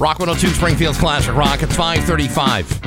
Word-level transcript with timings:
Rock 0.00 0.18
102 0.18 0.54
Springfield's 0.54 0.96
Classic 0.98 1.34
Rock. 1.34 1.62
It's 1.62 1.76
535. 1.76 2.86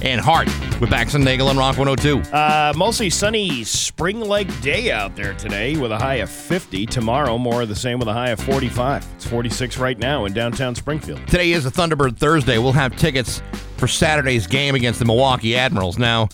And 0.00 0.18
Heart 0.18 0.48
with 0.80 0.88
Bax 0.88 1.12
and 1.12 1.22
Nagel 1.22 1.48
on 1.48 1.58
Rock 1.58 1.76
102. 1.76 2.34
Uh, 2.34 2.72
mostly 2.74 3.10
sunny 3.10 3.64
spring-like 3.64 4.62
day 4.62 4.90
out 4.90 5.14
there 5.14 5.34
today 5.34 5.76
with 5.76 5.92
a 5.92 5.98
high 5.98 6.14
of 6.14 6.30
50. 6.30 6.86
Tomorrow, 6.86 7.36
more 7.36 7.60
of 7.60 7.68
the 7.68 7.76
same 7.76 7.98
with 7.98 8.08
a 8.08 8.14
high 8.14 8.30
of 8.30 8.40
45. 8.40 9.06
It's 9.14 9.26
46 9.26 9.76
right 9.76 9.98
now 9.98 10.24
in 10.24 10.32
downtown 10.32 10.74
Springfield. 10.74 11.20
Today 11.26 11.52
is 11.52 11.66
a 11.66 11.70
Thunderbird 11.70 12.16
Thursday. 12.16 12.56
We'll 12.56 12.72
have 12.72 12.96
tickets 12.96 13.42
for 13.76 13.86
Saturday's 13.86 14.46
game 14.46 14.74
against 14.74 15.00
the 15.00 15.04
Milwaukee 15.04 15.54
Admirals. 15.54 15.98
Now, 15.98 16.30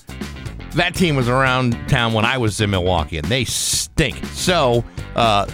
that 0.74 0.94
team 0.94 1.16
was 1.16 1.28
around 1.28 1.72
town 1.88 2.12
when 2.12 2.24
I 2.24 2.38
was 2.38 2.60
in 2.60 2.70
Milwaukee, 2.70 3.18
and 3.18 3.26
they 3.26 3.44
stink. 3.44 4.24
So, 4.26 4.84
uh, 5.16 5.46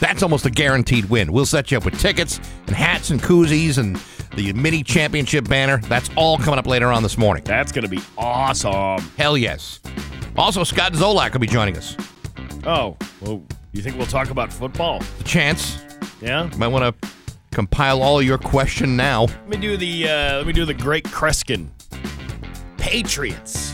that's 0.00 0.22
almost 0.22 0.46
a 0.46 0.50
guaranteed 0.50 1.06
win. 1.06 1.32
We'll 1.32 1.46
set 1.46 1.70
you 1.70 1.78
up 1.78 1.84
with 1.84 1.98
tickets 1.98 2.38
and 2.66 2.76
hats 2.76 3.10
and 3.10 3.20
koozies 3.20 3.78
and 3.78 3.96
the 4.36 4.52
mini 4.52 4.82
championship 4.82 5.48
banner. 5.48 5.78
That's 5.78 6.10
all 6.16 6.38
coming 6.38 6.58
up 6.58 6.66
later 6.66 6.88
on 6.88 7.02
this 7.02 7.16
morning. 7.16 7.44
That's 7.44 7.72
going 7.72 7.84
to 7.84 7.88
be 7.90 8.00
awesome. 8.18 9.04
Hell 9.16 9.36
yes. 9.36 9.80
Also, 10.36 10.64
Scott 10.64 10.92
Zolak 10.94 11.32
will 11.32 11.40
be 11.40 11.46
joining 11.46 11.76
us. 11.76 11.96
Oh, 12.66 12.96
well, 13.20 13.42
you 13.72 13.82
think 13.82 13.96
we'll 13.96 14.06
talk 14.06 14.30
about 14.30 14.52
football? 14.52 15.00
The 15.18 15.24
chance. 15.24 15.84
Yeah. 16.20 16.50
Might 16.56 16.68
want 16.68 17.00
to 17.00 17.08
compile 17.52 18.02
all 18.02 18.20
your 18.20 18.38
question 18.38 18.96
now. 18.96 19.22
Let 19.22 19.48
me 19.48 19.56
do 19.56 19.76
the 19.76 20.08
uh, 20.08 20.36
let 20.38 20.46
me 20.46 20.52
do 20.52 20.64
the 20.64 20.74
Great 20.74 21.04
Kreskin. 21.04 21.68
Patriots. 22.78 23.73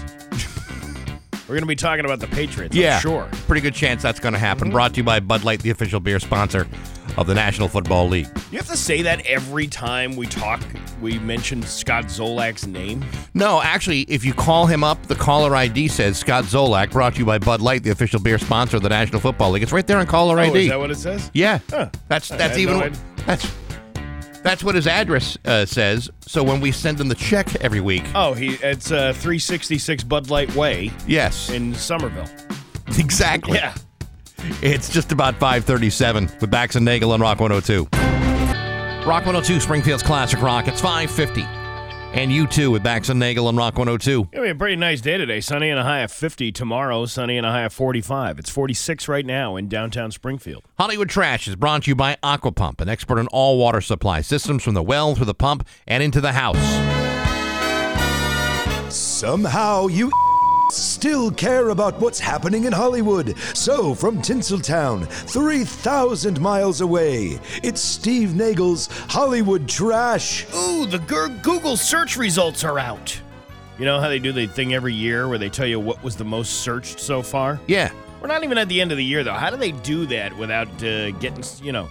We're 1.51 1.55
going 1.57 1.63
to 1.63 1.67
be 1.67 1.75
talking 1.75 2.05
about 2.05 2.21
the 2.21 2.29
Patriots. 2.29 2.77
I'm 2.77 2.81
Yeah, 2.81 3.01
sure. 3.01 3.29
Pretty 3.49 3.61
good 3.61 3.75
chance 3.75 4.03
that's 4.03 4.21
going 4.21 4.35
to 4.35 4.39
happen. 4.39 4.67
Mm-hmm. 4.69 4.73
Brought 4.73 4.95
to 4.95 4.99
you 4.99 5.03
by 5.03 5.19
Bud 5.19 5.43
Light, 5.43 5.61
the 5.61 5.71
official 5.71 5.99
beer 5.99 6.21
sponsor 6.21 6.69
of 7.17 7.27
the 7.27 7.35
National 7.35 7.67
Football 7.67 8.07
League. 8.07 8.29
You 8.53 8.59
have 8.59 8.69
to 8.69 8.77
say 8.77 9.03
that 9.03 9.27
every 9.27 9.67
time 9.67 10.15
we 10.15 10.29
talk. 10.29 10.61
We 11.03 11.19
mention 11.19 11.63
Scott 11.65 12.05
Zolak's 12.05 12.69
name. 12.69 13.05
No, 13.35 13.61
actually, 13.63 14.03
if 14.03 14.25
you 14.25 14.33
call 14.33 14.67
him 14.67 14.85
up, 14.85 15.05
the 15.09 15.17
caller 15.17 15.57
ID 15.57 15.89
says 15.89 16.19
Scott 16.19 16.45
Zolak, 16.45 16.93
brought 16.93 17.15
to 17.15 17.19
you 17.19 17.25
by 17.25 17.39
Bud 17.39 17.61
Light, 17.61 17.83
the 17.83 17.91
official 17.91 18.21
beer 18.21 18.39
sponsor 18.39 18.77
of 18.77 18.85
the 18.85 18.89
National 18.91 19.21
Football 19.21 19.51
League. 19.51 19.65
It's 19.65 19.73
right 19.73 19.85
there 19.85 19.99
on 19.99 20.07
caller 20.07 20.39
Oh, 20.39 20.43
ID. 20.43 20.57
is 20.65 20.69
that 20.69 20.79
what 20.79 20.93
it 20.93 20.99
says? 20.99 21.33
yeah, 21.35 21.59
Huh. 21.69 21.89
that's 22.07 22.29
that's 22.29 22.59
even 22.59 22.79
no 22.79 22.91
that's 23.27 23.51
that's 24.43 24.63
what 24.65 24.75
his 24.75 24.87
address 24.87 25.37
uh, 25.45 25.67
says. 25.67 26.11
So 26.21 26.43
when 26.43 26.61
we 26.61 26.73
send 26.73 27.01
him 27.01 27.09
the 27.09 27.15
check 27.15 27.55
every 27.57 27.81
week, 27.81 28.05
Oh, 28.15 28.33
he 28.35 28.55
it's 28.63 28.91
uh, 28.91 29.13
366 29.15 30.05
Bud 30.05 30.31
Light 30.31 30.55
Way 30.55 30.91
yes, 31.07 31.51
in 31.51 31.75
Somerville. 31.75 32.29
exactly. 32.99 33.59
Yeah. 33.59 33.75
It's 34.63 34.89
just 34.89 35.13
about 35.13 35.35
537 35.35 36.31
with 36.41 36.51
Bax 36.51 36.75
and 36.77 36.85
Nagel 36.85 37.13
on 37.13 37.21
Rock 37.21 37.41
102. 37.41 37.89
Rock 39.07 39.25
102, 39.27 39.61
Springfield's 39.61 40.03
Classic 40.03 40.41
Rock. 40.41 40.67
It's 40.69 40.81
550. 40.81 41.43
And 42.13 42.33
U2 42.33 42.73
with 42.73 42.83
Bax 42.83 43.09
and 43.09 43.21
Nagel 43.21 43.47
on 43.47 43.57
Rock 43.57 43.79
102. 43.79 44.29
It'll 44.33 44.45
be 44.45 44.51
a 44.51 44.55
pretty 44.55 44.75
nice 44.75 45.01
day 45.01 45.17
today. 45.17 45.41
Sunny 45.41 45.71
and 45.71 45.79
a 45.79 45.85
high 45.85 46.01
of 46.01 46.11
50. 46.11 46.51
Tomorrow, 46.51 47.07
sunny 47.07 47.37
and 47.37 47.47
a 47.47 47.51
high 47.53 47.63
of 47.63 47.73
45. 47.73 48.39
It's 48.41 48.51
46 48.51 49.07
right 49.07 49.25
now 49.25 49.55
in 49.55 49.69
downtown 49.69 50.11
Springfield. 50.11 50.65
Hollywood 50.77 51.09
Trash 51.09 51.47
is 51.47 51.55
brought 51.55 51.85
to 51.85 51.91
you 51.91 51.95
by 51.95 52.17
Aquapump, 52.23 52.81
an 52.81 52.89
expert 52.89 53.19
in 53.21 53.29
all 53.29 53.59
water 53.59 53.81
supply 53.81 54.23
systems 54.23 54.65
from 54.65 54.75
the 54.75 54.83
well 54.83 55.15
through 55.15 55.27
the 55.27 55.35
pump 55.35 55.67
and 55.87 56.03
into 56.03 56.21
the 56.21 56.33
house. 56.33 56.59
Somehow 58.93 59.87
you 59.87 60.11
still 60.77 61.31
care 61.31 61.71
about 61.71 61.99
what's 62.01 62.19
happening 62.19 62.65
in 62.65 62.73
Hollywood. 62.73 63.37
So, 63.55 63.95
from 63.95 64.19
Tinseltown, 64.23 65.07
3,000 65.07 66.41
miles 66.41 66.81
away, 66.81 67.39
it's 67.63 67.81
Steve 67.81 68.35
Nagel's 68.37 68.89
Hollywood 69.09 69.69
Trash. 69.69 70.47
Ooh, 70.55 70.87
the 70.87 70.99
Gur- 71.01 71.29
Google 71.43 71.77
search 71.77 72.17
results 72.17 72.65
are 72.65 72.79
out. 72.79 73.21
You 73.79 73.85
know 73.85 74.01
how 74.01 74.09
they 74.09 74.19
do 74.19 74.33
the 74.33 74.47
thing 74.47 74.75
every 74.75 74.93
year 74.95 75.27
where 75.29 75.39
they 75.39 75.49
tell 75.49 75.67
you 75.67 75.81
what 75.81 76.03
was 76.03 76.17
the 76.17 76.25
most 76.25 76.61
searched 76.61 77.01
so 77.01 77.23
far? 77.23 77.59
Yeah, 77.67 77.91
We're 78.21 78.29
not 78.29 78.45
even 78.45 78.59
at 78.59 78.69
the 78.69 78.81
end 78.81 78.93
of 78.93 78.99
the 78.99 79.05
year, 79.05 79.25
though. 79.25 79.33
How 79.33 79.49
do 79.51 79.57
they 79.57 79.73
do 79.73 80.05
that 80.07 80.37
without 80.37 80.69
uh, 80.85 81.11
getting, 81.13 81.43
you 81.63 81.73
know? 81.73 81.89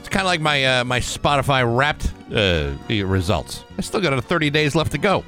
it's 0.00 0.08
kind 0.08 0.22
of 0.22 0.26
like 0.26 0.40
my 0.40 0.64
uh, 0.64 0.84
my 0.84 0.98
Spotify 0.98 1.62
Wrapped 1.64 2.12
uh, 2.34 2.72
results. 3.06 3.64
I 3.78 3.82
still 3.82 4.00
got 4.00 4.22
30 4.22 4.50
days 4.50 4.74
left 4.74 4.92
to 4.92 4.98
go. 4.98 5.24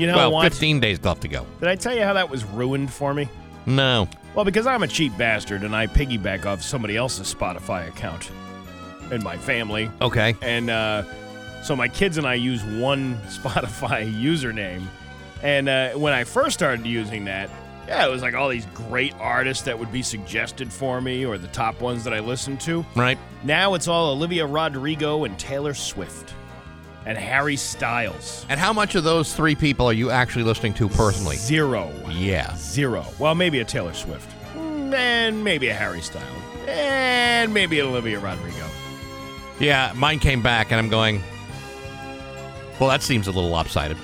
You 0.00 0.06
know 0.06 0.16
well, 0.16 0.32
what? 0.32 0.50
15 0.50 0.80
days 0.80 1.04
left 1.04 1.20
to 1.20 1.28
go. 1.28 1.44
Did 1.60 1.68
I 1.68 1.74
tell 1.74 1.94
you 1.94 2.02
how 2.04 2.14
that 2.14 2.30
was 2.30 2.42
ruined 2.42 2.90
for 2.90 3.12
me? 3.12 3.28
No. 3.66 4.08
Well, 4.34 4.46
because 4.46 4.66
I'm 4.66 4.82
a 4.82 4.88
cheap 4.88 5.14
bastard 5.18 5.62
and 5.62 5.76
I 5.76 5.88
piggyback 5.88 6.46
off 6.46 6.62
somebody 6.62 6.96
else's 6.96 7.34
Spotify 7.34 7.86
account 7.86 8.30
and 9.12 9.22
my 9.22 9.36
family. 9.36 9.90
Okay. 10.00 10.34
And 10.40 10.70
uh, 10.70 11.02
so 11.62 11.76
my 11.76 11.86
kids 11.86 12.16
and 12.16 12.26
I 12.26 12.32
use 12.32 12.64
one 12.64 13.16
Spotify 13.26 14.10
username. 14.10 14.84
And 15.42 15.68
uh, 15.68 15.90
when 15.90 16.14
I 16.14 16.24
first 16.24 16.54
started 16.54 16.86
using 16.86 17.26
that, 17.26 17.50
yeah, 17.86 18.06
it 18.06 18.10
was 18.10 18.22
like 18.22 18.32
all 18.32 18.48
these 18.48 18.66
great 18.72 19.12
artists 19.20 19.64
that 19.64 19.78
would 19.78 19.92
be 19.92 20.02
suggested 20.02 20.72
for 20.72 21.02
me 21.02 21.26
or 21.26 21.36
the 21.36 21.48
top 21.48 21.82
ones 21.82 22.04
that 22.04 22.14
I 22.14 22.20
listened 22.20 22.62
to. 22.62 22.86
Right. 22.96 23.18
Now 23.44 23.74
it's 23.74 23.86
all 23.86 24.12
Olivia 24.12 24.46
Rodrigo 24.46 25.24
and 25.24 25.38
Taylor 25.38 25.74
Swift 25.74 26.32
and 27.06 27.16
Harry 27.16 27.56
Styles. 27.56 28.44
And 28.48 28.60
how 28.60 28.72
much 28.72 28.94
of 28.94 29.04
those 29.04 29.34
three 29.34 29.54
people 29.54 29.86
are 29.86 29.92
you 29.92 30.10
actually 30.10 30.44
listening 30.44 30.74
to 30.74 30.88
personally? 30.88 31.36
Zero. 31.36 31.92
Yeah. 32.10 32.54
Zero. 32.56 33.04
Well, 33.18 33.34
maybe 33.34 33.60
a 33.60 33.64
Taylor 33.64 33.94
Swift. 33.94 34.28
Mm, 34.54 34.92
And 34.94 35.42
maybe 35.44 35.68
a 35.68 35.74
Harry 35.74 36.00
Styles. 36.02 36.26
And 36.68 37.52
maybe 37.54 37.80
an 37.80 37.86
Olivia 37.86 38.18
Rodrigo. 38.20 38.66
Yeah, 39.58 39.92
mine 39.96 40.18
came 40.18 40.42
back, 40.42 40.70
and 40.70 40.78
I'm 40.78 40.88
going. 40.88 41.22
Well, 42.78 42.88
that 42.88 43.02
seems 43.02 43.26
a 43.26 43.30
little 43.32 43.50
lopsided. 43.50 43.96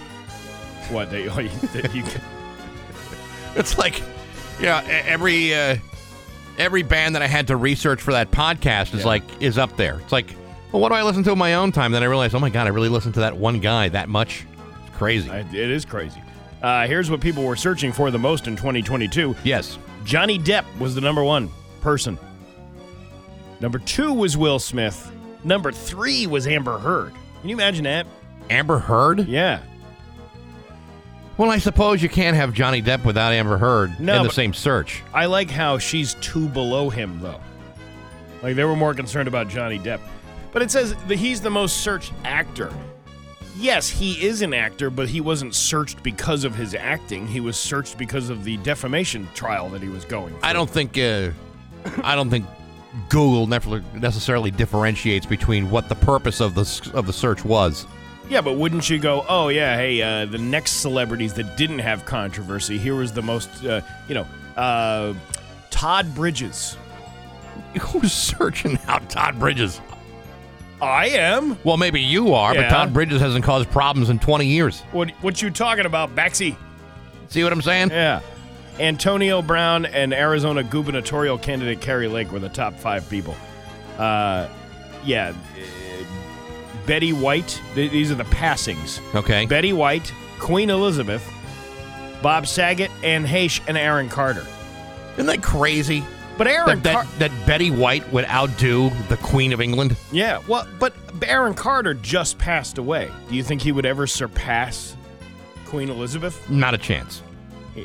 What? 0.91 1.11
That, 1.11 1.23
you, 1.23 1.31
that 1.81 1.95
you, 1.95 2.05
It's 3.57 3.79
like, 3.79 4.03
yeah, 4.61 4.83
every 5.07 5.55
uh, 5.55 5.77
every 6.59 6.83
band 6.83 7.15
that 7.15 7.23
I 7.23 7.27
had 7.27 7.47
to 7.49 7.57
research 7.57 8.03
for 8.03 8.13
that 8.13 8.31
podcast 8.31 8.93
is 8.95 9.01
Yeah. 9.01 9.07
like 9.07 9.23
is 9.41 9.57
up 9.59 9.77
there. 9.77 9.99
It's 10.01 10.13
like, 10.13 10.35
well, 10.73 10.83
what 10.83 10.89
do 10.91 10.95
I 10.95 11.03
listen 11.03 11.23
to 11.25 11.33
in 11.33 11.39
my 11.39 11.55
own 11.55 11.73
time? 11.73 11.93
Then 11.93 12.03
I 12.03 12.07
realized, 12.07 12.35
oh 12.35 12.41
my 12.41 12.51
god, 12.51 12.67
I 12.67 12.71
really 12.71 12.89
listened 12.89 13.15
to 13.15 13.21
that 13.21 13.37
one 13.37 13.61
guy 13.61 13.89
that 13.89 14.09
much. 14.09 14.45
It's 14.87 14.97
crazy. 14.97 15.31
It 15.31 15.55
is 15.55 15.85
crazy. 15.85 16.23
Uh, 16.63 16.87
here's 16.87 17.11
what 17.11 17.21
people 17.21 17.45
were 17.45 17.57
searching 17.57 17.93
for 17.93 18.11
the 18.11 18.19
most 18.19 18.47
in 18.47 18.57
2022. 18.57 19.37
yes. 19.45 19.79
Johnny 20.05 20.39
Depp 20.39 20.65
was 20.79 20.95
the 20.95 21.01
number 21.01 21.25
one 21.25 21.51
person. 21.81 22.17
Number 23.59 23.79
two 23.81 24.13
was 24.13 24.37
Will 24.37 24.61
Smith. 24.61 25.11
Number 25.43 25.73
three 25.73 26.29
was 26.29 26.47
Amber 26.47 26.79
Heard. 26.79 27.13
Can 27.41 27.51
you 27.51 27.57
imagine 27.57 27.85
that? 27.85 28.07
Amber 28.49 28.79
Heard. 28.79 29.27
Yeah. 29.27 29.61
Well, 31.39 31.51
I 31.51 31.59
suppose 31.59 32.03
you 32.03 32.09
can't 32.09 32.37
have 32.37 32.55
Johnny 32.55 32.81
Depp 32.83 33.05
without 33.05 33.33
Amber 33.33 33.59
Heard 33.59 33.99
No, 33.99 34.17
in 34.19 34.23
the 34.23 34.31
same 34.33 34.55
search. 34.55 35.03
I 35.13 35.27
like 35.27 35.51
how 35.51 35.77
she's 35.79 36.15
two 36.21 36.49
below 36.49 36.89
him, 36.89 37.21
though. 37.21 37.41
Like 38.43 38.55
they 38.57 38.65
were 38.65 38.77
more 38.77 38.95
concerned 38.95 39.29
about 39.29 39.49
Johnny 39.49 39.79
Depp. 39.79 40.01
But 40.57 40.63
it 40.63 40.71
says 40.71 40.95
that 40.95 41.17
he's 41.17 41.43
the 41.43 41.51
most 41.51 41.83
searched 41.83 42.15
actor. 42.25 42.73
Yes, 43.59 43.91
he 43.91 44.27
is 44.27 44.41
an 44.41 44.55
actor, 44.55 44.89
but 44.89 45.07
he 45.07 45.21
wasn't 45.21 45.55
searched 45.55 46.03
because 46.03 46.45
of 46.45 46.55
his 46.55 46.75
acting. 46.75 47.27
He 47.27 47.41
was 47.41 47.59
searched 47.59 47.99
because 47.99 48.31
of 48.31 48.43
the 48.43 48.57
defamation 48.57 49.29
trial 49.35 49.69
that 49.69 49.83
he 49.83 49.91
was 49.91 50.07
going 50.07 50.31
through. 50.31 50.41
I 50.43 50.55
don't 50.55 50.71
think 50.71 50.97
uh, 50.97 51.33
I 52.03 52.15
don't 52.15 52.31
think 52.31 52.47
Google 53.11 53.47
necessarily 53.47 54.51
differentiates 54.51 55.27
between 55.27 55.71
what 55.71 55.91
the 55.91 55.95
purpose 55.95 56.41
of 56.41 56.55
the 56.55 56.91
of 56.95 57.07
the 57.07 57.13
search 57.13 57.45
was. 57.45 57.87
Yeah, 58.31 58.41
but 58.41 58.55
wouldn't 58.55 58.89
you 58.89 58.99
go, 58.99 59.27
oh, 59.29 59.49
yeah, 59.49 59.77
hey, 59.77 60.01
uh, 60.01 60.25
the 60.25 60.39
next 60.39 60.81
celebrities 60.81 61.35
that 61.35 61.59
didn't 61.59 61.81
have 61.81 62.07
controversy, 62.07 62.79
here 62.79 62.95
was 62.95 63.13
the 63.13 63.21
most, 63.21 63.63
uh, 63.63 63.83
you 64.09 64.15
know, 64.15 64.27
uh, 64.57 65.13
Todd 65.69 66.15
Bridges. 66.15 66.79
Who's 67.79 68.15
searching 68.15 68.79
out 68.89 69.11
Todd 69.11 69.39
Bridges? 69.39 69.83
I 70.81 71.09
am. 71.09 71.59
Well, 71.65 71.77
maybe 71.77 72.01
you 72.01 72.35
are, 72.35 72.55
Yeah. 72.55 72.63
but 72.63 72.69
Todd 72.69 72.93
Bridges 72.93 73.21
hasn't 73.21 73.45
caused 73.45 73.71
problems 73.71 74.11
in 74.11 74.19
20 74.19 74.47
years. 74.47 74.81
What, 74.93 75.11
what 75.23 75.41
you 75.41 75.51
talking 75.51 75.87
about, 75.87 76.15
Baxi? 76.15 76.57
See 77.29 77.43
what 77.43 77.53
I'm 77.53 77.63
saying? 77.63 77.91
Yeah. 77.91 78.21
Antonio 78.79 79.41
Brown 79.41 79.87
and 79.87 80.13
Arizona 80.13 80.63
gubernatorial 80.63 81.39
candidate 81.39 81.81
Kari 81.81 82.09
Lake 82.09 82.31
were 82.31 82.39
the 82.41 82.51
top 82.51 82.75
five 82.75 83.09
people. 83.09 83.35
Uh, 83.99 84.49
yeah. 85.05 85.33
uh, 85.57 86.05
Betty 86.87 87.13
White, 87.13 87.61
th- 87.75 87.91
these 87.91 88.13
are 88.13 88.17
the 88.17 88.25
passings. 88.27 89.01
Okay. 89.15 89.47
Betty 89.47 89.73
White, 89.73 90.13
Queen 90.39 90.69
Elizabeth, 90.71 91.27
Bob 92.23 92.47
Saget, 92.47 92.91
Anne 93.03 93.27
Heche, 93.27 93.61
and 93.67 93.77
Aaron 93.79 94.09
Carter. 94.09 94.47
Isn't 95.15 95.27
that 95.27 95.43
crazy? 95.43 96.05
But 96.39 96.47
Aaron 96.49 96.81
That, 96.83 96.95
Car- 96.95 97.05
that, 97.19 97.31
that 97.31 97.47
Betty 97.47 97.71
White 97.71 98.11
would 98.13 98.27
outdo 98.27 98.91
the 99.09 99.17
Queen 99.19 99.53
of 99.53 99.61
England? 99.61 99.97
Yeah, 100.13 100.41
well, 100.47 100.67
but 100.79 100.93
Aaron 101.23 101.55
Carter 101.55 101.95
just 101.95 102.39
passed 102.39 102.79
away. 102.79 103.11
Do 103.29 103.35
you 103.37 103.43
think 103.43 103.63
he 103.63 103.73
would 103.73 103.87
ever 103.87 104.07
surpass 104.07 104.97
Queen 105.65 105.89
Elizabeth? 105.89 106.49
Not 106.51 106.75
a 106.75 106.79
chance. 106.79 107.23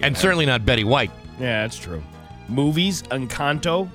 And 0.01 0.17
certainly 0.17 0.45
not 0.45 0.65
Betty 0.65 0.83
White. 0.83 1.11
Yeah, 1.39 1.63
that's 1.63 1.77
true. 1.77 2.03
Movies, 2.49 3.03
Encanto, 3.03 3.89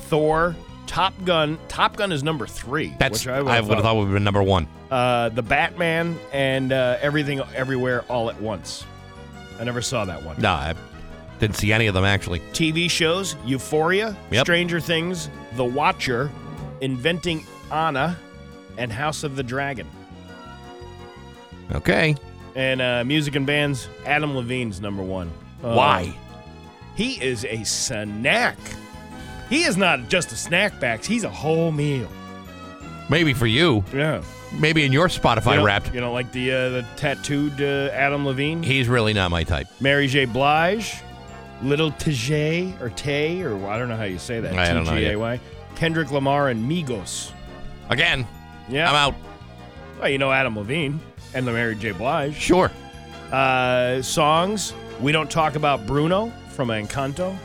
Thor, 0.00 0.54
Top 0.86 1.12
Gun. 1.24 1.58
Top 1.68 1.96
Gun 1.96 2.12
is 2.12 2.22
number 2.22 2.46
three. 2.46 2.94
That's 2.98 3.20
which 3.24 3.28
I, 3.28 3.36
I 3.38 3.42
would 3.42 3.50
have 3.52 3.66
thought. 3.68 3.82
thought 3.82 3.96
would 3.96 4.04
have 4.04 4.14
been 4.14 4.24
number 4.24 4.42
one. 4.42 4.66
Uh, 4.90 5.28
the 5.30 5.42
Batman 5.42 6.18
and 6.32 6.72
uh, 6.72 6.96
Everything 7.00 7.40
Everywhere 7.54 8.04
All 8.08 8.30
at 8.30 8.40
Once. 8.40 8.84
I 9.60 9.64
never 9.64 9.82
saw 9.82 10.04
that 10.06 10.22
one. 10.22 10.40
No, 10.40 10.50
I 10.52 10.74
didn't 11.38 11.56
see 11.56 11.72
any 11.72 11.86
of 11.86 11.94
them 11.94 12.04
actually. 12.04 12.40
TV 12.52 12.90
shows: 12.90 13.36
Euphoria, 13.44 14.16
Yep. 14.30 14.44
Stranger 14.44 14.80
Things, 14.80 15.30
The 15.54 15.64
Watcher, 15.64 16.30
Inventing 16.80 17.44
Anna, 17.72 18.16
and 18.76 18.92
House 18.92 19.22
of 19.24 19.36
the 19.36 19.42
Dragon. 19.42 19.86
Okay, 21.74 22.16
And 22.54 22.80
uh, 22.80 23.04
music 23.04 23.34
and 23.36 23.46
bands: 23.46 23.88
Adam 24.06 24.34
Levine's 24.34 24.80
number 24.80 25.02
one. 25.02 25.30
Uh, 25.62 25.74
why? 25.74 26.14
He 26.96 27.22
is 27.22 27.44
a 27.44 27.62
snack. 27.64 28.56
He 29.50 29.64
is 29.64 29.76
not 29.76 30.08
just 30.08 30.32
a 30.32 30.36
snack 30.36 30.80
back. 30.80 31.04
He's 31.04 31.24
a 31.24 31.30
whole 31.30 31.70
meal. 31.72 32.08
Maybe 33.10 33.32
for 33.34 33.46
you. 33.46 33.84
Yeah. 33.94 34.22
Maybe 34.58 34.84
in 34.84 34.92
your 34.92 35.08
Spotify 35.08 35.58
you 35.58 35.64
Wrapped. 35.64 35.94
You 35.94 36.00
know, 36.00 36.12
like 36.12 36.32
the 36.32 36.50
uh, 36.52 36.68
the 36.70 36.86
tattooed 36.96 37.60
uh, 37.60 37.90
Adam 37.92 38.24
Levine, 38.26 38.62
He's 38.62 38.88
really 38.88 39.12
not 39.12 39.30
my 39.30 39.44
type. 39.44 39.66
Mary 39.80 40.06
J. 40.08 40.24
Blige, 40.24 40.94
Little 41.62 41.90
Tay 41.92 42.74
or 42.80 42.90
Tay 42.90 43.40
or 43.42 43.66
I 43.68 43.78
don't 43.78 43.88
know 43.88 43.96
how 43.96 44.04
you 44.04 44.18
say 44.18 44.40
that. 44.40 44.54
I 44.54 44.72
don't 44.72 44.84
know 44.84 44.92
yet. 44.94 45.08
T-G-A-Y. 45.10 45.40
Kendrick 45.74 46.10
Lamar 46.10 46.48
and 46.48 46.70
Migos. 46.70 47.32
Again, 47.90 48.26
Yeah. 48.68 48.88
I'm 48.90 48.96
out. 48.96 49.14
Well, 49.98 50.08
you 50.08 50.18
know 50.18 50.30
Adam 50.30 50.56
Levine 50.56 51.00
and 51.34 51.46
the 51.46 51.52
Mary 51.52 51.74
J. 51.74 51.90
Blige. 51.92 52.34
Sure. 52.34 52.70
Uh, 53.32 54.00
songs. 54.02 54.72
We 55.00 55.12
don't 55.12 55.30
talk 55.30 55.54
about 55.56 55.86
Bruno 55.86 56.32
from 56.50 56.68
Encanto. 56.68 57.36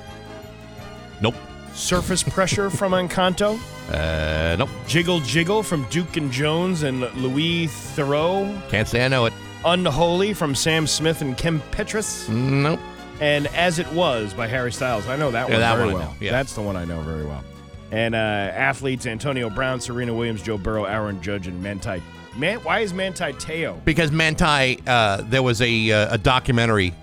Nope. 1.21 1.35
Surface 1.73 2.21
Pressure 2.23 2.69
from 2.69 2.91
Encanto. 2.93 3.59
Uh, 3.91 4.55
nope. 4.57 4.69
Jiggle 4.87 5.19
Jiggle 5.21 5.63
from 5.63 5.85
Duke 5.89 6.17
and 6.17 6.31
Jones 6.31 6.83
and 6.83 7.01
Louis 7.15 7.67
Theroux. 7.67 8.69
Can't 8.69 8.87
say 8.87 9.03
I 9.03 9.07
know 9.07 9.25
it. 9.25 9.33
Unholy 9.65 10.33
from 10.33 10.55
Sam 10.55 10.85
Smith 10.87 11.21
and 11.21 11.37
Kim 11.37 11.61
Petras. 11.71 12.27
Nope. 12.29 12.79
And 13.23 13.47
As 13.47 13.79
It 13.79 13.89
Was 13.93 14.33
by 14.33 14.47
Harry 14.47 14.73
Styles. 14.73 15.07
I 15.07 15.15
know 15.15 15.31
that 15.31 15.47
Yeah, 15.47 15.53
one 15.53 15.61
that 15.61 15.75
very 15.77 15.87
one 15.93 16.01
well. 16.01 16.15
yeah. 16.19 16.31
That's 16.31 16.51
the 16.55 16.61
one 16.61 16.75
I 16.75 16.83
know 16.83 16.99
very 17.03 17.23
well. 17.25 17.41
And 17.89 18.15
uh, 18.15 18.17
athletes 18.17 19.05
Antonio 19.05 19.49
Brown, 19.49 19.79
Serena 19.79 20.13
Williams, 20.13 20.41
Joe 20.41 20.57
Burrow, 20.57 20.83
Aaron 20.83 21.21
Judge, 21.21 21.47
and 21.47 21.63
Manti. 21.63 22.03
Man, 22.35 22.57
why 22.65 22.79
is 22.81 22.93
Manti 22.93 23.31
Te'o? 23.31 23.79
Because 23.85 24.11
Manti, 24.11 24.77
uh, 24.85 25.21
there 25.29 25.41
was 25.41 25.61
a 25.61 25.89
uh, 25.91 26.15
a 26.15 26.17
documentary 26.17 26.93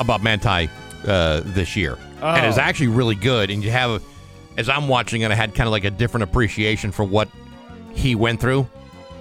about 0.00 0.22
Manti 0.22 0.68
uh, 1.06 1.40
this 1.46 1.76
year, 1.76 1.96
and 2.20 2.44
it's 2.44 2.58
Oh. 2.58 2.60
actually 2.60 2.88
really 2.88 3.14
good. 3.14 3.50
And 3.50 3.64
you 3.64 3.70
have, 3.70 4.02
as 4.58 4.68
I'm 4.68 4.86
watching 4.86 5.22
it, 5.22 5.30
I 5.30 5.34
had 5.34 5.54
kind 5.54 5.66
of 5.66 5.72
like 5.72 5.84
a 5.84 5.90
different 5.90 6.24
appreciation 6.24 6.92
for 6.92 7.04
what 7.04 7.28
he 7.94 8.14
went 8.14 8.38
through. 8.38 8.68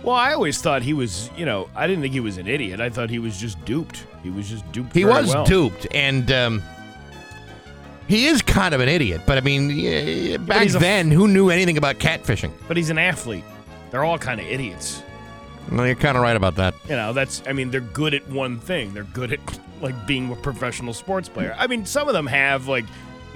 Well, 0.04 0.16
I 0.16 0.34
always 0.34 0.62
thought 0.62 0.82
he 0.82 0.94
was, 0.94 1.30
you 1.38 1.46
know, 1.46 1.70
I 1.74 1.88
didn't 1.88 2.02
think 2.02 2.14
he 2.14 2.20
was 2.20 2.38
an 2.38 2.48
idiot. 2.48 2.82
I 2.82 2.90
thought 2.90 3.10
he 3.10 3.20
was 3.20 3.40
just 3.40 3.64
duped. 3.64 4.06
He 4.28 4.32
was 4.36 4.50
just 4.50 4.70
duped. 4.74 4.94
He 4.94 5.06
was 5.06 5.34
well. 5.34 5.46
duped, 5.46 5.88
and 5.92 6.30
um, 6.34 6.62
he 8.10 8.26
is 8.26 8.42
kind 8.42 8.76
of 8.76 8.82
an 8.82 8.90
idiot. 8.90 9.22
But 9.26 9.38
I 9.38 9.42
mean, 9.42 9.70
yeah, 9.70 10.36
back 10.36 10.68
then, 10.68 11.12
who 11.12 11.30
knew 11.30 11.50
anything 11.50 11.78
about 11.78 11.96
catfishing? 12.00 12.52
But 12.68 12.76
he's 12.76 12.90
an 12.90 12.98
athlete. 12.98 13.46
They're 13.90 14.04
all 14.04 14.18
kind 14.18 14.42
of 14.42 14.46
idiots. 14.48 15.02
Well, 15.72 15.86
you're 15.86 15.96
kind 15.96 16.18
of 16.18 16.24
right 16.24 16.36
about 16.36 16.56
that. 16.56 16.74
You 16.90 16.98
know, 16.98 17.14
that's, 17.14 17.42
I 17.48 17.54
mean, 17.54 17.72
they're 17.72 17.80
good 17.80 18.14
at 18.14 18.28
one 18.30 18.60
thing. 18.60 18.94
They're 18.94 19.04
good 19.04 19.32
at, 19.32 19.40
like, 19.82 20.06
being 20.06 20.30
a 20.32 20.36
professional 20.36 20.94
sports 20.94 21.30
player. 21.30 21.56
I 21.58 21.68
mean, 21.68 21.86
some 21.86 22.08
of 22.10 22.14
them 22.14 22.28
have, 22.28 22.68
like, 22.68 22.86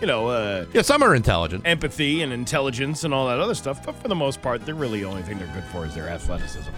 you 0.01 0.07
know, 0.07 0.27
uh, 0.27 0.65
Yeah, 0.73 0.81
some 0.81 1.03
are 1.03 1.13
intelligent. 1.15 1.65
empathy 1.65 2.21
and 2.21 2.31
intelligence 2.33 3.03
and 3.05 3.13
all 3.13 3.27
that 3.27 3.39
other 3.39 3.55
stuff, 3.55 3.85
but 3.85 3.95
for 3.95 4.07
the 4.09 4.15
most 4.15 4.41
part, 4.41 4.65
they're 4.65 4.75
really 4.75 4.99
the 5.01 5.05
only 5.07 5.23
thing 5.23 5.37
they're 5.39 5.53
good 5.53 5.63
for 5.71 5.85
is 5.85 5.93
their 5.95 6.09
athleticism. 6.09 6.69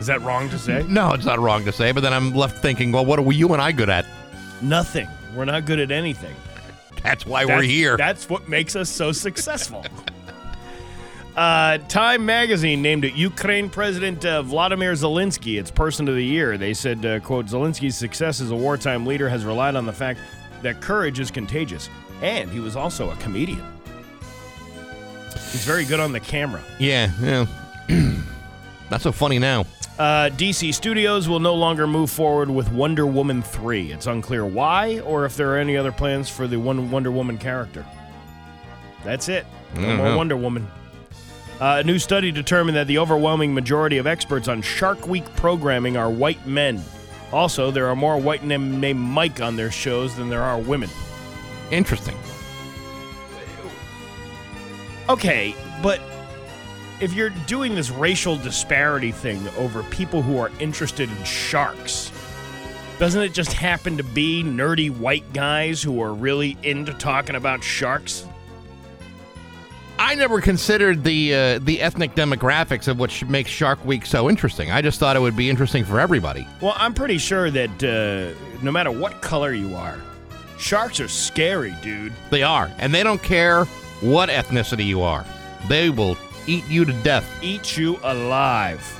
Is 0.00 0.06
that 0.06 0.20
wrong 0.22 0.48
to 0.50 0.58
say? 0.58 0.84
No, 0.88 1.12
it's 1.12 1.24
not 1.24 1.38
wrong 1.38 1.64
to 1.64 1.72
say, 1.72 1.92
but 1.92 2.00
then 2.00 2.12
I'm 2.12 2.34
left 2.34 2.58
thinking, 2.58 2.92
well, 2.92 3.04
what 3.04 3.18
are 3.18 3.22
we, 3.22 3.34
you 3.36 3.52
and 3.52 3.60
I 3.60 3.72
good 3.72 3.90
at? 3.90 4.06
Nothing. 4.62 5.08
We're 5.34 5.44
not 5.44 5.64
good 5.64 5.80
at 5.80 5.90
anything. 5.90 6.34
That's 7.02 7.26
why 7.26 7.44
we're 7.44 7.62
here. 7.62 7.96
That's 7.96 8.28
what 8.28 8.48
makes 8.48 8.76
us 8.76 8.88
so 8.88 9.12
successful. 9.12 9.84
Uh, 11.36 11.78
Time 11.86 12.26
magazine 12.26 12.82
named 12.82 13.04
it 13.04 13.14
Ukraine 13.14 13.70
President 13.70 14.24
uh, 14.24 14.42
Vladimir 14.42 14.94
Zelensky 14.94 15.56
its 15.60 15.70
Person 15.70 16.08
of 16.08 16.16
the 16.16 16.24
Year. 16.24 16.58
They 16.58 16.74
said, 16.74 17.06
uh, 17.06 17.20
"quote 17.20 17.46
Zelensky's 17.46 17.96
success 17.96 18.40
as 18.40 18.50
a 18.50 18.56
wartime 18.56 19.06
leader 19.06 19.28
has 19.28 19.44
relied 19.44 19.76
on 19.76 19.86
the 19.86 19.92
fact 19.92 20.18
that 20.62 20.80
courage 20.80 21.20
is 21.20 21.30
contagious, 21.30 21.88
and 22.22 22.50
he 22.50 22.58
was 22.58 22.74
also 22.74 23.12
a 23.12 23.16
comedian. 23.18 23.62
He's 25.52 25.64
very 25.64 25.84
good 25.84 26.00
on 26.00 26.10
the 26.10 26.18
camera." 26.18 26.60
Yeah, 26.80 27.12
yeah. 27.22 27.46
Not 28.90 29.00
so 29.02 29.12
funny 29.12 29.38
now. 29.38 29.66
Uh, 29.98 30.30
DC 30.30 30.72
Studios 30.72 31.28
will 31.28 31.40
no 31.40 31.54
longer 31.54 31.86
move 31.86 32.10
forward 32.10 32.48
with 32.48 32.70
Wonder 32.72 33.04
Woman 33.06 33.42
3. 33.42 33.92
It's 33.92 34.06
unclear 34.06 34.46
why 34.46 35.00
or 35.00 35.24
if 35.24 35.36
there 35.36 35.52
are 35.52 35.58
any 35.58 35.76
other 35.76 35.92
plans 35.92 36.28
for 36.28 36.46
the 36.46 36.56
one 36.56 36.90
Wonder 36.90 37.10
Woman 37.10 37.36
character. 37.36 37.84
That's 39.04 39.28
it. 39.28 39.44
No 39.74 39.96
more 39.96 40.06
Mhm. 40.06 40.16
Wonder 40.16 40.36
Woman. 40.36 40.66
Uh, 41.60 41.78
a 41.80 41.84
new 41.84 41.98
study 41.98 42.30
determined 42.30 42.76
that 42.76 42.86
the 42.86 42.98
overwhelming 42.98 43.52
majority 43.52 43.98
of 43.98 44.06
experts 44.06 44.46
on 44.46 44.62
Shark 44.62 45.08
Week 45.08 45.24
programming 45.36 45.96
are 45.96 46.08
white 46.08 46.46
men. 46.46 46.82
Also, 47.32 47.70
there 47.72 47.88
are 47.88 47.96
more 47.96 48.16
white 48.16 48.44
men 48.44 48.80
named 48.80 49.00
Mike 49.00 49.40
on 49.42 49.56
their 49.56 49.70
shows 49.70 50.14
than 50.14 50.28
there 50.30 50.42
are 50.44 50.58
women. 50.58 50.88
Interesting. 51.72 52.16
Okay, 55.08 55.54
but 55.82 56.00
if 57.00 57.12
you're 57.12 57.30
doing 57.46 57.74
this 57.74 57.90
racial 57.90 58.36
disparity 58.36 59.12
thing 59.12 59.46
over 59.56 59.82
people 59.84 60.22
who 60.22 60.38
are 60.38 60.50
interested 60.58 61.08
in 61.08 61.24
sharks, 61.24 62.12
doesn't 62.98 63.22
it 63.22 63.32
just 63.32 63.52
happen 63.52 63.96
to 63.96 64.02
be 64.02 64.42
nerdy 64.42 64.90
white 64.90 65.32
guys 65.32 65.82
who 65.82 66.02
are 66.02 66.12
really 66.12 66.56
into 66.62 66.92
talking 66.94 67.36
about 67.36 67.62
sharks? 67.62 68.26
I 70.00 70.14
never 70.14 70.40
considered 70.40 71.02
the 71.02 71.34
uh, 71.34 71.58
the 71.58 71.80
ethnic 71.80 72.14
demographics 72.14 72.86
of 72.86 73.00
what 73.00 73.28
makes 73.28 73.50
Shark 73.50 73.84
Week 73.84 74.06
so 74.06 74.30
interesting. 74.30 74.70
I 74.70 74.80
just 74.80 75.00
thought 75.00 75.16
it 75.16 75.20
would 75.20 75.36
be 75.36 75.50
interesting 75.50 75.84
for 75.84 75.98
everybody. 75.98 76.46
Well, 76.60 76.74
I'm 76.76 76.94
pretty 76.94 77.18
sure 77.18 77.50
that 77.50 77.82
uh, 77.82 78.62
no 78.62 78.70
matter 78.70 78.92
what 78.92 79.20
color 79.22 79.52
you 79.52 79.74
are, 79.74 79.98
sharks 80.56 81.00
are 81.00 81.08
scary, 81.08 81.74
dude. 81.82 82.12
They 82.30 82.44
are, 82.44 82.70
and 82.78 82.94
they 82.94 83.02
don't 83.02 83.22
care 83.22 83.64
what 84.00 84.28
ethnicity 84.28 84.86
you 84.86 85.02
are. 85.02 85.24
They 85.68 85.90
will 85.90 86.14
eat 86.48 86.66
you 86.68 86.84
to 86.84 86.92
death. 87.02 87.28
Eat 87.42 87.76
you 87.76 87.98
alive. 88.02 88.94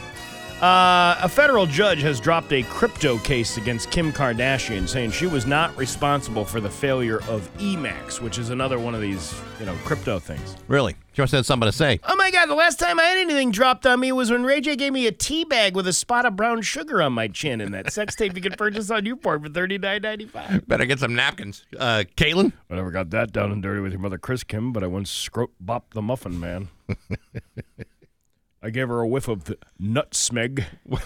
Uh, 0.60 1.16
a 1.22 1.28
federal 1.28 1.66
judge 1.66 2.02
has 2.02 2.18
dropped 2.18 2.52
a 2.52 2.64
crypto 2.64 3.16
case 3.18 3.58
against 3.58 3.92
Kim 3.92 4.12
Kardashian, 4.12 4.88
saying 4.88 5.12
she 5.12 5.28
was 5.28 5.46
not 5.46 5.76
responsible 5.76 6.44
for 6.44 6.60
the 6.60 6.68
failure 6.68 7.18
of 7.28 7.48
EMAX, 7.58 8.20
which 8.20 8.38
is 8.38 8.50
another 8.50 8.76
one 8.76 8.92
of 8.92 9.00
these, 9.00 9.40
you 9.60 9.66
know, 9.66 9.76
crypto 9.84 10.18
things. 10.18 10.56
Really? 10.66 10.96
She 11.12 11.22
must 11.22 11.32
have 11.32 11.46
something 11.46 11.68
to 11.68 11.72
say. 11.72 12.00
Oh 12.08 12.16
my 12.16 12.32
god, 12.32 12.46
the 12.46 12.56
last 12.56 12.80
time 12.80 12.98
I 12.98 13.04
had 13.04 13.18
anything 13.18 13.52
dropped 13.52 13.86
on 13.86 14.00
me 14.00 14.10
was 14.10 14.32
when 14.32 14.42
Ray 14.42 14.60
J 14.60 14.74
gave 14.74 14.92
me 14.92 15.06
a 15.06 15.12
tea 15.12 15.44
bag 15.44 15.76
with 15.76 15.86
a 15.86 15.92
spot 15.92 16.26
of 16.26 16.34
brown 16.34 16.62
sugar 16.62 17.00
on 17.00 17.12
my 17.12 17.28
chin 17.28 17.60
and 17.60 17.72
that 17.72 17.92
sex 17.92 18.16
tape 18.16 18.34
you 18.34 18.42
could 18.42 18.58
purchase 18.58 18.90
on 18.90 19.04
Newport 19.04 19.40
for 19.44 19.48
thirty 19.48 19.78
nine 19.78 20.02
ninety 20.02 20.26
five. 20.26 20.66
Better 20.66 20.86
get 20.86 20.98
some 20.98 21.14
napkins. 21.14 21.66
Uh, 21.78 22.02
Caitlyn? 22.16 22.52
I 22.68 22.74
never 22.74 22.90
got 22.90 23.10
that 23.10 23.32
down 23.32 23.52
and 23.52 23.62
dirty 23.62 23.80
with 23.80 23.92
your 23.92 24.00
mother 24.00 24.18
Kris 24.18 24.42
Kim, 24.42 24.72
but 24.72 24.82
I 24.82 24.88
once 24.88 25.08
scrote 25.08 25.50
bopped 25.64 25.90
the 25.92 26.02
muffin 26.02 26.40
man. 26.40 26.68
I 28.62 28.70
gave 28.70 28.88
her 28.88 29.00
a 29.00 29.06
whiff 29.08 29.28
of 29.28 29.44
the 29.44 29.56
nut 29.78 30.10
smeg. 30.12 30.64
what 30.84 31.02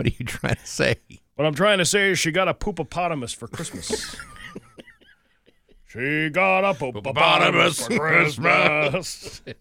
are 0.00 0.08
you 0.08 0.24
trying 0.24 0.56
to 0.56 0.66
say? 0.66 0.96
What 1.36 1.44
I'm 1.46 1.54
trying 1.54 1.78
to 1.78 1.84
say 1.84 2.10
is 2.10 2.18
she 2.18 2.30
got 2.30 2.48
a 2.48 2.54
poopopotamus 2.54 3.34
for 3.34 3.46
Christmas. 3.46 4.16
she 5.86 6.28
got 6.30 6.64
a 6.64 6.74
poopopotamus 6.74 7.86
for 7.86 7.98
Christmas. 7.98 9.42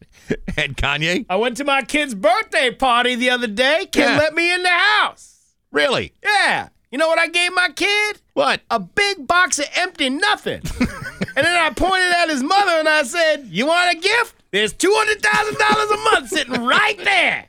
And 0.57 0.75
Kanye? 0.77 1.25
I 1.29 1.35
went 1.35 1.57
to 1.57 1.63
my 1.65 1.81
kid's 1.83 2.15
birthday 2.15 2.71
party 2.71 3.13
the 3.15 3.29
other 3.29 3.45
day. 3.47 3.87
Kim 3.91 4.03
Yeah. 4.09 4.17
let 4.17 4.33
me 4.33 4.51
in 4.53 4.63
the 4.63 4.69
house. 4.69 5.53
Really? 5.71 6.13
Yeah. 6.23 6.69
You 6.91 6.97
know 6.97 7.07
what 7.07 7.19
I 7.19 7.27
gave 7.27 7.53
my 7.53 7.69
kid? 7.75 8.21
What? 8.33 8.61
A 8.71 8.79
big 8.79 9.27
box 9.27 9.59
of 9.59 9.65
empty 9.75 10.09
nothing. 10.09 10.61
and 10.79 11.45
then 11.45 11.55
I 11.61 11.69
pointed 11.75 12.11
at 12.13 12.29
his 12.29 12.41
mother 12.41 12.71
and 12.79 12.87
I 12.87 13.03
said, 13.03 13.45
You 13.47 13.67
want 13.67 13.95
a 13.95 13.99
gift? 13.99 14.34
There's 14.55 14.73
$200,000 14.73 15.91
a 15.91 15.97
month 16.13 16.29
sitting 16.29 16.63
right 16.63 16.97
there. 16.97 17.47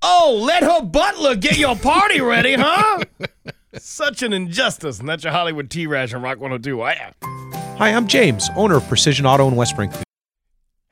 Oh, 0.00 0.40
let 0.46 0.62
her 0.62 0.80
butler 0.80 1.34
get 1.34 1.58
your 1.58 1.74
party 1.74 2.20
ready, 2.20 2.54
huh? 2.54 3.00
Such 3.78 4.22
an 4.22 4.32
injustice. 4.32 5.00
And 5.00 5.08
that's 5.08 5.24
your 5.24 5.32
Hollywood 5.32 5.72
Trash 5.72 6.14
on 6.14 6.22
Rock 6.22 6.38
102. 6.38 6.80
I 6.82 6.92
am. 6.92 7.14
Hi, 7.78 7.88
I'm 7.88 8.06
James, 8.06 8.48
owner 8.54 8.76
of 8.76 8.86
Precision 8.86 9.26
Auto 9.26 9.48
in 9.48 9.56
West 9.56 9.72
Springfield. 9.72 10.04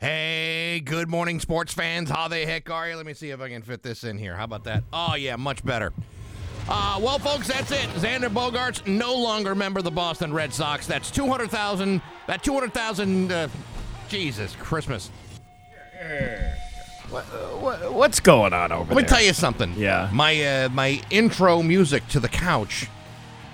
Hey, 0.00 0.82
good 0.84 1.08
morning, 1.08 1.38
sports 1.38 1.72
fans. 1.72 2.10
How 2.10 2.26
the 2.26 2.44
heck 2.44 2.68
are 2.68 2.88
you? 2.88 2.96
Let 2.96 3.06
me 3.06 3.14
see 3.14 3.30
if 3.30 3.40
I 3.40 3.48
can 3.48 3.62
fit 3.62 3.84
this 3.84 4.02
in 4.02 4.18
here. 4.18 4.34
How 4.34 4.42
about 4.42 4.64
that? 4.64 4.82
Oh, 4.92 5.14
yeah, 5.14 5.36
much 5.36 5.64
better. 5.64 5.92
Uh, 6.68 6.98
well, 7.00 7.20
folks, 7.20 7.46
that's 7.46 7.70
it. 7.70 7.88
Xander 7.90 8.28
Bogaerts 8.28 8.84
no 8.88 9.14
longer 9.14 9.54
member 9.54 9.78
of 9.78 9.84
the 9.84 9.90
Boston 9.92 10.32
Red 10.32 10.52
Sox. 10.52 10.88
That's 10.88 11.12
200,000. 11.12 12.02
That 12.26 12.42
200,000. 12.42 13.30
Uh, 13.30 13.48
Jesus, 14.10 14.56
Christmas. 14.56 15.10
What, 17.10 17.24
what, 17.60 17.92
what's 17.94 18.20
going 18.20 18.52
on 18.52 18.72
over 18.72 18.84
there? 18.84 18.94
Let 18.94 18.96
me 18.96 19.02
there? 19.02 19.08
tell 19.18 19.22
you 19.24 19.32
something. 19.32 19.72
Yeah. 19.76 20.10
My 20.12 20.64
uh, 20.64 20.68
my 20.70 21.00
intro 21.10 21.62
music 21.62 22.06
to 22.08 22.20
the 22.20 22.28
couch 22.28 22.88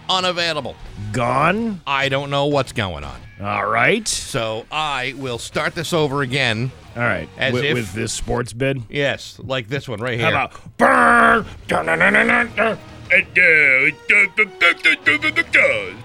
unavailable. 0.08 0.76
Gone. 1.12 1.80
I 1.86 2.08
don't 2.08 2.30
know 2.30 2.46
what's 2.46 2.72
going 2.72 3.04
on. 3.04 3.20
All 3.40 3.66
right. 3.66 4.08
So 4.08 4.64
I 4.72 5.14
will 5.18 5.38
start 5.38 5.74
this 5.74 5.92
over 5.92 6.22
again. 6.22 6.72
All 6.96 7.02
right. 7.02 7.28
As 7.36 7.52
with, 7.52 7.64
if- 7.64 7.74
with 7.74 7.92
this 7.92 8.12
sports 8.12 8.52
bid. 8.54 8.82
Yes, 8.88 9.38
like 9.42 9.68
this 9.68 9.86
one 9.88 10.00
right 10.00 10.18
here. 10.18 10.30
How 10.30 10.46
about 10.46 10.76
burn? 10.78 11.40
Uh, 11.40 11.44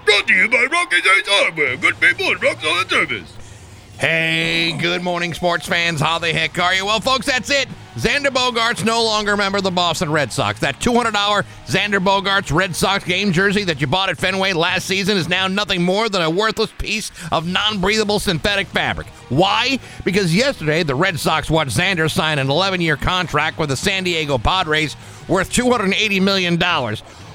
brought 0.05 0.27
to 0.27 0.33
you 0.33 0.49
by 0.49 0.67
Rocky's 0.71 1.05
Ace 1.05 1.27
Hardware. 1.27 1.77
Good 1.77 1.99
people 1.99 2.25
and 2.27 2.43
rock 2.43 2.59
solid 2.61 2.89
service. 2.89 3.40
Hey, 4.01 4.75
good 4.79 5.03
morning, 5.03 5.31
sports 5.35 5.67
fans. 5.67 6.01
How 6.01 6.17
the 6.17 6.33
heck 6.33 6.57
are 6.57 6.73
you? 6.73 6.87
Well, 6.87 6.99
folks, 6.99 7.27
that's 7.27 7.51
it. 7.51 7.69
Xander 7.93 8.29
Bogaerts 8.29 8.83
no 8.83 9.03
longer 9.03 9.33
a 9.33 9.37
member 9.37 9.59
of 9.59 9.63
the 9.63 9.69
Boston 9.69 10.11
Red 10.11 10.33
Sox. 10.33 10.59
That 10.61 10.79
$200 10.79 11.11
Xander 11.67 12.03
Bogaerts 12.03 12.51
Red 12.51 12.75
Sox 12.75 13.03
game 13.03 13.31
jersey 13.31 13.63
that 13.65 13.79
you 13.79 13.85
bought 13.85 14.09
at 14.09 14.17
Fenway 14.17 14.53
last 14.53 14.87
season 14.87 15.17
is 15.17 15.29
now 15.29 15.47
nothing 15.47 15.83
more 15.83 16.09
than 16.09 16.23
a 16.23 16.29
worthless 16.31 16.71
piece 16.79 17.11
of 17.31 17.45
non 17.45 17.79
breathable 17.79 18.17
synthetic 18.17 18.65
fabric. 18.65 19.05
Why? 19.29 19.77
Because 20.03 20.35
yesterday 20.35 20.81
the 20.81 20.95
Red 20.95 21.19
Sox 21.19 21.51
watched 21.51 21.77
Xander 21.77 22.09
sign 22.09 22.39
an 22.39 22.49
11 22.49 22.81
year 22.81 22.97
contract 22.97 23.59
with 23.59 23.69
the 23.69 23.77
San 23.77 24.03
Diego 24.03 24.39
Padres 24.39 24.95
worth 25.27 25.53
$280 25.53 26.23
million. 26.23 26.57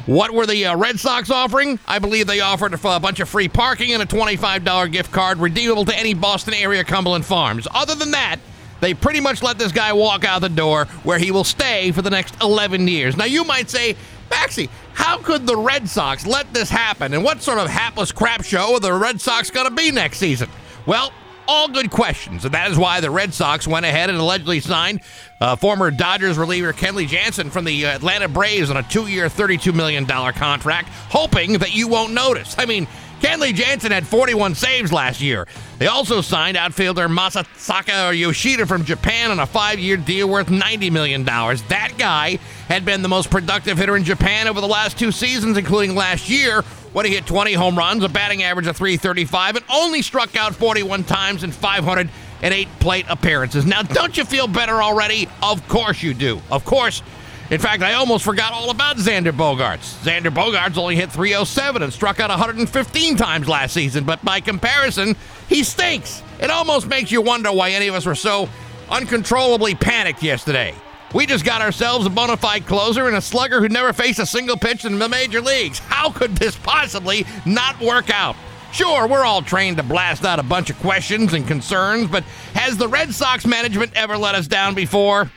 What 0.06 0.30
were 0.30 0.46
the 0.46 0.66
uh, 0.66 0.76
Red 0.76 1.00
Sox 1.00 1.30
offering? 1.30 1.80
I 1.86 1.98
believe 1.98 2.28
they 2.28 2.40
offered 2.40 2.72
a, 2.72 2.88
a 2.88 3.00
bunch 3.00 3.18
of 3.18 3.28
free 3.28 3.48
parking 3.48 3.92
and 3.92 4.00
a 4.00 4.06
$25 4.06 4.92
gift 4.92 5.10
card 5.10 5.38
redeemable 5.38 5.84
to 5.84 5.96
any 5.96 6.14
Boston 6.14 6.54
area 6.54 6.84
Cumberland 6.84 7.26
Farms. 7.26 7.66
Other 7.74 7.96
than 7.96 8.12
that, 8.12 8.38
they 8.80 8.94
pretty 8.94 9.20
much 9.20 9.42
let 9.42 9.58
this 9.58 9.72
guy 9.72 9.92
walk 9.92 10.24
out 10.24 10.42
the 10.42 10.48
door 10.48 10.84
where 11.02 11.18
he 11.18 11.32
will 11.32 11.42
stay 11.42 11.90
for 11.90 12.02
the 12.02 12.10
next 12.10 12.40
11 12.40 12.86
years. 12.86 13.16
Now, 13.16 13.24
you 13.24 13.42
might 13.42 13.68
say, 13.68 13.96
Maxie, 14.30 14.70
how 14.94 15.18
could 15.18 15.44
the 15.44 15.56
Red 15.56 15.88
Sox 15.88 16.24
let 16.24 16.52
this 16.54 16.70
happen? 16.70 17.12
And 17.12 17.24
what 17.24 17.42
sort 17.42 17.58
of 17.58 17.68
hapless 17.68 18.12
crap 18.12 18.44
show 18.44 18.74
are 18.74 18.80
the 18.80 18.92
Red 18.92 19.20
Sox 19.20 19.50
going 19.50 19.68
to 19.68 19.74
be 19.74 19.90
next 19.90 20.18
season? 20.18 20.48
Well, 20.86 21.12
all 21.48 21.68
good 21.68 21.90
questions, 21.90 22.44
and 22.44 22.54
that 22.54 22.70
is 22.70 22.78
why 22.78 23.00
the 23.00 23.10
Red 23.10 23.32
Sox 23.34 23.66
went 23.66 23.86
ahead 23.86 24.10
and 24.10 24.18
allegedly 24.18 24.60
signed 24.60 25.00
uh, 25.40 25.56
former 25.56 25.90
Dodgers 25.90 26.38
reliever 26.38 26.72
Kenley 26.72 27.06
Jansen 27.06 27.50
from 27.50 27.64
the 27.64 27.86
Atlanta 27.86 28.28
Braves 28.28 28.70
on 28.70 28.76
a 28.76 28.82
two-year, 28.82 29.26
$32 29.26 29.74
million 29.74 30.06
contract, 30.06 30.88
hoping 31.10 31.54
that 31.58 31.74
you 31.74 31.88
won't 31.88 32.12
notice. 32.12 32.54
I 32.58 32.66
mean, 32.66 32.86
Kenley 33.20 33.54
Jansen 33.54 33.92
had 33.92 34.06
41 34.06 34.54
saves 34.54 34.92
last 34.92 35.20
year. 35.22 35.46
They 35.78 35.86
also 35.86 36.20
signed 36.20 36.56
outfielder 36.56 37.08
Masataka 37.08 38.18
Yoshida 38.18 38.66
from 38.66 38.84
Japan 38.84 39.30
on 39.30 39.38
a 39.38 39.46
five-year 39.46 39.96
deal 39.96 40.28
worth 40.28 40.48
$90 40.48 40.92
million. 40.92 41.24
That 41.24 41.94
guy 41.96 42.38
had 42.68 42.84
been 42.84 43.02
the 43.02 43.08
most 43.08 43.30
productive 43.30 43.78
hitter 43.78 43.96
in 43.96 44.04
Japan 44.04 44.48
over 44.48 44.60
the 44.60 44.68
last 44.68 44.98
two 44.98 45.10
seasons, 45.12 45.56
including 45.56 45.94
last 45.94 46.28
year, 46.28 46.62
when 46.96 47.04
he 47.04 47.12
hit 47.12 47.26
20 47.26 47.52
home 47.52 47.76
runs, 47.76 48.02
a 48.02 48.08
batting 48.08 48.42
average 48.42 48.66
of 48.66 48.74
335, 48.74 49.56
and 49.56 49.64
only 49.70 50.00
struck 50.00 50.34
out 50.34 50.54
41 50.54 51.04
times 51.04 51.44
in 51.44 51.52
508 51.52 52.68
plate 52.80 53.04
appearances. 53.10 53.66
Now, 53.66 53.82
don't 53.82 54.16
you 54.16 54.24
feel 54.24 54.48
better 54.48 54.82
already? 54.82 55.28
Of 55.42 55.68
course 55.68 56.02
you 56.02 56.14
do. 56.14 56.40
Of 56.50 56.64
course. 56.64 57.02
In 57.50 57.60
fact, 57.60 57.82
I 57.82 57.92
almost 57.92 58.24
forgot 58.24 58.54
all 58.54 58.70
about 58.70 58.96
Xander 58.96 59.30
Bogaerts. 59.30 60.02
Xander 60.04 60.34
Bogaerts 60.34 60.78
only 60.78 60.96
hit 60.96 61.12
307 61.12 61.82
and 61.82 61.92
struck 61.92 62.18
out 62.18 62.30
115 62.30 63.16
times 63.16 63.46
last 63.46 63.74
season, 63.74 64.04
but 64.04 64.24
by 64.24 64.40
comparison, 64.40 65.16
he 65.50 65.64
stinks. 65.64 66.22
It 66.40 66.48
almost 66.48 66.88
makes 66.88 67.12
you 67.12 67.20
wonder 67.20 67.52
why 67.52 67.72
any 67.72 67.88
of 67.88 67.94
us 67.94 68.06
were 68.06 68.14
so 68.14 68.48
uncontrollably 68.88 69.74
panicked 69.74 70.22
yesterday. 70.22 70.74
We 71.16 71.24
just 71.24 71.46
got 71.46 71.62
ourselves 71.62 72.04
a 72.04 72.10
bona 72.10 72.36
fide 72.36 72.66
closer 72.66 73.06
and 73.06 73.16
a 73.16 73.22
slugger 73.22 73.58
who 73.62 73.70
never 73.70 73.94
faced 73.94 74.18
a 74.18 74.26
single 74.26 74.58
pitch 74.58 74.84
in 74.84 74.98
the 74.98 75.08
major 75.08 75.40
leagues. 75.40 75.78
How 75.78 76.10
could 76.10 76.36
this 76.36 76.56
possibly 76.56 77.24
not 77.46 77.80
work 77.80 78.10
out? 78.10 78.36
Sure, 78.70 79.06
we're 79.06 79.24
all 79.24 79.40
trained 79.40 79.78
to 79.78 79.82
blast 79.82 80.26
out 80.26 80.38
a 80.38 80.42
bunch 80.42 80.68
of 80.68 80.78
questions 80.80 81.32
and 81.32 81.48
concerns, 81.48 82.10
but 82.10 82.22
has 82.52 82.76
the 82.76 82.86
Red 82.86 83.14
Sox 83.14 83.46
management 83.46 83.92
ever 83.94 84.18
let 84.18 84.34
us 84.34 84.46
down 84.46 84.74
before? 84.74 85.30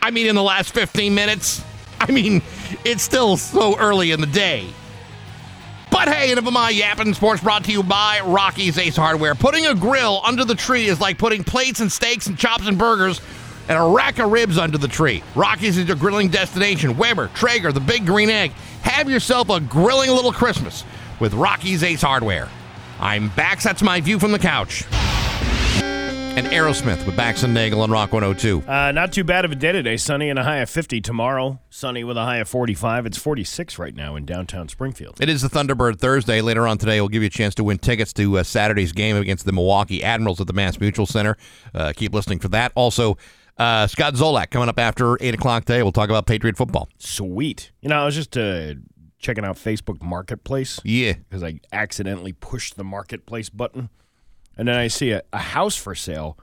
I 0.00 0.12
mean, 0.12 0.28
in 0.28 0.34
the 0.34 0.42
last 0.42 0.72
15 0.72 1.14
minutes? 1.14 1.62
I 2.00 2.10
mean, 2.10 2.40
it's 2.86 3.02
still 3.02 3.36
so 3.36 3.76
early 3.76 4.12
in 4.12 4.22
the 4.22 4.26
day. 4.26 4.66
But 5.90 6.08
hey, 6.08 6.32
enough 6.32 6.46
of 6.46 6.54
my 6.54 6.70
yapping. 6.70 7.12
Sports 7.12 7.42
brought 7.42 7.64
to 7.64 7.72
you 7.72 7.82
by 7.82 8.20
Rocky's 8.24 8.78
Ace 8.78 8.96
Hardware. 8.96 9.34
Putting 9.34 9.66
a 9.66 9.74
grill 9.74 10.22
under 10.24 10.46
the 10.46 10.54
tree 10.54 10.86
is 10.86 11.02
like 11.02 11.18
putting 11.18 11.44
plates 11.44 11.80
and 11.80 11.92
steaks 11.92 12.28
and 12.28 12.38
chops 12.38 12.66
and 12.66 12.78
burgers 12.78 13.20
and 13.68 13.78
a 13.78 13.82
rack 13.82 14.18
of 14.18 14.30
ribs 14.30 14.58
under 14.58 14.78
the 14.78 14.88
tree. 14.88 15.22
Rocky's 15.34 15.76
is 15.76 15.86
your 15.86 15.96
grilling 15.96 16.28
destination. 16.28 16.96
Weber, 16.96 17.28
Traeger, 17.34 17.72
the 17.72 17.80
Big 17.80 18.06
Green 18.06 18.30
Egg. 18.30 18.52
Have 18.82 19.10
yourself 19.10 19.50
a 19.50 19.60
grilling 19.60 20.10
little 20.10 20.32
Christmas 20.32 20.84
with 21.20 21.34
Rocky's 21.34 21.82
Ace 21.82 22.02
Hardware. 22.02 22.48
I'm 23.00 23.28
Bax. 23.30 23.64
That's 23.64 23.82
my 23.82 24.00
view 24.00 24.18
from 24.18 24.32
the 24.32 24.38
couch. 24.38 24.84
And 26.38 26.46
Aerosmith 26.48 27.04
with 27.04 27.16
Bax 27.16 27.42
and 27.42 27.52
Nagel 27.52 27.80
on 27.80 27.90
Rock 27.90 28.12
102. 28.12 28.62
Uh, 28.70 28.92
not 28.92 29.12
too 29.12 29.24
bad 29.24 29.44
of 29.44 29.50
a 29.50 29.56
day 29.56 29.72
today. 29.72 29.96
Sunny 29.96 30.30
and 30.30 30.38
a 30.38 30.44
high 30.44 30.58
of 30.58 30.70
50. 30.70 31.00
Tomorrow, 31.00 31.58
sunny 31.68 32.04
with 32.04 32.16
a 32.16 32.22
high 32.22 32.36
of 32.36 32.48
45. 32.48 33.06
It's 33.06 33.18
46 33.18 33.76
right 33.76 33.94
now 33.94 34.14
in 34.14 34.24
downtown 34.24 34.68
Springfield. 34.68 35.20
It 35.20 35.28
is 35.28 35.42
the 35.42 35.48
Thunderbird 35.48 35.98
Thursday. 35.98 36.40
Later 36.40 36.68
on 36.68 36.78
today, 36.78 37.00
we'll 37.00 37.08
give 37.08 37.22
you 37.22 37.26
a 37.26 37.30
chance 37.30 37.56
to 37.56 37.64
win 37.64 37.78
tickets 37.78 38.12
to 38.12 38.38
uh, 38.38 38.44
Saturday's 38.44 38.92
game 38.92 39.16
against 39.16 39.46
the 39.46 39.52
Milwaukee 39.52 40.04
Admirals 40.04 40.40
at 40.40 40.46
the 40.46 40.52
Mass 40.52 40.78
Mutual 40.78 41.06
Center. 41.06 41.36
Uh, 41.74 41.92
keep 41.96 42.14
listening 42.14 42.38
for 42.38 42.48
that. 42.48 42.70
Also, 42.76 43.18
uh, 43.58 43.86
Scott 43.86 44.14
Zolak 44.14 44.50
coming 44.50 44.68
up 44.68 44.78
after 44.78 45.16
8 45.20 45.34
o'clock 45.34 45.64
today. 45.64 45.82
We'll 45.82 45.92
talk 45.92 46.10
about 46.10 46.26
Patriot 46.26 46.56
football. 46.56 46.88
Sweet. 46.98 47.72
You 47.82 47.88
know, 47.88 48.00
I 48.00 48.04
was 48.04 48.14
just 48.14 48.36
uh, 48.36 48.74
checking 49.18 49.44
out 49.44 49.56
Facebook 49.56 50.00
Marketplace 50.02 50.78
Yeah. 50.84 51.14
because 51.14 51.42
I 51.42 51.60
accidentally 51.72 52.32
pushed 52.32 52.76
the 52.76 52.84
Marketplace 52.84 53.48
button. 53.50 53.88
And 54.56 54.68
then 54.68 54.76
I 54.76 54.88
see 54.88 55.10
a, 55.10 55.22
a 55.32 55.38
house 55.38 55.76
for 55.76 55.94
sale 55.94 56.38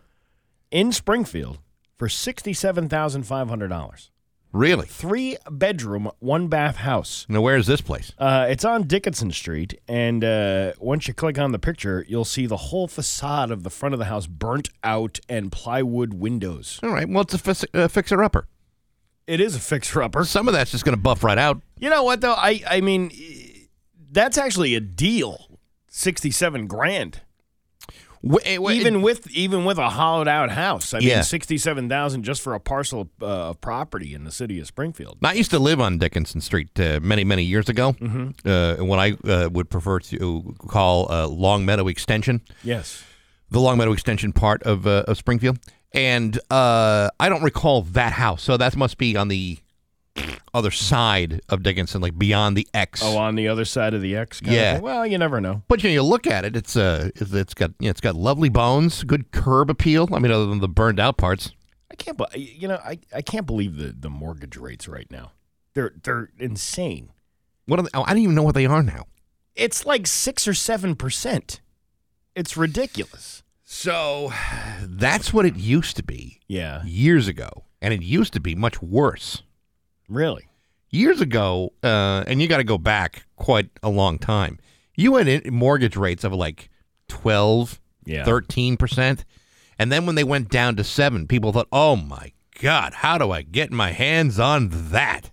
in 0.72 0.92
Springfield 0.92 1.60
for 1.98 2.08
$67,500. 2.08 4.10
Really? 4.56 4.86
Three 4.86 5.36
bedroom, 5.52 6.10
one 6.20 6.48
bath 6.48 6.78
house. 6.78 7.26
Now, 7.28 7.42
where 7.42 7.58
is 7.58 7.68
this 7.68 7.82
place? 7.82 8.14
Uh, 8.18 8.48
it's 8.50 8.64
on 8.64 8.84
Dickinson 8.84 9.34
Street, 9.34 9.82
and 9.86 10.24
uh, 10.24 10.72
once 10.80 11.10
you 11.10 11.14
click 11.14 11.38
on 11.38 11.52
the 11.52 11.60
picture, 11.60 12.06
you'll 12.08 12.24
see 12.24 12.46
the 12.46 12.56
whole 12.56 12.88
facade 12.88 13.52
of 13.52 13.64
the 13.64 13.70
front 13.70 13.92
of 13.92 14.00
the 14.00 14.06
house 14.06 14.28
burnt 14.28 14.70
out 14.82 15.20
and 15.28 15.52
plywood 15.52 16.14
windows. 16.14 16.80
All 16.82 16.90
right. 16.92 17.08
Well, 17.10 17.24
it's 17.24 17.34
a 17.34 17.38
fix- 17.38 17.66
uh, 17.74 17.90
fixer 17.90 18.24
upper. 18.24 18.48
It 19.28 19.42
is 19.42 19.58
a 19.58 19.60
fixer 19.60 20.02
upper. 20.02 20.24
Some 20.24 20.48
of 20.48 20.54
that's 20.54 20.72
just 20.72 20.86
going 20.86 20.96
to 20.96 21.02
buff 21.02 21.22
right 21.22 21.38
out. 21.38 21.62
You 21.78 21.90
know 21.90 22.04
what 22.04 22.22
though? 22.22 22.36
I 22.36 22.62
I 22.66 22.80
mean, 22.80 23.12
that's 24.10 24.38
actually 24.38 24.74
a 24.76 24.80
deal. 24.80 25.60
Sixty-seven 25.90 26.68
grand, 26.68 27.22
Eh, 28.44 28.58
wh- 28.58 28.74
even 28.74 29.02
with 29.02 29.30
even 29.32 29.66
with 29.66 29.78
a 29.78 29.90
hollowed 29.90 30.28
out 30.28 30.50
house. 30.52 30.94
I 30.94 31.00
Yeah. 31.00 31.16
mean, 31.16 31.24
sixty-seven 31.24 31.88
thousand 31.90 32.24
just 32.24 32.42
for 32.42 32.54
a 32.56 32.60
parcel 32.60 33.10
uh, 33.22 33.50
of 33.50 33.62
property 33.62 34.14
in 34.16 34.24
the 34.24 34.32
city 34.32 34.60
of 34.60 34.66
Springfield. 34.68 35.18
I 35.24 35.34
used 35.34 35.52
to 35.52 35.60
live 35.60 35.80
on 35.80 35.98
Dickinson 36.00 36.42
Street 36.42 36.80
uh, 36.80 37.00
many, 37.04 37.24
many 37.24 37.44
years 37.44 37.70
ago. 37.70 37.94
Mm-hmm. 37.94 38.30
Uh, 38.48 38.84
what 38.86 38.98
I 39.00 39.12
uh, 39.30 39.50
would 39.52 39.70
prefer 39.70 40.00
to 40.00 40.56
call 40.68 41.12
uh, 41.12 41.28
Long 41.28 41.66
Meadow 41.66 41.88
Extension. 41.88 42.42
Yes. 42.64 43.04
the 43.52 43.60
Long 43.60 43.78
Meadow 43.78 43.94
Extension 43.94 44.34
part 44.34 44.64
of, 44.64 44.88
uh, 44.88 45.04
of 45.08 45.18
Springfield, 45.18 45.60
and 45.94 46.40
uh, 46.50 47.10
I 47.20 47.30
don't 47.30 47.44
recall 47.44 47.84
that 47.84 48.14
house. 48.14 48.42
So 48.42 48.58
that 48.58 48.76
must 48.76 48.98
be 48.98 49.16
on 49.16 49.28
the 49.28 49.60
other 50.56 50.72
side 50.72 51.42
of 51.50 51.62
Dickinson, 51.62 52.02
like 52.02 52.18
beyond 52.18 52.56
the 52.58 52.68
X. 52.74 53.02
Oh, 53.04 53.18
on 53.18 53.36
the 53.36 53.48
other 53.48 53.66
side 53.66 53.94
of 53.94 54.02
the 54.02 54.16
X. 54.16 54.40
kind 54.42 54.56
Yeah. 54.56 54.80
Well, 54.80 55.06
you 55.06 55.18
never 55.18 55.40
know. 55.42 55.62
but 55.68 55.84
you 55.84 55.90
know, 55.90 55.94
you 55.96 56.04
look 56.04 56.26
at 56.26 56.46
it, 56.46 56.56
it's 56.56 56.76
uh, 56.76 57.10
it's, 57.16 57.54
got 57.54 57.72
you 57.80 57.86
know, 57.88 57.90
it's 57.92 58.02
got 58.02 58.16
lovely 58.16 58.50
bones, 58.50 59.04
good 59.04 59.32
curb 59.32 59.70
appeal. 59.70 60.08
I 60.14 60.20
mean, 60.20 60.32
other 60.32 60.46
than 60.48 60.60
the 60.60 60.68
burned 60.70 61.00
out 61.00 61.18
parts. 61.18 61.52
I 61.92 61.96
can't. 61.96 62.20
You 62.36 62.68
know, 62.70 62.78
I, 62.84 63.00
I 63.14 63.22
can't 63.22 63.46
believe 63.46 63.78
the, 63.78 63.94
the 63.98 64.10
mortgage 64.10 64.58
rates 64.58 64.88
right 64.88 65.10
now. 65.12 65.32
They're 65.76 65.94
they're 66.02 66.30
insane. 66.40 67.12
What 67.68 67.80
are 67.80 67.84
they, 67.84 67.90
oh, 67.94 68.04
I 68.04 68.10
don't 68.10 68.20
even 68.24 68.36
know 68.36 68.44
what 68.44 68.56
they 68.56 68.66
are 68.66 68.82
now. 68.84 69.06
It's 69.56 69.86
like 69.86 70.08
six 70.08 70.48
or 70.48 70.54
seven 70.54 70.96
percent. 70.96 71.62
It's 72.36 72.58
ridiculous. 72.58 73.44
So 73.64 74.32
that's 74.82 75.34
what 75.34 75.46
it 75.46 75.56
used 75.56 75.96
to 75.98 76.04
be 76.04 76.40
Yeah. 76.48 76.84
years 76.86 77.28
ago, 77.28 77.64
and 77.82 77.94
it 77.94 78.02
used 78.04 78.34
to 78.34 78.40
be 78.40 78.54
much 78.56 78.82
worse. 78.82 79.42
Really. 80.10 80.48
years 80.92 81.20
ago, 81.22 81.74
uh, 81.84 82.24
and 82.28 82.42
you 82.42 82.48
got 82.48 82.58
to 82.58 82.64
go 82.64 82.78
back 82.78 83.26
quite 83.36 83.70
a 83.84 83.90
long 83.90 84.18
time, 84.20 84.60
you 84.96 85.16
had 85.16 85.28
in- 85.28 85.54
mortgage 85.54 85.98
rates 85.98 86.24
of 86.24 86.32
like 86.34 86.70
12, 87.10 87.80
Yeah. 88.06 88.24
13%. 88.24 89.24
And 89.78 89.92
then 89.92 90.06
when 90.06 90.16
they 90.16 90.24
went 90.24 90.50
down 90.50 90.76
to 90.78 90.84
seven, 90.86 91.28
people 91.28 91.52
thought, 91.52 91.68
oh 91.72 91.96
my 91.98 92.32
God, 92.62 92.94
how 92.94 93.18
do 93.18 93.32
I 93.32 93.42
get 93.42 93.72
my 93.72 93.92
hands 93.92 94.40
on 94.40 94.70
that? 94.92 95.32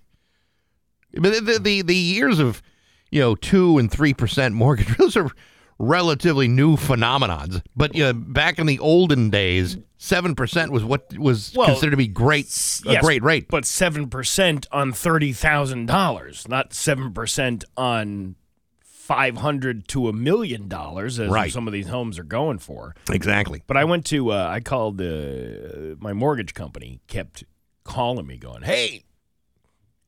But 1.15 1.45
the, 1.45 1.59
the 1.63 1.83
the 1.83 1.95
years 1.95 2.39
of 2.41 2.63
you 3.11 3.21
know 3.21 3.35
two 3.37 3.79
and 3.79 3.91
three 3.91 4.15
percent 4.15 4.55
mortgage 4.55 4.97
those 4.99 5.17
are 5.17 5.31
relatively 5.79 6.49
new 6.49 6.77
phenomenons. 6.77 7.63
But 7.77 7.95
you 7.95 8.05
know, 8.05 8.13
back 8.13 8.59
in 8.59 8.67
the 8.67 8.79
olden 8.79 9.31
days, 9.31 9.77
seven 9.99 10.35
percent 10.35 10.71
was 10.73 10.85
what 10.85 11.17
was 11.19 11.53
Well, 11.55 11.67
considered 11.67 11.93
to 11.93 11.97
be 11.97 12.09
great 12.09 12.47
a 12.87 12.93
Yes, 12.93 13.05
great 13.05 13.23
rate. 13.23 13.49
But 13.49 13.65
seven 13.65 14.09
percent 14.09 14.67
on 14.73 14.93
thirty 14.93 15.33
thousand 15.33 15.87
dollars, 15.87 16.47
not 16.49 16.73
seven 16.75 17.13
percent 17.13 17.65
on 17.77 18.37
five 18.85 19.39
hundred 19.39 19.89
to 19.89 20.09
a 20.09 20.13
million 20.13 20.69
dollars, 20.69 21.19
as 21.19 21.29
Right. 21.29 21.53
some 21.53 21.67
of 21.67 21.73
these 21.73 21.89
homes 21.89 22.19
are 22.19 22.25
going 22.25 22.59
for. 22.59 22.95
exactly. 23.11 23.63
But 23.67 23.77
I 23.77 23.85
went 23.85 24.07
to, 24.07 24.31
uh, 24.33 24.47
I 24.49 24.61
called 24.61 25.01
uh, 25.01 25.97
my 25.99 26.13
mortgage 26.13 26.55
company, 26.55 27.01
kept 27.09 27.43
calling 27.85 28.27
me, 28.29 28.37
going, 28.37 28.63
"Hey, 28.63 29.03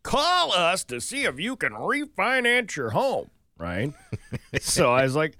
call 0.04 0.52
us 0.52 0.84
to 0.84 1.00
see 1.00 1.24
if 1.24 1.40
you 1.40 1.56
can 1.56 1.72
refinance 1.72 2.76
your 2.76 2.90
home." 2.90 3.30
Right. 3.58 3.92
so 4.60 4.92
I 4.92 5.02
was 5.02 5.16
like. 5.16 5.36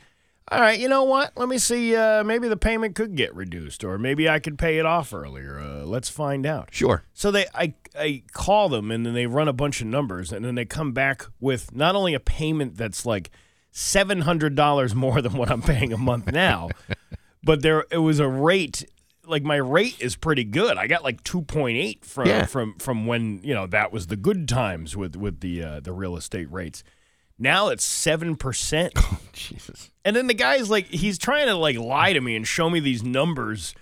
All 0.51 0.61
right, 0.61 0.79
you 0.79 0.89
know 0.89 1.05
what? 1.05 1.33
Let 1.37 1.49
me 1.49 1.57
see. 1.57 1.97
Uh, 1.97 2.23
maybe 2.23 2.49
the 2.49 2.57
payment 2.57 2.95
could 2.95 3.17
get 3.17 3.35
reduced, 3.35 3.83
or 3.83 3.97
maybe 3.97 4.29
I 4.29 4.39
could 4.41 4.59
pay 4.59 4.79
it 4.79 4.85
off 4.85 5.15
earlier. 5.15 5.59
Uh, 5.59 5.85
let's 5.87 6.11
find 6.11 6.45
out. 6.45 6.69
Sure. 6.71 7.05
So 7.15 7.31
they, 7.31 7.47
I, 7.55 7.73
I 7.99 8.25
call 8.33 8.69
them, 8.69 8.91
and 8.91 9.07
then 9.07 9.15
they 9.15 9.27
run 9.27 9.49
a 9.49 9.55
bunch 9.55 9.81
of 9.81 9.87
numbers, 9.87 10.33
and 10.33 10.45
then 10.45 10.55
they 10.55 10.67
come 10.67 10.93
back 10.93 11.25
with 11.41 11.75
not 11.75 11.95
only 11.97 12.13
a 12.13 12.21
payment 12.21 12.77
that's 12.77 13.07
like 13.07 13.31
seven 13.71 14.21
hundred 14.21 14.55
dollars 14.55 14.95
more 14.95 15.23
than 15.23 15.33
what 15.33 15.51
I'm 15.51 15.63
paying 15.63 15.95
a 15.95 15.99
month 15.99 16.31
now, 16.31 16.69
but 17.43 17.63
there 17.63 17.87
it 17.91 17.99
was 17.99 18.21
a 18.21 18.29
rate. 18.29 18.85
Like 19.27 19.43
my 19.45 19.57
rate 19.57 19.97
is 20.01 20.15
pretty 20.15 20.45
good. 20.45 20.77
I 20.77 20.87
got 20.87 21.03
like 21.03 21.25
two 21.25 21.41
point 21.41 21.79
eight 21.79 22.05
from 22.05 22.27
Yeah. 22.29 22.45
from 22.45 22.75
from 22.79 23.07
when 23.07 23.41
you 23.43 23.55
know 23.55 23.67
that 23.69 23.91
was 23.93 24.09
the 24.09 24.17
good 24.17 24.47
times 24.47 24.95
with 24.95 25.17
with 25.17 25.41
the 25.41 25.63
uh, 25.63 25.81
the 25.81 25.93
real 25.93 26.19
estate 26.19 26.53
rates. 26.53 26.85
Now 27.39 27.69
it's 27.69 27.85
seven 27.85 28.37
percent. 28.37 28.93
Oh, 29.05 29.19
Jesus. 29.33 29.91
And 30.05 30.15
then 30.15 30.27
the 30.29 30.35
guy's 30.35 30.71
like, 30.71 30.87
he's 30.87 31.19
trying 31.19 31.47
to 31.47 31.55
like 31.57 31.77
lie 31.77 32.13
to 32.13 32.21
me 32.21 32.37
and 32.37 32.47
show 32.47 32.71
me 32.71 32.79
these 32.81 33.03
numbers 33.03 33.75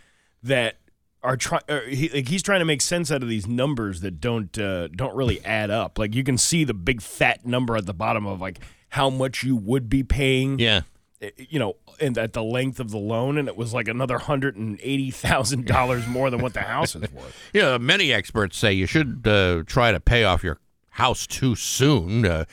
that 0.42 0.76
are 1.22 1.36
trying. 1.36 1.62
He, 1.88 2.08
like 2.08 2.28
he's 2.28 2.42
trying 2.42 2.60
to 2.60 2.64
make 2.64 2.80
sense 2.80 3.10
out 3.12 3.22
of 3.22 3.28
these 3.28 3.46
numbers 3.46 4.00
that 4.00 4.20
don't 4.20 4.56
uh, 4.58 4.88
don't 4.88 5.14
really 5.14 5.44
add 5.44 5.70
up. 5.70 5.98
Like 5.98 6.14
you 6.14 6.24
can 6.24 6.38
see 6.38 6.64
the 6.64 6.74
big 6.74 7.02
fat 7.02 7.44
number 7.46 7.76
at 7.76 7.86
the 7.86 7.92
bottom 7.94 8.26
of 8.26 8.40
like 8.40 8.60
how 8.88 9.10
much 9.10 9.42
you 9.44 9.56
would 9.56 9.88
be 9.88 10.02
paying. 10.02 10.58
Yeah. 10.58 10.82
eh, 11.20 11.30
You 11.36 11.58
know, 11.58 11.76
and 12.00 12.16
at 12.18 12.32
the 12.32 12.42
length 12.42 12.80
of 12.80 12.90
the 12.90 12.98
loan, 12.98 13.36
and 13.38 13.46
it 13.48 13.56
was 13.56 13.74
like 13.74 13.86
another 13.88 14.18
hundred 14.18 14.56
and 14.56 14.78
eighty 14.82 15.10
thousand 15.10 15.66
dollars 15.66 16.06
more 16.06 16.30
than 16.30 16.40
what 16.40 16.54
the 16.54 16.62
house 16.62 16.96
is 16.96 17.02
worth. 17.12 17.36
Yeah, 17.52 17.76
many 17.78 18.12
experts 18.12 18.56
say 18.56 18.72
you 18.72 18.86
should 18.86 19.26
uh, 19.26 19.62
try 19.66 19.92
to 19.92 20.00
pay 20.00 20.24
off 20.24 20.42
your 20.42 20.58
house 20.90 21.26
too 21.26 21.54
soon. 21.54 22.24
Uh, 22.26 22.44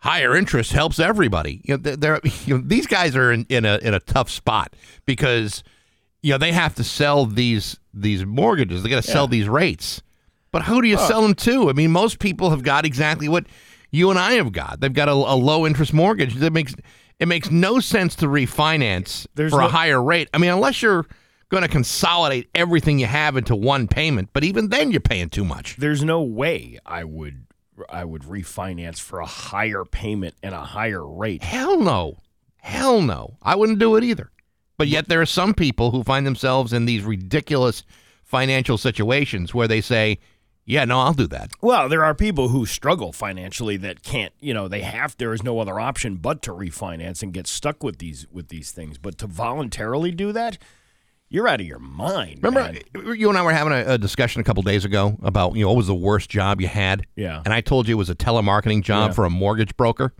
higher 0.00 0.36
interest 0.36 0.72
helps 0.72 0.98
everybody. 0.98 1.60
You 1.64 1.76
know, 1.76 1.96
they're, 1.96 2.20
you 2.44 2.58
know, 2.58 2.64
these 2.64 2.86
guys 2.86 3.14
are 3.16 3.32
in, 3.32 3.46
in 3.48 3.64
a 3.64 3.78
in 3.78 3.94
a 3.94 4.00
tough 4.00 4.30
spot 4.30 4.74
because 5.06 5.62
you 6.22 6.32
know 6.32 6.38
they 6.38 6.52
have 6.52 6.74
to 6.76 6.84
sell 6.84 7.26
these 7.26 7.78
these 7.94 8.24
mortgages. 8.24 8.82
They 8.82 8.90
got 8.90 9.02
to 9.02 9.10
sell 9.10 9.26
these 9.26 9.48
rates. 9.48 10.02
But 10.52 10.64
who 10.64 10.82
do 10.82 10.88
you 10.88 10.98
sell 10.98 11.22
them 11.22 11.34
to? 11.34 11.70
I 11.70 11.74
mean, 11.74 11.92
most 11.92 12.18
people 12.18 12.50
have 12.50 12.64
got 12.64 12.84
exactly 12.84 13.28
what 13.28 13.46
you 13.92 14.10
and 14.10 14.18
I 14.18 14.32
have 14.32 14.50
got. 14.50 14.80
They've 14.80 14.92
got 14.92 15.08
a, 15.08 15.12
a 15.12 15.36
low 15.36 15.64
interest 15.64 15.92
mortgage. 15.94 16.34
That 16.34 16.52
makes 16.52 16.74
it 17.20 17.28
makes 17.28 17.50
no 17.50 17.78
sense 17.78 18.16
to 18.16 18.26
refinance 18.26 19.26
There's 19.34 19.52
for 19.52 19.60
a 19.60 19.64
no- 19.64 19.68
higher 19.68 20.02
rate. 20.02 20.28
I 20.34 20.38
mean, 20.38 20.50
unless 20.50 20.82
you're 20.82 21.06
going 21.50 21.62
to 21.62 21.68
consolidate 21.68 22.48
everything 22.54 22.98
you 22.98 23.06
have 23.06 23.36
into 23.36 23.54
one 23.54 23.88
payment, 23.88 24.30
but 24.32 24.44
even 24.44 24.68
then 24.68 24.90
you're 24.90 25.00
paying 25.00 25.28
too 25.28 25.44
much. 25.44 25.76
There's 25.76 26.02
no 26.02 26.22
way 26.22 26.78
I 26.86 27.04
would 27.04 27.44
I 27.88 28.04
would 28.04 28.22
refinance 28.22 28.98
for 28.98 29.20
a 29.20 29.26
higher 29.26 29.84
payment 29.84 30.34
and 30.42 30.54
a 30.54 30.64
higher 30.64 31.06
rate. 31.06 31.42
Hell 31.42 31.78
no. 31.78 32.18
Hell 32.56 33.00
no. 33.00 33.36
I 33.42 33.56
wouldn't 33.56 33.78
do 33.78 33.96
it 33.96 34.04
either. 34.04 34.30
But 34.76 34.88
yet 34.88 35.08
there 35.08 35.20
are 35.20 35.26
some 35.26 35.54
people 35.54 35.90
who 35.90 36.02
find 36.02 36.26
themselves 36.26 36.72
in 36.72 36.86
these 36.86 37.04
ridiculous 37.04 37.84
financial 38.24 38.78
situations 38.78 39.52
where 39.52 39.68
they 39.68 39.80
say, 39.80 40.18
"Yeah, 40.64 40.84
no, 40.86 41.00
I'll 41.00 41.12
do 41.12 41.26
that." 41.26 41.50
Well, 41.60 41.88
there 41.88 42.04
are 42.04 42.14
people 42.14 42.48
who 42.48 42.64
struggle 42.64 43.12
financially 43.12 43.76
that 43.78 44.02
can't, 44.02 44.32
you 44.40 44.54
know, 44.54 44.68
they 44.68 44.80
have 44.80 45.16
there 45.18 45.34
is 45.34 45.42
no 45.42 45.58
other 45.58 45.78
option 45.78 46.16
but 46.16 46.40
to 46.42 46.52
refinance 46.52 47.22
and 47.22 47.34
get 47.34 47.46
stuck 47.46 47.82
with 47.82 47.98
these 47.98 48.26
with 48.30 48.48
these 48.48 48.70
things. 48.70 48.96
But 48.96 49.18
to 49.18 49.26
voluntarily 49.26 50.12
do 50.12 50.32
that, 50.32 50.56
you're 51.30 51.48
out 51.48 51.60
of 51.60 51.66
your 51.66 51.78
mind. 51.78 52.40
Remember, 52.42 52.72
man. 52.72 52.82
Uh, 52.94 53.12
you 53.12 53.28
and 53.28 53.38
I 53.38 53.42
were 53.42 53.52
having 53.52 53.72
a, 53.72 53.94
a 53.94 53.98
discussion 53.98 54.40
a 54.40 54.44
couple 54.44 54.62
days 54.62 54.84
ago 54.84 55.16
about 55.22 55.54
you 55.54 55.62
know 55.62 55.68
what 55.68 55.76
was 55.78 55.86
the 55.86 55.94
worst 55.94 56.28
job 56.28 56.60
you 56.60 56.68
had. 56.68 57.06
Yeah. 57.16 57.40
and 57.44 57.54
I 57.54 57.60
told 57.60 57.88
you 57.88 57.94
it 57.94 57.98
was 57.98 58.10
a 58.10 58.14
telemarketing 58.14 58.82
job 58.82 59.10
Yeah. 59.10 59.14
for 59.14 59.24
a 59.24 59.30
mortgage 59.30 59.76
broker. 59.76 60.12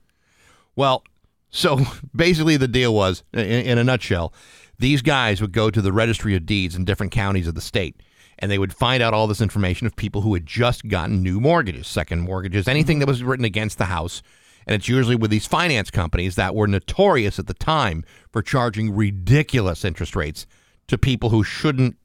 Well, 0.76 1.04
so 1.50 1.80
basically 2.14 2.56
the 2.56 2.68
deal 2.68 2.94
was, 2.94 3.24
in, 3.32 3.40
in 3.40 3.78
a 3.78 3.84
nutshell, 3.84 4.32
these 4.78 5.02
guys 5.02 5.40
would 5.40 5.52
go 5.52 5.68
to 5.70 5.82
the 5.82 5.92
registry 5.92 6.34
of 6.36 6.46
deeds 6.46 6.74
in 6.74 6.84
different 6.84 7.12
counties 7.12 7.46
of 7.48 7.54
the 7.54 7.60
state, 7.60 7.96
and 8.38 8.50
they 8.50 8.58
would 8.58 8.72
find 8.72 9.02
out 9.02 9.12
all 9.12 9.26
this 9.26 9.40
information 9.42 9.86
of 9.86 9.96
people 9.96 10.22
who 10.22 10.32
had 10.32 10.46
just 10.46 10.88
gotten 10.88 11.22
new 11.22 11.40
mortgages, 11.40 11.86
second 11.88 12.20
mortgages, 12.20 12.66
anything 12.68 12.98
that 13.00 13.08
was 13.08 13.22
written 13.22 13.44
against 13.44 13.76
the 13.78 13.86
house. 13.86 14.22
And 14.66 14.74
it's 14.76 14.88
usually 14.88 15.16
with 15.16 15.30
these 15.30 15.46
finance 15.46 15.90
companies 15.90 16.36
that 16.36 16.54
were 16.54 16.66
notorious 16.68 17.38
at 17.38 17.46
the 17.46 17.54
time 17.54 18.04
for 18.30 18.42
charging 18.42 18.94
ridiculous 18.94 19.84
interest 19.84 20.14
rates 20.14 20.46
to 20.90 20.98
people 20.98 21.30
who 21.30 21.42
shouldn't 21.42 21.96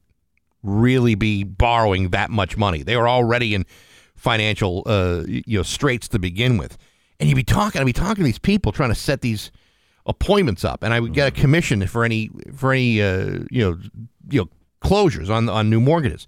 really 0.63 1.15
be 1.15 1.43
borrowing 1.43 2.09
that 2.09 2.29
much 2.29 2.57
money. 2.57 2.81
They 2.81 2.97
were 2.97 3.07
already 3.07 3.53
in 3.53 3.65
financial 4.15 4.83
uh, 4.85 5.23
you 5.27 5.59
know 5.59 5.63
straits 5.63 6.07
to 6.09 6.19
begin 6.19 6.57
with. 6.57 6.77
And 7.19 7.29
you'd 7.29 7.35
be 7.35 7.43
talking, 7.43 7.79
I'd 7.79 7.85
be 7.85 7.93
talking 7.93 8.17
to 8.17 8.23
these 8.23 8.39
people 8.39 8.71
trying 8.71 8.89
to 8.89 8.95
set 8.95 9.21
these 9.21 9.51
appointments 10.05 10.63
up, 10.63 10.83
and 10.83 10.93
I 10.93 10.99
would 10.99 11.13
get 11.13 11.27
a 11.27 11.31
commission 11.31 11.85
for 11.87 12.03
any 12.03 12.29
for 12.55 12.73
any 12.73 13.01
uh, 13.01 13.39
you 13.49 13.63
know 13.63 13.79
you 14.29 14.41
know 14.41 14.49
closures 14.81 15.29
on 15.29 15.49
on 15.49 15.69
new 15.69 15.79
mortgages. 15.79 16.27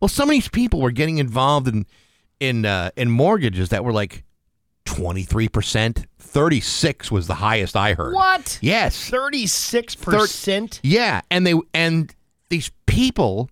Well, 0.00 0.08
some 0.08 0.28
of 0.28 0.32
these 0.32 0.48
people 0.48 0.80
were 0.80 0.90
getting 0.90 1.18
involved 1.18 1.68
in 1.68 1.86
in 2.40 2.64
uh, 2.64 2.90
in 2.96 3.10
mortgages 3.10 3.68
that 3.70 3.84
were 3.84 3.92
like 3.92 4.24
twenty 4.84 5.22
three 5.22 5.48
percent, 5.48 6.06
thirty 6.32 6.60
six 6.60 7.10
was 7.12 7.26
the 7.26 7.34
highest 7.34 7.76
I 7.76 7.94
heard. 7.94 8.14
What? 8.14 8.58
Yes, 8.62 9.08
Thirty 9.10 9.46
six 9.46 9.94
percent. 9.94 10.80
yeah, 10.82 11.20
and 11.30 11.46
they 11.46 11.54
and 11.74 12.14
these 12.48 12.70
people 12.86 13.50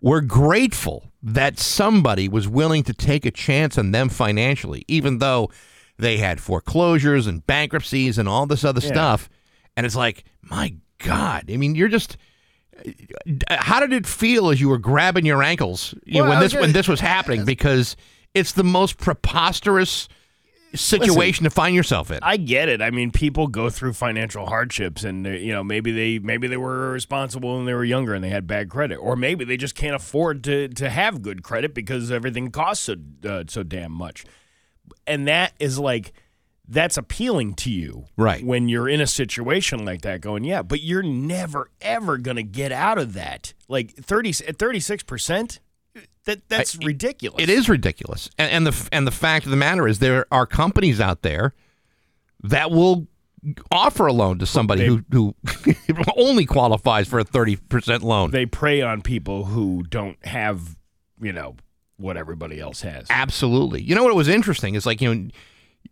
were 0.00 0.20
grateful 0.22 1.04
that 1.22 1.58
somebody 1.58 2.26
was 2.28 2.48
willing 2.48 2.82
to 2.84 2.94
take 2.94 3.26
a 3.26 3.30
chance 3.30 3.76
on 3.76 3.90
them 3.92 4.08
financially, 4.08 4.84
even 4.88 5.18
though 5.18 5.50
they 5.98 6.16
had 6.16 6.40
foreclosures 6.40 7.26
and 7.26 7.46
bankruptcies 7.46 8.16
and 8.16 8.26
all 8.28 8.46
this 8.46 8.64
other 8.64 8.80
stuff. 8.80 9.28
And 9.76 9.84
it's 9.84 9.94
like, 9.96 10.24
my 10.42 10.74
God, 10.98 11.50
I 11.50 11.56
mean, 11.56 11.74
you're 11.74 11.88
just. 11.88 12.16
How 13.50 13.80
did 13.80 13.92
it 13.92 14.06
feel 14.06 14.48
as 14.48 14.58
you 14.60 14.70
were 14.70 14.78
grabbing 14.78 15.26
your 15.26 15.42
ankles 15.42 15.94
you 16.06 16.22
know, 16.22 16.28
when 16.30 16.40
this 16.40 16.54
when 16.54 16.62
gonna- 16.62 16.72
this 16.72 16.88
was 16.88 17.00
happening? 17.00 17.44
Because 17.50 17.94
it's 18.32 18.52
the 18.52 18.64
most 18.64 18.96
preposterous 18.96 20.08
situation 20.74 21.44
to 21.44 21.50
find 21.50 21.74
yourself 21.74 22.10
in. 22.10 22.18
I 22.22 22.36
get 22.36 22.68
it. 22.68 22.80
I 22.80 22.90
mean, 22.90 23.10
people 23.10 23.46
go 23.46 23.70
through 23.70 23.94
financial 23.94 24.46
hardships, 24.46 25.04
and 25.04 25.26
uh, 25.26 25.30
you 25.30 25.52
know, 25.52 25.64
maybe 25.64 25.92
they 25.92 26.18
maybe 26.18 26.46
they 26.48 26.56
were 26.56 26.90
irresponsible 26.90 27.56
when 27.56 27.66
they 27.66 27.74
were 27.74 27.84
younger 27.84 28.14
and 28.14 28.22
they 28.22 28.28
had 28.30 28.46
bad 28.46 28.70
credit, 28.70 28.96
or 28.96 29.16
maybe 29.16 29.44
they 29.44 29.56
just 29.56 29.74
can't 29.74 29.94
afford 29.94 30.44
to 30.44 30.68
to 30.68 30.90
have 30.90 31.22
good 31.22 31.42
credit 31.42 31.74
because 31.74 32.10
everything 32.10 32.50
costs 32.50 32.84
so 32.84 32.96
uh, 33.28 33.44
so 33.48 33.62
damn 33.62 33.92
much. 33.92 34.24
And 35.06 35.26
that 35.28 35.52
is 35.58 35.78
like 35.78 36.12
that's 36.68 36.96
appealing 36.96 37.54
to 37.54 37.70
you, 37.70 38.06
Right. 38.16 38.44
When 38.44 38.68
you're 38.68 38.88
in 38.88 39.00
a 39.00 39.06
situation 39.06 39.84
like 39.84 40.02
that, 40.02 40.20
going, 40.20 40.44
yeah, 40.44 40.62
but 40.62 40.80
you're 40.80 41.02
never 41.02 41.68
ever 41.80 42.16
gonna 42.16 42.44
get 42.44 42.70
out 42.70 42.96
of 42.96 43.14
that. 43.14 43.54
Like 43.68 43.92
thirty 43.92 44.32
at 44.46 44.58
thirty 44.58 44.78
six 44.78 45.02
percent, 45.02 45.58
that 46.30 46.48
that's 46.48 46.76
ridiculous. 46.76 47.42
It 47.42 47.50
is 47.50 47.68
ridiculous, 47.68 48.30
and, 48.38 48.50
and 48.50 48.66
the 48.66 48.88
and 48.92 49.06
the 49.06 49.12
fact 49.12 49.44
of 49.44 49.50
the 49.50 49.56
matter 49.56 49.88
is, 49.88 49.98
there 49.98 50.26
are 50.30 50.46
companies 50.46 51.00
out 51.00 51.22
there 51.22 51.54
that 52.42 52.70
will 52.70 53.06
offer 53.70 54.06
a 54.06 54.12
loan 54.12 54.38
to 54.38 54.46
somebody 54.46 54.86
who 54.86 55.04
who 55.10 55.34
only 56.16 56.46
qualifies 56.46 57.08
for 57.08 57.18
a 57.18 57.24
thirty 57.24 57.56
percent 57.56 58.02
loan. 58.02 58.30
they 58.30 58.46
prey 58.46 58.80
on 58.80 59.02
people 59.02 59.46
who 59.46 59.82
don't 59.84 60.24
have, 60.24 60.76
you 61.20 61.32
know, 61.32 61.56
what 61.96 62.16
everybody 62.16 62.60
else 62.60 62.82
has. 62.82 63.06
Absolutely. 63.10 63.82
You 63.82 63.94
know 63.94 64.04
what 64.04 64.14
was 64.14 64.28
interesting 64.28 64.74
is 64.74 64.86
like 64.86 65.00
you 65.00 65.14
know. 65.14 65.30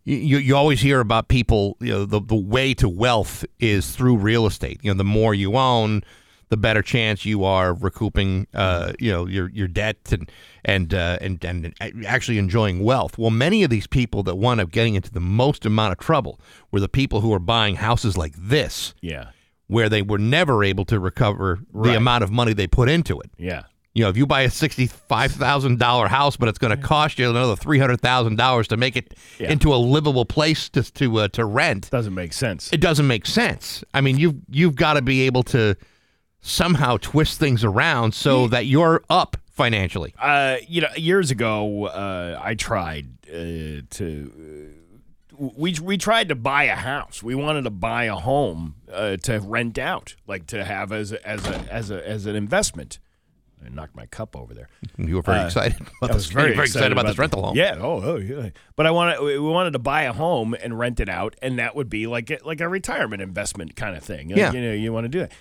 You, 0.04 0.38
you 0.38 0.56
always 0.56 0.80
hear 0.80 1.00
about 1.00 1.28
people, 1.28 1.76
you 1.80 1.92
know, 1.92 2.04
the, 2.06 2.20
the 2.20 2.34
way 2.34 2.72
to 2.74 2.88
wealth 2.88 3.44
is 3.58 3.90
through 3.90 4.16
real 4.16 4.46
estate. 4.46 4.80
You 4.82 4.90
know, 4.90 4.96
the 4.96 5.04
more 5.04 5.34
you 5.34 5.56
own, 5.56 6.02
the 6.50 6.56
better 6.56 6.82
chance 6.82 7.24
you 7.24 7.44
are 7.44 7.70
of 7.70 7.82
recouping, 7.82 8.46
uh, 8.54 8.92
you 8.98 9.10
know, 9.12 9.26
your 9.26 9.48
your 9.50 9.68
debt 9.68 9.96
and 10.12 10.30
and 10.64 10.94
uh, 10.94 11.18
and 11.20 11.44
and 11.44 11.74
actually 12.06 12.38
enjoying 12.38 12.82
wealth. 12.82 13.18
Well, 13.18 13.30
many 13.30 13.62
of 13.64 13.70
these 13.70 13.86
people 13.86 14.22
that 14.24 14.36
wound 14.36 14.60
up 14.60 14.70
getting 14.70 14.94
into 14.94 15.10
the 15.10 15.20
most 15.20 15.66
amount 15.66 15.92
of 15.92 15.98
trouble 15.98 16.40
were 16.70 16.80
the 16.80 16.88
people 16.88 17.20
who 17.20 17.32
are 17.34 17.38
buying 17.38 17.76
houses 17.76 18.16
like 18.16 18.34
this, 18.36 18.94
Yeah. 19.00 19.30
where 19.66 19.88
they 19.88 20.02
were 20.02 20.18
never 20.18 20.64
able 20.64 20.84
to 20.86 20.98
recover 20.98 21.60
the 21.74 21.94
amount 21.96 22.24
of 22.24 22.30
money 22.30 22.52
they 22.54 22.66
put 22.66 22.88
into 22.88 23.20
it. 23.20 23.30
Yeah. 23.38 23.62
You 23.94 24.04
know, 24.04 24.10
if 24.10 24.16
you 24.16 24.26
buy 24.26 24.42
a 24.42 24.50
sixty-five 24.50 25.32
thousand 25.32 25.78
dollar 25.80 26.06
house, 26.08 26.36
but 26.36 26.48
it's 26.48 26.58
going 26.58 26.70
to 26.76 26.80
cost 26.82 27.18
you 27.18 27.28
another 27.28 27.56
three 27.56 27.78
hundred 27.80 28.00
thousand 28.00 28.36
dollars 28.36 28.68
to 28.68 28.76
make 28.76 28.94
it 28.96 29.14
Yeah. 29.40 29.50
into 29.50 29.74
a 29.74 29.76
livable 29.76 30.24
place 30.24 30.68
to 30.70 30.82
to 30.92 31.18
uh, 31.20 31.28
to 31.28 31.44
rent, 31.44 31.90
Doesn't 31.90 32.14
make 32.14 32.32
sense. 32.32 32.72
it 32.72 32.80
doesn't 32.80 33.06
make 33.08 33.26
sense. 33.26 33.82
I 33.94 34.00
mean, 34.00 34.16
you've 34.18 34.36
you've 34.50 34.76
got 34.76 34.94
to 34.94 35.02
be 35.02 35.22
able 35.22 35.42
to 35.44 35.74
somehow 36.40 36.96
twist 36.98 37.38
things 37.38 37.64
around 37.64 38.14
so 38.14 38.48
that 38.48 38.66
you're 38.66 39.02
up 39.10 39.36
financially. 39.50 40.14
Uh, 40.18 40.56
you 40.66 40.80
know, 40.80 40.88
years 40.96 41.30
ago, 41.30 41.86
uh, 41.86 42.40
I 42.42 42.54
tried 42.54 43.08
uh, 43.28 43.82
to. 43.90 44.32
Uh, 45.40 45.48
we 45.56 45.74
we 45.80 45.96
tried 45.96 46.30
to 46.30 46.34
buy 46.34 46.64
a 46.64 46.74
house. 46.74 47.22
We 47.22 47.34
wanted 47.36 47.62
to 47.62 47.70
buy 47.70 48.04
a 48.04 48.16
home 48.16 48.74
uh, 48.92 49.18
to 49.18 49.38
rent 49.38 49.78
out, 49.78 50.16
like 50.26 50.46
to 50.48 50.64
have 50.64 50.90
as 50.90 51.12
a, 51.12 51.28
as 51.28 51.46
a 51.46 51.72
as 51.72 51.90
a 51.90 52.08
as 52.08 52.26
an 52.26 52.34
investment. 52.34 52.98
I 53.64 53.68
knocked 53.70 53.96
my 53.96 54.06
cup 54.06 54.36
over 54.36 54.54
there. 54.54 54.68
You 54.98 55.16
were 55.16 55.22
very 55.22 55.44
excited 55.44 55.80
about 55.80 56.10
I 56.10 56.14
was 56.14 56.26
this. 56.26 56.32
very, 56.32 56.54
very 56.54 56.66
excited 56.66 56.90
about, 56.92 57.06
this 57.06 57.18
rental 57.18 57.42
home. 57.42 57.56
Yeah. 57.56 57.76
Oh, 57.80 58.00
oh, 58.02 58.16
yeah. 58.16 58.50
But 58.74 58.86
I 58.86 58.90
wanted 58.90 59.20
we 59.20 59.38
wanted 59.38 59.72
to 59.72 59.78
buy 59.78 60.02
a 60.02 60.12
home 60.12 60.54
and 60.60 60.76
rent 60.76 60.98
it 60.98 61.08
out, 61.08 61.36
and 61.40 61.58
that 61.60 61.76
would 61.76 61.88
be 61.88 62.06
like 62.08 62.30
a, 62.30 62.38
like 62.44 62.60
a 62.60 62.68
retirement 62.68 63.22
investment 63.22 63.76
kind 63.76 63.96
of 63.96 64.02
thing. 64.02 64.28
Like, 64.28 64.38
Yeah. 64.38 64.52
You 64.52 64.60
know, 64.60 64.72
you 64.72 64.92
want 64.92 65.04
to 65.04 65.08
do 65.08 65.20
that. 65.20 65.32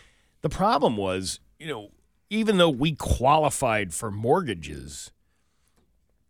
The 0.48 0.56
problem 0.56 0.96
was, 0.96 1.42
you 1.60 1.68
know, 1.68 1.90
even 2.30 2.58
though 2.58 2.70
we 2.70 2.94
qualified 2.96 3.94
for 3.94 4.10
mortgages, 4.10 5.12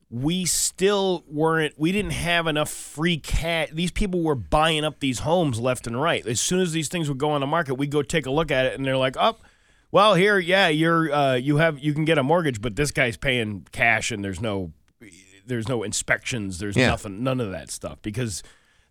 we 0.10 0.44
still 0.46 1.24
weren't. 1.30 1.78
We 1.78 1.92
didn't 1.92 2.14
have 2.14 2.48
enough 2.48 2.70
free 2.72 3.18
cash. 3.18 3.70
These 3.72 3.92
people 3.92 4.24
were 4.24 4.34
buying 4.34 4.84
up 4.84 5.02
these 5.02 5.20
homes 5.20 5.60
left 5.60 5.86
and 5.86 6.02
right. 6.02 6.26
As 6.26 6.42
soon 6.42 6.62
as 6.62 6.72
these 6.72 6.88
things 6.88 7.10
would 7.10 7.20
go 7.20 7.30
on 7.30 7.42
the 7.42 7.48
market, 7.48 7.76
we'd 7.76 7.92
go 7.92 8.02
take 8.02 8.26
a 8.26 8.32
look 8.32 8.50
at 8.50 8.66
it, 8.66 8.74
and 8.76 8.84
they're 8.84 8.98
like, 8.98 9.16
"Oh, 9.20 9.38
well, 9.92 10.16
here, 10.16 10.40
yeah, 10.40 10.68
you're 10.68 11.14
uh, 11.14 11.36
you 11.36 11.58
have 11.58 11.78
you 11.78 11.94
can 11.94 12.04
get 12.04 12.18
a 12.18 12.24
mortgage, 12.24 12.60
but 12.60 12.76
this 12.76 12.90
guy's 12.90 13.18
paying 13.18 13.68
cash, 13.72 14.10
and 14.12 14.24
there's 14.24 14.42
no 14.42 14.72
there's 15.46 15.68
no 15.68 15.84
inspections, 15.84 16.58
there's 16.58 16.76
Yeah. 16.76 16.88
nothing, 16.88 17.22
none 17.22 17.40
of 17.40 17.52
that 17.52 17.70
stuff 17.70 18.00
because 18.02 18.42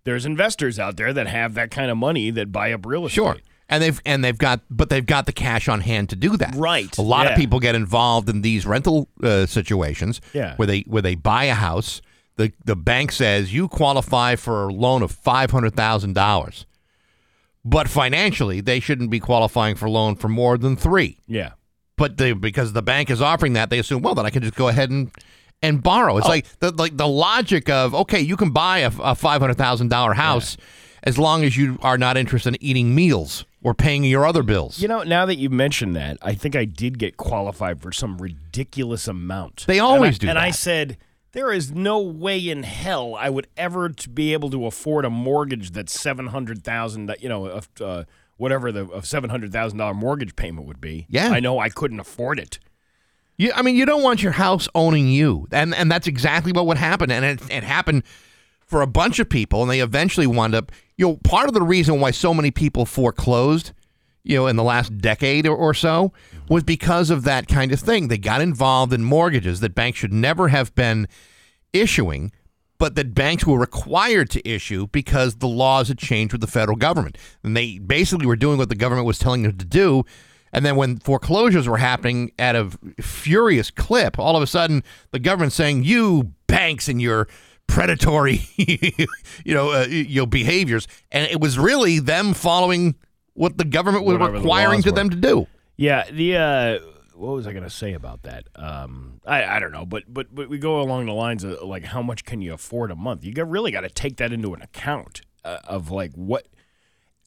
there's 0.04 0.24
investors 0.24 0.78
out 0.78 0.96
there 0.96 1.12
that 1.12 1.26
have 1.26 1.54
that 1.54 1.72
kind 1.72 1.90
of 1.90 1.96
money 1.96 2.30
that 2.30 2.52
buy 2.52 2.72
up 2.72 2.86
real 2.86 3.06
estate. 3.06 3.14
Sure. 3.14 3.36
And 3.68 3.82
they've 3.82 4.00
and 4.06 4.22
they've 4.24 4.38
got 4.38 4.60
but 4.70 4.90
they've 4.90 5.04
got 5.04 5.26
the 5.26 5.32
cash 5.32 5.68
on 5.68 5.80
hand 5.80 6.10
to 6.10 6.16
do 6.16 6.36
that. 6.36 6.54
Right. 6.56 6.96
A 6.98 7.02
lot 7.02 7.26
Yeah. 7.26 7.32
of 7.32 7.36
people 7.38 7.58
get 7.58 7.74
involved 7.74 8.28
in 8.28 8.42
these 8.42 8.64
rental 8.64 9.08
uh, 9.22 9.46
situations 9.46 10.20
Yeah. 10.32 10.54
where 10.56 10.66
they 10.66 10.80
where 10.82 11.02
they 11.02 11.16
buy 11.16 11.44
a 11.44 11.54
house. 11.54 12.00
The 12.36 12.52
the 12.64 12.76
bank 12.76 13.10
says 13.10 13.52
you 13.52 13.66
qualify 13.66 14.36
for 14.36 14.68
a 14.68 14.72
loan 14.72 15.02
of 15.02 15.10
five 15.10 15.50
hundred 15.50 15.74
thousand 15.74 16.12
dollars. 16.14 16.64
But 17.64 17.88
financially, 17.88 18.60
they 18.60 18.78
shouldn't 18.78 19.10
be 19.10 19.18
qualifying 19.18 19.74
for 19.74 19.86
a 19.86 19.90
loan 19.90 20.14
for 20.14 20.28
more 20.28 20.56
than 20.56 20.76
three. 20.76 21.18
Yeah. 21.26 21.52
But 21.96 22.16
they, 22.18 22.32
because 22.32 22.72
the 22.74 22.82
bank 22.82 23.10
is 23.10 23.20
offering 23.20 23.54
that, 23.54 23.70
they 23.70 23.78
assume, 23.80 24.02
well, 24.02 24.14
then 24.14 24.26
I 24.26 24.30
can 24.30 24.42
just 24.42 24.54
go 24.54 24.68
ahead 24.68 24.90
and 24.90 25.10
and 25.62 25.82
borrow. 25.82 26.14
Oh. 26.14 26.18
It's 26.18 26.28
like 26.28 26.46
the 26.60 26.70
like 26.70 26.96
the 26.96 27.08
logic 27.08 27.68
of 27.68 27.94
okay, 27.94 28.20
you 28.20 28.36
can 28.36 28.50
buy 28.50 28.78
a, 28.80 28.92
a 29.00 29.14
five 29.16 29.40
hundred 29.40 29.56
thousand 29.56 29.88
dollar 29.88 30.12
house 30.14 30.56
as 31.02 31.18
long 31.18 31.42
as 31.44 31.56
you 31.56 31.78
are 31.82 31.96
not 31.98 32.16
interested 32.16 32.54
in 32.54 32.62
eating 32.62 32.94
meals 32.94 33.44
or 33.66 33.74
paying 33.74 34.04
your 34.04 34.24
other 34.24 34.44
bills. 34.44 34.78
You 34.78 34.86
know, 34.86 35.02
now 35.02 35.26
that 35.26 35.38
you 35.38 35.50
mentioned 35.50 35.96
that, 35.96 36.18
I 36.22 36.34
think 36.34 36.54
I 36.54 36.66
did 36.66 37.00
get 37.00 37.16
qualified 37.16 37.82
for 37.82 37.90
some 37.90 38.16
ridiculous 38.16 39.08
amount. 39.08 39.64
They 39.66 39.80
always 39.80 40.20
and 40.20 40.22
I, 40.22 40.26
do 40.26 40.28
And 40.28 40.38
I 40.38 40.50
said, 40.52 40.98
there 41.32 41.52
is 41.52 41.72
no 41.72 41.98
way 41.98 42.48
in 42.48 42.62
hell 42.62 43.16
I 43.16 43.28
would 43.28 43.48
ever 43.56 43.88
to 43.88 44.08
be 44.08 44.32
able 44.34 44.50
to 44.50 44.66
afford 44.66 45.04
a 45.04 45.10
mortgage 45.10 45.72
that's 45.72 46.00
seven 46.00 46.28
hundred 46.28 46.62
thousand. 46.62 47.06
That 47.06 47.20
You 47.24 47.28
know, 47.28 47.46
of 47.46 47.68
uh, 47.80 48.04
whatever 48.36 48.70
the 48.70 49.00
seven 49.02 49.30
hundred 49.30 49.50
thousand 49.50 49.78
dollar 49.78 49.94
mortgage 49.94 50.36
payment 50.36 50.68
would 50.68 50.80
be. 50.80 51.06
Yeah. 51.08 51.30
I 51.30 51.40
know 51.40 51.58
I 51.58 51.68
couldn't 51.68 51.98
afford 51.98 52.38
it. 52.38 52.60
You, 53.36 53.50
I 53.52 53.62
mean, 53.62 53.74
you 53.74 53.84
don't 53.84 54.04
want 54.04 54.22
your 54.22 54.32
house 54.32 54.68
owning 54.76 55.08
you, 55.08 55.48
and 55.50 55.74
and 55.74 55.90
that's 55.90 56.06
exactly 56.06 56.52
what 56.52 56.66
would 56.66 56.78
happen. 56.78 57.10
And 57.10 57.24
it, 57.24 57.40
it 57.50 57.64
happened 57.64 58.04
for 58.64 58.80
a 58.80 58.86
bunch 58.86 59.18
of 59.18 59.28
people, 59.28 59.62
and 59.62 59.68
they 59.68 59.80
eventually 59.80 60.28
wound 60.28 60.54
up. 60.54 60.70
You 60.96 61.06
know, 61.06 61.16
part 61.24 61.48
of 61.48 61.54
the 61.54 61.62
reason 61.62 62.00
why 62.00 62.10
so 62.10 62.32
many 62.32 62.50
people 62.50 62.86
foreclosed, 62.86 63.72
you 64.24 64.36
know, 64.36 64.46
in 64.46 64.56
the 64.56 64.62
last 64.62 64.96
decade 64.98 65.46
or, 65.46 65.56
or 65.56 65.74
so, 65.74 66.12
was 66.48 66.62
because 66.62 67.10
of 67.10 67.24
that 67.24 67.48
kind 67.48 67.72
of 67.72 67.80
thing. 67.80 68.08
They 68.08 68.18
got 68.18 68.40
involved 68.40 68.92
in 68.92 69.04
mortgages 69.04 69.60
that 69.60 69.74
banks 69.74 69.98
should 69.98 70.12
never 70.12 70.48
have 70.48 70.74
been 70.74 71.06
issuing, 71.72 72.32
but 72.78 72.94
that 72.94 73.14
banks 73.14 73.46
were 73.46 73.58
required 73.58 74.30
to 74.30 74.48
issue 74.48 74.86
because 74.88 75.36
the 75.36 75.48
laws 75.48 75.88
had 75.88 75.98
changed 75.98 76.32
with 76.32 76.40
the 76.40 76.46
federal 76.46 76.76
government, 76.76 77.18
and 77.42 77.56
they 77.56 77.78
basically 77.78 78.26
were 78.26 78.36
doing 78.36 78.58
what 78.58 78.68
the 78.68 78.74
government 78.74 79.06
was 79.06 79.18
telling 79.18 79.42
them 79.42 79.56
to 79.58 79.64
do. 79.64 80.04
And 80.52 80.64
then 80.64 80.76
when 80.76 80.98
foreclosures 80.98 81.68
were 81.68 81.76
happening 81.76 82.32
at 82.38 82.56
a 82.56 82.70
furious 83.00 83.70
clip, 83.70 84.18
all 84.18 84.36
of 84.36 84.42
a 84.42 84.46
sudden 84.46 84.82
the 85.10 85.18
government's 85.18 85.56
saying, 85.56 85.84
"You 85.84 86.32
banks 86.46 86.88
and 86.88 87.02
your 87.02 87.28
predatory, 87.66 88.40
you 88.56 89.54
know, 89.54 89.70
uh, 89.72 89.86
you 89.88 90.20
know, 90.22 90.26
behaviors," 90.26 90.86
and 91.12 91.30
it 91.30 91.40
was 91.40 91.58
really 91.58 91.98
them 91.98 92.34
following 92.34 92.94
what 93.34 93.58
the 93.58 93.64
government 93.64 94.04
was 94.04 94.18
Whatever 94.18 94.38
requiring 94.38 94.78
laws 94.78 94.84
to 94.84 94.90
were. 94.90 94.96
them 94.96 95.10
to 95.10 95.16
do. 95.16 95.46
Yeah, 95.76 96.10
the 96.10 96.36
uh, 96.36 96.78
what 97.14 97.32
was 97.34 97.46
I 97.46 97.52
going 97.52 97.64
to 97.64 97.70
say 97.70 97.92
about 97.92 98.22
that? 98.22 98.44
Um, 98.56 99.20
I 99.26 99.44
I 99.44 99.60
don't 99.60 99.72
know, 99.72 99.84
but 99.86 100.04
but 100.08 100.34
but 100.34 100.48
we 100.48 100.58
go 100.58 100.80
along 100.80 101.06
the 101.06 101.12
lines 101.12 101.44
of 101.44 101.62
like 101.62 101.84
how 101.84 102.02
much 102.02 102.24
can 102.24 102.40
you 102.42 102.54
afford 102.54 102.90
a 102.90 102.96
month? 102.96 103.24
You 103.24 103.32
got, 103.34 103.48
really 103.48 103.70
got 103.70 103.82
to 103.82 103.90
take 103.90 104.16
that 104.16 104.32
into 104.32 104.54
an 104.54 104.62
account 104.62 105.20
uh, 105.44 105.58
of 105.64 105.90
like 105.90 106.12
what, 106.14 106.46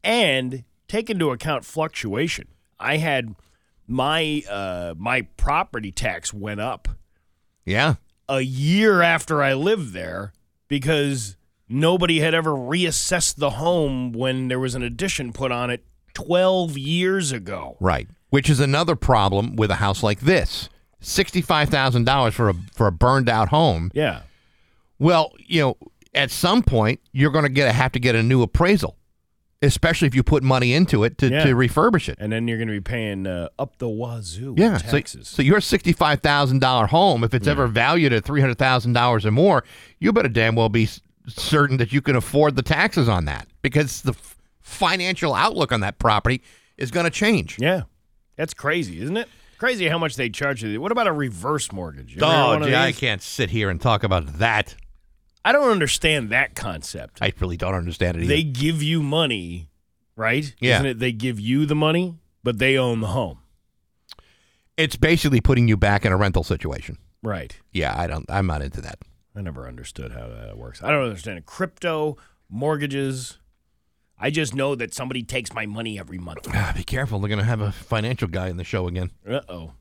and 0.04 0.64
take 0.88 1.10
into 1.10 1.30
account 1.32 1.66
fluctuation. 1.66 2.48
I 2.80 2.98
had 2.98 3.36
my 3.88 4.44
uh 4.50 4.94
my 4.98 5.24
property 5.38 5.92
tax 5.92 6.32
went 6.34 6.60
up 6.60 6.88
Yeah, 7.66 7.96
a 8.30 8.42
year 8.42 9.02
after 9.02 9.44
I 9.44 9.54
lived 9.54 9.92
there 9.92 10.32
because 10.70 11.36
nobody 11.68 12.20
had 12.20 12.34
ever 12.34 12.52
reassessed 12.52 13.36
the 13.36 13.52
home 13.52 14.14
when 14.14 14.48
there 14.48 14.60
was 14.60 14.76
an 14.76 14.84
addition 14.84 15.34
put 15.34 15.52
on 15.52 15.70
it 15.70 15.84
12 16.14 16.78
years 16.78 17.32
ago. 17.32 17.76
Right. 17.80 18.08
Which 18.30 18.50
is 18.50 18.60
another 18.60 18.96
problem 18.96 19.56
with 19.56 19.72
a 19.72 19.76
house 19.76 20.04
like 20.04 20.22
this. 20.22 20.70
Sixty-five 21.02 21.70
thousand 21.70 22.04
dollars 22.04 22.34
for 22.36 22.50
a 22.50 22.54
for 22.74 22.86
a 22.86 22.92
burned 22.92 23.30
out 23.30 23.48
home. 23.48 23.90
Yeah. 23.94 24.24
Well, 25.00 25.32
you 25.48 25.62
know, 25.62 25.78
at 26.14 26.30
some 26.30 26.62
point 26.62 27.00
you're 27.14 27.32
going 27.32 27.46
to 27.46 27.50
get 27.50 27.74
have 27.74 27.94
to 27.94 28.00
get 28.00 28.16
a 28.16 28.22
new 28.22 28.42
appraisal, 28.42 28.98
especially 29.62 30.08
if 30.08 30.16
you 30.16 30.24
put 30.24 30.42
money 30.44 30.74
into 30.74 31.04
it 31.04 31.18
to, 31.18 31.28
Yeah. 31.30 31.44
to 31.44 31.54
refurbish 31.54 32.08
it. 32.10 32.18
And 32.20 32.32
then 32.32 32.48
you're 32.48 32.58
going 32.58 32.68
to 32.70 32.74
be 32.74 32.80
paying 32.82 33.28
uh, 33.28 33.50
up 33.58 33.78
the 33.78 33.90
wazoo 33.90 34.56
Yeah. 34.58 34.74
with 34.74 34.86
So, 34.86 34.92
taxes. 34.98 35.28
so 35.28 35.42
your 35.42 35.60
sixty-five 35.62 36.22
thousand 36.22 36.60
dollar 36.60 36.88
home, 36.88 37.24
if 37.24 37.34
it's 37.34 37.48
ever 37.48 37.68
valued 37.68 38.14
at 38.14 38.24
three 38.24 38.42
hundred 38.42 38.58
thousand 38.58 38.94
dollars 38.94 39.26
or 39.26 39.32
more, 39.32 39.64
you 40.00 40.14
better 40.14 40.30
damn 40.30 40.56
well 40.56 40.70
be 40.70 40.88
certain 41.28 41.78
that 41.78 41.92
you 41.94 42.02
can 42.02 42.16
afford 42.16 42.56
the 42.56 42.62
taxes 42.64 43.08
on 43.10 43.26
that 43.26 43.48
because 43.62 44.02
the 44.02 44.12
f- 44.14 44.38
financial 44.62 45.34
outlook 45.36 45.72
on 45.72 45.82
that 45.82 46.00
property 46.00 46.42
is 46.78 46.90
going 46.92 47.04
to 47.04 47.12
change. 47.12 47.58
yeah. 47.60 47.82
That's 48.38 48.54
crazy, 48.54 49.02
isn't 49.02 49.18
it? 49.18 49.28
Crazy 49.58 49.90
how 49.90 49.98
much 49.98 50.16
they 50.16 50.30
charge 50.30 50.64
you. 50.64 50.80
What 50.80 50.94
about 50.94 51.08
a 51.08 51.12
reverse 51.12 51.74
mortgage? 51.74 52.16
You 52.16 52.22
ever 52.24 52.32
heard 52.34 52.56
of 52.56 52.62
Oh, 52.62 52.66
gee, 52.70 52.74
I 52.76 52.94
can't 52.94 53.22
sit 53.22 53.50
here 53.50 53.70
and 53.70 53.82
talk 53.82 54.04
about 54.06 54.38
that. 54.40 54.76
I 55.46 55.52
don't 55.52 55.72
understand 55.72 56.30
that 56.30 56.56
concept. 56.56 57.20
I 57.22 57.34
really 57.40 57.58
don't 57.58 57.74
understand 57.76 58.18
it 58.18 58.24
either. 58.24 58.30
They 58.36 58.44
give 58.44 58.84
you 58.84 59.02
money, 59.02 59.70
right? 60.16 60.54
Yeah. 60.60 60.76
Isn't 60.76 60.86
it? 60.88 61.00
They 61.00 61.12
give 61.12 61.40
you 61.40 61.66
the 61.66 61.76
money, 61.76 62.16
but 62.44 62.60
they 62.60 62.78
own 62.78 63.00
the 63.02 63.08
home. 63.08 63.40
it's 64.78 64.96
basically 64.96 65.42
putting 65.42 65.68
you 65.68 65.76
back 65.78 66.06
in 66.06 66.12
a 66.12 66.18
rental 66.18 66.44
situation. 66.44 66.98
Right. 67.22 67.58
Yeah, 67.74 67.94
I 67.98 68.08
don't. 68.08 68.26
I'm 68.30 68.48
not 68.48 68.62
into 68.62 68.82
that. 68.82 69.00
I 69.36 69.42
never 69.42 69.68
understood 69.68 70.12
how 70.14 70.28
that 70.28 70.58
works. 70.58 70.82
I 70.84 70.90
don't 70.92 71.04
understand 71.04 71.46
crypto, 71.46 72.18
mortgages. 72.50 73.38
I 74.18 74.30
just 74.32 74.54
know 74.54 74.76
that 74.76 74.94
somebody 74.94 75.24
takes 75.24 75.54
my 75.54 75.66
money 75.66 75.98
every 75.98 76.18
month. 76.18 76.48
Ah, 76.54 76.74
be 76.78 76.84
careful. 76.84 77.20
They're 77.20 77.30
going 77.30 77.40
to 77.40 77.46
have 77.46 77.62
a 77.62 77.72
financial 77.72 78.28
guy 78.28 78.50
in 78.50 78.58
the 78.58 78.64
show 78.66 78.88
again. 78.88 79.12
Uh 79.28 79.42
oh. 79.48 79.74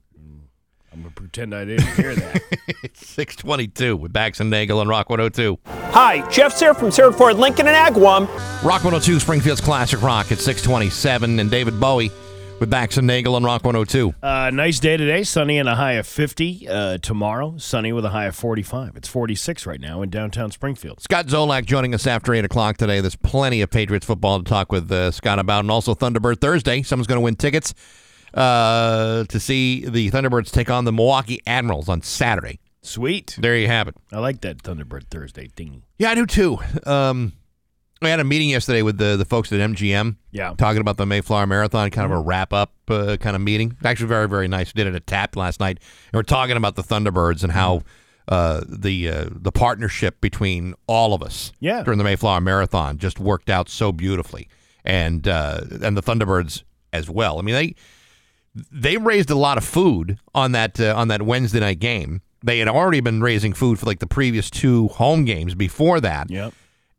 I'm 0.98 1.04
going 1.04 1.14
to 1.14 1.20
pretend 1.20 1.54
I 1.54 1.64
didn't 1.64 1.86
hear 1.94 2.14
that. 2.14 2.42
It's 2.80 3.08
622 3.08 3.96
with 3.96 4.12
Bax 4.12 4.38
and 4.40 4.50
Nagel 4.50 4.78
on 4.78 4.86
Rock 4.88 5.10
102. 5.10 5.58
Hi, 5.66 6.28
Jeff 6.30 6.52
Sear 6.52 6.74
from 6.74 6.92
Serra 6.92 7.12
Ford 7.12 7.36
Lincoln 7.36 7.66
and 7.66 7.74
Agawam. 7.74 8.28
Rock 8.62 8.84
102, 8.84 9.18
Springfield's 9.18 9.60
Classic 9.60 10.00
Rock 10.00 10.30
at 10.30 10.38
627. 10.38 11.40
And 11.40 11.50
David 11.50 11.80
Bowie 11.80 12.10
with 12.60 12.70
Bax 12.70 12.96
and 12.96 13.06
Nagel 13.06 13.34
on 13.34 13.42
Rock 13.42 13.64
102. 13.64 14.14
Uh, 14.22 14.50
nice 14.50 14.78
day 14.78 14.96
today. 14.96 15.24
Sunny 15.24 15.58
and 15.58 15.68
a 15.68 15.74
high 15.74 15.94
of 15.94 16.06
50. 16.06 16.68
Uh, 16.68 16.98
tomorrow, 16.98 17.56
sunny 17.58 17.92
with 17.92 18.04
a 18.04 18.10
high 18.10 18.26
of 18.26 18.36
45. 18.36 18.96
It's 18.96 19.08
46 19.08 19.66
right 19.66 19.80
now 19.80 20.02
in 20.02 20.10
downtown 20.10 20.52
Springfield. 20.52 21.00
Scott 21.00 21.26
Zolak 21.26 21.64
joining 21.64 21.94
us 21.94 22.06
after 22.06 22.32
8 22.32 22.44
o'clock 22.44 22.76
today. 22.76 23.00
There's 23.00 23.16
plenty 23.16 23.60
of 23.60 23.70
Patriots 23.70 24.06
football 24.06 24.38
to 24.38 24.44
talk 24.44 24.70
with 24.70 24.90
uh, 24.92 25.10
Scott 25.10 25.38
about. 25.38 25.60
And 25.60 25.70
also 25.70 25.94
Thunderbird 25.94 26.40
Thursday. 26.40 26.82
Someone's 26.82 27.08
going 27.08 27.18
to 27.18 27.24
win 27.24 27.34
tickets 27.34 27.74
uh, 28.34 29.24
to 29.24 29.40
see 29.40 29.84
the 29.86 30.10
Thunderbirds 30.10 30.50
take 30.50 30.70
on 30.70 30.84
the 30.84 30.92
Milwaukee 30.92 31.40
Admirals 31.46 31.88
on 31.88 32.02
Saturday. 32.02 32.60
Sweet. 32.82 33.36
There 33.40 33.56
you 33.56 33.66
have 33.66 33.88
it. 33.88 33.96
I 34.12 34.18
like 34.18 34.40
that 34.42 34.58
Thunderbird 34.62 35.08
Thursday 35.10 35.48
thing. 35.48 35.82
Yeah, 35.98 36.10
I 36.10 36.14
do 36.14 36.26
too. 36.26 36.58
Um, 36.86 37.32
I 38.00 38.08
had 38.10 38.20
a 38.20 38.24
meeting 38.24 38.48
yesterday 38.50 38.82
with 38.82 38.98
the 38.98 39.16
the 39.16 39.24
folks 39.24 39.52
at 39.52 39.58
MGM. 39.58 40.16
Yeah. 40.30 40.54
talking 40.56 40.80
about 40.80 40.96
the 40.96 41.04
Mayflower 41.06 41.46
Marathon, 41.46 41.90
kind 41.90 42.04
of 42.10 42.16
a 42.16 42.20
wrap 42.20 42.52
up 42.52 42.72
uh, 42.88 43.16
kind 43.18 43.34
of 43.34 43.42
meeting. 43.42 43.76
Actually, 43.84 44.06
very 44.08 44.28
very 44.28 44.46
nice. 44.48 44.72
We 44.72 44.78
did 44.82 44.86
it 44.86 44.94
at 44.94 45.06
Tap 45.06 45.34
last 45.36 45.58
night, 45.58 45.78
and 46.12 46.14
we're 46.18 46.22
talking 46.22 46.56
about 46.56 46.76
the 46.76 46.82
Thunderbirds 46.84 47.42
and 47.42 47.52
how 47.52 47.82
uh, 48.28 48.62
the 48.68 49.08
uh, 49.08 49.24
the 49.32 49.50
partnership 49.50 50.20
between 50.20 50.74
all 50.86 51.12
of 51.14 51.22
us 51.22 51.52
Yeah. 51.58 51.82
during 51.82 51.98
the 51.98 52.04
Mayflower 52.04 52.40
Marathon 52.40 52.98
just 52.98 53.18
worked 53.18 53.50
out 53.50 53.68
so 53.68 53.90
beautifully, 53.90 54.48
and 54.84 55.26
uh, 55.26 55.62
and 55.82 55.96
the 55.96 56.02
Thunderbirds 56.02 56.62
as 56.92 57.10
well. 57.10 57.38
I 57.40 57.42
mean 57.42 57.54
they 57.56 57.74
they 58.70 58.96
raised 58.96 59.30
a 59.30 59.34
lot 59.34 59.58
of 59.58 59.64
food 59.64 60.18
on 60.34 60.52
that 60.52 60.80
uh, 60.80 60.94
on 60.96 61.08
that 61.08 61.22
Wednesday 61.22 61.60
night 61.60 61.78
game. 61.78 62.22
They 62.42 62.58
had 62.60 62.68
already 62.68 63.00
been 63.00 63.20
raising 63.20 63.52
food 63.52 63.78
for 63.78 63.86
like 63.86 63.98
the 63.98 64.06
previous 64.06 64.48
two 64.50 64.88
home 64.88 65.24
games 65.24 65.54
before 65.54 66.00
that. 66.00 66.30
Yep. 66.30 66.54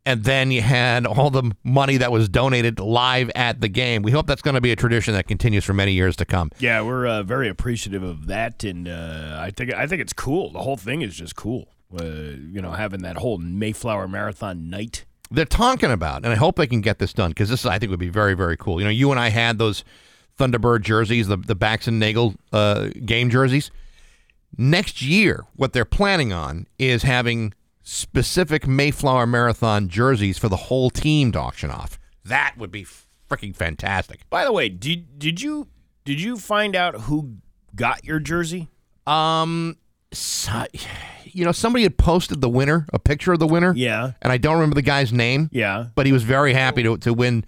And 0.06 0.24
then 0.24 0.50
you 0.50 0.62
had 0.62 1.06
all 1.06 1.30
the 1.30 1.52
money 1.62 1.98
that 1.98 2.10
was 2.10 2.28
donated 2.28 2.80
live 2.80 3.30
at 3.34 3.60
the 3.60 3.68
game. 3.68 4.02
We 4.02 4.12
hope 4.12 4.26
that's 4.26 4.42
going 4.42 4.54
to 4.54 4.60
be 4.60 4.72
a 4.72 4.76
tradition 4.76 5.12
that 5.14 5.28
continues 5.28 5.64
for 5.64 5.74
many 5.74 5.92
years 5.92 6.16
to 6.16 6.24
come. 6.24 6.50
Yeah, 6.58 6.80
we're 6.80 7.06
uh, 7.06 7.22
very 7.22 7.48
appreciative 7.48 8.02
of 8.02 8.26
that, 8.26 8.64
and 8.64 8.88
uh, 8.88 9.38
I 9.38 9.50
think 9.50 9.72
I 9.74 9.86
think 9.86 10.00
it's 10.00 10.12
cool. 10.12 10.50
The 10.50 10.60
whole 10.60 10.76
thing 10.76 11.02
is 11.02 11.14
just 11.14 11.36
cool. 11.36 11.68
Uh, 11.92 12.04
you 12.04 12.62
know, 12.62 12.72
having 12.72 13.02
that 13.02 13.16
whole 13.16 13.38
Mayflower 13.38 14.08
Marathon 14.08 14.70
night. 14.70 15.04
They're 15.30 15.44
talking 15.44 15.90
about, 15.90 16.24
and 16.24 16.32
I 16.32 16.36
hope 16.36 16.56
they 16.56 16.66
can 16.66 16.80
get 16.80 16.98
this 16.98 17.12
done 17.12 17.30
because 17.30 17.50
this 17.50 17.66
I 17.66 17.78
think 17.78 17.90
would 17.90 18.00
be 18.00 18.08
very 18.08 18.34
very 18.34 18.56
cool. 18.56 18.80
You 18.80 18.84
know, 18.84 18.90
you 18.90 19.10
and 19.10 19.20
I 19.20 19.28
had 19.28 19.58
those 19.58 19.84
Thunderbird 20.40 20.82
jerseys, 20.82 21.28
the 21.28 21.36
the 21.36 21.54
Bax 21.54 21.86
and 21.86 22.00
Nagel 22.00 22.34
uh, 22.52 22.88
game 23.04 23.28
jerseys. 23.28 23.70
Next 24.56 25.02
year, 25.02 25.44
what 25.54 25.72
they're 25.72 25.84
planning 25.84 26.32
on 26.32 26.66
is 26.78 27.02
having 27.02 27.52
specific 27.82 28.66
Mayflower 28.66 29.26
Marathon 29.26 29.88
jerseys 29.88 30.38
for 30.38 30.48
the 30.48 30.56
whole 30.56 30.90
team 30.90 31.32
to 31.32 31.40
auction 31.40 31.70
off. 31.70 31.98
That 32.24 32.54
would 32.56 32.70
be 32.70 32.86
freaking 33.28 33.54
fantastic. 33.54 34.28
By 34.30 34.44
the 34.44 34.52
way, 34.52 34.68
did 34.68 35.18
did 35.18 35.40
you 35.42 35.68
did 36.04 36.20
you 36.20 36.36
find 36.36 36.74
out 36.74 37.02
who 37.02 37.36
got 37.74 38.04
your 38.04 38.18
jersey? 38.18 38.68
Um, 39.06 39.76
so, 40.12 40.64
you 41.24 41.44
know, 41.44 41.52
somebody 41.52 41.84
had 41.84 41.96
posted 41.96 42.40
the 42.40 42.48
winner, 42.48 42.86
a 42.92 42.98
picture 42.98 43.32
of 43.32 43.38
the 43.38 43.46
winner. 43.46 43.72
Yeah. 43.76 44.12
And 44.22 44.32
I 44.32 44.38
don't 44.38 44.54
remember 44.54 44.74
the 44.74 44.82
guy's 44.82 45.12
name. 45.12 45.48
Yeah. 45.52 45.86
But 45.94 46.06
he 46.06 46.12
was 46.12 46.22
very 46.22 46.52
happy 46.52 46.82
to, 46.82 46.96
to 46.98 47.14
win 47.14 47.44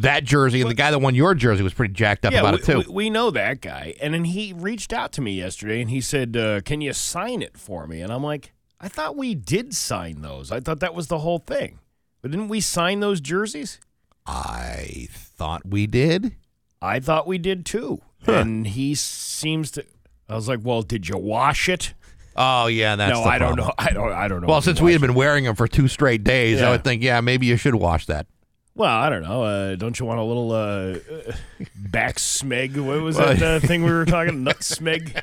that 0.00 0.24
jersey. 0.24 0.60
And 0.60 0.70
the 0.70 0.74
guy 0.74 0.90
that 0.90 0.98
won 0.98 1.14
your 1.14 1.34
jersey 1.34 1.62
was 1.62 1.74
pretty 1.74 1.94
jacked 1.94 2.24
up 2.24 2.32
yeah, 2.32 2.40
about 2.40 2.54
we, 2.54 2.60
it, 2.60 2.64
too. 2.64 2.78
We, 2.88 2.94
we 2.94 3.10
know 3.10 3.30
that 3.30 3.60
guy, 3.60 3.94
and 4.00 4.14
then 4.14 4.24
he 4.24 4.52
reached 4.52 4.92
out 4.92 5.12
to 5.12 5.20
me 5.20 5.32
yesterday, 5.32 5.80
and 5.80 5.90
he 5.90 6.00
said, 6.00 6.36
uh, 6.36 6.60
"Can 6.62 6.80
you 6.80 6.92
sign 6.92 7.42
it 7.42 7.56
for 7.56 7.86
me?" 7.86 8.00
And 8.00 8.12
I'm 8.12 8.22
like, 8.22 8.52
"I 8.80 8.88
thought 8.88 9.16
we 9.16 9.34
did 9.34 9.74
sign 9.74 10.22
those. 10.22 10.50
I 10.50 10.60
thought 10.60 10.80
that 10.80 10.94
was 10.94 11.08
the 11.08 11.18
whole 11.18 11.38
thing, 11.38 11.78
but 12.22 12.30
didn't 12.30 12.48
we 12.48 12.60
sign 12.60 13.00
those 13.00 13.20
jerseys?" 13.20 13.80
I 14.26 15.08
thought 15.10 15.66
we 15.66 15.86
did. 15.86 16.34
I 16.80 17.00
thought 17.00 17.26
we 17.26 17.38
did 17.38 17.66
too. 17.66 18.00
And 18.26 18.66
he 18.66 18.94
seems 18.94 19.70
to. 19.72 19.84
I 20.28 20.34
was 20.34 20.48
like, 20.48 20.60
"Well, 20.62 20.82
did 20.82 21.08
you 21.08 21.18
wash 21.18 21.68
it?" 21.68 21.94
Oh, 22.36 22.66
yeah, 22.66 22.96
that's 22.96 23.12
no, 23.12 23.22
I 23.22 23.38
don't 23.38 23.56
know. 23.56 23.72
I 23.78 23.90
don't. 23.90 24.12
I 24.12 24.28
don't 24.28 24.40
know. 24.40 24.48
Well, 24.48 24.62
since 24.62 24.80
we 24.80 24.92
had 24.92 25.00
been 25.00 25.14
wearing 25.14 25.44
them 25.44 25.54
for 25.54 25.68
two 25.68 25.88
straight 25.88 26.24
days, 26.24 26.60
I 26.60 26.70
would 26.70 26.84
think, 26.84 27.02
yeah, 27.02 27.20
maybe 27.20 27.46
you 27.46 27.56
should 27.56 27.74
wash 27.74 28.06
that. 28.06 28.26
It. 28.74 28.78
Well, 28.78 28.90
I 28.96 29.08
don't 29.10 29.22
know. 29.22 29.42
Uh, 29.44 29.74
don't 29.76 29.98
you 29.98 30.06
want 30.06 30.20
a 30.20 30.24
little 30.24 30.52
uh, 30.52 30.56
uh, 30.58 31.32
back 31.76 32.16
smeg? 32.16 32.76
What 32.76 33.00
was 33.02 33.16
Well- 33.16 33.34
that 33.34 33.42
uh, 33.42 33.60
thing 33.66 33.82
we 33.84 33.92
were 33.92 34.04
talking? 34.04 34.44
Nut 34.44 34.58
smeg. 34.60 35.20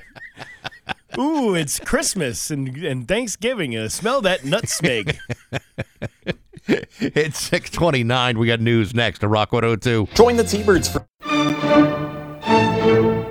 Ooh, 1.17 1.53
it's 1.55 1.77
Christmas 1.79 2.49
and, 2.51 2.77
and 2.77 3.07
Thanksgiving. 3.07 3.75
Uh, 3.77 3.89
smell 3.89 4.21
that 4.21 4.45
nut 4.45 4.63
smeg. 4.65 5.17
It's 6.67 7.39
629. 7.39 8.37
We 8.37 8.45
got 8.47 8.61
news 8.61 8.93
next 8.93 9.19
to 9.19 9.27
Rock 9.27 9.51
102. 9.51 10.07
Join 10.13 10.37
the 10.37 10.43
T-Birds 10.43 10.87
for 10.87 11.05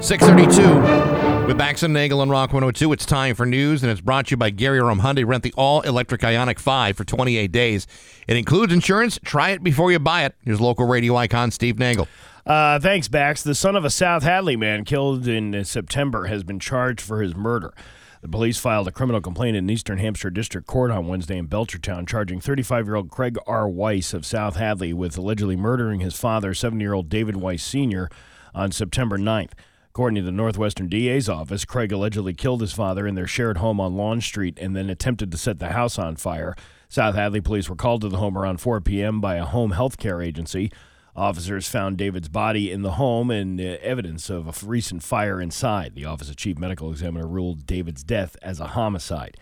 632 0.02 1.30
with 1.46 1.59
Bax 1.59 1.83
and 1.83 1.92
Nagel 1.94 2.22
and 2.22 2.31
Rock 2.31 2.53
102. 2.53 2.92
It's 2.92 3.07
time 3.07 3.35
for 3.35 3.46
news, 3.46 3.83
and 3.83 3.90
it's 3.90 4.00
brought 4.00 4.26
to 4.26 4.31
you 4.33 4.37
by 4.37 4.50
Gary 4.50 4.81
Rome 4.81 5.00
Hyundai. 5.00 5.26
Rent 5.26 5.42
the 5.42 5.53
all-electric 5.57 6.20
Ioniq 6.20 6.59
5 6.59 6.96
for 6.96 7.05
28 7.05 7.50
days. 7.50 7.87
It 8.29 8.37
includes 8.37 8.72
insurance. 8.72 9.18
Try 9.24 9.50
it 9.50 9.62
before 9.62 9.92
you 9.92 9.98
buy 9.98 10.24
it. 10.24 10.35
Here's 10.44 10.61
local 10.61 10.87
radio 10.87 11.16
icon 11.16 11.50
Steve 11.50 11.79
Nagel. 11.79 12.09
Uh, 12.46 12.79
thanks, 12.79 13.09
Bax. 13.09 13.42
The 13.42 13.55
son 13.55 13.76
of 13.76 13.85
a 13.85 13.90
South 13.90 14.22
Hadley 14.22 14.57
man 14.57 14.85
killed 14.85 15.26
in 15.29 15.64
September 15.64 16.26
has 16.26 16.42
been 16.42 16.59
charged 16.59 17.00
for 17.00 17.22
his 17.22 17.35
murder. 17.35 17.74
The 18.22 18.29
police 18.29 18.59
filed 18.59 18.87
a 18.87 18.92
criminal 18.92 19.20
complaint 19.20 19.57
in 19.57 19.70
Eastern 19.70 19.98
Hampshire 19.98 20.31
District 20.31 20.66
Court 20.66 20.90
on 20.90 21.09
Wednesday 21.09 21.38
in 21.38 21.48
Belchertown, 21.48 22.07
charging 22.07 22.40
35 22.40 22.87
year 22.87 22.96
old 22.96 23.11
Craig 23.11 23.38
R. 23.46 23.68
Weiss 23.68 24.12
of 24.12 24.26
South 24.26 24.57
Hadley 24.57 24.92
with 24.92 25.16
allegedly 25.16 25.57
murdering 25.57 26.00
his 26.00 26.14
father, 26.14 26.53
70 26.53 26.83
year 26.83 26.92
old 26.92 27.09
David 27.09 27.37
Weiss 27.37 27.62
Sr., 27.62 28.11
on 28.55 28.72
September 28.72 29.16
9th. 29.16 29.53
According 29.92 30.16
to 30.16 30.22
the 30.22 30.31
Northwestern 30.31 30.88
DA's 30.88 31.29
office, 31.29 31.64
Craig 31.64 31.90
allegedly 31.90 32.33
killed 32.33 32.61
his 32.61 32.72
father 32.72 33.09
in 33.09 33.16
their 33.16 33.26
shared 33.26 33.59
home 33.59 33.81
on 33.81 33.96
Lawn 33.96 34.20
Street 34.20 34.57
and 34.61 34.76
then 34.76 34.88
attempted 34.88 35.33
to 35.33 35.37
set 35.37 35.59
the 35.59 35.70
house 35.70 35.98
on 35.98 36.14
fire. 36.14 36.55
South 36.88 37.16
Hadley 37.16 37.40
police 37.40 37.68
were 37.68 37.74
called 37.74 38.03
to 38.03 38.09
the 38.09 38.18
home 38.18 38.38
around 38.38 38.61
4 38.61 38.81
p.m. 38.83 39.20
by 39.20 39.35
a 39.35 39.44
home 39.44 39.72
health 39.72 39.98
care 39.98 40.22
agency. 40.22 40.70
Officers 41.16 41.68
found 41.68 41.98
David's 41.98 42.29
body 42.29 42.70
in 42.70 42.83
the 42.83 42.92
home 42.92 43.33
and 43.33 43.61
uh, 43.61 43.79
evidence 43.83 44.31
of 44.31 44.46
a 44.46 44.66
recent 44.66 45.03
fire 45.03 45.40
inside. 45.40 45.96
The 45.96 46.05
Office 46.05 46.31
of 46.31 46.37
Chief 46.37 46.57
Medical 46.57 46.92
Examiner 46.92 47.26
ruled 47.26 47.66
David's 47.66 48.05
death 48.05 48.37
as 48.42 48.61
a 48.61 48.68
homicide. 48.68 49.37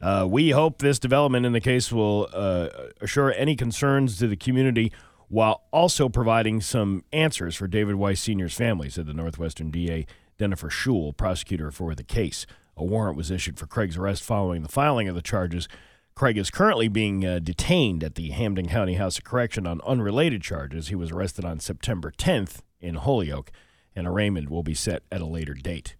Uh, 0.00 0.26
we 0.28 0.50
hope 0.50 0.78
this 0.78 0.98
development 0.98 1.46
in 1.46 1.52
the 1.52 1.60
case 1.60 1.92
will 1.92 2.28
uh, 2.32 2.68
assure 3.00 3.32
any 3.34 3.54
concerns 3.54 4.18
to 4.18 4.26
the 4.26 4.36
community 4.36 4.92
while 5.32 5.62
also 5.72 6.10
providing 6.10 6.60
some 6.60 7.02
answers 7.10 7.56
for 7.56 7.66
David 7.66 7.94
Weiss 7.94 8.20
Sr.'s 8.20 8.52
family, 8.54 8.90
said 8.90 9.06
the 9.06 9.14
Northwestern 9.14 9.70
DA 9.70 10.04
Jennifer 10.38 10.68
Schul, 10.68 11.16
prosecutor 11.16 11.70
for 11.70 11.94
the 11.94 12.02
case. 12.04 12.44
A 12.76 12.84
warrant 12.84 13.16
was 13.16 13.30
issued 13.30 13.58
for 13.58 13.66
Craig's 13.66 13.96
arrest 13.96 14.22
following 14.22 14.62
the 14.62 14.68
filing 14.68 15.08
of 15.08 15.14
the 15.14 15.22
charges. 15.22 15.68
Craig 16.14 16.36
is 16.36 16.50
currently 16.50 16.86
being 16.88 17.24
uh, 17.24 17.38
detained 17.38 18.04
at 18.04 18.14
the 18.14 18.28
Hampden 18.30 18.68
County 18.68 18.94
House 18.94 19.16
of 19.16 19.24
Correction 19.24 19.66
on 19.66 19.80
unrelated 19.86 20.42
charges. 20.42 20.88
He 20.88 20.94
was 20.94 21.10
arrested 21.10 21.46
on 21.46 21.60
September 21.60 22.12
10th 22.18 22.60
in 22.82 22.96
Holyoke, 22.96 23.50
and 23.96 24.06
arraignment 24.06 24.50
will 24.50 24.62
be 24.62 24.74
set 24.74 25.02
at 25.10 25.22
a 25.22 25.26
later 25.26 25.54
date. 25.54 25.96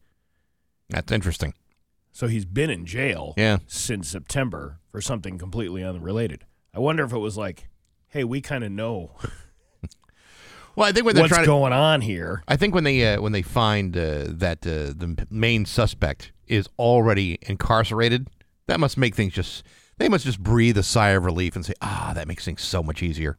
That's 0.91 1.11
interesting. 1.11 1.55
So 2.13 2.27
he's 2.27 2.45
been 2.45 2.69
in 2.69 2.85
jail 2.85 3.33
Yeah. 3.39 3.59
since 3.67 4.09
September 4.11 4.81
for 4.91 5.01
something 5.01 5.39
completely 5.39 5.83
unrelated. 5.83 6.45
I 6.75 6.81
wonder 6.81 7.05
if 7.05 7.13
it 7.15 7.19
was 7.19 7.39
like, 7.39 7.69
hey, 8.13 8.25
we 8.25 8.41
kind 8.41 8.63
of 8.63 8.71
know 8.71 9.11
Well, 10.75 10.89
I 10.89 10.93
think 10.93 11.05
when 11.05 11.15
they're 11.15 11.25
what's 11.25 11.33
trying 11.35 11.45
to, 11.45 11.51
going 11.51 11.73
on 11.73 12.01
here. 12.01 12.43
I 12.49 12.57
think 12.57 12.75
when 12.75 12.85
they 12.85 13.15
uh, 13.15 13.21
when 13.21 13.33
they 13.33 13.43
find 13.43 13.97
uh, 13.97 14.25
that 14.29 14.67
uh, 14.67 14.95
the 14.97 15.27
main 15.31 15.67
suspect 15.67 16.33
is 16.47 16.67
already 16.79 17.39
incarcerated, 17.43 18.29
that 18.69 18.81
must 18.81 18.97
make 18.97 19.15
things 19.15 19.35
just 19.35 19.65
they 19.99 20.09
must 20.09 20.25
just 20.25 20.43
breathe 20.43 20.79
a 20.79 20.83
sigh 20.83 21.11
of 21.11 21.25
relief 21.25 21.57
and 21.57 21.65
say, 21.65 21.75
"Ah, 21.83 22.13
that 22.15 22.27
makes 22.27 22.45
things 22.45 22.63
so 22.63 22.83
much 22.83 23.03
easier. 23.03 23.37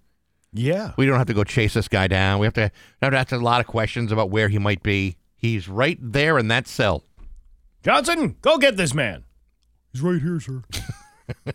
Yeah. 0.51 0.91
We 0.97 1.07
don't 1.07 1.17
have 1.17 1.25
to 1.27 1.33
go 1.33 1.43
chase 1.43 1.73
this 1.73 1.88
guy 1.88 2.07
down. 2.07 2.39
We 2.39 2.45
have 2.45 2.53
to 2.53 2.71
have 3.01 3.12
to 3.12 3.17
ask 3.17 3.31
a 3.31 3.38
lot 3.38 3.62
of 3.62 3.65
questions 3.65 4.12
about 4.12 4.29
where 4.29 4.49
he 4.49 4.59
might 4.59 4.83
be. 4.83 5.17
He's 5.36 5.67
right 5.67 5.97
there 5.99 6.38
in 6.38 6.49
that 6.49 6.67
cell." 6.67 7.03
Johnson, 7.83 8.38
go 8.41 8.59
get 8.59 8.77
this 8.77 8.93
man. 8.93 9.23
He's 9.91 10.01
right 10.01 10.21
here, 10.21 10.39
sir. 10.39 10.63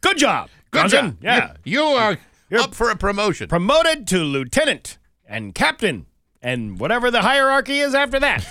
Good 0.00 0.18
job. 0.18 0.48
Good 0.70 0.88
Johnson. 0.88 1.10
job. 1.10 1.18
Yeah. 1.22 1.52
You, 1.64 1.80
you 1.80 1.84
are 1.84 2.18
You're- 2.54 2.64
up 2.64 2.74
for 2.74 2.90
a 2.90 2.96
promotion. 2.96 3.48
Promoted 3.48 4.06
to 4.08 4.18
lieutenant 4.18 4.98
and 5.26 5.54
captain 5.54 6.06
and 6.42 6.78
whatever 6.78 7.10
the 7.10 7.22
hierarchy 7.22 7.78
is 7.80 7.94
after 7.94 8.18
that. 8.20 8.46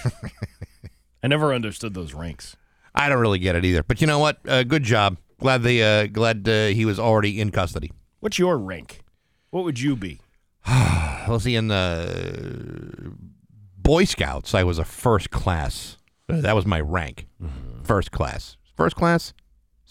I 1.24 1.28
never 1.28 1.54
understood 1.54 1.94
those 1.94 2.14
ranks. 2.14 2.56
I 2.96 3.10
don't 3.10 3.20
really 3.20 3.40
get 3.40 3.56
it 3.56 3.66
either. 3.66 3.84
But 3.84 4.02
you 4.02 4.08
know 4.08 4.20
what? 4.20 4.38
Uh, 4.48 4.64
good 4.64 4.84
job. 4.84 5.18
Glad 5.40 5.64
they 5.64 5.82
uh, 5.84 6.08
glad 6.08 6.48
uh, 6.48 6.68
he 6.68 6.86
was 6.86 7.00
already 7.00 7.40
in 7.42 7.50
custody. 7.52 7.92
What's 8.20 8.38
your 8.40 8.58
rank? 8.58 9.02
What 9.50 9.64
would 9.64 9.80
you 9.80 9.96
be? 9.96 10.20
was 11.28 11.44
he 11.44 11.56
in 11.56 11.68
the 11.68 13.14
Boy 13.78 14.06
Scouts? 14.06 14.54
I 14.54 14.64
was 14.64 14.80
a 14.80 14.86
first 14.86 15.30
class. 15.32 15.98
Uh, 16.30 16.42
That 16.42 16.56
was 16.56 16.66
my 16.66 16.80
rank. 16.80 17.28
First 17.84 18.12
class. 18.12 18.58
First 18.78 18.96
class? 18.96 19.34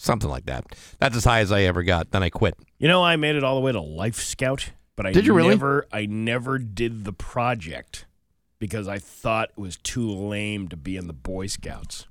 Something 0.02 0.30
like 0.30 0.46
that. 0.46 0.64
That's 0.98 1.16
as 1.16 1.24
high 1.24 1.40
as 1.40 1.52
I 1.52 1.62
ever 1.62 1.84
got. 1.84 2.10
Then 2.10 2.24
I 2.24 2.28
quit. 2.28 2.56
You 2.78 2.88
know, 2.88 3.04
I 3.04 3.14
made 3.14 3.36
it 3.36 3.44
all 3.44 3.54
the 3.54 3.60
way 3.60 3.70
to 3.70 3.80
Life 3.80 4.16
Scout, 4.16 4.70
but 4.96 5.06
I 5.06 5.12
Did 5.12 5.26
you 5.26 5.32
really? 5.34 5.50
never 5.50 5.86
I 5.92 6.06
never 6.06 6.58
did 6.58 7.04
the 7.04 7.12
project 7.12 8.06
because 8.58 8.88
I 8.88 8.98
thought 8.98 9.50
it 9.56 9.60
was 9.60 9.76
too 9.76 10.10
lame 10.10 10.66
to 10.70 10.76
be 10.76 10.96
in 10.96 11.06
the 11.06 11.12
Boy 11.12 11.46
Scouts. 11.46 12.06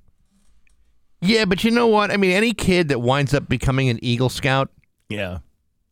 Yeah, 1.21 1.43
but 1.45 1.63
you 1.65 1.71
know 1.71 1.88
what? 1.88 2.12
I 2.12 2.17
mean, 2.17 2.32
any 2.32 2.54
kid 2.54 2.88
that 2.88 2.99
winds 2.99 3.34
up 3.34 3.47
becoming 3.49 3.89
an 3.89 3.99
Eagle 4.01 4.30
Scout, 4.30 4.69
Yeah. 5.10 5.39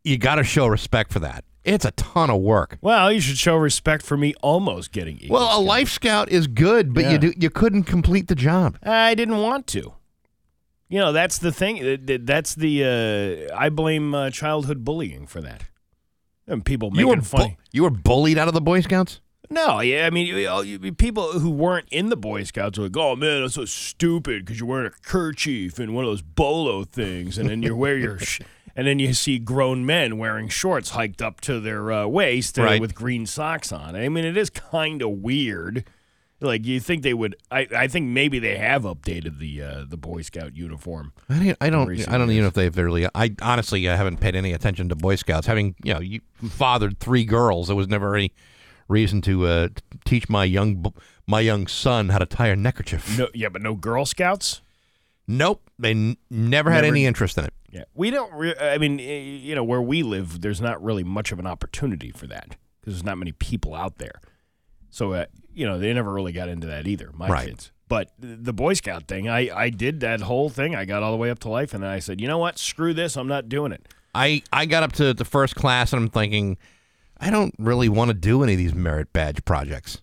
you 0.04 0.18
got 0.18 0.36
to 0.36 0.44
show 0.44 0.68
respect 0.68 1.12
for 1.12 1.20
that. 1.20 1.44
It's 1.66 1.84
a 1.86 1.92
ton 1.92 2.30
of 2.30 2.40
work. 2.42 2.78
Well, 2.82 3.12
you 3.12 3.20
should 3.20 3.38
show 3.38 3.56
respect 3.58 4.04
for 4.06 4.16
me 4.18 4.34
almost 4.42 4.92
getting 4.94 5.18
Eagle 5.18 5.36
Well, 5.36 5.60
a 5.60 5.62
Life 5.62 5.90
Scout 5.90 6.30
is 6.30 6.48
good, 6.48 6.94
but 6.94 7.04
Yeah. 7.04 7.12
you 7.12 7.18
do, 7.20 7.34
you 7.38 7.50
couldn't 7.50 7.84
complete 7.84 8.28
the 8.30 8.36
job. 8.36 8.78
I 8.82 9.14
didn't 9.16 9.38
want 9.38 9.68
to. 9.68 9.94
You 10.90 11.00
know, 11.00 11.12
that's 11.12 11.38
the 11.38 11.52
thing. 11.52 11.78
Th- 11.78 12.06
th- 12.06 12.22
That's 12.24 12.56
the 12.56 13.50
uh, 13.52 13.56
I 13.56 13.70
blame 13.70 14.16
uh, 14.16 14.32
childhood 14.32 14.84
bullying 14.84 15.28
for 15.28 15.40
that. 15.42 15.64
And 16.48 16.66
people 16.66 16.90
You 16.90 17.06
making 17.06 17.10
were 17.10 17.16
bu- 17.18 17.22
fun. 17.22 17.58
you 17.72 17.84
were 17.84 17.92
bullied 17.92 18.38
out 18.40 18.48
of 18.48 18.56
the 18.56 18.62
Boy 18.62 18.82
Scouts. 18.82 19.22
No, 19.52 19.80
yeah, 19.82 20.06
I 20.06 20.10
mean, 20.10 20.26
you, 20.28 20.38
you, 20.38 20.80
you- 20.82 20.94
people 20.94 21.40
who 21.40 21.50
weren't 21.52 21.88
in 21.92 22.10
the 22.10 22.18
Boy 22.18 22.44
Scouts 22.44 22.78
were 22.80 22.86
like, 22.86 22.98
"Oh 22.98 23.16
man, 23.16 23.42
that's 23.42 23.54
so 23.54 23.66
stupid 23.66 24.46
because 24.46 24.60
you're 24.60 24.68
wearing 24.70 24.88
a 24.88 25.08
kerchief 25.08 25.78
and 25.80 25.94
one 25.94 26.06
of 26.06 26.10
those 26.10 26.22
bolo 26.24 26.84
things, 26.86 27.38
and 27.38 27.50
then 27.50 27.62
you 27.64 27.76
wear 27.76 27.98
your." 27.98 28.20
Sh- 28.20 28.42
And 28.76 28.88
then 28.88 28.98
you 29.00 29.14
see 29.14 29.40
grown 29.40 29.86
men 29.86 30.18
wearing 30.18 30.48
shorts 30.48 30.92
hiked 30.92 31.22
up 31.22 31.42
to 31.42 31.60
their 31.60 31.92
uh, 31.92 32.08
waist 32.08 32.58
uh, 32.58 32.64
Right. 32.64 32.80
with 32.80 32.96
green 32.96 33.26
socks 33.26 33.74
on. 33.74 33.94
I 33.94 34.08
mean, 34.08 34.24
it 34.24 34.38
is 34.38 34.50
kind 34.50 35.02
of 35.02 35.10
weird. 35.10 35.84
Like 36.42 36.66
you 36.66 36.80
think 36.80 37.04
they 37.04 37.14
would? 37.14 37.36
I, 37.52 37.68
I 37.76 37.88
think 37.90 38.08
maybe 38.08 38.40
they 38.40 38.58
have 38.58 38.84
updated 38.84 39.40
the 39.40 39.62
uh, 39.62 39.86
the 39.88 39.98
Boy 39.98 40.22
Scout 40.22 40.56
uniform. 40.56 41.12
I 41.30 41.34
don't. 41.40 41.58
I 41.60 41.70
don't, 41.70 41.90
I 42.10 42.18
don't 42.18 42.32
even 42.32 42.44
know 42.44 42.48
if 42.48 42.54
they've 42.54 42.76
really. 42.78 43.08
I 43.14 43.36
honestly 43.42 43.90
I 43.90 43.96
haven't 43.98 44.22
paid 44.22 44.36
any 44.36 44.54
attention 44.54 44.88
to 44.90 44.96
Boy 44.96 45.16
Scouts. 45.16 45.48
Having 45.48 45.76
you 45.84 45.94
know, 45.94 46.00
you 46.00 46.22
fathered 46.50 47.00
three 47.00 47.26
girls, 47.26 47.68
there 47.68 47.76
was 47.76 47.90
never 47.90 48.16
any 48.16 48.32
reason 48.88 49.22
to 49.24 49.48
uh, 49.48 49.68
teach 50.06 50.30
my 50.30 50.46
young 50.46 50.94
my 51.28 51.42
young 51.42 51.68
son 51.68 52.08
how 52.10 52.20
to 52.20 52.26
tie 52.26 52.48
a 52.48 52.56
neckerchief. 52.56 53.18
No, 53.20 53.28
yeah, 53.34 53.50
but 53.50 53.62
no 53.62 53.76
Girl 53.76 54.06
Scouts. 54.06 54.62
Nope, 55.28 55.70
they 55.78 55.92
n- 55.92 56.18
never 56.30 56.72
had 56.72 56.82
Never- 56.84 56.96
any 56.96 57.06
interest 57.06 57.38
in 57.38 57.46
it. 57.46 57.54
Yeah, 57.72 57.84
we 57.94 58.10
don't. 58.12 58.34
Re- 58.34 58.56
I 58.60 58.78
mean, 58.80 58.98
you 58.98 59.54
know, 59.54 59.64
where 59.64 59.82
we 59.82 60.02
live, 60.04 60.42
there's 60.42 60.60
not 60.62 60.82
really 60.82 61.04
much 61.04 61.32
of 61.32 61.38
an 61.38 61.46
opportunity 61.46 62.10
for 62.12 62.26
that 62.28 62.56
because 62.80 62.94
there's 62.96 63.04
not 63.04 63.18
many 63.20 63.32
people 63.34 63.76
out 63.76 64.00
there. 64.00 64.22
So, 64.90 65.12
uh, 65.14 65.26
you 65.60 65.66
know, 65.68 65.78
they 65.78 65.94
never 65.94 66.12
really 66.14 66.32
got 66.32 66.48
into 66.50 66.68
that 66.68 66.88
either. 66.88 67.12
My 67.14 67.28
Right. 67.28 67.48
kids. 67.50 67.72
But 67.88 68.12
the 68.20 68.54
Boy 68.54 68.74
Scout 68.76 69.08
thing, 69.08 69.28
I 69.28 69.50
I 69.54 69.70
did 69.70 70.00
that 70.02 70.22
whole 70.22 70.50
thing. 70.50 70.76
I 70.76 70.86
got 70.86 71.02
all 71.04 71.12
the 71.12 71.18
way 71.18 71.30
up 71.32 71.40
to 71.40 71.50
life, 71.50 71.74
and 71.74 71.84
then 71.84 71.90
I 71.90 72.00
said, 72.00 72.22
you 72.22 72.28
know 72.28 72.38
what? 72.38 72.58
Screw 72.60 72.94
this. 72.94 73.18
I'm 73.18 73.28
not 73.28 73.50
doing 73.50 73.72
it. 73.72 73.88
I 74.16 74.42
I 74.54 74.66
got 74.66 74.84
up 74.84 74.92
to 74.94 75.14
the 75.14 75.26
first 75.26 75.56
class 75.56 75.92
and 75.92 76.04
I'm 76.04 76.10
thinking, 76.10 76.58
I 77.20 77.30
don't 77.32 77.54
really 77.60 77.90
want 77.90 78.10
to 78.10 78.14
do 78.14 78.42
any 78.44 78.54
of 78.54 78.58
these 78.60 78.74
merit 78.76 79.12
badge 79.12 79.44
projects. 79.44 80.02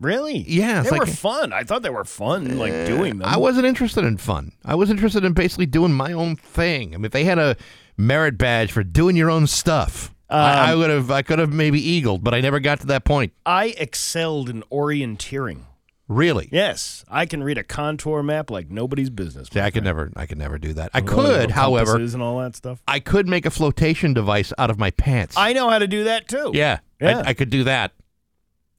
Really? 0.00 0.38
Yeah, 0.48 0.82
they 0.82 0.90
like- 0.90 1.00
were 1.00 1.06
fun. 1.06 1.52
I 1.52 1.62
thought 1.64 1.82
they 1.82 1.90
were 1.90 2.04
fun, 2.04 2.50
eh, 2.50 2.54
like 2.54 2.86
doing 2.86 3.18
them. 3.18 3.28
I 3.28 3.36
wasn't 3.36 3.66
interested 3.66 4.04
in 4.04 4.16
fun. 4.16 4.52
I 4.64 4.74
was 4.74 4.90
interested 4.90 5.24
in 5.24 5.32
basically 5.32 5.66
doing 5.66 5.92
my 5.92 6.12
own 6.12 6.36
thing. 6.36 6.94
I 6.94 6.98
mean, 6.98 7.04
if 7.06 7.12
they 7.12 7.24
had 7.24 7.38
a 7.38 7.56
merit 7.96 8.36
badge 8.38 8.72
for 8.72 8.82
doing 8.82 9.16
your 9.16 9.30
own 9.30 9.46
stuff, 9.46 10.12
I, 10.28 10.72
I 10.72 10.74
would 10.74 10.90
have. 10.90 11.10
I 11.10 11.22
could 11.22 11.38
have 11.38 11.52
maybe 11.52 11.80
eagled, 11.80 12.24
but 12.24 12.34
I 12.34 12.40
never 12.40 12.60
got 12.60 12.80
to 12.80 12.86
that 12.88 13.04
point. 13.04 13.32
I 13.44 13.74
excelled 13.78 14.48
in 14.48 14.62
orienteering. 14.72 15.66
Really. 16.06 16.50
Yes, 16.52 17.02
I 17.08 17.24
can 17.24 17.42
read 17.42 17.56
a 17.56 17.64
contour 17.64 18.22
map 18.22 18.50
like 18.50 18.70
nobody's 18.70 19.08
business. 19.08 19.48
See, 19.50 19.60
I 19.60 19.70
could 19.70 19.84
never. 19.84 20.12
I 20.16 20.26
could 20.26 20.38
never 20.38 20.58
do 20.58 20.74
that. 20.74 20.90
I 20.92 21.00
All 21.00 21.06
the 21.06 21.16
little 21.16 21.40
could, 21.40 21.50
however, 21.52 21.96
and 21.96 22.22
all 22.22 22.40
that 22.40 22.56
stuff. 22.56 22.82
I 22.86 23.00
could 23.00 23.26
make 23.26 23.46
a 23.46 23.50
flotation 23.50 24.12
device 24.12 24.52
out 24.58 24.70
of 24.70 24.78
my 24.78 24.90
pants. 24.90 25.34
I 25.38 25.52
know 25.54 25.70
how 25.70 25.78
to 25.78 25.86
do 25.86 26.04
that 26.04 26.28
too. 26.28 26.50
yeah, 26.52 26.78
Yeah. 27.00 27.20
I, 27.20 27.28
I 27.30 27.34
could 27.34 27.48
do 27.50 27.64
that. 27.64 27.92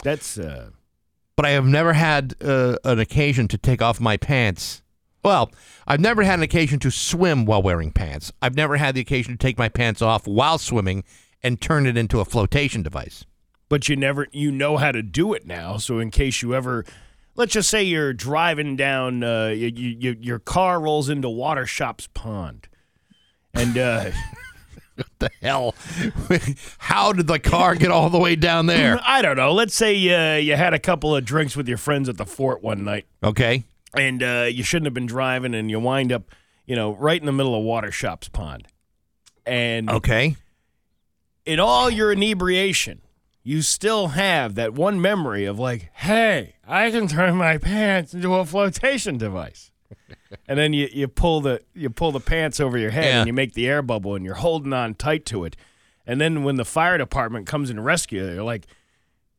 That's 0.03 0.37
uh 0.37 0.69
But 1.35 1.45
I 1.47 1.51
have 1.51 1.65
never 1.65 1.93
had 1.93 2.35
uh, 2.43 2.75
an 2.83 2.99
occasion 2.99 3.47
to 3.49 3.57
take 3.57 3.81
off 3.81 3.99
my 3.99 4.17
pants. 4.17 4.83
Well, 5.23 5.51
I've 5.87 5.99
never 5.99 6.21
had 6.21 6.37
an 6.37 6.43
occasion 6.43 6.77
to 6.81 6.91
swim 6.91 7.45
while 7.45 7.63
wearing 7.63 7.91
pants. 7.91 8.31
I've 8.43 8.55
never 8.55 8.77
had 8.77 8.93
the 8.93 9.01
occasion 9.01 9.33
to 9.33 9.37
take 9.39 9.57
my 9.57 9.69
pants 9.69 10.03
off 10.03 10.27
while 10.27 10.59
swimming 10.59 11.03
and 11.45 11.61
turn 11.61 11.85
it 11.85 11.95
into 11.95 12.19
a 12.19 12.25
flotation 12.25 12.81
device. 12.83 13.23
but 13.69 13.87
you 13.89 13.95
never 13.95 14.27
you 14.31 14.51
know 14.51 14.77
how 14.77 14.91
to 14.91 15.01
do 15.01 15.33
it 15.33 15.45
now. 15.45 15.77
So 15.77 15.99
in 15.99 16.11
case 16.11 16.41
you 16.41 16.53
ever 16.55 16.83
let's 17.35 17.53
just 17.53 17.69
say 17.69 17.83
you're 17.83 18.13
driving 18.13 18.75
down 18.75 19.23
uh 19.23 19.47
you, 19.47 19.67
you, 19.67 19.89
you, 19.99 20.17
your 20.19 20.39
car 20.39 20.79
rolls 20.79 21.09
into 21.09 21.29
Water 21.29 21.65
Shops 21.65 22.07
Pond. 22.13 22.67
And 23.53 23.77
uh 23.77 24.11
what 24.95 25.07
The 25.19 25.29
hell? 25.41 25.75
How 26.77 27.11
did 27.13 27.27
the 27.27 27.39
car 27.39 27.75
get 27.75 27.91
all 27.91 28.09
the 28.09 28.19
way 28.19 28.35
down 28.35 28.65
there? 28.75 28.99
I 29.05 29.21
don't 29.21 29.35
know, 29.37 29.51
let's 29.53 29.75
say 29.75 29.93
uh, 30.09 30.37
you 30.37 30.55
had 30.55 30.73
a 30.73 30.79
couple 30.79 31.15
of 31.15 31.25
drinks 31.25 31.55
with 31.55 31.67
your 31.67 31.77
friends 31.77 32.07
at 32.09 32.17
the 32.17 32.25
fort 32.25 32.63
one 32.63 32.83
night 32.83 33.05
Okay. 33.23 33.65
and 33.95 34.21
uh, 34.23 34.47
you 34.49 34.63
shouldn't 34.63 34.85
have 34.87 34.93
been 34.93 35.05
driving 35.05 35.53
and 35.53 35.69
you 35.69 35.79
wind 35.79 36.11
up, 36.11 36.23
you 36.65 36.75
know, 36.75 36.95
right 36.95 37.19
in 37.19 37.25
the 37.25 37.31
middle 37.33 37.55
of 37.55 37.63
Water 37.63 37.91
Shops 37.91 38.29
Pond. 38.29 38.67
And 39.45 39.89
Okay. 39.89 40.35
In 41.45 41.59
all 41.59 41.89
your 41.89 42.11
inebriation, 42.11 43.01
you 43.43 43.61
still 43.61 44.07
have 44.09 44.55
that 44.55 44.73
one 44.73 44.99
memory 45.01 45.45
of 45.45 45.59
like, 45.59 45.89
hey, 45.93 46.55
I 46.67 46.89
can 46.91 47.07
turn 47.07 47.35
my 47.35 47.57
pants 47.57 48.13
into 48.13 48.33
a 48.35 48.45
flotation 48.45 49.17
device. 49.17 49.71
and 50.47 50.57
then 50.57 50.73
you, 50.73 50.87
you 50.91 51.07
pull 51.07 51.41
the 51.41 51.61
you 51.75 51.89
pull 51.91 52.11
the 52.11 52.19
pants 52.19 52.59
over 52.59 52.77
your 52.77 52.89
head 52.89 53.05
Yeah. 53.05 53.19
and 53.19 53.27
you 53.27 53.33
make 53.33 53.53
the 53.53 53.67
air 53.67 53.81
bubble 53.83 54.15
and 54.15 54.25
you're 54.25 54.33
holding 54.35 54.73
on 54.73 54.95
tight 54.95 55.25
to 55.27 55.43
it. 55.45 55.55
And 56.07 56.19
then 56.19 56.43
when 56.43 56.55
the 56.55 56.65
fire 56.65 56.97
department 56.97 57.45
comes 57.47 57.69
and 57.69 57.83
rescue 57.85 58.21
you, 58.21 58.27
they're 58.33 58.43
like, 58.43 58.65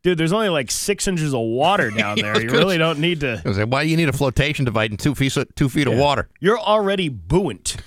dude, 0.05 0.19
there's 0.19 0.33
only 0.33 0.49
like 0.49 0.71
six 0.71 1.09
inches 1.09 1.35
of 1.35 1.41
water 1.41 1.91
down 1.97 2.17
there. 2.21 2.41
You 2.41 2.51
really 2.51 2.79
don't 2.79 3.01
need 3.01 3.21
to. 3.21 3.43
I 3.45 3.49
was 3.49 3.59
like, 3.59 3.69
why 3.69 3.83
do 3.83 3.91
you 3.91 3.97
need 3.97 4.09
a 4.09 4.13
flotation 4.13 4.65
device 4.65 4.91
in 4.91 4.97
two 4.97 5.17
feet 5.17 5.37
two 5.57 5.69
feet 5.69 5.89
of 5.89 5.95
water? 5.95 6.29
You're 6.39 6.61
already 6.61 7.09
buoyant. 7.09 7.77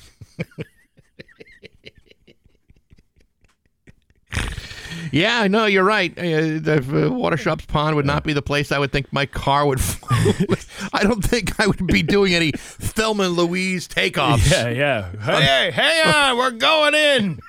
Yeah, 5.11 5.47
no, 5.47 5.65
you're 5.65 5.83
right. 5.83 6.11
Uh, 6.17 6.21
the 6.59 7.07
uh, 7.07 7.13
Water 7.13 7.37
Shops 7.37 7.65
Pond 7.65 7.95
would 7.95 8.05
not 8.05 8.23
be 8.23 8.33
the 8.33 8.41
place 8.41 8.71
I 8.71 8.79
would 8.79 8.91
think 8.91 9.11
my 9.11 9.25
car 9.25 9.65
would. 9.65 9.79
I 10.93 11.03
don't 11.03 11.23
think 11.23 11.59
I 11.59 11.67
would 11.67 11.87
be 11.87 12.03
doing 12.03 12.33
any 12.33 12.51
Thelma 12.51 13.23
and 13.23 13.33
Louise 13.33 13.87
takeoffs. 13.87 14.49
Yeah, 14.51 14.69
yeah. 14.69 15.11
Hey, 15.39 15.71
hang 15.71 16.13
on, 16.31 16.37
we're 16.37 16.51
going 16.51 16.93
in. 16.95 17.39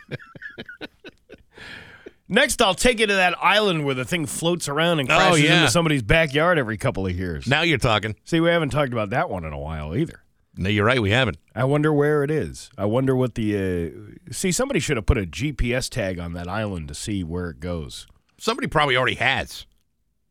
Next, 2.33 2.63
I'll 2.63 2.75
take 2.77 3.01
you 3.01 3.09
to 3.09 3.15
that 3.15 3.35
island 3.43 3.85
where 3.85 3.95
the 3.97 4.05
thing 4.05 4.25
floats 4.25 4.69
around 4.69 5.01
and 5.01 5.09
crashes 5.09 5.33
Oh, 5.33 5.35
yeah. 5.45 5.61
into 5.63 5.71
somebody's 5.73 6.03
backyard 6.03 6.59
every 6.59 6.77
couple 6.77 7.05
of 7.05 7.19
years. 7.19 7.49
Now 7.49 7.63
you're 7.63 7.77
talking. 7.79 8.15
See, 8.25 8.39
we 8.39 8.51
haven't 8.51 8.71
talked 8.71 8.93
about 8.93 9.11
that 9.11 9.29
one 9.29 9.45
in 9.45 9.53
a 9.53 9.59
while 9.59 9.97
either. 9.97 10.20
No, 10.57 10.69
you're 10.69 10.85
right. 10.85 11.01
We 11.01 11.11
haven't. 11.11 11.39
I 11.55 11.65
wonder 11.65 11.93
where 11.93 12.25
it 12.25 12.31
is. 12.31 12.71
I 12.77 12.85
wonder 12.85 13.15
what 13.15 13.35
the. 13.35 13.57
Uh, 13.57 14.33
see, 14.33 14.53
somebody 14.53 14.81
should 14.81 14.97
have 14.97 15.07
put 15.07 15.19
a 15.19 15.27
GPS 15.27 15.89
tag 15.89 16.19
on 16.19 16.33
that 16.33 16.49
island 16.49 16.89
to 16.89 16.95
see 16.95 17.23
where 17.23 17.51
it 17.51 17.61
goes. 17.61 18.07
Somebody 18.39 18.67
probably 18.67 18.97
already 18.97 19.17
has. 19.17 19.67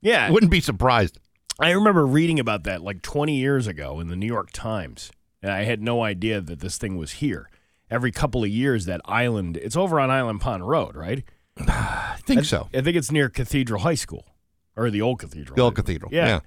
Yeah, 0.01 0.25
I 0.25 0.31
wouldn't 0.31 0.51
be 0.51 0.61
surprised. 0.61 1.19
I 1.59 1.71
remember 1.71 2.05
reading 2.05 2.39
about 2.39 2.63
that 2.63 2.81
like 2.81 3.01
20 3.01 3.35
years 3.35 3.67
ago 3.67 3.99
in 3.99 4.07
the 4.07 4.15
New 4.15 4.25
York 4.25 4.49
Times, 4.53 5.11
and 5.41 5.51
I 5.51 5.63
had 5.63 5.81
no 5.81 6.03
idea 6.03 6.39
that 6.41 6.59
this 6.59 6.77
thing 6.77 6.97
was 6.97 7.13
here. 7.13 7.49
Every 7.91 8.11
couple 8.11 8.43
of 8.43 8.49
years, 8.49 8.85
that 8.85 9.01
island, 9.05 9.57
it's 9.57 9.75
over 9.75 9.99
on 9.99 10.09
Island 10.09 10.41
Pond 10.41 10.67
Road, 10.67 10.95
right? 10.95 11.23
I 11.57 12.17
think 12.25 12.45
so. 12.45 12.69
I 12.73 12.81
think 12.81 12.95
it's 12.95 13.11
near 13.11 13.29
Cathedral 13.29 13.81
High 13.81 13.95
School, 13.95 14.25
or 14.75 14.89
the 14.89 15.01
old 15.01 15.19
Cathedral. 15.19 15.55
The 15.55 15.61
old 15.61 15.75
cathedral. 15.75 16.11
Yeah. 16.13 16.27
Yeah. 16.27 16.39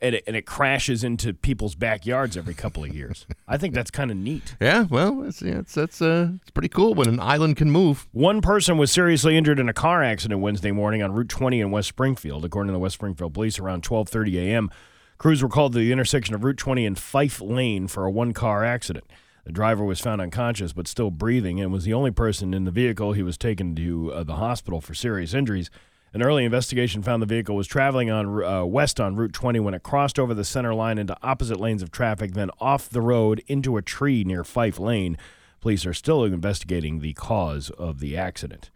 And 0.00 0.14
it, 0.14 0.24
and 0.28 0.36
it 0.36 0.46
crashes 0.46 1.02
into 1.02 1.34
people's 1.34 1.74
backyards 1.74 2.36
every 2.36 2.54
couple 2.54 2.84
of 2.84 2.94
years. 2.94 3.26
I 3.48 3.56
think 3.56 3.74
that's 3.74 3.90
kind 3.90 4.12
of 4.12 4.16
neat. 4.16 4.54
Yeah. 4.60 4.86
Well, 4.88 5.24
it's 5.24 5.42
yeah, 5.42 5.58
it's 5.58 5.74
that's 5.74 6.00
uh, 6.00 6.30
it's 6.40 6.52
pretty 6.52 6.68
cool 6.68 6.94
when 6.94 7.08
an 7.08 7.18
island 7.18 7.56
can 7.56 7.68
move. 7.70 8.06
One 8.12 8.40
person 8.40 8.78
was 8.78 8.92
seriously 8.92 9.36
injured 9.36 9.58
in 9.58 9.68
a 9.68 9.72
car 9.72 10.04
accident 10.04 10.40
Wednesday 10.40 10.70
morning 10.70 11.02
on 11.02 11.12
Route 11.12 11.28
20 11.28 11.60
in 11.60 11.72
West 11.72 11.88
Springfield, 11.88 12.44
according 12.44 12.68
to 12.68 12.74
the 12.74 12.78
West 12.78 12.94
Springfield 12.94 13.34
Police. 13.34 13.58
Around 13.58 13.82
12:30 13.82 14.36
a.m., 14.36 14.70
crews 15.18 15.42
were 15.42 15.48
called 15.48 15.72
to 15.72 15.78
the 15.80 15.90
intersection 15.90 16.32
of 16.34 16.44
Route 16.44 16.58
20 16.58 16.86
and 16.86 16.96
Fife 16.96 17.40
Lane 17.40 17.88
for 17.88 18.04
a 18.04 18.10
one-car 18.10 18.64
accident. 18.64 19.04
The 19.44 19.52
driver 19.52 19.82
was 19.82 19.98
found 19.98 20.20
unconscious 20.20 20.72
but 20.74 20.86
still 20.86 21.10
breathing 21.10 21.58
and 21.58 21.72
was 21.72 21.84
the 21.84 21.94
only 21.94 22.10
person 22.10 22.52
in 22.54 22.66
the 22.66 22.70
vehicle. 22.70 23.14
He 23.14 23.22
was 23.22 23.38
taken 23.38 23.74
to 23.76 24.12
uh, 24.12 24.22
the 24.22 24.36
hospital 24.36 24.80
for 24.80 24.94
serious 24.94 25.34
injuries. 25.34 25.70
An 26.14 26.22
early 26.22 26.44
investigation 26.44 27.02
found 27.02 27.20
the 27.22 27.26
vehicle 27.26 27.54
was 27.54 27.66
traveling 27.66 28.10
on 28.10 28.42
uh, 28.42 28.64
west 28.64 28.98
on 28.98 29.14
Route 29.14 29.32
20 29.32 29.60
when 29.60 29.74
it 29.74 29.82
crossed 29.82 30.18
over 30.18 30.32
the 30.32 30.44
center 30.44 30.74
line 30.74 30.96
into 30.96 31.16
opposite 31.22 31.60
lanes 31.60 31.82
of 31.82 31.90
traffic, 31.90 32.32
then 32.32 32.50
off 32.60 32.88
the 32.88 33.02
road 33.02 33.42
into 33.46 33.76
a 33.76 33.82
tree 33.82 34.24
near 34.24 34.42
Fife 34.42 34.78
Lane. 34.78 35.18
Police 35.60 35.84
are 35.84 35.94
still 35.94 36.24
investigating 36.24 37.00
the 37.00 37.12
cause 37.12 37.70
of 37.70 38.00
the 38.00 38.16
accident. 38.16 38.70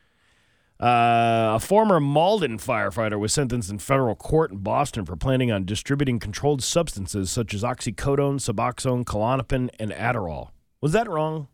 Uh, 0.82 1.52
a 1.54 1.60
former 1.60 2.00
Malden 2.00 2.58
firefighter 2.58 3.18
was 3.18 3.32
sentenced 3.32 3.70
in 3.70 3.78
federal 3.78 4.16
court 4.16 4.50
in 4.50 4.58
Boston 4.58 5.06
for 5.06 5.14
planning 5.14 5.52
on 5.52 5.64
distributing 5.64 6.18
controlled 6.18 6.62
substances 6.62 7.30
such 7.30 7.54
as 7.54 7.62
oxycodone, 7.62 8.40
Suboxone, 8.40 9.04
Klonopin, 9.04 9.70
and 9.78 9.92
Adderall. 9.92 10.50
Was 10.80 10.90
that 10.90 11.08
wrong? 11.08 11.46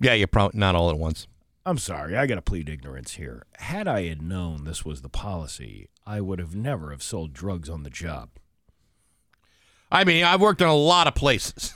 Yeah, 0.00 0.14
you're 0.14 0.26
probably 0.26 0.58
not 0.58 0.74
all 0.74 0.88
at 0.88 0.96
once. 0.96 1.26
I'm 1.66 1.78
sorry, 1.78 2.16
I 2.16 2.26
got 2.26 2.36
to 2.36 2.42
plead 2.42 2.68
ignorance 2.68 3.14
here. 3.14 3.44
Had 3.58 3.86
I 3.86 4.04
had 4.04 4.22
known 4.22 4.64
this 4.64 4.84
was 4.84 5.02
the 5.02 5.08
policy, 5.08 5.88
I 6.06 6.20
would 6.20 6.38
have 6.38 6.54
never 6.54 6.90
have 6.90 7.02
sold 7.02 7.32
drugs 7.32 7.68
on 7.68 7.82
the 7.82 7.90
job. 7.90 8.30
I 9.92 10.04
mean, 10.04 10.24
I've 10.24 10.40
worked 10.40 10.62
in 10.62 10.68
a 10.68 10.74
lot 10.74 11.06
of 11.06 11.14
places, 11.14 11.74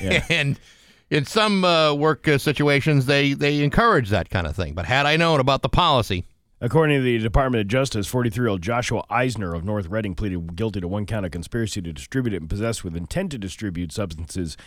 Yeah. 0.00 0.24
and 0.30 0.60
in 1.08 1.24
some 1.24 1.64
uh, 1.64 1.92
work 1.94 2.28
uh, 2.28 2.38
situations, 2.38 3.06
they 3.06 3.32
they 3.32 3.62
encourage 3.64 4.10
that 4.10 4.30
kind 4.30 4.46
of 4.46 4.54
thing. 4.54 4.74
But 4.74 4.86
had 4.86 5.06
I 5.06 5.16
known 5.16 5.40
about 5.40 5.62
the 5.62 5.68
policy, 5.68 6.24
According 6.62 6.98
to 6.98 7.02
the 7.02 7.18
Department 7.18 7.62
of 7.62 7.68
Justice, 7.68 8.06
43 8.06 8.42
year 8.44 8.48
old 8.48 8.60
Joshua 8.60 9.02
Eisner 9.08 9.54
of 9.54 9.64
North 9.64 9.86
Reading 9.86 10.14
pleaded 10.14 10.56
guilty 10.56 10.80
to 10.82 10.88
one 10.88 11.06
count 11.06 11.24
of 11.24 11.32
conspiracy 11.32 11.80
to 11.80 11.92
distribute 11.92 12.34
and 12.34 12.50
possess 12.50 12.84
with 12.84 12.94
intent 12.94 13.30
to 13.32 13.38
distribute 13.38 13.92
substances 13.92 14.58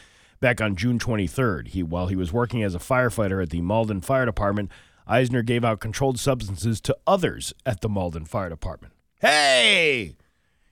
back 0.44 0.60
on 0.60 0.76
June 0.76 1.00
23rd. 1.00 1.70
He, 1.70 1.82
while 1.82 2.08
he 2.08 2.18
was 2.18 2.34
working 2.34 2.62
as 2.64 2.76
a 2.76 2.80
firefighter 2.80 3.42
at 3.42 3.50
the 3.50 3.62
Malden 3.62 4.02
Fire 4.02 4.26
Department, 4.26 4.70
Eisner 5.08 5.42
gave 5.42 5.64
out 5.64 5.80
controlled 5.80 6.20
substances 6.20 6.82
to 6.82 6.98
others 7.08 7.54
at 7.66 7.80
the 7.80 7.88
Malden 7.88 8.26
Fire 8.26 8.50
Department. 8.50 8.94
Hey! 9.22 10.18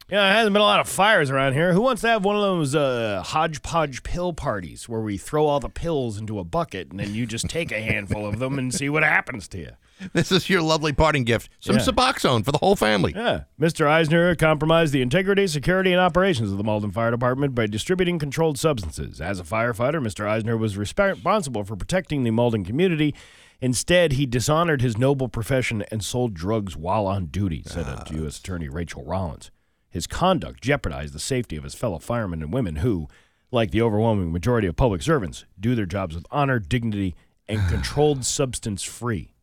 Yeah, 0.10 0.24
there 0.24 0.34
hasn't 0.34 0.52
been 0.52 0.62
a 0.62 0.66
lot 0.66 0.82
of 0.82 0.90
fires 0.90 1.32
around 1.32 1.54
here. 1.54 1.72
Who 1.72 1.80
wants 1.80 2.02
to 2.02 2.10
have 2.10 2.26
one 2.26 2.36
of 2.36 2.42
those 2.42 2.76
uh, 2.76 3.24
hodgepodge 3.26 4.04
pill 4.04 4.34
parties 4.34 4.90
where 4.90 5.00
we 5.00 5.18
throw 5.18 5.46
all 5.46 5.62
the 5.62 5.70
pills 5.70 6.18
into 6.18 6.38
a 6.38 6.44
bucket 6.44 6.92
and 6.92 7.00
then 7.00 7.16
you 7.16 7.26
just 7.26 7.48
take 7.48 7.72
a 7.72 7.82
handful 7.82 8.26
of 8.26 8.40
them 8.40 8.60
and 8.60 8.74
see 8.74 8.90
what 8.90 9.04
happens 9.04 9.48
to 9.48 9.58
you? 9.58 9.72
This 10.14 10.32
is 10.32 10.50
your 10.50 10.62
lovely 10.62 10.94
parting 10.94 11.24
gift. 11.24 11.50
Some 11.60 11.76
Yeah. 11.76 11.82
Suboxone 11.84 12.44
for 12.44 12.52
the 12.52 12.58
whole 12.58 12.76
family. 12.76 13.14
Yeah. 13.16 13.44
Mr. 13.60 13.88
Eisner 13.88 14.36
compromised 14.36 14.94
the 14.94 15.02
integrity, 15.02 15.48
security, 15.48 15.92
and 15.92 16.02
operations 16.02 16.52
of 16.52 16.58
the 16.58 16.64
Malden 16.64 16.92
Fire 16.92 17.12
Department 17.12 17.54
by 17.56 17.68
distributing 17.68 18.20
controlled 18.20 18.58
substances. 18.58 19.22
As 19.22 19.40
a 19.40 19.44
firefighter, 19.44 20.02
Mr. 20.02 20.28
Eisner 20.28 20.58
was 20.58 20.76
resp- 20.76 21.12
responsible 21.14 21.64
for 21.64 21.76
protecting 21.76 22.24
the 22.24 22.32
Malden 22.32 22.66
community. 22.66 23.14
Instead, 23.62 24.14
he 24.14 24.26
dishonored 24.26 24.82
his 24.82 24.98
noble 24.98 25.28
profession 25.28 25.84
and 25.92 26.04
sold 26.04 26.34
drugs 26.34 26.76
while 26.76 27.06
on 27.06 27.28
duty, 27.28 27.62
said 27.66 27.86
ah, 27.88 28.04
a 28.10 28.14
U.S. 28.16 28.40
Attorney 28.40 28.68
Rachel 28.68 29.06
Rollins. 29.06 29.52
His 29.90 30.08
conduct 30.08 30.62
jeopardized 30.62 31.14
the 31.14 31.20
safety 31.20 31.58
of 31.58 31.64
his 31.64 31.76
fellow 31.76 32.00
firemen 32.00 32.42
and 32.42 32.52
women 32.52 32.78
who, 32.78 33.08
like 33.52 33.70
the 33.72 33.82
overwhelming 33.82 34.32
majority 34.32 34.68
of 34.68 34.76
public 34.76 35.02
servants, 35.04 35.46
do 35.60 35.76
their 35.76 35.86
jobs 35.86 36.16
with 36.16 36.26
honor, 36.32 36.58
dignity, 36.58 37.14
and 37.48 37.68
controlled 37.70 38.26
substance 38.26 38.82
free. 38.82 39.34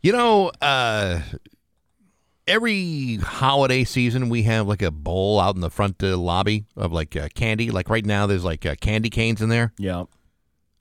You 0.00 0.12
know, 0.12 0.52
uh, 0.62 1.20
every 2.46 3.16
holiday 3.16 3.84
season 3.84 4.28
we 4.28 4.44
have 4.44 4.68
like 4.68 4.82
a 4.82 4.90
bowl 4.90 5.40
out 5.40 5.54
in 5.56 5.60
the 5.60 5.70
front 5.70 6.02
uh, 6.02 6.16
lobby 6.16 6.66
of 6.76 6.92
like 6.92 7.16
uh, 7.16 7.28
candy. 7.34 7.70
Like 7.70 7.90
right 7.90 8.04
now, 8.06 8.26
there's 8.26 8.44
like 8.44 8.64
uh, 8.64 8.76
candy 8.80 9.10
canes 9.10 9.42
in 9.42 9.48
there. 9.48 9.72
Yeah. 9.76 10.04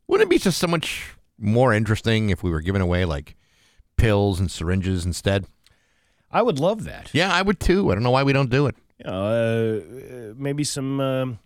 Wouldn't 0.07 0.27
it 0.27 0.29
be 0.29 0.37
just 0.37 0.59
so 0.59 0.67
much 0.67 1.15
more 1.39 1.73
interesting 1.73 2.29
if 2.29 2.43
we 2.43 2.51
were 2.51 2.61
giving 2.61 2.81
away 2.81 3.05
like 3.05 3.35
pills 3.97 4.39
and 4.39 4.49
syringes 4.51 5.03
instead? 5.05 5.45
I 6.31 6.41
would 6.41 6.59
love 6.59 6.83
that. 6.83 7.09
Yeah, 7.13 7.33
I 7.33 7.41
would 7.41 7.59
too. 7.59 7.89
I 7.91 7.95
don't 7.95 8.03
know 8.03 8.11
why 8.11 8.23
we 8.23 8.33
don't 8.33 8.49
do 8.49 8.67
it. 8.67 8.75
you 8.99 9.09
know, 9.09 9.23
uh, 9.23 10.29
uh, 10.29 10.33
maybe 10.37 10.63
some 10.63 10.99
um, 10.99 11.39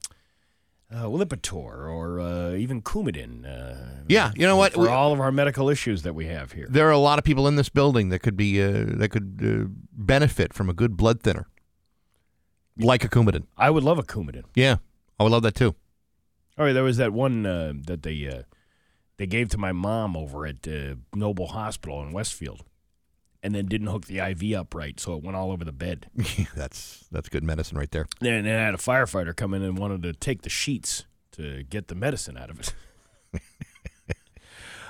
uh, 0.94 1.06
Lipitor 1.06 1.90
or 1.90 2.20
uh, 2.20 2.52
even 2.56 2.82
Coumadin. 2.82 3.46
Uh, 3.46 4.04
Yeah, 4.08 4.32
you 4.36 4.46
know 4.46 4.58
what? 4.58 4.74
For 4.74 4.82
We- 4.82 4.88
all 4.90 5.14
of 5.14 5.20
our 5.20 5.32
medical 5.32 5.70
issues 5.70 6.02
that 6.04 6.14
we 6.14 6.26
have 6.26 6.52
here. 6.52 6.68
There 6.70 6.88
are 6.88 6.92
a 6.92 6.98
lot 6.98 7.18
of 7.20 7.24
people 7.26 7.48
in 7.48 7.56
this 7.56 7.70
building 7.70 8.10
that 8.10 8.20
could 8.20 8.36
be 8.36 8.62
uh, 8.62 8.86
that 9.00 9.10
could 9.10 9.40
uh, 9.44 9.70
benefit 9.94 10.54
from 10.54 10.70
a 10.70 10.74
good 10.74 10.98
blood 10.98 11.22
thinner, 11.24 11.48
like 12.78 13.04
a 13.04 13.10
Coumadin. 13.10 13.46
I 13.58 13.70
would 13.70 13.84
love 13.84 13.98
a 14.00 14.04
Coumadin. 14.04 14.44
Yeah, 14.56 14.78
I 15.20 15.24
would 15.24 15.32
love 15.32 15.44
that 15.44 15.56
too. 15.56 15.76
Oh, 16.58 16.66
yeah, 16.66 16.74
there 16.74 16.84
was 16.84 16.98
that 16.98 17.14
one 17.14 17.46
uh, 17.46 17.74
that 17.88 18.04
they 18.04 18.28
uh, 18.28 18.44
they 19.18 19.28
gave 19.28 19.50
to 19.50 19.58
my 19.58 19.72
mom 19.72 20.18
over 20.18 20.46
at 20.46 20.68
uh, 20.68 20.96
Noble 21.16 21.48
Hospital 21.48 22.02
in 22.04 22.12
Westfield, 22.12 22.64
and 23.44 23.56
then 23.56 23.66
didn't 23.66 23.88
hook 23.88 24.06
the 24.06 24.20
IV 24.20 24.58
up 24.58 24.76
right, 24.76 25.00
so 25.00 25.16
it 25.16 25.24
went 25.24 25.36
all 25.36 25.52
over 25.52 25.66
the 25.66 25.72
bed. 25.72 26.08
that's 26.56 27.06
that's 27.12 27.30
good 27.30 27.44
medicine 27.44 27.78
right 27.78 27.92
there. 27.92 28.08
And 28.20 28.28
Then 28.28 28.44
they 28.44 28.52
had 28.52 28.74
a 28.74 28.78
firefighter 28.78 29.36
come 29.36 29.54
in 29.54 29.62
and 29.62 29.78
wanted 29.78 30.04
to 30.04 30.14
take 30.14 30.44
the 30.44 30.50
sheets 30.50 31.06
to 31.34 31.64
get 31.64 31.88
the 31.88 31.96
medicine 31.96 32.38
out 32.38 32.50
of 32.50 32.60
it. 32.60 32.74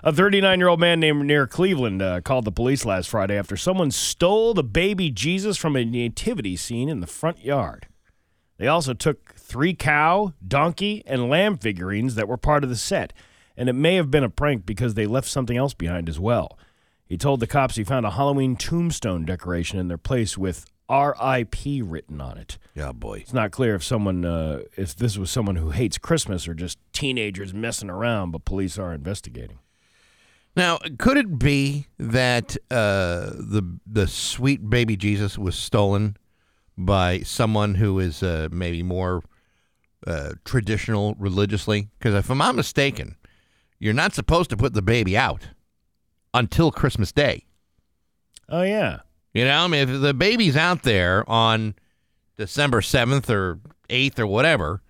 a 0.04 0.12
39 0.12 0.60
year 0.60 0.68
old 0.68 0.80
man 0.80 1.00
named 1.00 1.26
near 1.26 1.48
Cleveland 1.48 2.02
uh, 2.02 2.22
called 2.22 2.46
the 2.46 2.52
police 2.52 2.86
last 2.86 3.10
Friday 3.10 3.38
after 3.38 3.56
someone 3.56 3.92
stole 3.92 4.54
the 4.54 4.64
baby 4.64 5.12
Jesus 5.12 5.58
from 5.58 5.76
a 5.76 5.86
nativity 5.86 6.56
scene 6.56 6.90
in 6.90 7.00
the 7.00 7.08
front 7.08 7.44
yard. 7.44 7.88
They 8.58 8.68
also 8.68 8.94
took 8.94 9.36
three 9.36 9.74
cow, 9.74 10.34
donkey, 10.48 11.04
and 11.08 11.30
lamb 11.30 11.58
figurines 11.58 12.14
that 12.16 12.28
were 12.28 12.38
part 12.38 12.64
of 12.64 12.70
the 12.70 12.76
set, 12.76 13.12
and 13.58 13.68
it 13.68 13.74
may 13.74 13.96
have 13.96 14.12
been 14.12 14.24
a 14.24 14.30
prank 14.30 14.68
because 14.68 14.94
they 14.94 15.08
left 15.08 15.28
something 15.28 15.58
else 15.58 15.74
behind 15.74 16.08
as 16.08 16.20
well. 16.20 16.60
He 17.12 17.18
told 17.18 17.42
the 17.42 17.48
cops 17.48 17.76
he 17.76 17.84
found 17.84 18.06
a 18.06 18.12
Halloween 18.12 18.56
tombstone 18.56 19.26
decoration 19.26 19.78
in 19.78 19.90
their 19.90 19.98
place 19.98 20.38
with 20.38 20.66
R.I.P. 20.88 21.82
written 21.82 22.22
on 22.22 22.38
it. 22.38 22.58
Yeah, 22.74 22.94
boy. 22.94 23.16
It's 23.16 23.34
not 23.34 23.52
clear 23.52 23.76
if 23.76 23.84
someone, 23.84 24.24
uh, 24.24 24.62
if 24.78 24.96
this 24.96 25.18
was 25.18 25.30
someone 25.30 25.58
who 25.58 25.72
hates 25.72 25.98
Christmas 25.98 26.48
or 26.48 26.54
just 26.54 26.80
teenagers 26.94 27.54
messing 27.54 27.90
around, 27.90 28.32
but 28.32 28.46
police 28.46 28.80
are 28.80 28.94
investigating. 28.94 29.60
Now, 30.56 30.80
could 30.98 31.18
it 31.18 31.38
be 31.38 31.88
that 32.00 32.56
uh, 32.72 33.32
the 33.38 33.78
the 33.86 34.08
sweet 34.08 34.70
baby 34.70 34.96
Jesus 34.96 35.38
was 35.38 35.58
stolen 35.58 36.16
by 36.78 37.20
someone 37.24 37.76
who 37.76 38.00
is 38.00 38.24
uh, 38.24 38.48
maybe 38.54 38.84
more 38.84 39.22
uh, 40.08 40.36
traditional 40.46 41.16
religiously? 41.20 41.90
Because 42.00 42.16
if 42.16 42.32
I'm 42.32 42.38
not 42.38 42.56
mistaken, 42.56 43.18
you're 43.80 43.94
not 43.94 44.14
supposed 44.14 44.50
to 44.52 44.56
put 44.56 44.74
the 44.74 44.82
baby 44.82 45.18
out 45.18 45.50
until 46.34 46.72
Christmas 46.72 47.12
Day. 47.12 47.46
Oh 48.50 48.64
yeah, 48.64 49.00
You 49.34 49.46
know, 49.46 49.64
I 49.64 49.68
mean, 49.68 49.88
if 49.90 50.02
the 50.02 50.14
baby's 50.14 50.58
out 50.58 50.84
there 50.84 51.30
on 51.30 51.76
December 52.38 52.82
7th 52.82 53.30
or 53.30 53.60
8th 53.90 54.20
or 54.20 54.28
whatever, 54.28 54.82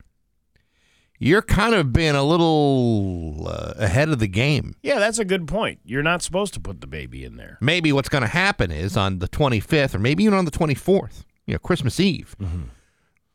you're 1.20 1.44
kind 1.44 1.76
of 1.76 1.94
being 1.94 2.16
a 2.16 2.24
little 2.24 3.48
uh, 3.48 3.74
ahead 3.78 4.10
of 4.10 4.18
the 4.18 4.28
game. 4.28 4.76
yeah, 4.82 4.98
that's 4.98 5.20
a 5.20 5.26
good 5.26 5.48
point. 5.48 5.80
You're 5.86 6.02
not 6.02 6.24
supposed 6.24 6.54
to 6.56 6.60
put 6.60 6.82
the 6.82 6.88
baby 6.88 7.24
in 7.24 7.38
there. 7.38 7.58
maybe 7.62 7.92
what's 7.94 8.10
going 8.10 8.24
to 8.24 8.28
happen 8.28 8.72
is 8.72 8.98
on 8.98 9.20
the 9.20 9.28
25th 9.28 9.94
or 9.94 10.00
maybe 10.00 10.24
even 10.24 10.36
on 10.38 10.46
the 10.46 10.52
24th, 10.52 11.24
you 11.46 11.54
know, 11.54 11.60
Christmas 11.60 12.00
Eve, 12.00 12.36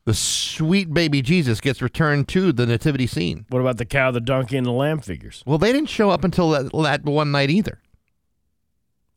the 0.05 0.15
sweet 0.15 0.93
baby 0.93 1.23
Jesus 1.23 1.61
gets 1.61 1.81
returned 1.81 2.27
to 2.29 2.53
the 2.53 2.67
nativity 2.67 3.07
scene. 3.07 3.47
What 3.51 3.61
about 3.61 3.77
the 3.77 3.85
cow, 3.85 4.11
the 4.11 4.21
donkey, 4.21 4.57
and 4.57 4.67
the 4.67 4.73
lamb 4.73 4.99
figures? 5.01 5.45
Well, 5.47 5.59
they 5.59 5.73
didn't 5.73 5.89
show 5.91 6.11
up 6.11 6.25
until 6.25 6.51
that, 6.51 6.73
that 6.73 7.05
one 7.05 7.31
night 7.31 7.51
either. 7.51 7.81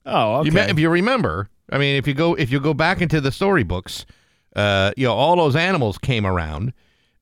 Oh, 0.09 0.35
okay. 0.37 0.49
You 0.51 0.57
if 0.59 0.79
you 0.79 0.89
remember, 0.89 1.49
I 1.71 1.77
mean, 1.77 1.95
if 1.95 2.07
you 2.07 2.13
go 2.13 2.33
if 2.35 2.51
you 2.51 2.59
go 2.59 2.73
back 2.73 3.01
into 3.01 3.21
the 3.21 3.31
storybooks, 3.31 4.05
uh, 4.55 4.91
you 4.97 5.05
know, 5.05 5.13
all 5.13 5.35
those 5.35 5.55
animals 5.55 5.97
came 5.97 6.25
around 6.25 6.73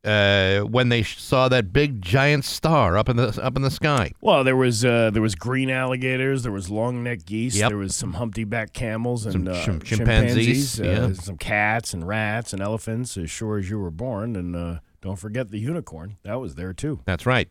uh, 0.04 0.62
when 0.62 0.90
they 0.90 1.04
saw 1.04 1.50
that 1.50 1.74
big 1.74 2.02
giant 2.02 2.46
star 2.46 2.98
up 2.98 3.10
in 3.10 3.18
the 3.18 3.40
up 3.44 3.56
in 3.58 3.62
the 3.62 3.72
sky. 3.72 4.12
well, 4.22 4.44
there 4.44 4.56
was 4.56 4.86
uh, 4.86 5.10
there 5.12 5.22
was 5.22 5.36
green 5.36 5.70
alligators, 5.70 6.44
there 6.44 6.52
was 6.52 6.70
long 6.70 7.04
neck 7.04 7.26
geese, 7.26 7.58
Yep. 7.58 7.70
there 7.70 7.78
was 7.78 7.96
some 7.96 8.14
humpty 8.14 8.44
back 8.46 8.74
camels 8.74 9.26
and 9.26 9.34
Some 9.34 9.48
uh, 9.48 9.62
chim- 9.64 9.82
chimpanzees, 9.82 10.76
chimpanzees, 10.78 10.80
uh, 10.82 10.84
yeah. 11.10 11.14
some 11.14 11.38
cats 11.38 11.94
and 11.94 12.08
rats 12.08 12.54
and 12.54 12.62
elephants, 12.62 13.18
as 13.18 13.30
sure 13.30 13.58
as 13.58 13.70
you 13.70 13.80
were 13.80 13.92
born, 13.92 14.36
and 14.36 14.56
uh, 14.56 14.80
don't 15.02 15.18
forget 15.18 15.50
the 15.50 15.60
unicorn. 15.60 16.18
That 16.24 16.36
was 16.40 16.56
there 16.56 16.74
too. 16.74 17.02
That's 17.06 17.26
right. 17.26 17.50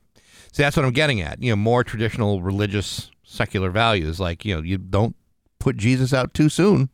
See, 0.53 0.63
that's 0.63 0.77
what 0.77 0.87
I'm 0.87 0.93
getting 0.93 1.21
at. 1.21 1.43
You 1.43 1.51
know, 1.53 1.57
more 1.57 1.85
traditional 1.85 2.41
religious 2.41 3.11
secular 3.25 3.71
values, 3.71 4.19
like 4.19 4.45
you 4.47 4.55
know, 4.57 4.63
you 4.63 4.79
don't 4.79 5.15
put 5.67 5.77
Jesus 5.77 6.13
out 6.13 6.33
too 6.33 6.49
soon. 6.49 6.91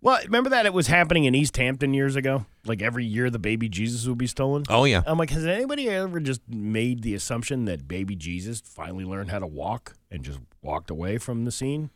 Well, 0.00 0.20
remember 0.22 0.48
that 0.50 0.64
it 0.64 0.72
was 0.72 0.86
happening 0.86 1.24
in 1.24 1.34
East 1.34 1.56
Hampton 1.56 1.92
years 1.92 2.14
ago? 2.14 2.46
Like 2.64 2.80
every 2.80 3.04
year 3.04 3.30
the 3.30 3.40
baby 3.40 3.68
Jesus 3.68 4.06
would 4.06 4.18
be 4.18 4.28
stolen? 4.28 4.62
Oh 4.68 4.84
yeah. 4.84 5.02
I'm 5.06 5.18
like, 5.18 5.30
has 5.30 5.44
anybody 5.44 5.88
ever 5.88 6.20
just 6.20 6.40
made 6.48 7.02
the 7.02 7.14
assumption 7.14 7.64
that 7.64 7.88
baby 7.88 8.14
Jesus 8.14 8.60
finally 8.60 9.04
learned 9.04 9.32
how 9.32 9.40
to 9.40 9.46
walk 9.48 9.96
and 10.08 10.22
just 10.22 10.38
walked 10.62 10.88
away 10.88 11.18
from 11.18 11.44
the 11.44 11.50
scene? 11.50 11.90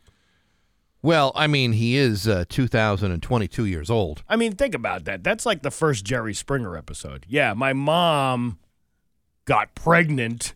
Well, 1.01 1.31
I 1.33 1.47
mean, 1.47 1.71
he 1.71 1.95
is 1.95 2.27
uh, 2.27 2.43
2022 2.49 3.63
years 3.63 3.89
old. 3.89 4.21
I 4.27 4.35
mean, 4.35 4.51
think 4.51 4.75
about 4.75 5.05
that. 5.05 5.23
That's 5.23 5.45
like 5.45 5.61
the 5.61 5.71
first 5.71 6.03
Jerry 6.03 6.33
Springer 6.33 6.75
episode. 6.75 7.25
Yeah, 7.29 7.53
my 7.53 7.71
mom 7.71 8.59
got 9.45 9.73
pregnant 9.75 10.55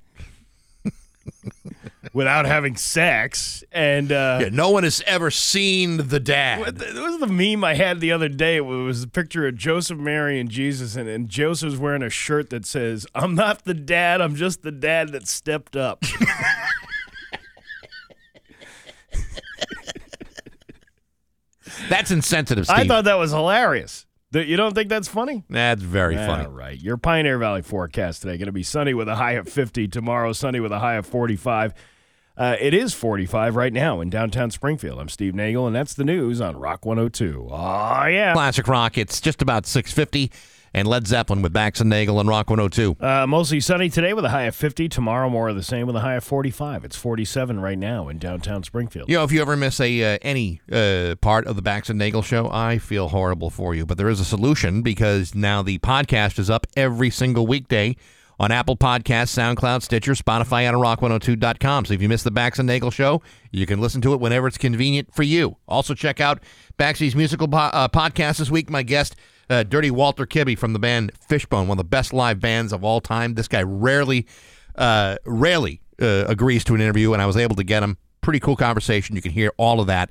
without 2.13 2.45
having 2.45 2.75
sex, 2.75 3.63
and 3.71 4.11
uh, 4.11 4.39
Yeah, 4.41 4.49
no 4.51 4.69
one 4.69 4.83
has 4.83 5.01
ever 5.05 5.31
seen 5.31 6.07
the 6.07 6.19
dad. 6.19 6.59
It 6.81 6.93
was 6.95 7.19
the 7.19 7.27
meme 7.27 7.63
I 7.63 7.75
had 7.75 7.99
the 7.99 8.11
other 8.11 8.29
day. 8.29 8.57
It 8.57 8.65
was 8.65 9.03
a 9.03 9.07
picture 9.07 9.47
of 9.47 9.55
Joseph, 9.55 9.97
Mary, 9.97 10.39
and 10.39 10.49
Jesus, 10.49 10.95
and, 10.95 11.07
and 11.07 11.29
Joseph's 11.29 11.77
wearing 11.77 12.03
a 12.03 12.09
shirt 12.09 12.49
that 12.49 12.65
says, 12.65 13.05
"I'm 13.15 13.35
not 13.35 13.63
the 13.63 13.73
dad. 13.73 14.21
I'm 14.21 14.35
just 14.35 14.61
the 14.61 14.71
dad 14.71 15.09
that 15.13 15.27
stepped 15.27 15.75
up." 15.75 16.03
That's 21.89 22.11
insensitive, 22.11 22.65
Steve. 22.65 22.77
I 22.77 22.87
thought 22.87 23.05
that 23.05 23.15
was 23.17 23.31
hilarious. 23.31 24.05
You 24.33 24.55
don't 24.55 24.73
think 24.73 24.87
that's 24.87 25.09
funny? 25.09 25.43
That's 25.49 25.81
very 25.81 26.15
funny. 26.15 26.45
All 26.45 26.51
right. 26.51 26.79
Your 26.79 26.95
Pioneer 26.95 27.37
Valley 27.37 27.61
forecast 27.61 28.21
today 28.21 28.37
going 28.37 28.45
to 28.45 28.53
be 28.53 28.63
sunny 28.63 28.93
with 28.93 29.09
a 29.09 29.15
high 29.15 29.33
of 29.33 29.49
50. 29.49 29.89
Tomorrow, 29.89 30.31
sunny 30.31 30.61
with 30.61 30.71
a 30.71 30.79
high 30.79 30.93
of 30.93 31.05
45. 31.05 31.73
Uh, 32.41 32.57
it 32.59 32.73
is 32.73 32.91
45 32.91 33.55
right 33.55 33.71
now 33.71 34.01
in 34.01 34.09
downtown 34.09 34.49
Springfield. 34.49 34.97
I'm 34.97 35.09
Steve 35.09 35.35
Nagel, 35.35 35.67
and 35.67 35.75
that's 35.75 35.93
the 35.93 36.03
news 36.03 36.41
on 36.41 36.57
Rock 36.57 36.87
102. 36.87 37.49
Oh, 37.51 38.05
yeah. 38.07 38.33
Classic 38.33 38.67
rock. 38.67 38.97
It's 38.97 39.21
just 39.21 39.43
about 39.43 39.67
650. 39.67 40.31
And 40.73 40.87
Led 40.87 41.05
Zeppelin 41.05 41.43
with 41.43 41.53
Bax 41.53 41.81
and 41.81 41.89
Nagel 41.91 42.19
and 42.19 42.27
Rock 42.27 42.49
102. 42.49 42.95
Uh, 42.99 43.27
mostly 43.27 43.59
sunny 43.59 43.89
today 43.91 44.13
with 44.13 44.25
a 44.25 44.29
high 44.29 44.45
of 44.45 44.55
50. 44.55 44.89
Tomorrow, 44.89 45.29
more 45.29 45.49
of 45.49 45.55
the 45.55 45.61
same 45.61 45.85
with 45.85 45.95
a 45.95 45.99
high 45.99 46.15
of 46.15 46.23
45. 46.23 46.83
It's 46.83 46.95
47 46.95 47.59
right 47.59 47.77
now 47.77 48.09
in 48.09 48.17
downtown 48.17 48.63
Springfield. 48.63 49.07
You 49.07 49.17
know, 49.17 49.23
if 49.23 49.31
you 49.31 49.39
ever 49.41 49.55
miss 49.55 49.79
a 49.79 50.15
uh, 50.15 50.17
any 50.23 50.61
uh, 50.71 51.17
part 51.21 51.45
of 51.45 51.55
the 51.55 51.61
Bax 51.61 51.91
and 51.91 51.99
Nagel 51.99 52.23
show, 52.23 52.49
I 52.49 52.79
feel 52.79 53.09
horrible 53.09 53.51
for 53.51 53.75
you. 53.75 53.85
But 53.85 53.99
there 53.99 54.09
is 54.09 54.19
a 54.19 54.25
solution 54.25 54.81
because 54.81 55.35
now 55.35 55.61
the 55.61 55.77
podcast 55.77 56.39
is 56.39 56.49
up 56.49 56.65
every 56.75 57.11
single 57.11 57.45
weekday 57.45 57.97
on 58.41 58.51
Apple 58.51 58.75
Podcasts, 58.75 59.37
SoundCloud, 59.37 59.83
Stitcher, 59.83 60.13
Spotify, 60.13 60.63
and 60.63 60.75
on 60.75 60.81
rock102.com. 60.81 61.85
So 61.85 61.93
if 61.93 62.01
you 62.01 62.09
missed 62.09 62.23
the 62.23 62.31
Bax 62.31 62.57
and 62.57 62.67
Nagel 62.67 62.89
show, 62.89 63.21
you 63.51 63.67
can 63.67 63.79
listen 63.79 64.01
to 64.01 64.15
it 64.15 64.19
whenever 64.19 64.47
it's 64.47 64.57
convenient 64.57 65.13
for 65.13 65.21
you. 65.21 65.57
Also, 65.67 65.93
check 65.93 66.19
out 66.19 66.41
Baxy's 66.75 67.15
musical 67.15 67.47
po- 67.47 67.57
uh, 67.57 67.87
podcast 67.87 68.39
this 68.39 68.49
week. 68.49 68.67
My 68.67 68.81
guest, 68.81 69.15
uh, 69.51 69.61
Dirty 69.61 69.91
Walter 69.91 70.25
Kibby 70.25 70.57
from 70.57 70.73
the 70.73 70.79
band 70.79 71.11
Fishbone, 71.29 71.67
one 71.67 71.75
of 71.75 71.77
the 71.77 71.83
best 71.83 72.13
live 72.13 72.39
bands 72.39 72.73
of 72.73 72.83
all 72.83 72.99
time. 72.99 73.35
This 73.35 73.47
guy 73.47 73.61
rarely, 73.61 74.25
uh, 74.75 75.17
rarely 75.23 75.81
uh, 76.01 76.25
agrees 76.27 76.63
to 76.63 76.73
an 76.73 76.81
interview, 76.81 77.13
and 77.13 77.21
I 77.21 77.27
was 77.27 77.37
able 77.37 77.55
to 77.57 77.63
get 77.63 77.83
him. 77.83 77.99
Pretty 78.21 78.39
cool 78.39 78.55
conversation. 78.55 79.15
You 79.15 79.21
can 79.21 79.33
hear 79.33 79.51
all 79.57 79.79
of 79.79 79.85
that 79.85 80.09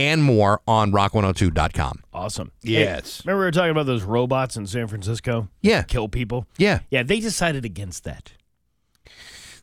and 0.00 0.22
more 0.22 0.62
on 0.66 0.92
rock102.com. 0.92 2.02
Awesome. 2.14 2.52
Yes. 2.62 3.18
Hey, 3.18 3.22
remember 3.26 3.40
we 3.40 3.44
were 3.46 3.50
talking 3.50 3.70
about 3.70 3.84
those 3.84 4.02
robots 4.02 4.56
in 4.56 4.66
San 4.66 4.86
Francisco? 4.86 5.48
Yeah. 5.60 5.82
Kill 5.82 6.08
people? 6.08 6.46
Yeah. 6.56 6.80
Yeah, 6.90 7.02
they 7.02 7.20
decided 7.20 7.66
against 7.66 8.04
that. 8.04 8.32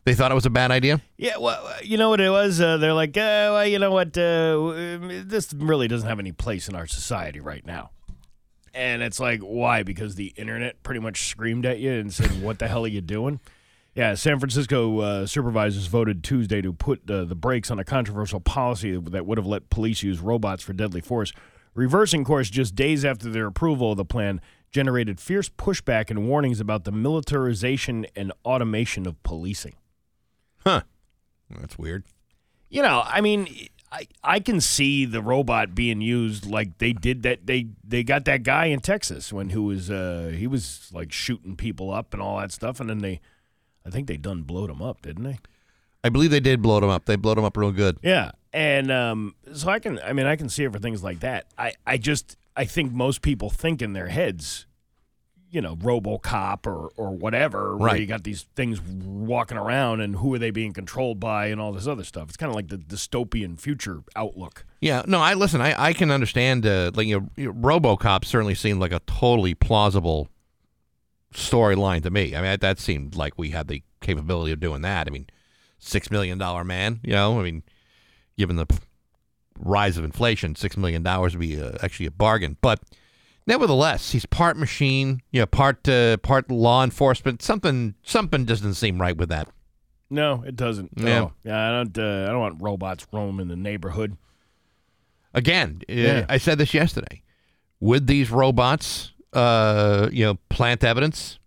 They 0.04 0.14
thought 0.14 0.30
it 0.30 0.36
was 0.36 0.46
a 0.46 0.50
bad 0.50 0.70
idea? 0.70 1.02
Yeah, 1.16 1.38
well, 1.38 1.68
you 1.82 1.98
know 1.98 2.08
what 2.08 2.20
it 2.20 2.30
was? 2.30 2.60
Uh, 2.60 2.76
they're 2.76 2.94
like, 2.94 3.16
uh, 3.16 3.50
well, 3.52 3.66
you 3.66 3.80
know 3.80 3.90
what? 3.90 4.16
Uh, 4.16 4.98
this 5.24 5.52
really 5.52 5.88
doesn't 5.88 6.08
have 6.08 6.20
any 6.20 6.32
place 6.32 6.68
in 6.68 6.76
our 6.76 6.86
society 6.86 7.40
right 7.40 7.66
now. 7.66 7.90
And 8.72 9.02
it's 9.02 9.18
like, 9.18 9.40
why? 9.40 9.82
Because 9.82 10.14
the 10.14 10.32
internet 10.36 10.82
pretty 10.84 11.00
much 11.00 11.26
screamed 11.26 11.66
at 11.66 11.80
you 11.80 11.90
and 11.92 12.14
said, 12.14 12.40
what 12.40 12.60
the 12.60 12.68
hell 12.68 12.84
are 12.84 12.88
you 12.88 13.00
doing? 13.00 13.40
Yeah, 13.98 14.14
San 14.14 14.38
Francisco 14.38 15.00
uh, 15.00 15.26
supervisors 15.26 15.88
voted 15.88 16.22
Tuesday 16.22 16.62
to 16.62 16.72
put 16.72 17.10
uh, 17.10 17.24
the 17.24 17.34
brakes 17.34 17.68
on 17.68 17.80
a 17.80 17.84
controversial 17.84 18.38
policy 18.38 18.96
that 18.96 19.26
would 19.26 19.38
have 19.38 19.46
let 19.46 19.70
police 19.70 20.04
use 20.04 20.20
robots 20.20 20.62
for 20.62 20.72
deadly 20.72 21.00
force. 21.00 21.32
Reversing 21.74 22.22
course 22.22 22.48
just 22.48 22.76
days 22.76 23.04
after 23.04 23.28
their 23.28 23.46
approval 23.46 23.90
of 23.90 23.96
the 23.96 24.04
plan 24.04 24.40
generated 24.70 25.18
fierce 25.18 25.48
pushback 25.48 26.10
and 26.10 26.28
warnings 26.28 26.60
about 26.60 26.84
the 26.84 26.92
militarization 26.92 28.06
and 28.14 28.32
automation 28.44 29.04
of 29.04 29.20
policing. 29.24 29.74
Huh. 30.58 30.82
That's 31.50 31.76
weird. 31.76 32.04
You 32.68 32.82
know, 32.82 33.02
I 33.04 33.20
mean, 33.20 33.48
I 33.90 34.06
I 34.22 34.38
can 34.38 34.60
see 34.60 35.06
the 35.06 35.22
robot 35.22 35.74
being 35.74 36.02
used 36.02 36.46
like 36.46 36.78
they 36.78 36.92
did 36.92 37.24
that. 37.24 37.48
They 37.48 37.70
they 37.82 38.04
got 38.04 38.26
that 38.26 38.44
guy 38.44 38.66
in 38.66 38.78
Texas 38.78 39.32
when 39.32 39.50
who 39.50 39.64
was 39.64 39.90
uh 39.90 40.32
he 40.32 40.46
was 40.46 40.88
like 40.94 41.10
shooting 41.10 41.56
people 41.56 41.90
up 41.90 42.14
and 42.14 42.22
all 42.22 42.38
that 42.38 42.52
stuff, 42.52 42.78
and 42.78 42.88
then 42.88 42.98
they, 42.98 43.20
I 43.88 43.90
think 43.90 44.06
they 44.06 44.16
done 44.16 44.42
blowed 44.42 44.70
him 44.70 44.80
up, 44.82 45.02
didn't 45.02 45.24
they? 45.24 45.38
I 46.04 46.10
believe 46.10 46.30
they 46.30 46.40
did 46.40 46.62
blow 46.62 46.78
them 46.78 46.90
up. 46.90 47.06
They 47.06 47.16
blowed 47.16 47.38
them 47.38 47.44
up 47.44 47.56
real 47.56 47.72
good. 47.72 47.98
Yeah, 48.02 48.30
and 48.52 48.92
um, 48.92 49.34
so 49.52 49.68
I 49.68 49.78
can, 49.80 49.98
I 50.04 50.12
mean, 50.12 50.26
I 50.26 50.36
can 50.36 50.48
see 50.48 50.62
it 50.64 50.72
for 50.72 50.78
things 50.78 51.02
like 51.02 51.20
that. 51.20 51.46
I 51.58 51.72
I 51.86 51.96
just 51.96 52.36
I 52.56 52.64
think 52.66 52.92
most 52.92 53.20
people 53.22 53.50
think 53.50 53.82
in 53.82 53.94
their 53.94 54.06
heads, 54.08 54.66
you 55.50 55.60
know, 55.60 55.74
RoboCop 55.76 56.66
or 56.66 56.90
or 56.96 57.10
whatever, 57.16 57.76
where 57.76 57.86
Right. 57.88 58.00
you 58.00 58.06
got 58.06 58.22
these 58.22 58.42
things 58.54 58.80
walking 58.80 59.58
around 59.58 60.00
and 60.00 60.14
who 60.16 60.32
are 60.34 60.38
they 60.38 60.50
being 60.52 60.72
controlled 60.72 61.18
by 61.18 61.46
and 61.46 61.60
all 61.60 61.72
this 61.72 61.86
other 61.88 62.04
stuff. 62.04 62.28
It's 62.28 62.36
kind 62.36 62.50
of 62.50 62.54
like 62.54 62.68
the 62.68 62.78
dystopian 62.78 63.58
future 63.58 64.02
outlook. 64.14 64.64
Yeah, 64.80 65.02
no, 65.06 65.18
I 65.18 65.34
listen. 65.34 65.60
I, 65.60 65.86
I 65.88 65.92
can 65.94 66.10
understand. 66.12 66.64
Uh, 66.64 66.92
like 66.94 67.08
you 67.08 67.20
know, 67.38 67.52
RoboCop 67.52 68.24
certainly 68.24 68.54
seemed 68.54 68.78
like 68.80 68.92
a 68.92 69.00
totally 69.00 69.54
plausible 69.54 70.28
storyline 71.32 72.02
to 72.02 72.10
me. 72.10 72.34
I 72.34 72.42
mean, 72.42 72.58
that, 72.60 72.78
seemed 72.78 73.14
like 73.14 73.34
we 73.36 73.50
had 73.50 73.68
the 73.68 73.82
capability 74.00 74.52
of 74.52 74.60
doing 74.60 74.82
that. 74.82 75.06
I 75.06 75.10
mean, 75.10 75.26
six 75.78 76.10
million 76.10 76.38
dollar 76.38 76.64
man. 76.64 77.00
You 77.02 77.12
know, 77.12 77.40
I 77.40 77.42
mean, 77.42 77.62
given 78.36 78.56
the 78.56 78.66
rise 79.58 79.96
of 79.96 80.04
inflation, 80.04 80.54
six 80.54 80.76
million 80.76 81.02
dollars 81.02 81.34
would 81.34 81.40
be 81.40 81.60
uh, 81.60 81.78
actually 81.82 82.06
a 82.06 82.10
bargain. 82.10 82.56
But 82.60 82.80
nevertheless, 83.46 84.12
he's 84.12 84.26
part 84.26 84.56
machine. 84.56 85.22
You 85.30 85.40
know, 85.40 85.46
part 85.46 85.88
uh, 85.88 86.16
part 86.18 86.50
law 86.50 86.84
enforcement. 86.84 87.42
Something 87.42 87.94
something 88.02 88.44
doesn't 88.44 88.74
seem 88.74 89.00
right 89.00 89.16
with 89.16 89.28
that. 89.28 89.48
No, 90.10 90.42
it 90.46 90.56
doesn't. 90.56 90.92
Yeah. 90.96 91.04
No. 91.04 91.32
yeah. 91.44 91.68
I 91.68 91.70
don't. 91.72 91.98
Uh, 91.98 92.24
I 92.24 92.32
don't 92.32 92.40
want 92.40 92.62
robots 92.62 93.06
roaming 93.12 93.48
the 93.48 93.56
neighborhood. 93.56 94.16
Again, 95.34 95.82
uh, 95.88 95.92
Yeah. 95.92 96.26
I 96.28 96.38
said 96.38 96.58
this 96.58 96.72
yesterday. 96.72 97.22
Would 97.80 98.06
these 98.06 98.30
robots, 98.30 99.12
uh, 99.32 100.08
you 100.12 100.24
know, 100.24 100.34
plant 100.48 100.84
evidence? 100.84 101.38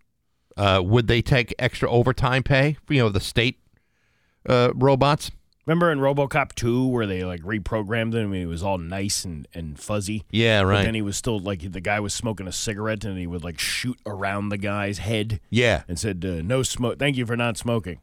Uh, 0.56 0.82
would 0.84 1.08
they 1.08 1.22
take 1.22 1.54
extra 1.58 1.90
overtime 1.90 2.42
pay? 2.42 2.76
You 2.88 3.02
know, 3.02 3.08
the 3.08 3.20
state 3.20 3.58
uh, 4.48 4.70
robots. 4.74 5.30
Remember 5.64 5.92
in 5.92 6.00
RoboCop 6.00 6.54
2 6.56 6.88
where 6.88 7.06
they 7.06 7.22
like 7.24 7.40
reprogrammed 7.42 8.14
him 8.14 8.32
and 8.32 8.34
he 8.34 8.46
was 8.46 8.64
all 8.64 8.78
nice 8.78 9.24
and, 9.24 9.46
and 9.54 9.78
fuzzy? 9.78 10.24
Yeah, 10.30 10.62
right. 10.62 10.82
then 10.84 10.94
he 10.94 11.02
was 11.02 11.16
still 11.16 11.38
like 11.38 11.70
the 11.70 11.80
guy 11.80 12.00
was 12.00 12.12
smoking 12.12 12.48
a 12.48 12.52
cigarette 12.52 13.04
and 13.04 13.16
he 13.16 13.28
would 13.28 13.44
like 13.44 13.60
shoot 13.60 13.98
around 14.04 14.48
the 14.48 14.58
guy's 14.58 14.98
head 14.98 15.40
yeah, 15.50 15.82
and 15.86 15.98
said, 15.98 16.24
uh, 16.24 16.42
"No 16.42 16.62
smoke. 16.64 16.98
Thank 16.98 17.16
you 17.16 17.26
for 17.26 17.36
not 17.36 17.56
smoking." 17.56 18.00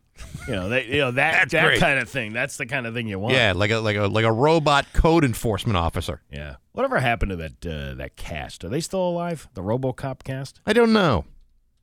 You 0.47 0.55
know, 0.55 0.69
that, 0.69 0.87
you 0.87 0.97
know 0.97 1.11
that 1.11 1.31
That's 1.33 1.51
that 1.53 1.63
great. 1.65 1.79
kind 1.79 1.99
of 1.99 2.09
thing. 2.09 2.33
That's 2.33 2.57
the 2.57 2.65
kind 2.65 2.85
of 2.85 2.93
thing 2.93 3.07
you 3.07 3.19
want. 3.19 3.35
yeah, 3.35 3.53
like 3.53 3.71
a 3.71 3.77
like 3.79 3.95
a 3.97 4.07
like 4.07 4.25
a 4.25 4.31
robot 4.31 4.85
code 4.93 5.23
enforcement 5.23 5.77
officer. 5.77 6.21
yeah. 6.31 6.55
Whatever 6.73 6.99
happened 6.99 7.31
to 7.31 7.35
that 7.37 7.65
uh, 7.65 7.93
that 7.95 8.15
cast? 8.15 8.63
Are 8.63 8.69
they 8.69 8.79
still 8.79 9.05
alive? 9.07 9.49
The 9.53 9.61
RoboCop 9.61 10.23
cast? 10.23 10.61
I 10.65 10.71
don't 10.73 10.93
know. 10.93 11.25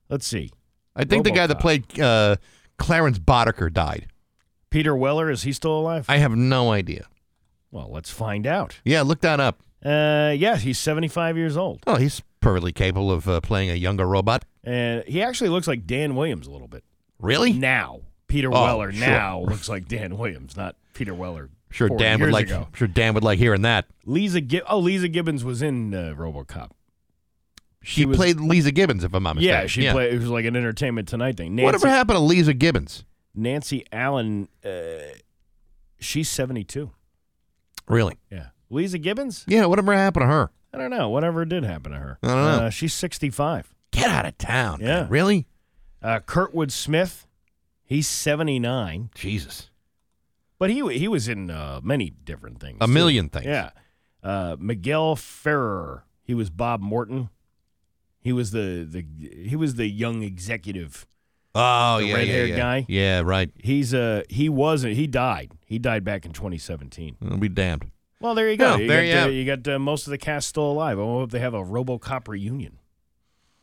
Let's 0.08 0.26
see. 0.26 0.52
I 0.94 1.04
think 1.04 1.24
the 1.24 1.30
guy 1.30 1.46
that 1.46 1.58
RoboCop. 1.58 1.60
played 1.60 2.00
uh, 2.00 2.36
Clarence 2.78 3.18
Boddicker 3.18 3.70
died. 3.70 4.06
Peter 4.70 4.94
Weller 4.96 5.30
is 5.30 5.42
he 5.42 5.52
still 5.52 5.78
alive? 5.78 6.06
I 6.08 6.18
have 6.18 6.34
no 6.36 6.72
idea. 6.72 7.06
well, 7.70 7.90
let's 7.90 8.10
find 8.10 8.46
out. 8.46 8.78
Yeah, 8.84 9.02
look 9.02 9.20
that 9.20 9.40
up. 9.40 9.60
Uh, 9.84 10.34
yeah, 10.36 10.56
he's 10.56 10.78
75 10.78 11.36
years 11.36 11.56
old, 11.56 11.80
Oh, 11.86 11.96
he's 11.96 12.22
perfectly 12.40 12.72
capable 12.72 13.12
of 13.12 13.28
uh, 13.28 13.40
playing 13.40 13.70
a 13.70 13.74
younger 13.74 14.06
robot. 14.06 14.44
and 14.64 15.04
he 15.06 15.22
actually 15.22 15.50
looks 15.50 15.68
like 15.68 15.86
Dan 15.86 16.16
Williams 16.16 16.46
a 16.46 16.50
little 16.50 16.68
bit 16.68 16.82
Really? 17.20 17.52
now. 17.52 18.00
Peter 18.26 18.48
Oh, 18.48 18.62
Weller 18.64 18.90
sure. 18.92 19.06
now 19.06 19.40
looks 19.40 19.68
like 19.68 19.86
Dan 19.86 20.16
Williams, 20.18 20.56
not 20.56 20.74
Peter 20.94 21.14
Weller. 21.14 21.50
Sure, 21.70 21.88
40 21.88 22.02
Dan 22.02 22.20
would 22.20 22.32
like. 22.32 22.46
ago. 22.46 22.68
Sure, 22.74 22.88
Dan 22.88 23.14
would 23.14 23.22
like 23.24 23.38
hearing 23.38 23.62
that. 23.62 23.86
Lisa 24.04 24.40
Gib- 24.40 24.64
oh 24.68 24.80
Leeza 24.82 25.12
Gibbons 25.12 25.44
was 25.44 25.62
in 25.62 25.94
uh, 25.94 26.14
RoboCop. 26.16 26.70
She, 27.82 28.04
was- 28.04 28.16
played 28.16 28.38
Leeza 28.38 28.74
Gibbons, 28.74 29.04
if 29.04 29.14
I'm 29.14 29.22
not 29.22 29.36
mistaken. 29.36 29.60
Yeah, 29.60 29.66
she 29.66 29.88
played. 29.90 30.12
It 30.14 30.18
was 30.18 30.28
like 30.28 30.44
an 30.44 30.56
Entertainment 30.56 31.06
Tonight 31.06 31.36
thing. 31.36 31.54
Nancy, 31.54 31.66
Whatever 31.66 31.88
happened 31.88 32.16
to 32.16 32.22
Leeza 32.22 32.56
Gibbons? 32.58 33.04
Nancy 33.36 33.84
Allen. 33.92 34.48
Uh, 34.64 35.14
she's 36.00 36.28
seventy 36.28 36.64
two. 36.64 36.90
Really? 37.88 38.16
Yeah, 38.30 38.48
Leeza 38.70 39.00
Gibbons. 39.00 39.44
Yeah, 39.46 39.66
whatever 39.66 39.92
happened 39.92 40.22
to 40.24 40.26
her? 40.26 40.50
I 40.72 40.78
don't 40.78 40.90
know. 40.90 41.08
Whatever 41.08 41.44
did 41.44 41.64
happen 41.64 41.92
to 41.92 41.98
her. 41.98 42.18
I 42.22 42.26
don't 42.26 42.36
know. 42.36 42.66
Uh, 42.66 42.70
she's 42.70 42.92
sixty 42.94 43.30
five. 43.30 43.72
Get 43.92 44.10
out 44.10 44.26
of 44.26 44.36
town. 44.38 44.80
Yeah. 44.80 45.02
man. 45.02 45.08
Really? 45.08 45.46
Uh, 46.02 46.20
Kurtwood 46.20 46.70
Smith. 46.70 47.26
He's 47.84 48.08
seventy 48.08 48.58
nine, 48.58 49.10
Jesus. 49.14 49.70
but 50.58 50.70
he 50.70 50.98
he 50.98 51.06
was 51.08 51.28
in 51.28 51.50
uh, 51.50 51.80
many 51.82 52.10
different 52.10 52.60
things. 52.60 52.78
A 52.80 52.86
too. 52.86 52.92
million 52.92 53.28
things. 53.28 53.46
Yeah. 53.46 53.70
Uh, 54.22 54.56
Miguel 54.58 55.14
Ferrer. 55.14 56.04
He 56.22 56.34
was 56.34 56.50
Bob 56.50 56.80
Morton. 56.80 57.30
He 58.18 58.32
was 58.32 58.50
the, 58.50 58.84
the 58.90 59.04
he 59.48 59.54
was 59.54 59.76
the 59.76 59.86
young 59.86 60.24
executive. 60.24 61.06
Oh, 61.58 61.98
yeah, 61.98 62.06
yeah, 62.08 62.14
red-haired 62.14 62.50
yeah. 62.50 62.56
guy? 62.56 62.86
Yeah, 62.88 63.20
right. 63.24 63.50
He's 63.56 63.94
uh 63.94 64.22
he 64.28 64.48
wasn't 64.48 64.94
he 64.94 65.06
died. 65.06 65.52
He 65.64 65.78
died 65.78 66.04
back 66.04 66.26
in 66.26 66.32
2017. 66.32 67.16
I'll 67.30 67.38
be 67.38 67.48
damned. 67.48 67.90
Well, 68.20 68.34
there 68.34 68.50
you 68.50 68.56
go. 68.56 68.74
Oh, 68.74 68.76
you 68.76 68.88
there 68.88 69.02
got, 69.02 69.08
you 69.08 69.20
uh, 69.20 69.26
you 69.28 69.44
got 69.44 69.68
uh, 69.68 69.78
most 69.78 70.06
of 70.06 70.10
the 70.10 70.18
cast 70.18 70.48
still 70.48 70.70
alive. 70.70 70.98
I 70.98 71.02
hope 71.02 71.30
they 71.30 71.38
have 71.38 71.54
a 71.54 71.62
RoboCop 71.62 72.28
reunion. 72.28 72.78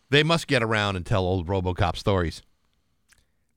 They 0.09 0.23
must 0.23 0.47
get 0.47 0.61
around 0.61 0.95
and 0.95 1.05
tell 1.05 1.23
old 1.23 1.47
RoboCop 1.47 1.95
stories. 1.95 2.43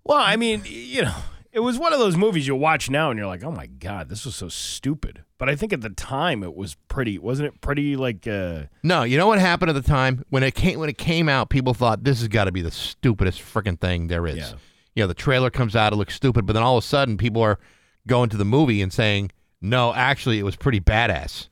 Well, 0.05 0.19
I 0.19 0.37
mean, 0.37 0.63
you 0.65 1.03
know, 1.03 1.17
it 1.53 1.61
was 1.61 1.79
one 1.79 1.93
of 1.93 1.99
those 1.99 2.17
movies 2.17 2.47
you 2.47 2.57
watch 2.57 2.89
now 2.89 3.11
and 3.11 3.19
you're 3.19 3.27
like, 3.27 3.45
"Oh 3.45 3.51
my 3.51 3.67
god, 3.67 4.09
this 4.09 4.25
was 4.25 4.37
so 4.37 4.49
stupid." 4.49 5.25
But 5.39 5.51
I 5.51 5.57
think 5.57 5.73
at 5.73 5.83
the 5.83 5.91
time 5.91 6.43
it 6.43 6.55
was 6.55 6.77
pretty, 6.89 7.19
wasn't 7.19 7.49
it 7.49 7.61
pretty 7.61 7.97
like 7.97 8.27
uh 8.27 8.65
No, 8.83 9.03
you 9.03 9.19
know 9.19 9.27
what 9.27 9.39
happened 9.39 9.71
at 9.71 9.75
the 9.75 9.83
time 9.83 10.25
when 10.31 10.43
it 10.43 10.55
came 10.55 10.79
when 10.79 10.89
it 10.89 10.99
came 10.99 11.29
out? 11.29 11.51
People 11.51 11.75
thought 11.75 12.05
this 12.05 12.21
has 12.21 12.29
got 12.29 12.45
to 12.45 12.53
be 12.53 12.63
the 12.63 12.71
stupidest 12.71 13.41
freaking 13.41 13.79
thing 13.79 14.07
there 14.09 14.27
is. 14.27 14.37
Yeah. 14.37 14.53
You 14.95 15.03
know, 15.03 15.09
the 15.09 15.15
trailer 15.15 15.51
comes 15.51 15.77
out, 15.77 15.93
it 15.93 15.97
looks 15.97 16.15
stupid, 16.15 16.47
but 16.47 16.55
then 16.55 16.63
all 16.63 16.79
of 16.79 16.85
a 16.85 16.87
sudden, 16.87 17.19
people 17.19 17.43
are 17.43 17.59
going 18.07 18.31
to 18.31 18.37
the 18.39 18.47
movie 18.47 18.81
and 18.81 18.91
saying, 18.91 19.31
"No, 19.61 19.93
actually, 19.93 20.39
it 20.39 20.43
was 20.43 20.57
pretty 20.57 20.81
badass." 20.81 21.49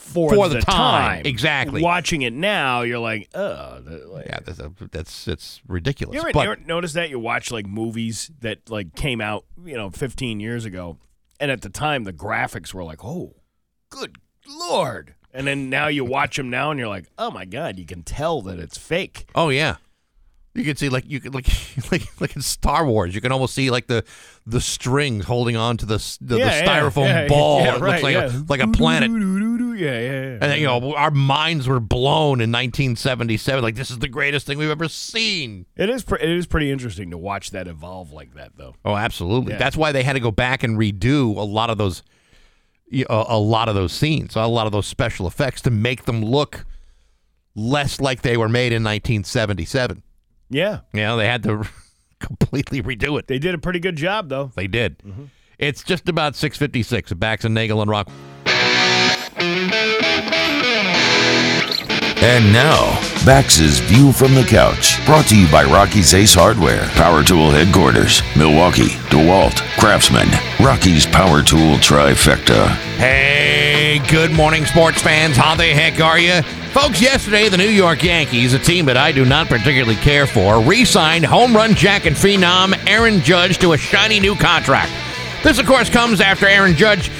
for, 0.00 0.34
For 0.34 0.48
the 0.48 0.60
time, 0.60 1.22
exactly. 1.24 1.82
Watching 1.82 2.22
it 2.22 2.32
now, 2.32 2.82
you're 2.82 2.98
like, 2.98 3.28
"Oh, 3.34 3.80
like, 4.08 4.26
Yeah, 4.26 4.40
that's 4.44 4.60
that's 4.90 5.28
it's 5.28 5.60
ridiculous. 5.68 6.14
You 6.14 6.20
ever, 6.20 6.32
but 6.32 6.44
you 6.44 6.52
ever 6.52 6.60
notice 6.64 6.94
that 6.94 7.10
you 7.10 7.18
watch 7.18 7.50
like 7.50 7.66
movies 7.66 8.30
that 8.40 8.70
like 8.70 8.94
came 8.94 9.20
out, 9.20 9.44
you 9.64 9.76
know, 9.76 9.90
15 9.90 10.40
years 10.40 10.64
ago, 10.64 10.98
and 11.40 11.50
at 11.50 11.62
the 11.62 11.70
time 11.70 12.04
the 12.04 12.12
graphics 12.12 12.72
were 12.72 12.84
like, 12.84 13.04
"Oh, 13.04 13.34
good 13.88 14.16
lord!" 14.46 15.14
And 15.32 15.46
then 15.46 15.70
now 15.70 15.88
you 15.88 16.04
watch 16.04 16.36
them 16.36 16.50
now, 16.50 16.70
and 16.70 16.78
you're 16.78 16.88
like, 16.88 17.06
"Oh 17.18 17.30
my 17.30 17.44
god!" 17.44 17.78
You 17.78 17.86
can 17.86 18.02
tell 18.02 18.42
that 18.42 18.58
it's 18.58 18.78
fake. 18.78 19.26
Oh 19.34 19.48
yeah. 19.48 19.76
You 20.52 20.64
can 20.64 20.74
see 20.74 20.88
like 20.88 21.04
you 21.08 21.20
can 21.20 21.32
like 21.32 21.46
like 21.92 22.02
like 22.20 22.36
in 22.36 22.42
Star 22.42 22.84
Wars, 22.84 23.14
you 23.14 23.20
can 23.20 23.32
almost 23.32 23.54
see 23.54 23.70
like 23.70 23.86
the 23.86 24.04
the 24.46 24.60
strings 24.60 25.24
holding 25.26 25.56
on 25.56 25.76
to 25.78 25.86
the 25.86 26.18
the, 26.20 26.38
Yeah, 26.38 26.60
the 26.60 26.66
styrofoam 26.66 27.04
yeah, 27.06 27.28
ball. 27.28 27.60
yeah, 27.60 27.76
it 27.76 27.80
right, 27.80 27.90
looks 27.90 28.02
like 28.02 28.14
yeah. 28.14 28.26
a, 28.26 28.44
like 28.48 28.60
a 28.60 28.68
planet. 28.68 29.10
Yeah, 29.80 29.98
yeah. 29.98 30.00
yeah. 30.00 30.28
And 30.32 30.42
then, 30.42 30.58
you 30.60 30.66
know, 30.66 30.94
our 30.94 31.10
minds 31.10 31.66
were 31.68 31.80
blown 31.80 32.40
in 32.40 32.50
1977. 32.52 33.62
Like, 33.62 33.74
this 33.74 33.90
is 33.90 33.98
the 33.98 34.08
greatest 34.08 34.46
thing 34.46 34.58
we've 34.58 34.70
ever 34.70 34.88
seen. 34.88 35.66
It 35.76 35.88
is. 35.90 36.02
Pre- 36.04 36.20
it 36.20 36.28
is 36.28 36.46
pretty 36.46 36.70
interesting 36.70 37.10
to 37.10 37.18
watch 37.18 37.50
that 37.50 37.66
evolve 37.66 38.12
like 38.12 38.34
that, 38.34 38.52
though. 38.56 38.74
Oh, 38.84 38.96
absolutely. 38.96 39.52
Yeah. 39.52 39.58
That's 39.58 39.76
why 39.76 39.92
they 39.92 40.02
had 40.02 40.12
to 40.14 40.20
go 40.20 40.30
back 40.30 40.62
and 40.62 40.78
redo 40.78 41.36
a 41.36 41.42
lot 41.42 41.70
of 41.70 41.78
those, 41.78 42.02
uh, 42.94 43.24
a 43.28 43.38
lot 43.38 43.68
of 43.68 43.74
those 43.74 43.92
scenes, 43.92 44.36
a 44.36 44.46
lot 44.46 44.66
of 44.66 44.72
those 44.72 44.86
special 44.86 45.26
effects 45.26 45.62
to 45.62 45.70
make 45.70 46.04
them 46.04 46.24
look 46.24 46.64
less 47.54 48.00
like 48.00 48.22
they 48.22 48.36
were 48.36 48.48
made 48.48 48.72
in 48.72 48.82
1977. 48.84 50.02
Yeah, 50.52 50.80
You 50.92 51.00
know, 51.02 51.16
they 51.16 51.26
had 51.26 51.42
to 51.44 51.64
completely 52.18 52.82
redo 52.82 53.18
it. 53.18 53.26
they 53.28 53.38
did 53.38 53.54
a 53.54 53.58
pretty 53.58 53.78
good 53.80 53.96
job, 53.96 54.28
though. 54.28 54.50
They 54.56 54.66
did. 54.66 54.98
Mm-hmm. 54.98 55.24
It's 55.58 55.82
just 55.84 56.08
about 56.08 56.34
656 56.36 57.12
at 57.12 57.20
Bax 57.20 57.44
and 57.44 57.54
Nagel 57.54 57.82
and 57.82 57.90
Rock. 57.90 58.08
And 62.22 62.52
now, 62.52 63.00
Bax's 63.24 63.78
View 63.78 64.12
from 64.12 64.34
the 64.34 64.44
Couch, 64.44 65.02
brought 65.06 65.26
to 65.28 65.40
you 65.40 65.50
by 65.50 65.64
Rocky's 65.64 66.12
Ace 66.12 66.34
Hardware, 66.34 66.84
Power 66.88 67.24
Tool 67.24 67.50
Headquarters, 67.50 68.20
Milwaukee, 68.36 68.90
DeWalt, 69.08 69.56
Craftsman, 69.78 70.28
Rocky's 70.62 71.06
Power 71.06 71.42
Tool 71.42 71.76
Trifecta. 71.76 72.68
Hey, 72.98 74.02
good 74.10 74.32
morning, 74.32 74.66
sports 74.66 75.00
fans. 75.00 75.38
How 75.38 75.54
the 75.54 75.64
heck 75.64 75.98
are 76.02 76.18
you? 76.18 76.42
Folks, 76.72 77.00
yesterday 77.00 77.48
the 77.48 77.56
New 77.56 77.70
York 77.70 78.02
Yankees, 78.02 78.52
a 78.52 78.58
team 78.58 78.84
that 78.84 78.98
I 78.98 79.12
do 79.12 79.24
not 79.24 79.46
particularly 79.48 79.96
care 79.96 80.26
for, 80.26 80.60
re 80.60 80.84
signed 80.84 81.24
home 81.24 81.56
run 81.56 81.74
jack 81.74 82.04
and 82.04 82.14
phenom 82.14 82.78
Aaron 82.86 83.20
Judge 83.20 83.56
to 83.60 83.72
a 83.72 83.78
shiny 83.78 84.20
new 84.20 84.36
contract. 84.36 84.92
This, 85.42 85.58
of 85.58 85.64
course, 85.64 85.88
comes 85.88 86.20
after 86.20 86.46
Aaron 86.46 86.76
Judge 86.76 87.10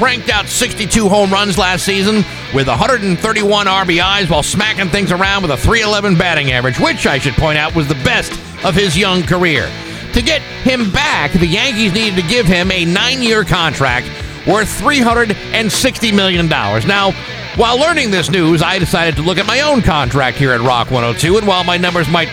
cranked 0.00 0.30
out 0.30 0.46
62 0.46 1.10
home 1.10 1.30
runs 1.30 1.58
last 1.58 1.84
season 1.84 2.24
with 2.54 2.68
131 2.68 3.66
RBIs 3.66 4.30
while 4.30 4.42
smacking 4.42 4.88
things 4.88 5.12
around 5.12 5.42
with 5.42 5.50
a 5.50 5.58
311 5.58 6.16
batting 6.16 6.52
average, 6.52 6.80
which 6.80 7.06
I 7.06 7.18
should 7.18 7.34
point 7.34 7.58
out 7.58 7.74
was 7.74 7.86
the 7.86 7.96
best 7.96 8.32
of 8.64 8.74
his 8.74 8.96
young 8.96 9.22
career. 9.22 9.70
To 10.14 10.22
get 10.22 10.40
him 10.40 10.90
back, 10.90 11.32
the 11.32 11.46
Yankees 11.46 11.92
needed 11.92 12.16
to 12.16 12.26
give 12.26 12.46
him 12.46 12.70
a 12.70 12.86
nine 12.86 13.22
year 13.22 13.44
contract 13.44 14.06
worth 14.46 14.80
$360 14.80 16.14
million. 16.16 16.48
Now, 16.48 17.12
while 17.56 17.78
learning 17.78 18.10
this 18.10 18.30
news, 18.30 18.62
I 18.62 18.78
decided 18.78 19.16
to 19.16 19.22
look 19.22 19.36
at 19.36 19.46
my 19.46 19.60
own 19.60 19.82
contract 19.82 20.38
here 20.38 20.52
at 20.52 20.62
Rock 20.62 20.90
102, 20.90 21.36
and 21.36 21.46
while 21.46 21.62
my 21.62 21.76
numbers 21.76 22.08
might 22.08 22.30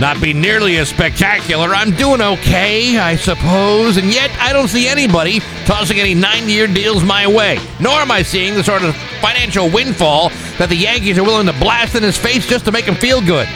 not 0.00 0.20
be 0.20 0.32
nearly 0.32 0.76
as 0.78 0.88
spectacular, 0.88 1.74
I'm 1.74 1.92
doing 1.92 2.20
okay, 2.20 2.98
I 2.98 3.16
suppose, 3.16 3.96
and 3.96 4.12
yet 4.12 4.30
I 4.40 4.52
don't 4.52 4.68
see 4.68 4.88
anybody 4.88 5.40
tossing 5.66 6.00
any 6.00 6.14
nine 6.14 6.48
year 6.48 6.66
deals 6.66 7.04
my 7.04 7.26
way, 7.26 7.58
nor 7.80 7.94
am 7.94 8.10
I 8.10 8.22
seeing 8.22 8.54
the 8.54 8.64
sort 8.64 8.82
of 8.82 8.96
financial 9.20 9.70
windfall 9.70 10.30
that 10.58 10.68
the 10.68 10.76
Yankees 10.76 11.18
are 11.18 11.24
willing 11.24 11.46
to 11.46 11.52
blast 11.54 11.94
in 11.94 12.02
his 12.02 12.16
face 12.16 12.46
just 12.46 12.64
to 12.64 12.72
make 12.72 12.84
him 12.84 12.94
feel 12.94 13.20
good. 13.20 13.48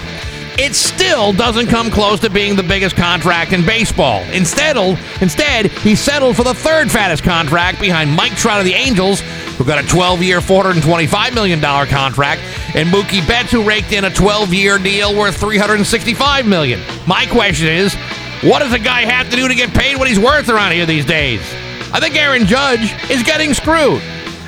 it 0.59 0.75
still 0.75 1.33
doesn't 1.33 1.65
come 1.65 1.89
close 1.89 2.19
to 2.19 2.29
being 2.29 2.55
the 2.55 2.61
biggest 2.61 2.95
contract 2.95 3.53
in 3.53 3.65
baseball. 3.65 4.21
Instead, 4.31 4.77
instead, 5.19 5.71
he 5.71 5.95
settled 5.95 6.35
for 6.35 6.43
the 6.43 6.53
third 6.53 6.91
fattest 6.91 7.23
contract 7.23 7.81
behind 7.81 8.11
Mike 8.15 8.33
Trout 8.33 8.59
of 8.59 8.65
the 8.65 8.75
Angels, 8.75 9.21
who 9.57 9.65
got 9.65 9.83
a 9.83 9.87
12-year, 9.87 10.41
$425 10.41 11.33
million 11.33 11.59
contract, 11.59 12.41
and 12.75 12.89
Mookie 12.89 13.27
Betts, 13.27 13.51
who 13.51 13.67
raked 13.67 13.93
in 13.93 14.05
a 14.05 14.11
12-year 14.11 14.77
deal 14.77 15.17
worth 15.17 15.37
365 15.37 16.45
million. 16.45 16.79
My 17.07 17.25
question 17.25 17.67
is, 17.67 17.95
what 18.43 18.59
does 18.59 18.73
a 18.73 18.79
guy 18.79 19.05
have 19.05 19.27
to 19.31 19.35
do 19.35 19.47
to 19.47 19.55
get 19.55 19.73
paid 19.73 19.97
what 19.97 20.07
he's 20.07 20.19
worth 20.19 20.49
around 20.49 20.73
here 20.73 20.85
these 20.85 21.05
days? 21.05 21.41
I 21.91 21.99
think 21.99 22.15
Aaron 22.15 22.45
Judge 22.45 22.93
is 23.09 23.23
getting 23.23 23.55
screwed. 23.55 24.03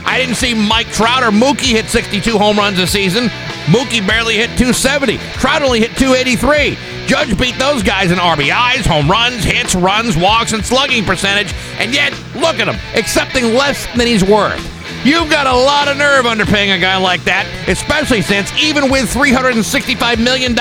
I 0.10 0.18
didn't 0.18 0.38
see 0.38 0.56
Mike 0.56 0.88
Trout 0.88 1.22
or 1.22 1.30
Mookie 1.30 1.72
hit 1.72 1.86
62 1.86 2.36
home 2.40 2.58
runs 2.58 2.78
this 2.78 2.92
season. 2.92 3.26
Mookie 3.68 4.06
barely 4.06 4.38
hit 4.38 4.48
270. 4.58 5.20
Trout 5.38 5.62
only 5.62 5.80
hit 5.80 5.96
283. 5.98 7.06
Judge 7.06 7.38
beat 7.38 7.56
those 7.60 7.84
guys 7.84 8.10
in 8.10 8.18
RBIs, 8.18 8.88
home 8.88 9.10
runs, 9.10 9.44
hits, 9.44 9.76
runs, 9.76 10.18
walks, 10.18 10.52
and 10.52 10.66
slugging 10.66 11.06
percentage, 11.06 11.54
and 11.78 11.94
yet, 11.94 12.12
look 12.34 12.58
at 12.60 12.68
him, 12.68 12.76
accepting 12.96 13.54
less 13.54 13.86
than 13.96 14.08
he's 14.08 14.24
worth. 14.24 14.60
You've 15.06 15.30
got 15.30 15.46
a 15.46 15.54
lot 15.54 15.88
of 15.88 15.98
nerve 15.98 16.26
underpaying 16.26 16.76
a 16.76 16.80
guy 16.80 16.98
like 16.98 17.24
that, 17.26 17.46
especially 17.68 18.24
since 18.24 18.52
even 18.60 18.90
with 18.90 19.14
$365 19.14 20.18
million, 20.24 20.58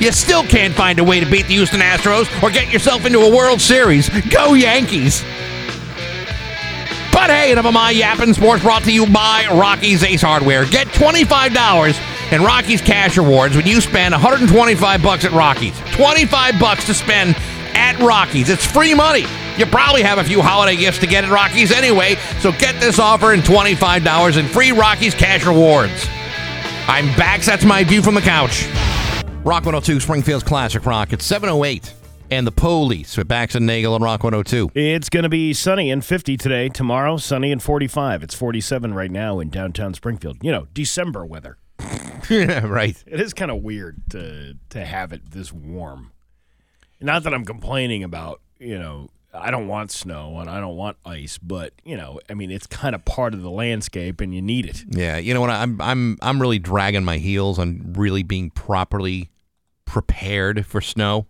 you 0.00 0.12
still 0.12 0.44
can't 0.44 0.74
find 0.74 1.00
a 1.00 1.04
way 1.04 1.18
to 1.18 1.26
beat 1.28 1.46
the 1.48 1.54
Houston 1.54 1.80
Astros 1.80 2.30
or 2.40 2.52
get 2.52 2.72
yourself 2.72 3.04
into 3.04 3.18
a 3.18 3.34
World 3.34 3.60
Series. 3.60 4.08
Go 4.30 4.54
Yankees! 4.54 5.24
But 7.16 7.30
hey, 7.30 7.50
enough 7.50 7.64
of 7.64 7.72
my 7.72 7.92
yapping. 7.92 8.34
Sports 8.34 8.62
brought 8.62 8.82
to 8.82 8.92
you 8.92 9.06
by 9.06 9.46
Rocky's 9.50 10.02
Ace 10.02 10.20
Hardware. 10.20 10.66
Get 10.66 10.86
$25 10.88 12.30
in 12.30 12.42
Rocky's 12.42 12.82
cash 12.82 13.16
rewards 13.16 13.56
when 13.56 13.66
you 13.66 13.80
spend 13.80 14.12
125 14.12 15.02
bucks 15.02 15.24
at 15.24 15.32
Rocky's. 15.32 15.80
25 15.92 16.60
bucks 16.60 16.84
to 16.84 16.92
spend 16.92 17.34
at 17.74 17.98
Rocky's. 18.00 18.50
It's 18.50 18.66
free 18.66 18.92
money. 18.92 19.24
You 19.56 19.64
probably 19.64 20.02
have 20.02 20.18
a 20.18 20.24
few 20.24 20.42
holiday 20.42 20.76
gifts 20.76 20.98
to 20.98 21.06
get 21.06 21.24
at 21.24 21.30
Rocky's 21.30 21.72
anyway, 21.72 22.16
so 22.40 22.52
get 22.52 22.78
this 22.82 22.98
offer 22.98 23.32
and 23.32 23.42
$25 23.42 24.36
in 24.36 24.46
free 24.48 24.72
Rocky's 24.72 25.14
cash 25.14 25.46
rewards. 25.46 26.06
I'm 26.86 27.06
back. 27.16 27.40
That's 27.40 27.64
my 27.64 27.82
view 27.82 28.02
from 28.02 28.14
the 28.14 28.20
couch. 28.20 28.68
Rock 29.42 29.64
102, 29.64 30.00
Springfield's 30.00 30.44
Classic 30.44 30.84
Rock. 30.84 31.14
It's 31.14 31.24
708 31.24 31.95
and 32.30 32.46
the 32.46 32.52
police 32.52 33.16
with 33.16 33.28
Bax 33.28 33.54
and 33.54 33.66
Nagel 33.66 33.94
on 33.94 34.02
Rock 34.02 34.24
102. 34.24 34.70
It's 34.74 35.08
going 35.08 35.22
to 35.22 35.28
be 35.28 35.52
sunny 35.52 35.90
and 35.90 36.04
50 36.04 36.36
today. 36.36 36.68
Tomorrow, 36.68 37.16
sunny 37.18 37.52
and 37.52 37.62
45. 37.62 38.22
It's 38.22 38.34
47 38.34 38.94
right 38.94 39.10
now 39.10 39.40
in 39.40 39.50
downtown 39.50 39.94
Springfield. 39.94 40.38
You 40.42 40.52
know, 40.52 40.68
December 40.72 41.24
weather. 41.24 41.58
yeah, 42.30 42.66
right. 42.66 43.02
It 43.06 43.20
is 43.20 43.34
kind 43.34 43.50
of 43.50 43.62
weird 43.62 44.02
to 44.10 44.56
to 44.70 44.84
have 44.84 45.12
it 45.12 45.30
this 45.30 45.52
warm. 45.52 46.12
Not 47.00 47.24
that 47.24 47.34
I'm 47.34 47.44
complaining 47.44 48.02
about, 48.02 48.40
you 48.58 48.78
know, 48.78 49.10
I 49.34 49.50
don't 49.50 49.68
want 49.68 49.90
snow 49.90 50.38
and 50.38 50.48
I 50.48 50.60
don't 50.60 50.76
want 50.76 50.96
ice, 51.04 51.38
but 51.38 51.74
you 51.84 51.96
know, 51.96 52.20
I 52.30 52.34
mean, 52.34 52.50
it's 52.50 52.66
kind 52.66 52.94
of 52.94 53.04
part 53.04 53.34
of 53.34 53.42
the 53.42 53.50
landscape 53.50 54.20
and 54.20 54.34
you 54.34 54.40
need 54.40 54.66
it. 54.66 54.84
Yeah, 54.88 55.18
you 55.18 55.34
know 55.34 55.40
what? 55.40 55.50
I'm 55.50 55.80
I'm 55.80 56.18
I'm 56.22 56.40
really 56.40 56.58
dragging 56.58 57.04
my 57.04 57.18
heels 57.18 57.58
on 57.58 57.92
really 57.96 58.22
being 58.22 58.50
properly 58.50 59.30
prepared 59.84 60.66
for 60.66 60.80
snow. 60.80 61.26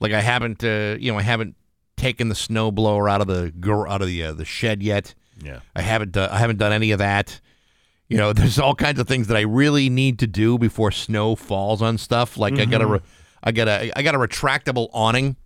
Like 0.00 0.12
I 0.12 0.20
haven't, 0.20 0.62
uh, 0.64 0.96
you 0.98 1.12
know, 1.12 1.18
I 1.18 1.22
haven't 1.22 1.56
taken 1.96 2.28
the 2.28 2.34
snow 2.34 2.70
blower 2.70 3.08
out 3.08 3.20
of 3.20 3.26
the 3.26 3.52
out 3.88 4.00
of 4.00 4.08
the 4.08 4.24
uh, 4.24 4.32
the 4.32 4.44
shed 4.44 4.82
yet. 4.82 5.14
Yeah. 5.42 5.60
I 5.74 5.82
haven't 5.82 6.16
uh, 6.16 6.28
I 6.30 6.38
haven't 6.38 6.58
done 6.58 6.72
any 6.72 6.92
of 6.92 6.98
that. 6.98 7.40
You 8.08 8.16
know, 8.16 8.32
there's 8.34 8.58
all 8.58 8.74
kinds 8.74 8.98
of 9.00 9.08
things 9.08 9.26
that 9.28 9.36
I 9.36 9.42
really 9.42 9.90
need 9.90 10.18
to 10.20 10.26
do 10.26 10.58
before 10.58 10.90
snow 10.90 11.36
falls 11.36 11.82
on 11.82 11.98
stuff. 11.98 12.36
Like 12.36 12.58
I 12.58 12.64
got 12.64 12.82
a 12.82 12.86
re- 12.86 13.00
I 13.42 13.52
got 13.52 13.68
a 13.68 13.92
I 13.96 14.02
got 14.02 14.14
a 14.14 14.18
retractable 14.18 14.88
awning. 14.92 15.36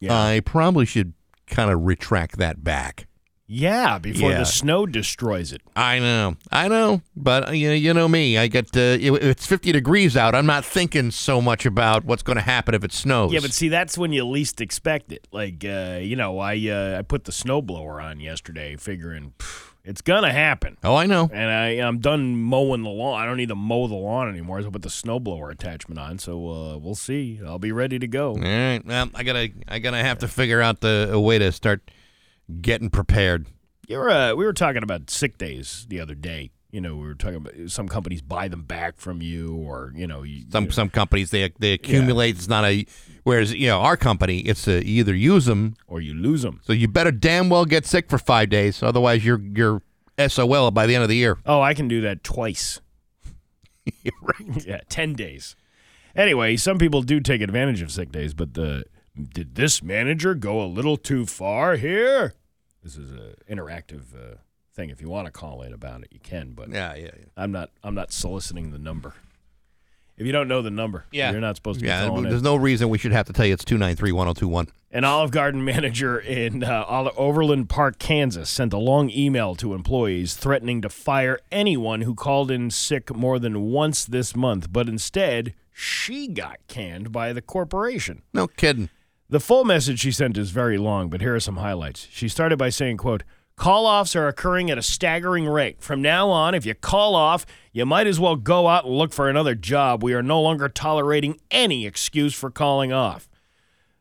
Yeah. 0.00 0.14
I 0.14 0.40
probably 0.40 0.84
should 0.86 1.14
kind 1.46 1.70
of 1.70 1.82
retract 1.84 2.38
that 2.38 2.62
back. 2.62 3.06
Yeah, 3.48 3.98
before 3.98 4.30
Yeah. 4.30 4.38
the 4.38 4.44
snow 4.44 4.86
destroys 4.86 5.52
it. 5.52 5.62
I 5.76 6.00
know, 6.00 6.36
I 6.50 6.66
know, 6.66 7.02
but 7.16 7.48
uh, 7.48 7.52
you 7.52 7.68
know, 7.68 7.74
you 7.74 7.94
know 7.94 8.08
me. 8.08 8.36
I 8.38 8.48
get 8.48 8.76
uh, 8.76 8.80
it- 9.00 9.22
it's 9.22 9.46
50 9.46 9.70
degrees 9.70 10.16
out. 10.16 10.34
I'm 10.34 10.46
not 10.46 10.64
thinking 10.64 11.12
so 11.12 11.40
much 11.40 11.64
about 11.64 12.04
what's 12.04 12.24
going 12.24 12.36
to 12.36 12.42
happen 12.42 12.74
if 12.74 12.82
it 12.82 12.92
snows. 12.92 13.32
Yeah, 13.32 13.38
but 13.40 13.52
see, 13.52 13.68
that's 13.68 13.96
when 13.96 14.12
you 14.12 14.24
least 14.26 14.60
expect 14.60 15.12
it. 15.12 15.28
Like, 15.30 15.64
uh, 15.64 15.98
you 16.02 16.16
know, 16.16 16.38
I 16.40 16.56
uh, 16.68 16.98
I 16.98 17.02
put 17.02 17.24
the 17.24 17.32
snowblower 17.32 18.02
on 18.02 18.18
yesterday, 18.18 18.74
figuring 18.76 19.32
"Pff, 19.38 19.70
it's 19.84 20.00
gonna 20.02 20.32
happen. 20.32 20.76
oh, 20.82 20.96
I 20.96 21.06
know. 21.06 21.30
And 21.32 21.48
I, 21.48 21.86
I'm 21.86 21.98
done 22.00 22.36
mowing 22.36 22.82
the 22.82 22.90
lawn. 22.90 23.22
I 23.22 23.26
don't 23.26 23.36
need 23.36 23.50
to 23.50 23.54
mow 23.54 23.86
the 23.86 23.94
lawn 23.94 24.28
anymore. 24.28 24.60
So 24.60 24.66
I 24.66 24.70
put 24.70 24.82
the 24.82 24.88
snowblower 24.88 25.52
attachment 25.52 26.00
on. 26.00 26.18
So 26.18 26.48
uh, 26.48 26.78
we'll 26.78 26.96
see. 26.96 27.38
I'll 27.46 27.60
be 27.60 27.70
ready 27.70 28.00
to 28.00 28.08
go. 28.08 28.30
All 28.30 28.38
right. 28.40 28.80
Well, 28.84 29.08
I 29.14 29.22
gotta, 29.22 29.50
I 29.68 29.78
gotta 29.78 29.98
have 29.98 30.18
to 30.18 30.26
figure 30.28 30.60
out 30.60 30.80
the 30.80 31.10
a 31.12 31.20
way 31.20 31.38
to 31.38 31.52
start 31.52 31.88
getting 32.60 32.90
prepared. 32.90 33.46
You 33.86 33.98
were, 33.98 34.10
uh, 34.10 34.34
we 34.34 34.44
were 34.44 34.52
talking 34.52 34.82
about 34.82 35.10
sick 35.10 35.38
days 35.38 35.86
the 35.88 36.00
other 36.00 36.14
day. 36.14 36.50
You 36.72 36.80
know, 36.80 36.96
we 36.96 37.06
were 37.06 37.14
talking 37.14 37.36
about 37.36 37.54
some 37.68 37.88
companies 37.88 38.20
buy 38.20 38.48
them 38.48 38.62
back 38.62 38.96
from 38.98 39.22
you, 39.22 39.54
or 39.54 39.92
you 39.94 40.06
know, 40.06 40.24
you, 40.24 40.44
Some 40.50 40.70
some 40.70 40.90
companies 40.90 41.30
they 41.30 41.50
they 41.58 41.72
accumulate. 41.72 42.36
It's 42.36 42.48
not 42.48 42.64
a 42.64 42.84
whereas 43.22 43.54
you 43.54 43.68
know 43.68 43.80
our 43.80 43.96
company 43.96 44.40
it's 44.40 44.66
a, 44.68 44.84
you 44.84 45.00
either 45.00 45.14
use 45.14 45.46
them 45.46 45.74
or 45.86 46.00
you 46.00 46.12
lose 46.12 46.42
them. 46.42 46.60
so 46.64 46.72
you 46.72 46.86
better 46.86 47.12
damn 47.12 47.48
well 47.48 47.64
get 47.64 47.86
sick 47.86 48.10
for 48.10 48.18
five 48.18 48.50
days 48.50 48.82
otherwise 48.82 49.24
you're 49.24 49.40
you're 49.40 49.80
SOL 50.18 50.70
by 50.70 50.86
the 50.86 50.94
end 50.94 51.02
of 51.02 51.08
the 51.08 51.16
year. 51.16 51.38
Oh, 51.46 51.60
I 51.60 51.74
can 51.74 51.88
do 51.88 52.00
that 52.02 52.24
twice. 52.24 52.80
yeah, 54.64 54.80
ten 54.88 55.14
days. 55.14 55.56
Anyway, 56.14 56.56
some 56.56 56.78
people 56.78 57.02
do 57.02 57.20
take 57.20 57.42
advantage 57.42 57.82
of 57.82 57.92
sick 57.92 58.10
days, 58.10 58.34
but 58.34 58.54
the 58.54 58.84
did 59.16 59.54
this 59.54 59.82
manager 59.82 60.34
go 60.34 60.60
a 60.62 60.66
little 60.66 60.96
too 60.96 61.26
far 61.26 61.76
here? 61.76 62.34
This 62.82 62.96
is 62.96 63.10
an 63.10 63.34
interactive 63.50 64.14
uh, 64.14 64.36
thing. 64.74 64.90
If 64.90 65.00
you 65.00 65.08
want 65.08 65.26
to 65.26 65.32
call 65.32 65.62
in 65.62 65.72
about 65.72 66.02
it, 66.02 66.08
you 66.12 66.20
can. 66.20 66.52
But 66.52 66.68
Yeah, 66.70 66.94
yeah, 66.94 67.04
yeah. 67.18 67.24
I'm 67.36 67.50
not. 67.52 67.70
I'm 67.82 67.94
not 67.94 68.12
soliciting 68.12 68.70
the 68.72 68.78
number. 68.78 69.14
If 70.16 70.24
you 70.24 70.32
don't 70.32 70.48
know 70.48 70.62
the 70.62 70.70
number, 70.70 71.04
Yeah. 71.12 71.30
you're 71.30 71.42
not 71.42 71.56
supposed 71.56 71.78
to 71.80 71.82
be 71.82 71.88
Yeah, 71.88 72.08
there's 72.22 72.38
in. 72.38 72.42
no 72.42 72.56
reason 72.56 72.88
we 72.88 72.96
should 72.96 73.12
have 73.12 73.26
to 73.26 73.34
tell 73.34 73.44
you 73.44 73.52
it's 73.52 73.64
293-1021. 73.66 74.68
An 74.90 75.04
Olive 75.04 75.30
Garden 75.30 75.62
manager 75.72 76.18
in 76.18 76.64
uh, 76.64 77.10
Overland 77.18 77.68
Park, 77.68 77.98
Kansas, 77.98 78.48
sent 78.48 78.72
a 78.72 78.78
long 78.78 79.10
email 79.10 79.54
to 79.56 79.74
employees 79.74 80.34
threatening 80.34 80.80
to 80.80 80.88
fire 80.88 81.38
anyone 81.52 82.00
who 82.00 82.14
called 82.14 82.50
in 82.50 82.70
sick 82.70 83.14
more 83.14 83.38
than 83.38 83.60
once 83.70 84.06
this 84.06 84.34
month. 84.34 84.72
But 84.72 84.88
instead, 84.88 85.52
she 85.70 86.28
got 86.28 86.60
canned 86.66 87.12
by 87.12 87.34
the 87.34 87.42
corporation. 87.42 88.22
No 88.32 88.46
kidding. 88.46 88.88
The 89.28 89.40
full 89.40 89.64
message 89.64 90.00
she 90.00 90.12
sent 90.12 90.38
is 90.38 90.50
very 90.50 90.78
long, 90.78 91.08
but 91.08 91.20
here 91.20 91.34
are 91.34 91.40
some 91.40 91.56
highlights. 91.56 92.06
She 92.10 92.28
started 92.28 92.58
by 92.58 92.68
saying, 92.68 92.98
quote, 92.98 93.24
Call 93.56 93.86
offs 93.86 94.14
are 94.14 94.28
occurring 94.28 94.70
at 94.70 94.76
a 94.76 94.82
staggering 94.82 95.46
rate. 95.46 95.80
From 95.80 96.02
now 96.02 96.28
on, 96.28 96.54
if 96.54 96.66
you 96.66 96.74
call 96.74 97.14
off, 97.14 97.46
you 97.72 97.86
might 97.86 98.06
as 98.06 98.20
well 98.20 98.36
go 98.36 98.68
out 98.68 98.84
and 98.84 98.94
look 98.94 99.14
for 99.14 99.30
another 99.30 99.54
job. 99.54 100.02
We 100.04 100.12
are 100.12 100.22
no 100.22 100.40
longer 100.42 100.68
tolerating 100.68 101.40
any 101.50 101.86
excuse 101.86 102.34
for 102.34 102.50
calling 102.50 102.92
off. 102.92 103.28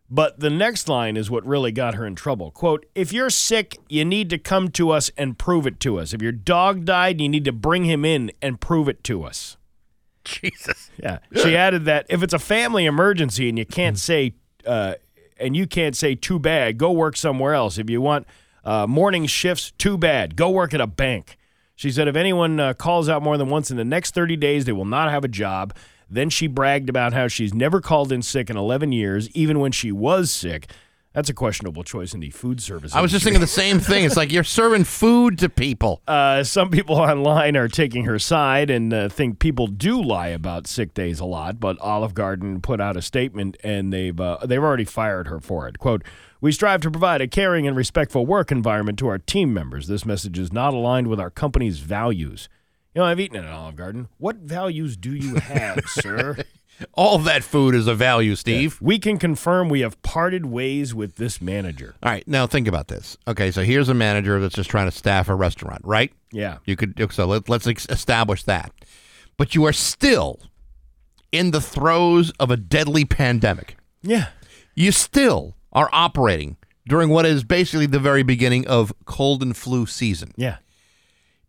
But 0.09 0.39
the 0.39 0.49
next 0.49 0.87
line 0.87 1.17
is 1.17 1.31
what 1.31 1.45
really 1.45 1.71
got 1.71 1.95
her 1.95 2.05
in 2.05 2.15
trouble. 2.15 2.51
Quote, 2.51 2.85
if 2.93 3.11
you're 3.11 3.29
sick, 3.29 3.77
you 3.89 4.05
need 4.05 4.29
to 4.29 4.37
come 4.37 4.69
to 4.71 4.91
us 4.91 5.09
and 5.17 5.37
prove 5.37 5.65
it 5.65 5.79
to 5.79 5.97
us. 5.97 6.13
If 6.13 6.21
your 6.21 6.31
dog 6.33 6.85
died, 6.85 7.19
you 7.19 7.29
need 7.29 7.45
to 7.45 7.51
bring 7.51 7.85
him 7.85 8.05
in 8.05 8.31
and 8.41 8.61
prove 8.61 8.87
it 8.87 9.03
to 9.05 9.23
us. 9.23 9.57
Jesus. 10.25 10.91
Yeah. 11.01 11.19
She 11.33 11.55
added 11.55 11.85
that 11.85 12.05
if 12.09 12.21
it's 12.21 12.33
a 12.33 12.39
family 12.39 12.85
emergency 12.85 13.49
and 13.49 13.57
you 13.57 13.65
can't 13.65 13.97
say, 13.97 14.35
uh, 14.67 14.95
and 15.37 15.55
you 15.55 15.67
can't 15.67 15.95
say 15.95 16.15
too 16.15 16.39
bad, 16.39 16.77
go 16.77 16.91
work 16.91 17.17
somewhere 17.17 17.53
else. 17.53 17.77
If 17.77 17.89
you 17.89 18.01
want 18.01 18.27
uh, 18.63 18.87
morning 18.87 19.25
shifts, 19.25 19.71
too 19.77 19.97
bad, 19.97 20.35
go 20.35 20.49
work 20.49 20.73
at 20.73 20.81
a 20.81 20.87
bank. 20.87 21.37
She 21.75 21.91
said 21.91 22.07
if 22.07 22.15
anyone 22.15 22.59
uh, 22.59 22.73
calls 22.73 23.09
out 23.09 23.21
more 23.21 23.37
than 23.37 23.49
once 23.49 23.69
in 23.69 23.77
the 23.77 23.83
next 23.83 24.13
30 24.13 24.37
days, 24.37 24.65
they 24.65 24.71
will 24.71 24.85
not 24.85 25.09
have 25.11 25.23
a 25.23 25.29
job. 25.29 25.75
Then 26.09 26.29
she 26.29 26.47
bragged 26.47 26.89
about 26.89 27.13
how 27.13 27.27
she's 27.27 27.53
never 27.53 27.81
called 27.81 28.11
in 28.11 28.21
sick 28.21 28.49
in 28.49 28.57
11 28.57 28.91
years, 28.91 29.29
even 29.31 29.59
when 29.59 29.71
she 29.71 29.91
was 29.91 30.31
sick. 30.31 30.67
That's 31.15 31.29
a 31.29 31.33
questionable 31.33 31.85
choice 31.85 32.13
in 32.13 32.19
the 32.19 32.29
food 32.29 32.61
service. 32.61 32.93
I 32.93 33.01
was 33.01 33.09
just 33.09 33.23
thinking 33.23 33.39
the 33.39 33.47
same 33.47 33.79
thing. 33.79 34.03
It's 34.03 34.17
like 34.17 34.33
you're 34.33 34.43
serving 34.43 34.83
food 34.83 35.39
to 35.39 35.49
people. 35.49 36.01
Uh, 36.15 36.43
some 36.43 36.69
people 36.69 36.95
online 36.95 37.57
are 37.57 37.67
taking 37.67 38.05
her 38.05 38.17
side 38.19 38.69
and 38.69 38.93
uh, 38.93 39.09
think 39.09 39.37
people 39.39 39.67
do 39.67 40.01
lie 40.01 40.27
about 40.27 40.65
sick 40.65 40.93
days 40.93 41.19
a 41.19 41.25
lot. 41.25 41.59
But 41.59 41.77
Olive 41.79 42.13
Garden 42.13 42.61
put 42.61 42.79
out 42.79 42.95
a 42.95 43.01
statement 43.01 43.57
and 43.63 43.91
they've 43.91 44.17
uh, 44.19 44.37
they've 44.45 44.61
already 44.61 44.85
fired 44.85 45.27
her 45.27 45.39
for 45.39 45.67
it. 45.67 45.77
"Quote: 45.77 46.03
We 46.41 46.51
strive 46.51 46.81
to 46.81 46.91
provide 46.91 47.21
a 47.21 47.27
caring 47.27 47.67
and 47.67 47.75
respectful 47.75 48.25
work 48.25 48.51
environment 48.51 48.97
to 48.99 49.07
our 49.07 49.17
team 49.17 49.53
members. 49.53 49.87
This 49.87 50.05
message 50.05 50.39
is 50.39 50.53
not 50.53 50.73
aligned 50.73 51.07
with 51.07 51.19
our 51.19 51.29
company's 51.29 51.79
values." 51.79 52.49
You 52.93 53.01
know, 53.01 53.05
I've 53.07 53.19
eaten 53.19 53.37
at 53.37 53.43
an 53.43 53.51
Olive 53.51 53.75
Garden. 53.75 54.07
What 54.17 54.37
values 54.37 54.95
do 54.95 55.13
you 55.13 55.35
have, 55.35 55.83
sir? 55.87 56.37
All 56.93 57.17
that 57.19 57.43
food 57.43 57.73
is 57.73 57.87
a 57.87 57.95
value, 57.95 58.35
Steve. 58.35 58.77
We 58.81 58.99
can 58.99 59.17
confirm 59.17 59.69
we 59.69 59.81
have 59.81 60.01
parted 60.01 60.45
ways 60.45 60.93
with 60.93 61.15
this 61.15 61.41
manager. 61.41 61.95
All 62.03 62.11
right, 62.11 62.27
now 62.27 62.47
think 62.47 62.67
about 62.67 62.87
this. 62.87 63.17
Okay, 63.27 63.51
so 63.51 63.63
here's 63.63 63.89
a 63.89 63.93
manager 63.93 64.39
that's 64.39 64.55
just 64.55 64.69
trying 64.69 64.89
to 64.89 64.95
staff 64.95 65.29
a 65.29 65.35
restaurant, 65.35 65.81
right? 65.85 66.11
Yeah. 66.31 66.57
You 66.65 66.75
could 66.75 67.11
so 67.11 67.25
let, 67.25 67.49
let's 67.49 67.65
establish 67.67 68.43
that. 68.43 68.71
But 69.37 69.55
you 69.55 69.65
are 69.65 69.73
still 69.73 70.41
in 71.31 71.51
the 71.51 71.61
throes 71.61 72.31
of 72.39 72.51
a 72.51 72.57
deadly 72.57 73.05
pandemic. 73.05 73.77
Yeah. 74.01 74.27
You 74.75 74.91
still 74.91 75.55
are 75.71 75.89
operating 75.91 76.57
during 76.87 77.09
what 77.09 77.25
is 77.25 77.43
basically 77.43 77.85
the 77.85 77.99
very 77.99 78.23
beginning 78.23 78.67
of 78.67 78.93
cold 79.05 79.41
and 79.41 79.55
flu 79.55 79.85
season. 79.85 80.31
Yeah. 80.35 80.57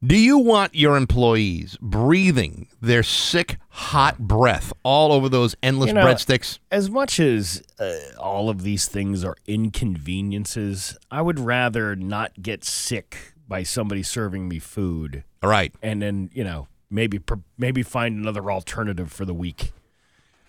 Do 0.07 0.17
you 0.17 0.39
want 0.39 0.75
your 0.75 0.97
employees 0.97 1.77
breathing 1.81 2.69
their 2.81 3.03
sick, 3.03 3.57
hot 3.71 4.19
breath 4.19 4.73
all 4.83 5.11
over 5.11 5.29
those 5.29 5.57
endless 5.63 5.89
You 5.89 5.95
know, 5.95 6.05
breadsticks? 6.05 6.59
as 6.71 6.91
much 6.91 7.19
as 7.19 7.63
uh, 7.81 7.97
all 8.19 8.49
of 8.51 8.63
these 8.63 8.87
things 8.87 9.25
are 9.25 9.37
inconveniences, 9.47 10.97
I 11.11 11.23
would 11.23 11.41
rather 11.41 11.97
not 11.97 12.41
get 12.43 12.63
sick 12.63 13.33
by 13.49 13.63
somebody 13.63 14.03
serving 14.03 14.49
me 14.49 14.59
food 14.59 15.25
All 15.43 15.51
right. 15.51 15.75
and 15.83 16.03
then, 16.03 16.31
you 16.33 16.45
know, 16.45 16.69
maybe 16.91 17.21
maybe 17.59 17.83
find 17.83 18.17
another 18.21 18.51
alternative 18.51 19.11
for 19.11 19.25
the 19.25 19.35
week 19.35 19.73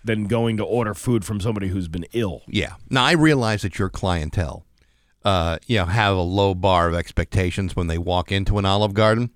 than 0.03 0.25
going 0.25 0.57
to 0.57 0.63
order 0.63 0.93
food 0.93 1.25
from 1.25 1.39
somebody 1.39 1.69
who's 1.69 1.87
been 1.87 2.05
ill. 2.13 2.43
Yeah. 2.47 2.75
Now 2.89 3.05
I 3.05 3.13
realize 3.13 3.61
that 3.63 3.79
your 3.79 3.89
clientele, 3.89 4.65
uh, 5.23 5.57
you 5.67 5.77
know, 5.79 5.85
have 5.85 6.15
a 6.15 6.21
low 6.21 6.53
bar 6.53 6.87
of 6.89 6.93
expectations 6.95 7.75
when 7.75 7.87
they 7.87 7.97
walk 7.97 8.31
into 8.31 8.57
an 8.59 8.65
Olive 8.65 8.93
Garden. 8.93 9.31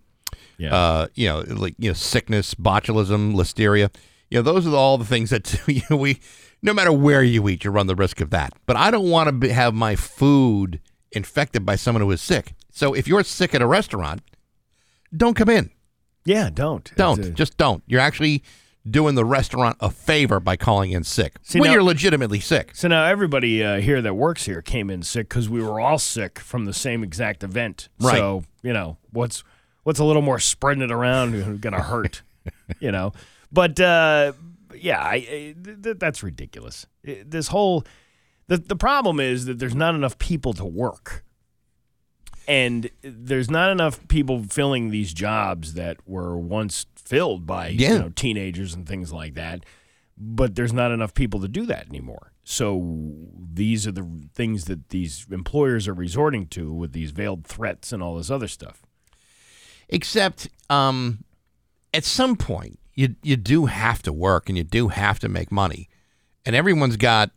Yeah. 0.62 0.76
Uh, 0.76 1.08
you 1.16 1.28
know, 1.28 1.40
like 1.48 1.76
you 1.80 1.90
know, 1.90 1.94
sickness, 1.94 2.54
botulism, 2.54 3.34
listeria. 3.34 3.94
You 4.30 4.38
know, 4.38 4.42
those 4.44 4.66
are 4.68 4.76
all 4.76 4.98
the 4.98 5.06
things 5.06 5.30
that 5.32 5.60
you 5.68 5.82
know, 5.90 5.98
we, 5.98 6.20
no 6.62 6.74
matter 6.74 6.92
where 6.94 7.24
you 7.24 7.48
eat, 7.50 7.64
you 7.64 7.72
run 7.72 7.88
the 7.88 7.96
risk 7.96 8.22
of 8.22 8.30
that. 8.30 8.54
But 8.66 8.76
I 8.78 8.92
don't 8.92 9.10
want 9.10 9.28
to 9.28 9.32
be, 9.34 9.50
have 9.50 9.74
my 9.74 9.96
food 9.96 10.80
infected 11.12 11.66
by 11.66 11.76
someone 11.76 12.02
who 12.02 12.12
is 12.12 12.22
sick. 12.22 12.54
So 12.72 12.94
if 12.94 13.08
you're 13.08 13.24
sick 13.24 13.54
at 13.56 13.62
a 13.62 13.68
restaurant, 13.68 14.22
don't 15.16 15.34
come 15.36 15.50
in. 15.50 15.72
yeah, 16.26 16.50
don't. 16.54 16.90
Don't. 16.96 17.20
A- 17.26 17.30
Just 17.32 17.58
don't. 17.58 17.84
You're 17.88 18.00
actually 18.00 18.44
doing 18.90 19.14
the 19.16 19.26
restaurant 19.26 19.78
a 19.80 19.92
favor 19.92 20.40
by 20.40 20.56
calling 20.56 20.92
in 20.92 21.04
sick 21.04 21.36
See, 21.44 21.60
when 21.60 21.68
now- 21.68 21.74
you're 21.74 21.84
legitimately 21.84 22.40
sick. 22.40 22.72
so 22.74 22.88
now 22.88 23.06
everybody 23.06 23.64
uh, 23.64 23.80
here 23.80 24.02
that 24.02 24.16
works 24.16 24.46
here 24.46 24.62
came 24.62 24.90
in 24.90 25.04
sick 25.04 25.30
because 25.30 25.48
we 25.50 25.62
were 25.62 25.80
all 25.80 26.00
sick 26.00 26.40
from 26.40 26.66
the 26.66 26.74
same 26.74 27.04
exact 27.04 27.44
event. 27.44 27.90
Right. 28.00 28.16
So 28.16 28.44
you 28.64 28.74
know 28.74 28.98
what's 29.12 29.44
what's 29.84 30.00
a 30.00 30.04
little 30.04 30.22
more 30.22 30.40
spreading 30.40 30.84
it 30.84 30.92
around 30.92 31.32
going 31.62 31.74
to 31.74 31.82
hurt, 31.82 32.22
you 32.80 32.92
know. 32.92 33.14
But 33.52 33.80
uh, 33.80 34.34
yeah, 34.76 35.00
I, 35.02 35.16
I, 35.16 35.56
th- 35.84 35.98
that's 36.00 36.24
ridiculous. 36.24 36.86
This 37.04 37.48
whole 37.50 37.84
the 38.48 38.58
the 38.58 38.76
problem 38.76 39.20
is 39.20 39.46
that 39.46 39.60
there's 39.60 39.76
not 39.76 39.96
enough 39.96 40.18
people 40.18 40.54
to 40.54 40.66
work, 40.66 41.24
and 42.48 42.90
there's 43.02 43.50
not 43.50 43.72
enough 43.72 44.08
people 44.08 44.44
filling 44.44 44.90
these 44.90 45.14
jobs 45.14 45.74
that 45.76 45.98
were 46.08 46.38
once 46.38 46.86
filled 46.96 47.46
by 47.46 47.70
Yeah. 47.70 47.94
you 47.94 48.00
know 48.00 48.10
teenagers 48.10 48.74
and 48.74 48.88
things 48.88 49.12
like 49.12 49.34
that. 49.36 49.66
But 50.24 50.56
there's 50.56 50.74
not 50.74 50.92
enough 50.92 51.14
people 51.16 51.40
to 51.42 51.48
do 51.48 51.66
that 51.66 51.88
anymore. 51.90 52.32
So 52.44 53.02
these 53.54 53.88
are 53.88 53.92
the 53.92 54.08
things 54.36 54.66
that 54.66 54.90
these 54.90 55.26
employers 55.32 55.88
are 55.88 55.94
resorting 55.94 56.48
to 56.48 56.72
with 56.72 56.92
these 56.92 57.12
veiled 57.12 57.46
threats 57.48 57.92
and 57.92 58.04
all 58.04 58.18
this 58.18 58.30
other 58.30 58.48
stuff. 58.48 58.84
Except, 59.92 60.48
um, 60.70 61.24
at 61.94 62.04
some 62.04 62.36
point, 62.36 62.80
you 62.96 63.16
you 63.22 63.36
do 63.36 63.66
have 63.66 64.02
to 64.04 64.14
work 64.14 64.50
and 64.50 64.58
you 64.58 64.64
do 64.64 64.88
have 64.88 65.20
to 65.20 65.30
make 65.30 65.52
money, 65.52 65.90
and 66.46 66.56
everyone's 66.56 66.98
got. 66.98 67.32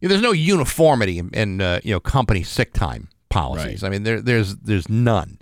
You 0.00 0.08
know, 0.08 0.14
there's 0.14 0.22
no 0.22 0.32
uniformity 0.32 1.18
in, 1.18 1.30
in 1.30 1.60
uh, 1.60 1.80
you 1.84 1.92
know 1.92 2.00
company 2.00 2.42
sick 2.42 2.72
time 2.72 3.08
policies. 3.28 3.82
I 3.84 3.88
mean, 3.88 4.02
there 4.04 4.20
there's 4.20 4.56
there's 4.56 4.88
none. 4.88 5.38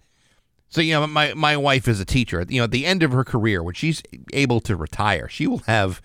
So 0.68 0.80
you 0.80 0.94
know, 0.94 1.06
my 1.06 1.34
my 1.34 1.56
wife 1.56 1.88
is 1.88 2.00
a 2.00 2.04
teacher. 2.04 2.44
You 2.48 2.60
know, 2.60 2.64
at 2.64 2.70
the 2.70 2.86
end 2.86 3.02
of 3.02 3.12
her 3.12 3.24
career, 3.24 3.62
when 3.62 3.74
she's 3.74 4.02
able 4.32 4.60
to 4.60 4.76
retire, 4.76 5.28
she 5.28 5.46
will 5.46 5.62
have 5.66 6.00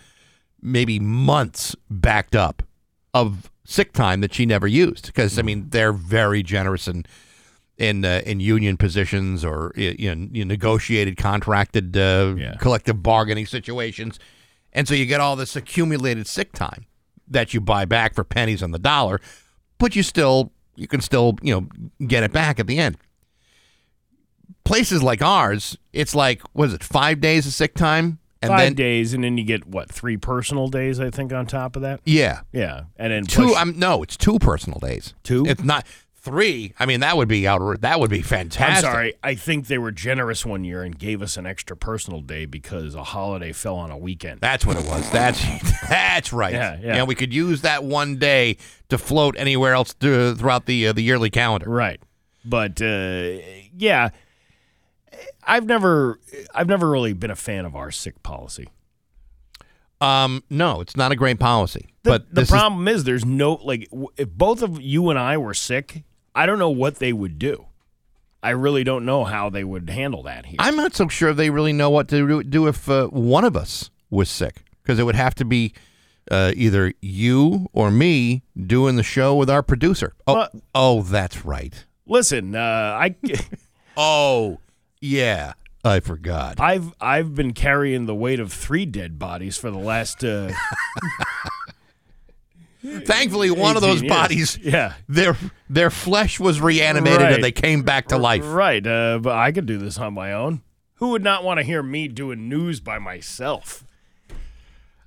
maybe 0.62 1.00
months 1.00 1.76
backed 1.90 2.36
up 2.36 2.64
of 3.14 3.52
sick 3.64 3.94
time 3.94 4.22
that 4.22 4.34
she 4.34 4.46
never 4.46 4.68
used 4.68 5.08
because 5.08 5.40
I 5.40 5.42
mean 5.42 5.70
they're 5.70 5.94
very 5.94 6.44
generous 6.44 6.88
and 6.88 7.08
in 7.78 8.06
uh, 8.06 8.22
in 8.26 8.40
union 8.40 8.78
positions 8.78 9.44
or 9.44 9.72
know, 10.16 10.28
you 10.32 10.46
negotiated 10.46 11.18
contracted 11.18 11.96
uh, 11.98 12.34
Yeah. 12.38 12.56
collective 12.60 13.02
bargaining 13.04 13.46
situations, 13.46 14.20
and 14.74 14.88
so 14.88 14.94
you 14.94 15.06
get 15.06 15.20
all 15.20 15.36
this 15.36 15.56
accumulated 15.56 16.28
sick 16.28 16.54
time 16.54 16.86
that 17.28 17.54
you 17.54 17.60
buy 17.62 17.86
back 17.86 18.14
for 18.14 18.24
pennies 18.24 18.62
on 18.64 18.72
the 18.72 18.80
dollar, 18.80 19.20
but 19.78 19.96
you 19.96 20.04
still 20.04 20.52
you 20.76 20.88
can 20.88 21.02
still 21.02 21.38
you 21.42 21.54
know 21.54 22.06
get 22.08 22.24
it 22.24 22.32
back 22.32 22.60
at 22.60 22.68
the 22.68 22.78
end. 22.78 22.98
Places 24.64 25.04
like 25.04 25.22
ours, 25.22 25.78
it's 25.94 26.16
like 26.16 26.42
was 26.56 26.74
it 26.74 26.84
five 26.84 27.22
days 27.22 27.46
of 27.46 27.54
sick 27.54 27.76
time, 27.76 28.18
and 28.42 28.50
Five 28.50 28.60
then 28.60 28.74
days, 28.74 29.14
and 29.14 29.24
then 29.24 29.38
you 29.38 29.44
get 29.44 29.68
what 29.68 29.92
three 29.92 30.18
personal 30.18 30.68
days? 30.70 31.00
I 31.00 31.12
think 31.12 31.32
on 31.34 31.46
top 31.46 31.76
of 31.76 31.84
that. 31.84 32.00
yeah, 32.04 32.42
Yeah, 32.52 32.86
and 32.98 33.12
then 33.14 33.26
two. 33.26 33.54
I'm 33.56 33.78
no, 33.78 34.02
it's 34.02 34.18
two 34.18 34.40
personal 34.40 34.80
days. 34.80 35.14
Two? 35.24 35.46
It's 35.46 35.64
not 35.64 35.86
three. 36.26 36.74
I 36.78 36.86
mean, 36.86 37.00
that 37.00 37.16
would 37.16 37.28
be 37.30 37.48
out. 37.48 37.82
That 37.82 38.00
would 38.00 38.10
be 38.10 38.22
fantastic. 38.22 38.86
I'm 38.86 38.92
sorry. 38.94 39.14
I 39.24 39.36
think 39.36 39.68
they 39.68 39.78
were 39.78 39.92
generous 39.92 40.46
one 40.46 40.64
year 40.66 40.84
and 40.84 40.98
gave 40.98 41.22
us 41.22 41.38
an 41.38 41.46
extra 41.46 41.78
personal 41.78 42.20
day 42.20 42.46
because 42.46 42.96
a 42.96 43.04
holiday 43.04 43.54
fell 43.54 43.76
on 43.78 43.92
a 43.92 43.98
weekend. 43.98 44.42
That's 44.42 44.66
what 44.66 44.76
it 44.76 44.86
was. 44.86 45.10
That's 45.12 45.42
that's 45.90 46.34
right. 46.34 46.54
Yeah, 46.54 46.78
yeah. 46.82 46.96
And 46.98 47.08
we 47.08 47.16
could 47.16 47.34
use 47.34 47.62
that 47.62 47.84
one 47.84 48.18
day 48.18 48.58
to 48.90 48.98
float 48.98 49.36
anywhere 49.38 49.74
else 49.74 49.94
th- 49.94 50.38
throughout 50.38 50.66
the 50.66 50.88
uh, 50.88 50.94
the 50.94 51.02
yearly 51.04 51.30
calendar. 51.30 51.70
Right. 51.70 52.02
But 52.44 52.82
uh, 52.82 53.38
yeah, 53.78 54.10
I've 55.44 55.66
never 55.66 56.20
I've 56.54 56.68
never 56.68 56.90
really 56.90 57.14
been 57.14 57.32
a 57.32 57.36
fan 57.36 57.66
of 57.66 57.76
our 57.76 57.92
sick 57.92 58.22
policy. 58.24 58.68
Um, 60.02 60.44
no, 60.50 60.82
it's 60.82 60.98
not 60.98 61.12
a 61.12 61.16
great 61.16 61.40
policy. 61.40 61.88
The, 62.04 62.10
but 62.10 62.30
the 62.30 62.36
this 62.42 62.44
is- 62.50 62.52
problem 62.52 62.88
is, 62.88 63.04
there's 63.06 63.26
no 63.26 63.54
like 63.54 63.90
w- 63.92 64.10
if 64.18 64.30
both 64.30 64.62
of 64.62 64.82
you 64.82 65.10
and 65.10 65.18
I 65.18 65.38
were 65.38 65.54
sick, 65.54 66.04
I 66.36 66.46
don't 66.46 66.60
know 66.60 66.70
what 66.70 66.98
they 66.98 67.14
would 67.14 67.40
do. 67.40 67.66
I 68.44 68.50
really 68.52 68.84
don't 68.84 69.06
know 69.06 69.24
how 69.24 69.50
they 69.50 69.64
would 69.64 69.90
handle 69.90 70.22
that 70.24 70.46
here. 70.46 70.58
I'm 70.60 70.76
not 70.76 70.94
so 70.94 71.08
sure 71.08 71.34
they 71.34 71.50
really 71.50 71.74
know 71.74 71.90
what 71.90 72.08
to 72.10 72.28
do- 72.28 72.44
do 72.44 72.68
if 72.68 72.88
uh, 72.90 73.08
one 73.08 73.44
of 73.44 73.56
us 73.56 73.90
was 74.12 74.30
sick, 74.30 74.64
because 74.84 75.00
it 75.00 75.04
would 75.04 75.16
have 75.16 75.34
to 75.36 75.46
be 75.46 75.74
uh, 76.30 76.52
either 76.56 76.94
you 77.02 77.68
or 77.74 77.90
me 77.90 78.44
doing 78.68 78.98
the 78.98 79.04
show 79.04 79.34
with 79.36 79.50
our 79.50 79.64
producer. 79.64 80.14
Oh, 80.28 80.34
Well- 80.36 80.50
oh, 80.76 81.02
that's 81.02 81.44
right. 81.46 81.86
Listen, 82.06 82.54
uh, 82.56 82.60
I 83.00 83.16
Oh, 83.98 84.60
yeah, 85.02 85.54
I 85.84 86.00
forgot. 86.02 86.60
I've 86.60 86.94
I've 87.02 87.34
been 87.34 87.54
carrying 87.54 88.06
the 88.06 88.14
weight 88.14 88.40
of 88.40 88.52
three 88.54 88.86
dead 88.86 89.18
bodies 89.18 89.58
for 89.58 89.72
the 89.72 89.78
last 89.80 90.24
uh, 90.24 90.52
Thankfully, 93.06 93.52
one 93.52 93.76
of 93.76 93.82
those 93.82 94.02
years. 94.02 94.10
bodies, 94.12 94.60
Yeah. 94.62 94.94
their 95.10 95.36
their 95.70 95.90
flesh 95.90 96.40
was 96.40 96.60
reanimated 96.62 97.22
Right. 97.22 97.34
and 97.34 97.44
they 97.44 97.52
came 97.52 97.84
back 97.84 98.08
to 98.10 98.18
life. 98.18 98.44
Right, 98.46 98.86
uh, 98.86 99.20
but 99.22 99.36
I 99.36 99.52
could 99.52 99.66
do 99.66 99.78
this 99.78 99.98
on 99.98 100.14
my 100.14 100.32
own. 100.34 100.62
Who 100.96 101.10
would 101.10 101.24
not 101.24 101.44
want 101.44 101.60
to 101.60 101.64
hear 101.66 101.84
me 101.84 102.08
doing 102.08 102.48
news 102.48 102.80
by 102.80 103.00
myself? 103.00 103.84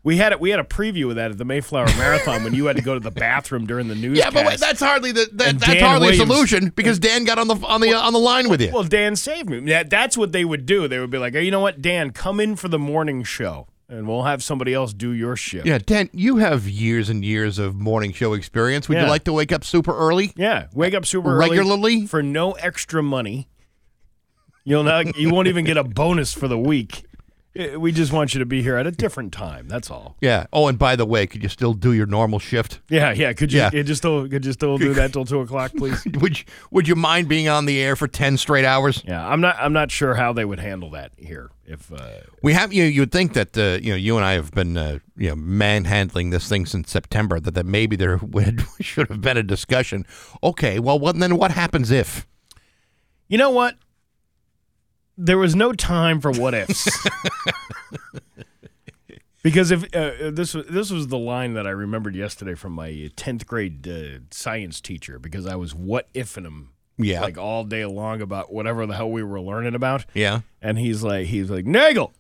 We 0.05 0.17
had 0.17 0.33
it. 0.33 0.41
We 0.41 0.51
had 0.51 0.61
a 0.61 0.65
preview 0.65 1.11
of 1.11 1.17
that 1.17 1.33
at 1.33 1.39
the 1.39 1.45
Mayflower 1.45 1.87
Marathon 1.99 2.45
when 2.45 2.55
you 2.55 2.67
had 2.67 2.77
to 2.77 2.83
go 2.83 2.95
to 2.95 3.01
the 3.01 3.11
bathroom 3.11 3.67
during 3.67 3.89
the 3.89 3.95
news. 3.95 4.17
Yeah, 4.19 4.31
but 4.31 4.47
wait, 4.47 4.59
that's 4.61 4.81
hardly 4.81 5.13
the 5.13 5.29
that, 5.33 5.59
that's 5.59 5.81
hardly 5.81 6.09
Williams- 6.09 6.31
a 6.31 6.33
solution 6.35 6.69
because 6.75 6.99
Dan 6.99 7.25
got 7.25 7.39
on 7.39 7.49
the 7.49 7.57
on 7.57 7.81
the 7.81 7.93
on 7.93 8.13
the 8.13 8.19
line 8.19 8.49
with 8.49 8.61
you. 8.63 8.71
well, 8.73 8.85
Dan 8.85 9.17
saved 9.17 9.51
me. 9.51 9.61
That, 9.61 9.91
that's 9.91 10.17
what 10.17 10.33
they 10.33 10.45
would 10.45 10.67
do. 10.67 10.89
They 10.89 10.99
would 10.99 11.11
be 11.11 11.19
like, 11.19 11.35
"Hey, 11.35 11.43
you 11.45 11.51
know 11.51 11.61
what, 11.61 11.83
Dan, 11.83 12.13
come 12.13 12.39
in 12.41 12.57
for 12.57 12.69
the 12.69 12.79
morning 12.79 13.23
show, 13.25 13.67
and 13.89 14.07
we'll 14.07 14.25
have 14.25 14.43
somebody 14.43 14.75
else 14.75 14.93
do 14.93 15.13
your 15.13 15.37
shift." 15.37 15.67
yeah, 15.67 15.79
Dan, 15.79 16.11
you 16.13 16.37
have 16.37 16.69
years 16.69 17.09
and 17.09 17.25
years 17.25 17.59
of 17.59 17.75
morning 17.75 18.13
show 18.13 18.33
experience. 18.35 18.89
Would 18.89 18.99
you 18.99 19.07
like 19.07 19.25
to 19.25 19.33
wake 19.33 19.53
up 19.53 19.65
super 19.65 19.97
early? 19.97 20.33
Yeah, 20.37 20.67
wake 20.73 20.95
up 20.95 21.07
super 21.07 21.37
early 21.37 21.51
Regularly? 21.51 22.07
for 22.07 22.23
no 22.23 22.53
extra 22.53 23.03
money. 23.03 23.49
You'll 24.65 24.85
not. 24.85 25.17
You 25.17 25.31
won't 25.31 25.49
even 25.49 25.65
get 25.65 25.77
a 25.79 25.85
bonus 25.85 26.35
for 26.35 26.47
the 26.47 26.59
week. 26.59 27.05
Uh, 27.59 27.81
We 27.81 27.91
just 27.93 28.13
want 28.13 28.35
you 28.35 28.39
to 28.39 28.47
be 28.47 28.63
here 28.63 28.77
at 28.77 28.87
a 28.87 28.91
different 28.91 29.33
time. 29.33 29.67
That's 29.69 29.91
all. 29.91 30.17
Yeah. 30.21 30.47
Oh, 30.53 30.69
and 30.69 30.79
by 30.79 30.95
the 30.97 31.05
way, 31.05 31.27
could 31.27 31.43
you 31.43 31.49
still 31.49 31.75
do 31.75 31.93
your 31.93 32.07
normal 32.07 32.39
shift? 32.39 32.81
Yeah, 32.89 33.13
yeah. 33.13 33.33
Could 33.33 33.53
you? 33.53 33.61
Yeah. 33.61 33.71
Could 33.71 33.89
you 33.89 33.95
still? 33.95 34.29
Could 34.29 34.45
you 34.47 34.53
still 34.53 34.79
do 34.79 34.95
that 34.95 35.13
till 35.13 35.25
two 35.25 35.41
o'clock, 35.41 35.73
please? 35.77 36.05
Would 36.21 36.39
you, 36.39 36.45
Would 36.71 36.87
you 36.89 36.95
mind 36.95 37.29
being 37.29 37.49
on 37.49 37.67
the 37.67 37.81
air 37.81 37.97
for 37.97 38.07
ten 38.09 38.37
straight 38.37 38.65
hours? 38.65 39.03
Yeah, 39.07 39.27
I'm 39.27 39.41
not. 39.41 39.57
I'm 39.59 39.73
not 39.73 39.91
sure 39.91 40.15
how 40.15 40.33
they 40.33 40.45
would 40.45 40.61
handle 40.61 40.91
that 40.91 41.13
here. 41.17 41.51
If 41.67 41.93
uh, 41.93 42.21
We 42.43 42.55
have 42.55 42.73
you. 42.73 42.85
You 42.85 43.03
would 43.03 43.13
think 43.13 43.33
that 43.35 43.57
uh, 43.59 43.79
you 43.83 43.91
know 43.91 43.97
you 43.97 44.17
and 44.17 44.25
I 44.25 44.33
have 44.35 44.53
been 44.53 44.77
uh, 44.77 44.99
you 45.17 45.29
know 45.31 45.37
manhandling 45.37 46.31
this 46.31 46.49
thing 46.49 46.67
since 46.67 46.91
September. 46.91 47.41
That 47.41 47.55
that 47.55 47.67
maybe 47.67 47.97
there 47.97 48.17
would, 48.23 48.63
should 48.81 49.09
have 49.09 49.21
been 49.21 49.37
a 49.37 49.43
discussion. 49.43 50.07
Okay, 50.43 50.79
well, 50.79 50.99
what, 50.99 51.19
then 51.19 51.37
what 51.37 51.51
happens 51.51 51.91
if? 51.91 52.27
you 53.31 53.37
know 53.37 53.51
what, 53.51 53.77
there 55.19 55.37
was 55.39 55.55
no 55.57 55.73
time 55.73 56.21
for 56.21 56.31
what 56.31 56.55
ifs. 56.55 56.89
because 59.43 59.71
if 59.71 59.85
uh, 59.95 60.31
this 60.31 60.55
was 60.55 60.67
this 60.67 60.91
was 60.91 61.09
the 61.09 61.19
line 61.19 61.55
that 61.55 61.67
I 61.67 61.71
remembered 61.71 62.15
yesterday 62.15 62.55
from 62.55 62.73
my 62.73 63.11
tenth 63.17 63.47
grade 63.47 63.87
uh, 63.89 64.21
science 64.31 64.81
teacher 64.81 65.19
because 65.19 65.47
I 65.47 65.57
was 65.57 65.75
what 65.75 66.13
ifing 66.15 66.45
him 66.47 66.71
Yeah. 66.97 67.21
like 67.23 67.39
all 67.39 67.65
day 67.65 67.85
long 67.85 68.21
about 68.21 68.53
whatever 68.53 68.87
the 68.87 68.95
hell 68.95 69.11
we 69.11 69.23
were 69.23 69.41
learning 69.41 69.75
about. 69.75 70.07
Yeah. 70.15 70.41
And 70.63 70.79
he's 70.79 71.03
like, 71.03 71.27
he's 71.27 71.51
like, 71.51 71.65
Nagel, 71.67 72.13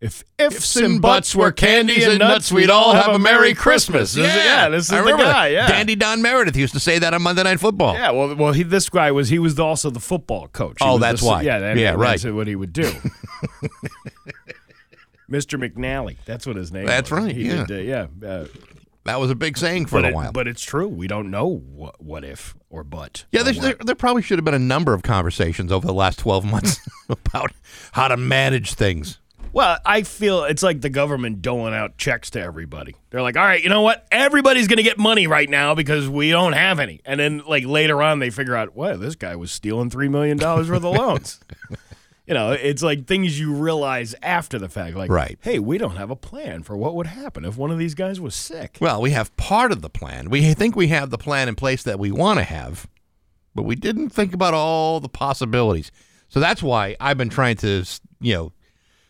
if 0.00 0.22
ifs, 0.38 0.76
and 0.76 1.00
buts 1.00 1.34
were 1.34 1.50
candies 1.52 2.06
and 2.06 2.18
nuts, 2.18 2.52
we'd 2.52 2.68
all 2.70 2.92
have 2.94 3.14
a 3.14 3.18
Merry 3.18 3.54
Christmas. 3.54 4.12
This 4.12 4.26
is- 4.28 4.34
yeah, 4.44 4.68
this 4.68 4.84
is 4.86 4.92
I 4.92 4.96
the 4.96 5.02
remember 5.02 5.24
guy. 5.24 5.48
that. 5.48 5.52
Yeah, 5.52 5.68
Dandy 5.68 5.96
Don 5.96 6.20
Meredith 6.20 6.54
used 6.56 6.74
to 6.74 6.80
say 6.80 6.98
that 6.98 7.14
on 7.14 7.22
Monday 7.22 7.42
Night 7.44 7.60
Football. 7.60 7.94
Yeah, 7.94 8.10
well, 8.10 8.34
well, 8.36 8.52
he, 8.52 8.62
this 8.62 8.88
guy 8.90 9.10
was 9.10 9.30
he 9.30 9.38
was 9.38 9.58
also 9.58 9.88
the 9.90 10.00
football 10.00 10.48
coach. 10.48 10.76
He 10.80 10.84
Oh, 10.86 10.92
was 10.92 11.00
that's 11.00 11.20
the- 11.22 11.26
why. 11.26 11.42
Yeah, 11.42 11.58
that, 11.60 11.76
Yeah, 11.78 11.92
right. 11.94 12.20
That's 12.20 12.32
what 12.34 12.46
he 12.46 12.56
would 12.56 12.72
do. 12.74 12.90
Mr. 15.30 15.58
McNally, 15.60 16.16
that's 16.24 16.46
what 16.46 16.56
his 16.56 16.70
name. 16.72 16.84
Is. 16.84 16.88
That's 16.88 17.10
was. 17.10 17.24
right, 17.24 17.34
He 17.34 17.46
yeah. 17.48 17.64
Did, 17.64 17.70
uh, 17.90 18.06
yeah. 18.22 18.28
Uh, 18.28 18.46
That 19.04 19.18
was 19.18 19.30
a 19.30 19.34
big 19.34 19.56
saying 19.58 19.86
for 19.86 20.00
but 20.00 20.04
a 20.04 20.08
it- 20.08 20.14
while. 20.14 20.32
but 20.32 20.46
it's 20.46 20.62
true. 20.62 20.86
We 20.88 21.06
don't 21.08 21.30
know 21.30 21.46
what, 21.46 22.00
what 22.02 22.24
if 22.24 22.54
or 22.70 22.84
but. 22.84 23.24
yeah, 23.32 23.40
or 23.40 23.44
what. 23.44 23.60
there, 23.60 23.74
there 23.84 23.94
probably 23.94 24.22
should 24.22 24.38
have 24.38 24.44
been 24.44 24.54
a 24.54 24.58
number 24.58 24.94
of 24.94 25.02
conversations 25.02 25.72
over 25.72 25.86
the 25.86 25.92
last 25.94 26.18
12 26.20 26.44
months 26.44 26.80
about 27.08 27.52
how 27.92 28.06
to 28.08 28.16
manage 28.16 28.74
things. 28.74 29.18
Well, 29.56 29.78
I 29.86 30.02
feel 30.02 30.44
it's 30.44 30.62
like 30.62 30.82
the 30.82 30.90
government 30.90 31.40
doling 31.40 31.72
out 31.72 31.96
checks 31.96 32.28
to 32.32 32.40
everybody. 32.42 32.94
They're 33.08 33.22
like, 33.22 33.38
all 33.38 33.42
right, 33.46 33.62
you 33.62 33.70
know 33.70 33.80
what? 33.80 34.06
Everybody's 34.12 34.68
going 34.68 34.76
to 34.76 34.82
get 34.82 34.98
money 34.98 35.26
right 35.26 35.48
now 35.48 35.74
because 35.74 36.10
we 36.10 36.28
don't 36.30 36.52
have 36.52 36.78
any. 36.78 37.00
And 37.06 37.18
then, 37.18 37.38
like, 37.48 37.64
later 37.64 38.02
on, 38.02 38.18
they 38.18 38.28
figure 38.28 38.54
out, 38.54 38.76
well, 38.76 38.98
this 38.98 39.14
guy 39.14 39.34
was 39.34 39.50
stealing 39.50 39.88
$3 39.88 40.10
million 40.10 40.36
worth 40.36 40.70
of 40.70 40.84
loans. 40.84 41.40
you 42.26 42.34
know, 42.34 42.52
it's 42.52 42.82
like 42.82 43.06
things 43.06 43.40
you 43.40 43.54
realize 43.54 44.14
after 44.22 44.58
the 44.58 44.68
fact. 44.68 44.94
Like, 44.94 45.10
Right. 45.10 45.38
hey, 45.40 45.58
we 45.58 45.78
don't 45.78 45.96
have 45.96 46.10
a 46.10 46.16
plan 46.16 46.62
for 46.62 46.76
what 46.76 46.94
would 46.94 47.06
happen 47.06 47.46
if 47.46 47.56
one 47.56 47.70
of 47.70 47.78
these 47.78 47.94
guys 47.94 48.20
was 48.20 48.34
sick. 48.34 48.76
Well, 48.78 49.00
we 49.00 49.12
have 49.12 49.34
part 49.38 49.72
of 49.72 49.80
the 49.80 49.88
plan. 49.88 50.28
We 50.28 50.52
think 50.52 50.76
we 50.76 50.88
have 50.88 51.08
the 51.08 51.16
plan 51.16 51.48
in 51.48 51.54
place 51.54 51.82
that 51.84 51.98
we 51.98 52.12
want 52.12 52.38
to 52.40 52.44
have, 52.44 52.86
but 53.54 53.62
we 53.62 53.74
didn't 53.74 54.10
think 54.10 54.34
about 54.34 54.52
all 54.52 55.00
the 55.00 55.08
possibilities. 55.08 55.90
So 56.28 56.40
that's 56.40 56.62
why 56.62 56.94
I've 57.00 57.16
been 57.16 57.30
trying 57.30 57.56
to, 57.56 57.86
you 58.20 58.34
know, 58.34 58.52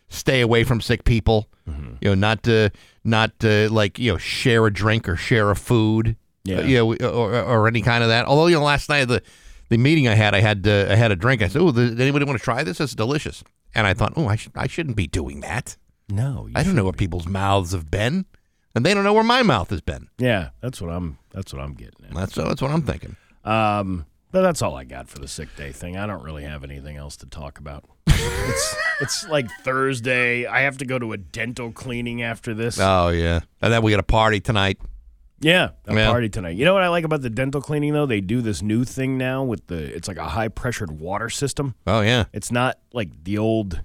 stay 0.09 0.41
away 0.41 0.63
from 0.63 0.81
sick 0.81 1.03
people. 1.03 1.47
Mm-hmm. 1.69 1.95
You 2.01 2.09
know, 2.09 2.15
not 2.15 2.43
to, 2.43 2.71
not 3.03 3.37
to 3.39 3.69
like 3.71 3.99
you 3.99 4.11
know 4.11 4.17
share 4.17 4.65
a 4.65 4.73
drink 4.73 5.07
or 5.07 5.15
share 5.15 5.49
a 5.51 5.55
food. 5.55 6.15
Yeah. 6.43 6.59
uh, 6.59 6.61
you 6.63 6.77
know, 6.77 7.09
or, 7.09 7.41
or 7.41 7.67
any 7.67 7.81
kind 7.81 8.03
of 8.03 8.09
that. 8.09 8.25
Although 8.25 8.47
you 8.47 8.55
know, 8.55 8.63
last 8.63 8.87
night 8.89 9.05
the 9.05 9.21
the 9.69 9.77
meeting 9.77 10.07
I 10.07 10.13
had, 10.15 10.33
I 10.33 10.39
had 10.39 10.65
uh, 10.67 10.87
I 10.89 10.95
had 10.95 11.11
a 11.11 11.15
drink. 11.15 11.41
I 11.41 11.47
said, 11.47 11.61
"Oh, 11.61 11.71
does 11.71 11.99
anybody 11.99 12.25
want 12.25 12.37
to 12.37 12.43
try 12.43 12.63
this? 12.63 12.79
It's 12.79 12.95
delicious." 12.95 13.43
And 13.75 13.85
I 13.85 13.93
thought, 13.93 14.13
"Oh, 14.15 14.27
I 14.27 14.35
should 14.35 14.53
I 14.55 14.67
shouldn't 14.67 14.95
be 14.95 15.07
doing 15.07 15.41
that. 15.41 15.75
No, 16.09 16.47
I 16.55 16.63
don't 16.63 16.75
know 16.75 16.85
where 16.85 16.93
people's 16.93 17.27
mouths 17.27 17.73
have 17.73 17.91
been, 17.91 18.25
and 18.73 18.85
they 18.85 18.93
don't 18.93 19.03
know 19.03 19.13
where 19.13 19.23
my 19.23 19.43
mouth 19.43 19.69
has 19.71 19.81
been." 19.81 20.07
Yeah, 20.17 20.49
that's 20.61 20.79
what 20.81 20.89
I'm. 20.89 21.17
That's 21.31 21.53
what 21.53 21.61
I'm 21.61 21.73
getting 21.73 22.05
at. 22.05 22.13
That's 22.13 22.35
that's 22.35 22.61
what 22.61 22.71
I'm 22.71 22.83
thinking. 22.83 23.17
Um, 23.43 24.05
that's 24.41 24.61
all 24.61 24.75
I 24.75 24.83
got 24.83 25.07
for 25.07 25.19
the 25.19 25.27
sick 25.27 25.55
day 25.55 25.71
thing. 25.71 25.97
I 25.97 26.05
don't 26.07 26.23
really 26.23 26.43
have 26.43 26.63
anything 26.63 26.97
else 26.97 27.17
to 27.17 27.25
talk 27.25 27.59
about. 27.59 27.85
it's 28.07 28.75
it's 29.01 29.27
like 29.29 29.49
Thursday. 29.63 30.45
I 30.45 30.61
have 30.61 30.77
to 30.79 30.85
go 30.85 30.97
to 30.99 31.13
a 31.13 31.17
dental 31.17 31.71
cleaning 31.71 32.21
after 32.21 32.53
this. 32.53 32.79
Oh 32.79 33.09
yeah, 33.09 33.41
and 33.61 33.71
then 33.71 33.81
we 33.83 33.91
got 33.91 33.99
a 33.99 34.03
party 34.03 34.39
tonight. 34.39 34.79
yeah, 35.39 35.69
a 35.85 35.93
Yeah. 35.95 36.09
party 36.09 36.29
tonight. 36.29 36.55
You 36.57 36.65
know 36.65 36.73
what 36.73 36.83
I 36.83 36.87
like 36.89 37.03
about 37.03 37.21
the 37.21 37.29
dental 37.29 37.61
cleaning 37.61 37.93
though? 37.93 38.05
They 38.05 38.21
do 38.21 38.41
this 38.41 38.61
new 38.61 38.83
thing 38.85 39.17
now 39.17 39.43
with 39.43 39.67
the. 39.67 39.77
It's 39.95 40.07
like 40.07 40.17
a 40.17 40.29
high 40.29 40.47
pressured 40.47 40.99
water 40.99 41.29
system. 41.29 41.75
Oh 41.85 42.01
yeah, 42.01 42.25
It's 42.33 42.51
not 42.51 42.79
like 42.93 43.23
the 43.23 43.37
old. 43.37 43.81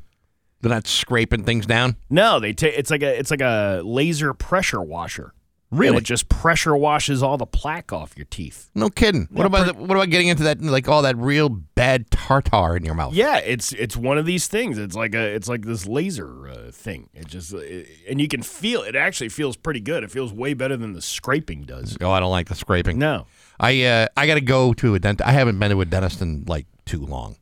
they're 0.61 0.71
not 0.71 0.87
scraping 0.87 1.45
things 1.45 1.67
down. 1.67 1.97
No, 2.09 2.41
they 2.41 2.53
take. 2.53 2.75
It's 2.79 2.91
like 2.91 3.03
a. 3.03 3.19
It's 3.19 3.31
like 3.31 3.43
a 3.43 3.83
laser 3.85 4.33
pressure 4.33 4.81
washer. 4.81 5.35
Really? 5.73 5.97
It 5.97 6.05
just 6.05 6.29
pressure 6.29 6.77
washes 6.77 7.23
all 7.23 7.39
the 7.39 7.47
plaque 7.47 7.95
off 7.95 8.13
your 8.15 8.27
teeth. 8.27 8.71
No 8.75 8.91
kidding. 8.91 9.27
What 9.31 9.47
about 9.47 9.67
the, 9.67 9.73
what 9.73 9.93
about 9.93 10.11
getting 10.11 10.29
into 10.29 10.43
that 10.43 10.61
like 10.61 10.87
all 10.87 11.01
that 11.01 11.17
real 11.17 11.49
bad 11.49 12.11
tartar 12.11 12.77
in 12.77 12.85
your 12.85 12.95
mouth? 12.95 13.15
Yeah, 13.15 13.39
it's 13.39 13.73
it's 13.73 13.97
one 13.97 14.19
of 14.19 14.27
these 14.27 14.47
things. 14.49 14.77
It's 14.77 14.95
like 14.95 15.15
a 15.15 15.35
it's 15.35 15.49
like 15.49 15.65
this 15.65 15.87
laser 15.87 16.47
uh, 16.47 16.71
thing. 16.71 17.09
It 17.15 17.27
just 17.27 17.55
it, 17.55 17.89
and 18.07 18.21
you 18.21 18.29
can 18.29 18.43
feel 18.43 18.83
it. 18.83 18.95
Actually 18.95 19.31
feels 19.31 19.57
pretty 19.57 19.81
good. 19.81 20.05
It 20.05 20.11
feels 20.11 20.31
way 20.31 20.53
better 20.53 20.77
than 20.77 20.93
the 20.93 21.01
scraping 21.01 21.63
does. 21.63 21.97
Oh, 22.03 22.11
I 22.11 22.21
don't 22.21 22.31
like 22.31 22.51
the 22.51 22.55
scraping. 22.55 22.99
No, 22.99 23.27
I 23.59 23.83
uh, 23.83 24.09
I 24.15 24.27
got 24.27 24.35
to 24.35 24.43
go 24.43 24.75
to 24.75 24.95
a 24.95 24.99
dentist. 24.99 25.27
I 25.27 25.33
haven't 25.33 25.59
been 25.59 25.71
to 25.71 25.81
a 25.81 25.87
dentist 25.87 26.21
in 26.21 26.45
like 26.47 26.67
too 26.85 27.01
long, 27.01 27.37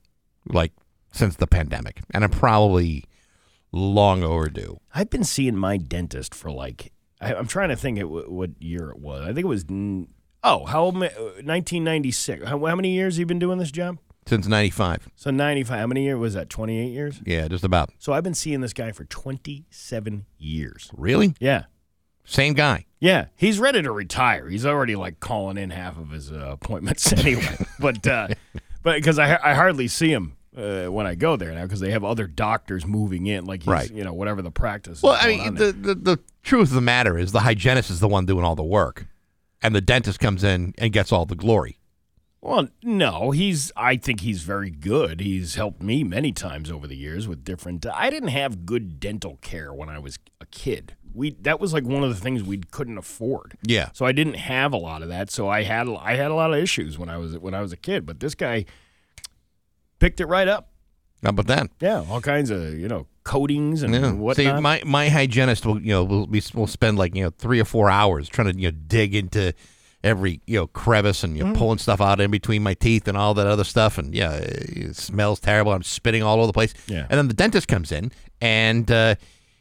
like 0.47 0.72
since 1.11 1.35
the 1.35 1.49
pandemic, 1.49 2.01
and 2.14 2.22
I'm 2.22 2.31
probably 2.31 3.07
long 3.72 4.22
overdue. 4.22 4.78
I've 4.95 5.11
been 5.11 5.24
seeing 5.24 5.57
my 5.57 5.78
dentist 5.78 6.33
for 6.33 6.53
like 6.53 6.93
I, 7.21 7.35
I'm 7.35 7.47
trying 7.47 7.68
to 7.71 7.77
think 7.77 7.99
it, 7.99 8.05
what 8.05 8.51
year 8.61 8.91
it 8.91 8.99
was. 8.99 9.23
I 9.23 9.27
think 9.33 9.41
it 9.41 9.47
was 9.47 9.64
oh 10.43 10.64
how 10.66 10.83
old? 10.85 10.97
am 10.97 11.03
I- 11.03 11.09
uh, 11.09 11.43
1996. 11.45 12.47
How, 12.47 12.64
how 12.64 12.75
many 12.77 12.91
years 12.93 13.14
have 13.14 13.21
you 13.21 13.27
been 13.27 13.39
doing 13.39 13.59
this 13.59 13.71
job? 13.71 13.99
Since 14.27 14.47
'95. 14.47 15.09
So 15.16 15.31
95. 15.31 15.79
How 15.81 15.87
many 15.87 16.05
years 16.05 16.18
was 16.18 16.35
that? 16.35 16.49
28 16.51 16.87
years. 16.93 17.21
Yeah, 17.27 17.49
just 17.49 17.64
about. 17.64 17.91
So 17.99 18.12
I've 18.12 18.23
been 18.23 18.35
seeing 18.35 18.61
this 18.61 18.73
guy 18.73 18.93
for 18.93 19.05
27 19.05 20.27
years. 20.39 20.91
Really? 20.97 21.35
Yeah. 21.41 21.64
Same 22.25 22.55
guy. 22.55 22.87
Yeah, 23.01 23.27
he's 23.35 23.59
ready 23.59 23.83
to 23.83 23.91
retire. 23.91 24.49
He's 24.49 24.64
already 24.66 24.95
like 24.95 25.18
calling 25.21 25.57
in 25.57 25.71
half 25.71 25.99
of 25.99 26.11
his 26.11 26.31
uh, 26.31 26.51
appointments 26.53 27.12
anyway. 27.25 27.57
but 27.81 28.07
uh, 28.07 28.29
but 28.83 28.97
because 28.97 29.18
I 29.18 29.37
I 29.43 29.55
hardly 29.55 29.89
see 29.89 30.11
him 30.12 30.37
uh, 30.61 30.90
when 30.92 31.06
I 31.06 31.14
go 31.14 31.36
there 31.36 31.52
now 31.52 31.62
because 31.62 31.80
they 31.80 31.90
have 31.92 32.04
other 32.04 32.26
doctors 32.26 32.86
moving 32.86 33.26
in, 33.26 33.44
like 33.46 33.62
he's, 33.62 33.68
Right. 33.68 33.90
you 33.92 34.04
know 34.04 34.12
whatever 34.12 34.42
the 34.42 34.50
practice. 34.50 35.02
Well, 35.02 35.16
I 35.20 35.26
mean, 35.28 35.54
the, 35.54 35.72
the 35.72 35.94
the 35.94 36.18
truth 36.42 36.68
of 36.68 36.74
the 36.74 36.80
matter 36.80 37.18
is 37.18 37.32
the 37.32 37.40
hygienist 37.40 37.90
is 37.90 38.00
the 38.00 38.08
one 38.08 38.26
doing 38.26 38.44
all 38.44 38.56
the 38.56 38.62
work, 38.62 39.06
and 39.62 39.74
the 39.74 39.80
dentist 39.80 40.20
comes 40.20 40.44
in 40.44 40.74
and 40.78 40.92
gets 40.92 41.12
all 41.12 41.26
the 41.26 41.34
glory. 41.36 41.78
well, 42.42 42.68
no, 42.82 43.30
he's. 43.32 43.70
I 43.76 43.96
think 43.96 44.20
he's 44.20 44.42
very 44.42 44.70
good. 44.70 45.20
He's 45.20 45.56
helped 45.56 45.82
me 45.82 46.04
many 46.04 46.32
times 46.32 46.70
over 46.70 46.86
the 46.86 46.96
years 46.96 47.28
with 47.28 47.44
different. 47.44 47.84
I 47.86 48.08
didn't 48.11 48.30
have 48.30 48.64
good 48.64 48.98
dental 49.00 49.38
care 49.42 49.72
when 49.74 49.88
I 49.88 49.98
was 49.98 50.18
a 50.40 50.46
kid. 50.46 50.94
We 51.12 51.32
that 51.42 51.58
was 51.61 51.72
like 51.72 51.84
one 51.84 52.04
of 52.04 52.08
the 52.08 52.20
things 52.20 52.42
we 52.42 52.58
couldn't 52.58 52.96
afford. 52.96 53.58
Yeah. 53.62 53.90
So 53.92 54.06
I 54.06 54.12
didn't 54.12 54.34
have 54.36 54.72
a 54.72 54.76
lot 54.78 55.02
of 55.02 55.08
that. 55.08 55.28
So 55.30 55.48
I 55.48 55.64
had 55.64 55.88
I 55.88 56.14
had 56.14 56.30
a 56.30 56.34
lot 56.34 56.52
of 56.52 56.58
issues 56.62 56.98
when 56.98 57.08
I 57.08 57.16
was 57.18 57.36
when 57.36 57.52
I 57.52 57.61
was 57.61 57.72
a 57.72 57.76
kid. 57.76 58.06
But 58.06 58.20
this 58.20 58.34
guy 58.36 58.64
picked 60.01 60.20
it 60.20 60.26
right 60.26 60.48
up. 60.48 60.66
How 61.22 61.28
about 61.30 61.46
that? 61.48 61.70
Yeah, 61.80 62.05
all 62.11 62.20
kinds 62.20 62.51
of 62.51 62.78
you 62.78 62.88
know 62.88 63.07
coatings 63.24 63.82
and 63.82 63.94
Yeah. 63.94 64.12
whatnot. 64.12 64.36
See, 64.57 64.61
my 64.61 64.82
my 64.84 65.09
hygienist 65.09 65.64
will 65.66 65.80
you 65.80 65.90
know 65.92 66.03
will 66.05 66.26
be 66.26 66.42
will 66.55 66.66
spend 66.66 66.98
like 66.98 67.14
you 67.14 67.22
know 67.24 67.30
three 67.30 67.61
or 67.61 67.64
four 67.66 67.90
hours 67.90 68.28
trying 68.28 68.53
to 68.53 68.59
you 68.59 68.72
know 68.72 68.78
dig 68.86 69.14
into 69.14 69.53
every 70.03 70.40
you 70.46 70.59
know 70.59 70.66
crevice 70.66 71.22
and 71.22 71.36
you 71.36 71.44
Mm-hmm. 71.44 71.53
pulling 71.57 71.76
stuff 71.78 72.01
out 72.01 72.20
in 72.22 72.30
between 72.30 72.62
my 72.62 72.72
teeth 72.72 73.07
and 73.07 73.18
all 73.18 73.34
that 73.34 73.46
other 73.46 73.64
stuff 73.64 73.98
and 73.98 74.14
yeah 74.14 74.32
it 74.32 74.96
smells 74.96 75.38
terrible 75.40 75.72
i'm 75.72 75.82
spitting 75.82 76.22
all 76.22 76.38
over 76.38 76.46
the 76.46 76.55
place 76.55 76.72
Yeah. 76.86 77.07
and 77.11 77.18
then 77.18 77.28
the 77.28 77.34
dentist 77.34 77.68
comes 77.68 77.92
in 77.92 78.11
and 78.40 78.90
uh, 78.90 79.16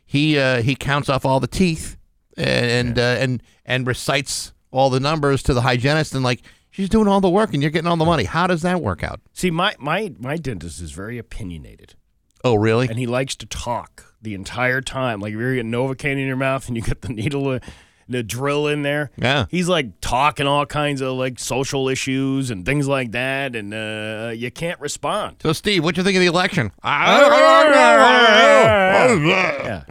he 0.05 0.39
uh, 0.39 0.61
he 0.61 0.75
counts 0.75 1.09
off 1.09 1.25
all 1.25 1.41
the 1.41 1.47
teeth 1.47 1.97
and 2.37 2.97
uh, 2.97 3.01
and 3.19 3.43
and 3.65 3.85
recites 3.85 4.53
all 4.71 4.89
the 4.89 5.01
numbers 5.01 5.43
to 5.43 5.53
the 5.53 5.61
hygienist 5.61 6.15
and 6.15 6.23
like 6.23 6.41
she's 6.79 6.89
doing 6.89 7.09
all 7.09 7.19
the 7.19 7.29
work 7.29 7.53
and 7.53 7.61
you're 7.61 7.71
getting 7.71 7.87
all 7.87 7.97
the 7.97 8.05
money 8.05 8.23
how 8.23 8.47
does 8.47 8.61
that 8.61 8.81
work 8.81 9.03
out 9.03 9.19
See, 9.33 9.51
my 9.51 9.75
my 9.79 10.13
my 10.17 10.37
dentist 10.37 10.81
is 10.81 10.91
very 10.91 11.17
opinionated, 11.17 11.95
oh 12.43 12.55
really 12.55 12.87
and 12.87 12.97
he 12.97 13.05
likes 13.05 13.35
to 13.37 13.45
talk 13.45 14.13
the 14.21 14.33
entire 14.33 14.81
time. 14.81 15.21
Like 15.21 15.33
if 15.33 15.39
you're 15.39 15.55
getting 15.55 15.71
Novocaine 15.71 16.13
in 16.13 16.27
your 16.27 16.35
mouth 16.35 16.67
and 16.67 16.75
you 16.75 16.83
get 16.83 17.01
the 17.01 17.09
needle, 17.09 17.47
uh, 17.47 17.59
the 18.09 18.23
drill 18.23 18.67
in 18.67 18.81
there. 18.81 19.11
Yeah. 19.17 19.45
he's 19.49 19.69
like 19.69 20.01
talking 20.01 20.45
all 20.47 20.65
kinds 20.65 20.99
of 21.01 21.13
like 21.13 21.39
social 21.39 21.87
issues 21.87 22.49
and 22.51 22.65
things 22.65 22.87
like 22.87 23.11
that, 23.11 23.55
and 23.55 23.73
uh, 23.73 24.31
you 24.35 24.51
can't 24.51 24.79
respond. 24.79 25.37
so 25.41 25.53
steve 25.53 25.83
what 25.83 25.95
do 25.95 25.99
you 25.99 26.03
think 26.05 26.15
of 26.17 26.21
the 26.21 26.27
election 26.27 26.71
Yeah. 29.27 29.83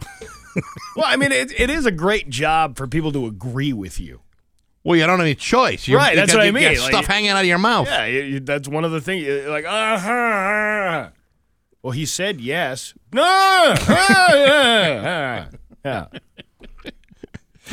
well, 0.95 1.05
I 1.07 1.15
mean, 1.15 1.31
it, 1.31 1.57
it 1.59 1.69
is 1.69 1.85
a 1.85 1.91
great 1.91 2.29
job 2.29 2.77
for 2.77 2.87
people 2.87 3.11
to 3.13 3.25
agree 3.25 3.73
with 3.73 3.99
you. 3.99 4.21
Well, 4.83 4.95
you 4.97 5.01
don't 5.05 5.19
have 5.19 5.25
any 5.25 5.35
choice. 5.35 5.87
You, 5.87 5.97
Right, 5.97 6.11
you 6.11 6.15
that's 6.15 6.31
got- 6.31 6.37
what 6.39 6.43
I 6.43 6.47
you 6.47 6.53
got 6.53 6.59
mean, 6.71 6.79
like- 6.79 6.91
stuff 6.91 7.05
hanging 7.05 7.29
out 7.31 7.41
of 7.41 7.45
your 7.45 7.57
mouth. 7.57 7.87
Yeah, 7.87 8.05
you- 8.05 8.21
you- 8.23 8.39
that's 8.39 8.67
one 8.67 8.85
of 8.85 8.91
the 8.91 9.01
things. 9.01 9.25
you're 9.25 9.49
Like, 9.49 9.65
uh-huh. 9.65 11.09
Well, 11.83 11.91
he 11.91 12.05
said 12.05 12.41
yes. 12.41 12.93
No. 13.13 13.75
yeah. 13.89 15.47
yeah. 15.85 16.05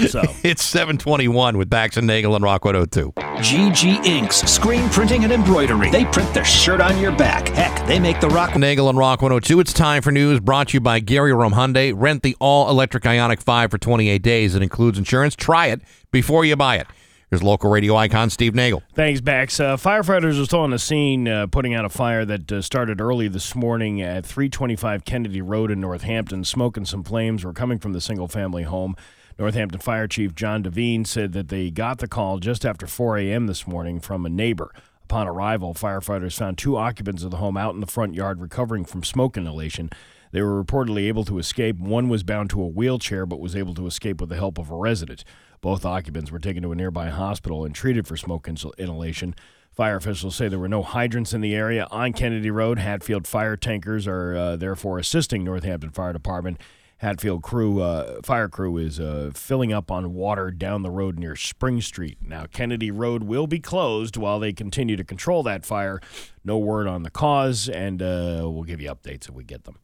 So, 0.08 0.20
It's 0.44 0.62
721 0.62 1.56
with 1.56 1.70
Bax 1.70 1.96
and 1.96 2.06
Nagel 2.06 2.34
and 2.34 2.44
Rock 2.44 2.64
102. 2.66 3.12
GG 3.16 4.04
Inks, 4.04 4.36
screen 4.42 4.88
printing 4.90 5.24
and 5.24 5.32
embroidery. 5.32 5.90
They 5.90 6.04
print 6.04 6.32
the 6.34 6.44
shirt 6.44 6.80
on 6.82 6.98
your 7.00 7.12
back. 7.12 7.48
Heck, 7.48 7.86
they 7.88 7.98
make 7.98 8.20
the 8.20 8.28
rock. 8.28 8.54
Nagel 8.56 8.88
and 8.90 8.98
Rock 8.98 9.22
102. 9.22 9.58
It's 9.58 9.72
time 9.72 10.02
for 10.02 10.12
news 10.12 10.38
brought 10.38 10.68
to 10.68 10.74
you 10.74 10.80
by 10.80 11.00
Gary 11.00 11.32
Rome 11.32 11.54
Hyundai. 11.54 11.92
Rent 11.96 12.22
the 12.22 12.36
all 12.40 12.68
electric 12.68 13.04
Ioniq 13.04 13.40
5 13.42 13.70
for 13.70 13.78
28 13.78 14.22
days. 14.22 14.54
It 14.54 14.62
includes 14.62 14.98
insurance. 14.98 15.34
Try 15.34 15.68
it 15.68 15.80
before 16.12 16.44
you 16.44 16.56
buy 16.56 16.76
it. 16.76 16.86
Here's 17.28 17.42
local 17.42 17.70
radio 17.70 17.96
icon 17.96 18.30
Steve 18.30 18.54
Nagel. 18.54 18.84
thanks, 18.94 19.20
Bax. 19.20 19.58
Uh, 19.58 19.76
firefighters 19.76 20.40
are 20.40 20.44
still 20.44 20.60
on 20.60 20.70
the 20.70 20.78
scene 20.78 21.26
uh, 21.26 21.48
putting 21.48 21.74
out 21.74 21.84
a 21.84 21.88
fire 21.88 22.24
that 22.24 22.52
uh, 22.52 22.62
started 22.62 23.00
early 23.00 23.26
this 23.26 23.52
morning 23.56 24.00
at 24.00 24.24
325 24.24 25.04
Kennedy 25.04 25.42
Road 25.42 25.72
in 25.72 25.80
Northampton. 25.80 26.44
Smoke 26.44 26.76
and 26.76 26.86
some 26.86 27.02
flames 27.02 27.44
were 27.44 27.52
coming 27.52 27.80
from 27.80 27.94
the 27.94 28.00
single 28.00 28.28
family 28.28 28.62
home. 28.62 28.94
Northampton 29.40 29.80
Fire 29.80 30.06
Chief 30.06 30.36
John 30.36 30.62
Devine 30.62 31.04
said 31.04 31.32
that 31.32 31.48
they 31.48 31.68
got 31.68 31.98
the 31.98 32.06
call 32.06 32.38
just 32.38 32.64
after 32.64 32.86
4 32.86 33.18
a.m. 33.18 33.48
this 33.48 33.66
morning 33.66 33.98
from 33.98 34.24
a 34.24 34.30
neighbor. 34.30 34.70
Upon 35.02 35.26
arrival, 35.26 35.74
firefighters 35.74 36.38
found 36.38 36.58
two 36.58 36.76
occupants 36.76 37.24
of 37.24 37.32
the 37.32 37.38
home 37.38 37.56
out 37.56 37.74
in 37.74 37.80
the 37.80 37.86
front 37.86 38.14
yard 38.14 38.40
recovering 38.40 38.84
from 38.84 39.02
smoke 39.02 39.36
inhalation. 39.36 39.90
They 40.30 40.42
were 40.42 40.62
reportedly 40.62 41.08
able 41.08 41.24
to 41.24 41.38
escape. 41.38 41.76
One 41.78 42.08
was 42.08 42.22
bound 42.22 42.50
to 42.50 42.62
a 42.62 42.66
wheelchair 42.66 43.26
but 43.26 43.40
was 43.40 43.56
able 43.56 43.74
to 43.74 43.86
escape 43.86 44.20
with 44.20 44.30
the 44.30 44.36
help 44.36 44.58
of 44.58 44.70
a 44.70 44.76
resident. 44.76 45.24
Both 45.60 45.84
occupants 45.84 46.30
were 46.30 46.38
taken 46.38 46.62
to 46.62 46.72
a 46.72 46.76
nearby 46.76 47.08
hospital 47.08 47.64
and 47.64 47.74
treated 47.74 48.06
for 48.06 48.16
smoke 48.16 48.48
inhalation. 48.48 49.34
Fire 49.72 49.96
officials 49.96 50.36
say 50.36 50.48
there 50.48 50.58
were 50.58 50.68
no 50.68 50.82
hydrants 50.82 51.34
in 51.34 51.42
the 51.42 51.54
area 51.54 51.86
on 51.90 52.14
Kennedy 52.14 52.50
Road. 52.50 52.78
Hatfield 52.78 53.26
fire 53.26 53.56
tankers 53.56 54.06
are 54.06 54.34
uh, 54.34 54.56
therefore 54.56 54.98
assisting 54.98 55.44
Northampton 55.44 55.90
Fire 55.90 56.14
Department. 56.14 56.58
Hatfield 56.98 57.42
crew, 57.42 57.82
uh, 57.82 58.22
fire 58.22 58.48
crew, 58.48 58.78
is 58.78 58.98
uh, 58.98 59.30
filling 59.34 59.74
up 59.74 59.90
on 59.90 60.14
water 60.14 60.50
down 60.50 60.82
the 60.82 60.90
road 60.90 61.18
near 61.18 61.36
Spring 61.36 61.82
Street. 61.82 62.16
Now, 62.22 62.46
Kennedy 62.46 62.90
Road 62.90 63.24
will 63.24 63.46
be 63.46 63.58
closed 63.58 64.16
while 64.16 64.40
they 64.40 64.54
continue 64.54 64.96
to 64.96 65.04
control 65.04 65.42
that 65.42 65.66
fire. 65.66 66.00
No 66.42 66.56
word 66.56 66.86
on 66.86 67.02
the 67.02 67.10
cause, 67.10 67.68
and 67.68 68.00
uh, 68.00 68.40
we'll 68.44 68.62
give 68.62 68.80
you 68.80 68.88
updates 68.88 69.28
if 69.28 69.34
we 69.34 69.44
get 69.44 69.64
them. 69.64 69.78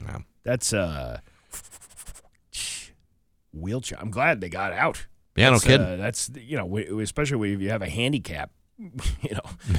Yeah. 0.00 0.18
That's 0.42 0.72
uh, 0.72 1.20
wheelchair. 3.52 3.98
I'm 4.00 4.10
glad 4.10 4.40
they 4.40 4.48
got 4.48 4.72
out. 4.72 5.06
Yeah, 5.36 5.46
no 5.50 5.52
That's, 5.52 5.64
kidding. 5.64 5.86
Uh, 5.86 5.96
that's 5.96 6.30
you 6.36 6.56
know, 6.56 6.76
especially 7.00 7.52
if 7.52 7.60
you 7.60 7.70
have 7.70 7.82
a 7.82 7.88
handicap. 7.88 8.50
You 9.22 9.34
know, 9.34 9.74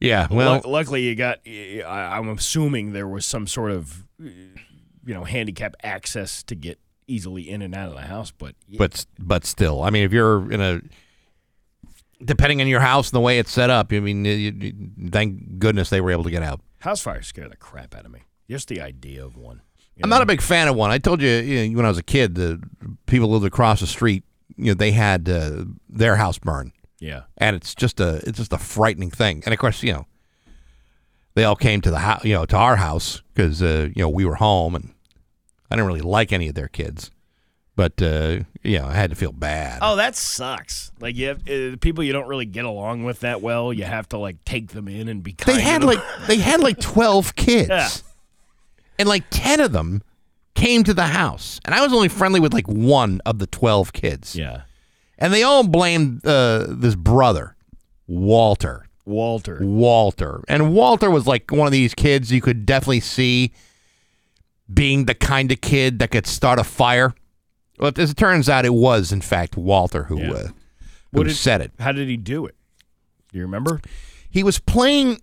yeah, 0.00 0.28
well, 0.30 0.52
Luck- 0.52 0.66
luckily 0.66 1.02
you 1.02 1.14
got. 1.16 1.38
I'm 1.46 2.28
assuming 2.28 2.92
there 2.92 3.08
was 3.08 3.26
some 3.26 3.46
sort 3.46 3.72
of, 3.72 4.04
you 4.18 4.54
know, 5.14 5.24
handicap 5.24 5.74
access 5.82 6.42
to 6.44 6.54
get 6.54 6.78
easily 7.08 7.48
in 7.48 7.62
and 7.62 7.74
out 7.74 7.88
of 7.88 7.94
the 7.94 8.02
house. 8.02 8.30
But 8.30 8.54
but 8.78 9.06
but 9.18 9.44
still, 9.44 9.82
I 9.82 9.90
mean, 9.90 10.04
if 10.04 10.12
you're 10.12 10.52
in 10.52 10.60
a 10.60 10.80
depending 12.22 12.60
on 12.60 12.68
your 12.68 12.80
house 12.80 13.08
and 13.10 13.16
the 13.16 13.20
way 13.20 13.38
it's 13.38 13.50
set 13.50 13.70
up, 13.70 13.92
I 13.92 14.00
mean, 14.00 14.24
you, 14.24 14.32
you- 14.32 15.10
thank 15.10 15.58
goodness 15.58 15.90
they 15.90 16.00
were 16.00 16.10
able 16.10 16.24
to 16.24 16.30
get 16.30 16.42
out. 16.42 16.60
house 16.80 17.00
fires 17.00 17.26
scare 17.26 17.48
the 17.48 17.56
crap 17.56 17.94
out 17.94 18.04
of 18.04 18.10
me. 18.12 18.20
Just 18.50 18.68
the 18.68 18.80
idea 18.80 19.24
of 19.24 19.36
one. 19.36 19.62
You 19.98 20.02
I'm 20.04 20.10
not 20.10 20.22
a 20.22 20.26
big 20.26 20.40
fan 20.40 20.68
of 20.68 20.76
one. 20.76 20.90
I 20.90 20.98
told 20.98 21.20
you, 21.22 21.28
you 21.28 21.68
know, 21.70 21.76
when 21.76 21.84
I 21.86 21.88
was 21.88 21.98
a 21.98 22.02
kid, 22.02 22.34
the 22.34 22.60
people 23.06 23.28
lived 23.30 23.44
across 23.44 23.80
the 23.80 23.86
street, 23.86 24.24
you 24.56 24.66
know, 24.66 24.74
they 24.74 24.92
had 24.92 25.28
uh, 25.28 25.64
their 25.88 26.16
house 26.16 26.38
burned, 26.38 26.72
Yeah. 27.00 27.22
and 27.36 27.54
it's 27.56 27.74
just 27.74 28.00
a 28.00 28.16
it's 28.26 28.38
just 28.38 28.52
a 28.52 28.58
frightening 28.58 29.10
thing. 29.10 29.42
And 29.44 29.52
of 29.52 29.58
course, 29.60 29.82
you 29.82 29.92
know, 29.92 30.06
they 31.34 31.44
all 31.44 31.56
came 31.56 31.80
to 31.82 31.90
the 31.90 31.98
house, 32.00 32.24
you 32.24 32.34
know, 32.34 32.46
to 32.46 32.56
our 32.56 32.76
house 32.76 33.22
because 33.34 33.62
uh, 33.62 33.88
you 33.94 34.02
know 34.02 34.08
we 34.08 34.24
were 34.24 34.36
home, 34.36 34.74
and 34.74 34.92
I 35.70 35.76
didn't 35.76 35.86
really 35.86 36.00
like 36.00 36.32
any 36.32 36.48
of 36.48 36.54
their 36.54 36.68
kids, 36.68 37.10
but 37.76 38.00
uh, 38.02 38.40
you 38.64 38.78
know, 38.78 38.86
I 38.86 38.94
had 38.94 39.10
to 39.10 39.16
feel 39.16 39.32
bad. 39.32 39.78
Oh, 39.82 39.96
that 39.96 40.16
sucks. 40.16 40.90
Like 41.00 41.14
you 41.16 41.28
have 41.28 41.48
uh, 41.48 41.76
people 41.80 42.02
you 42.02 42.12
don't 42.12 42.26
really 42.28 42.46
get 42.46 42.64
along 42.64 43.04
with 43.04 43.20
that 43.20 43.40
well. 43.40 43.72
You 43.72 43.84
have 43.84 44.08
to 44.08 44.18
like 44.18 44.44
take 44.44 44.68
them 44.72 44.88
in 44.88 45.08
and 45.08 45.22
be 45.22 45.32
kind. 45.34 45.56
they 45.58 45.62
had 45.62 45.84
like 45.84 46.00
they 46.26 46.38
had 46.38 46.60
like 46.60 46.80
12 46.80 47.36
kids 47.36 47.68
Yeah. 47.68 47.88
And 48.98 49.08
like 49.08 49.24
10 49.30 49.60
of 49.60 49.72
them 49.72 50.02
came 50.54 50.82
to 50.84 50.92
the 50.94 51.04
house 51.06 51.60
and 51.64 51.74
i 51.74 51.80
was 51.82 51.92
only 51.92 52.08
friendly 52.08 52.40
with 52.40 52.52
like 52.52 52.66
one 52.66 53.20
of 53.24 53.38
the 53.38 53.46
12 53.46 53.92
kids 53.92 54.34
yeah. 54.36 54.62
and 55.18 55.32
they 55.32 55.42
all 55.42 55.66
blamed 55.66 56.24
uh, 56.26 56.66
this 56.68 56.94
brother 56.96 57.54
walter 58.06 58.86
Walter. 59.04 59.58
walter 59.62 60.42
and 60.48 60.74
walter 60.74 61.10
was 61.10 61.26
like 61.26 61.50
one 61.50 61.66
of 61.66 61.72
these 61.72 61.94
kids 61.94 62.30
you 62.32 62.40
could 62.40 62.66
definitely 62.66 63.00
see 63.00 63.52
being 64.72 65.06
the 65.06 65.14
kind 65.14 65.50
of 65.52 65.60
kid 65.60 65.98
that 66.00 66.10
could 66.10 66.26
start 66.26 66.58
a 66.58 66.64
fire 66.64 67.14
well 67.78 67.92
as 67.96 68.10
it 68.10 68.16
turns 68.16 68.48
out 68.48 68.64
it 68.66 68.74
was 68.74 69.12
in 69.12 69.20
fact 69.20 69.56
walter 69.56 70.04
who, 70.04 70.18
Yeah. 70.20 70.32
uh, 70.32 70.48
who 71.12 71.24
did- 71.24 71.36
said 71.36 71.60
it 71.62 71.72
How 71.78 71.92
did 71.92 72.08
he 72.08 72.16
do 72.18 72.44
it? 72.46 72.54
Do 73.32 73.38
you 73.38 73.44
remember? 73.44 73.80
he 74.30 74.42
was 74.42 74.58
playing 74.58 75.20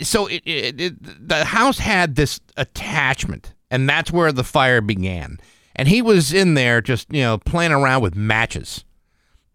so 0.00 0.26
it, 0.26 0.42
it, 0.44 0.80
it, 0.80 1.28
the 1.28 1.44
house 1.44 1.78
had 1.78 2.16
this 2.16 2.40
attachment 2.56 3.54
and 3.70 3.88
that's 3.88 4.10
where 4.10 4.32
the 4.32 4.44
fire 4.44 4.80
began. 4.80 5.38
And 5.74 5.88
he 5.88 6.02
was 6.02 6.32
in 6.32 6.54
there 6.54 6.80
just 6.80 7.12
you 7.12 7.22
know 7.22 7.38
playing 7.38 7.72
around 7.72 8.02
with 8.02 8.14
matches. 8.14 8.84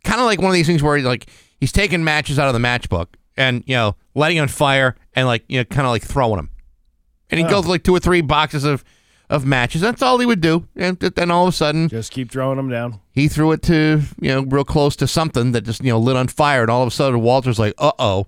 Kind 0.03 0.20
of 0.20 0.26
like 0.26 0.39
one 0.39 0.49
of 0.49 0.53
these 0.53 0.68
things 0.68 0.82
where 0.82 0.97
he's 0.97 1.05
like 1.05 1.30
he's 1.60 1.72
taking 1.72 2.03
matches 2.03 2.39
out 2.39 2.47
of 2.47 2.53
the 2.53 2.60
matchbook 2.60 3.08
and 3.36 3.64
you 3.68 3.76
know 3.76 3.95
letting 4.16 4.39
on 4.39 4.47
fire 4.47 4.95
and 5.14 5.28
like 5.28 5.43
you 5.47 5.60
know 5.60 5.66
kind 5.66 5.86
of 5.86 5.91
like 5.91 6.03
throwing 6.03 6.38
them 6.38 6.49
and 7.30 7.39
he'd 7.39 7.47
oh. 7.47 7.49
go 7.49 7.62
through 7.62 7.72
like 7.72 7.84
two 7.84 7.95
or 7.95 7.99
three 7.99 8.22
boxes 8.22 8.64
of 8.64 8.84
of 9.30 9.45
matches. 9.45 9.82
That's 9.82 10.01
all 10.01 10.18
he 10.20 10.26
would 10.26 10.39
do. 10.39 10.70
And 10.78 10.97
then 10.99 11.32
all 11.32 11.45
of 11.45 11.53
a 11.53 11.55
sudden 11.55 11.89
Just 11.89 12.14
keep 12.14 12.32
throwing 12.32 12.55
them 12.55 12.70
down. 12.70 13.01
he 13.12 13.28
threw 13.28 13.51
it 13.51 13.62
to 13.64 14.01
you 14.22 14.30
know 14.30 14.41
real 14.41 14.64
close 14.64 14.95
to 14.97 15.08
something 15.08 15.51
that 15.51 15.62
just 15.62 15.84
you 15.84 15.91
know 15.91 15.99
lit 15.99 16.16
on 16.16 16.28
fire. 16.28 16.62
And 16.62 16.72
all 16.72 16.82
of 16.82 16.88
a 16.88 16.91
sudden 16.91 17.22
walter's 17.22 17.60
like 17.60 17.74
uh-oh 17.78 18.28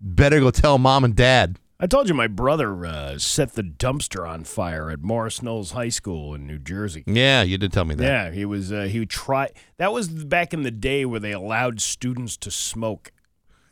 better 0.00 0.40
go 0.40 0.50
tell 0.50 0.78
mom 0.78 1.04
and 1.04 1.14
dad 1.16 1.58
I 1.80 1.86
told 1.86 2.08
you 2.08 2.14
my 2.14 2.26
brother 2.26 2.84
uh, 2.84 3.18
set 3.18 3.52
the 3.52 3.62
dumpster 3.62 4.28
on 4.28 4.42
fire 4.42 4.90
at 4.90 5.00
Morris 5.00 5.42
Knowles 5.42 5.70
High 5.70 5.90
School 5.90 6.34
in 6.34 6.44
New 6.44 6.58
Jersey. 6.58 7.04
Yeah, 7.06 7.42
you 7.42 7.56
did 7.56 7.72
tell 7.72 7.84
me 7.84 7.94
that. 7.94 8.04
Yeah, 8.04 8.30
he 8.32 8.44
was. 8.44 8.72
Uh, 8.72 8.88
he 8.90 8.98
would 8.98 9.10
try. 9.10 9.50
That 9.76 9.92
was 9.92 10.08
back 10.08 10.52
in 10.52 10.62
the 10.62 10.72
day 10.72 11.04
where 11.04 11.20
they 11.20 11.30
allowed 11.30 11.80
students 11.80 12.36
to 12.38 12.50
smoke. 12.50 13.12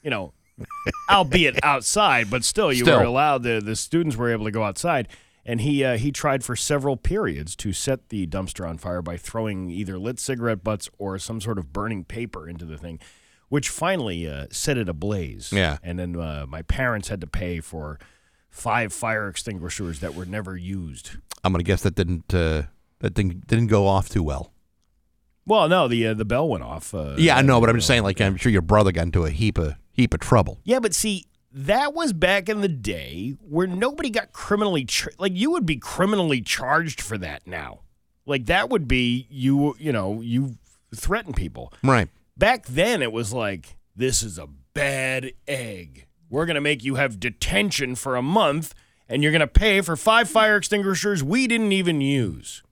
You 0.04 0.10
know, 0.10 0.34
albeit 1.10 1.58
outside, 1.64 2.30
but 2.30 2.44
still, 2.44 2.72
you 2.72 2.84
Still. 2.84 3.00
were 3.00 3.04
allowed. 3.04 3.42
The 3.42 3.60
the 3.60 3.74
students 3.74 4.14
were 4.14 4.30
able 4.30 4.44
to 4.44 4.52
go 4.52 4.62
outside, 4.62 5.08
and 5.44 5.62
he 5.62 5.82
uh, 5.82 5.98
he 5.98 6.12
tried 6.12 6.44
for 6.44 6.54
several 6.54 6.96
periods 6.96 7.56
to 7.56 7.72
set 7.72 8.10
the 8.10 8.28
dumpster 8.28 8.68
on 8.68 8.78
fire 8.78 9.02
by 9.02 9.16
throwing 9.16 9.68
either 9.68 9.98
lit 9.98 10.20
cigarette 10.20 10.62
butts 10.62 10.88
or 10.96 11.18
some 11.18 11.40
sort 11.40 11.58
of 11.58 11.72
burning 11.72 12.04
paper 12.04 12.48
into 12.48 12.64
the 12.64 12.78
thing, 12.78 13.00
which 13.48 13.68
finally 13.68 14.28
uh, 14.28 14.46
set 14.50 14.76
it 14.78 14.88
ablaze. 14.88 15.52
Yeah. 15.52 15.78
and 15.82 15.98
then 15.98 16.16
uh, 16.16 16.46
my 16.48 16.62
parents 16.62 17.08
had 17.08 17.20
to 17.20 17.26
pay 17.26 17.60
for 17.60 17.98
five 18.50 18.92
fire 18.92 19.28
extinguishers 19.28 20.00
that 20.00 20.14
were 20.14 20.24
never 20.26 20.56
used. 20.56 21.10
I'm 21.44 21.52
gonna 21.52 21.62
guess 21.62 21.82
that 21.82 21.94
didn't 21.94 22.32
uh, 22.34 22.62
that 23.00 23.14
didn't 23.14 23.46
didn't 23.46 23.68
go 23.68 23.86
off 23.86 24.08
too 24.08 24.22
well. 24.22 24.52
Well, 25.46 25.68
no, 25.68 25.86
the 25.86 26.08
uh, 26.08 26.14
the 26.14 26.24
bell 26.24 26.48
went 26.48 26.64
off. 26.64 26.92
Uh, 26.92 27.14
Yeah, 27.16 27.36
I 27.36 27.42
know, 27.42 27.60
but 27.60 27.70
I'm 27.70 27.76
just 27.76 27.86
saying, 27.86 28.02
like, 28.02 28.20
I'm 28.20 28.36
sure 28.36 28.50
your 28.50 28.62
brother 28.62 28.90
got 28.90 29.02
into 29.02 29.24
a 29.24 29.30
heap 29.30 29.58
of 29.58 29.74
heap 29.92 30.12
of 30.12 30.20
trouble. 30.20 30.58
Yeah, 30.64 30.80
but 30.80 30.92
see, 30.94 31.24
that 31.52 31.94
was 31.94 32.12
back 32.12 32.48
in 32.48 32.62
the 32.62 32.68
day 32.68 33.36
where 33.48 33.66
nobody 33.68 34.10
got 34.10 34.32
criminally 34.32 34.84
char- 34.84 35.12
like 35.18 35.32
you 35.36 35.52
would 35.52 35.64
be 35.64 35.76
criminally 35.76 36.40
charged 36.40 37.00
for 37.00 37.16
that 37.18 37.46
now. 37.46 37.80
Like 38.26 38.46
that 38.46 38.70
would 38.70 38.88
be 38.88 39.28
you, 39.30 39.76
you 39.78 39.92
know, 39.92 40.20
you 40.20 40.56
threaten 40.94 41.32
people. 41.32 41.72
Right. 41.84 42.08
Back 42.36 42.66
then 42.66 43.02
it 43.02 43.12
was 43.12 43.32
like 43.32 43.76
this 43.94 44.22
is 44.22 44.38
a 44.38 44.48
bad 44.74 45.32
egg. 45.48 46.06
We're 46.28 46.46
going 46.46 46.56
to 46.56 46.60
make 46.60 46.84
you 46.84 46.96
have 46.96 47.18
detention 47.18 47.94
for 47.94 48.16
a 48.16 48.22
month 48.22 48.74
and 49.08 49.22
you're 49.22 49.32
going 49.32 49.40
to 49.40 49.46
pay 49.46 49.80
for 49.80 49.96
five 49.96 50.28
fire 50.28 50.56
extinguishers 50.56 51.22
we 51.22 51.46
didn't 51.46 51.72
even 51.72 52.00
use. 52.00 52.62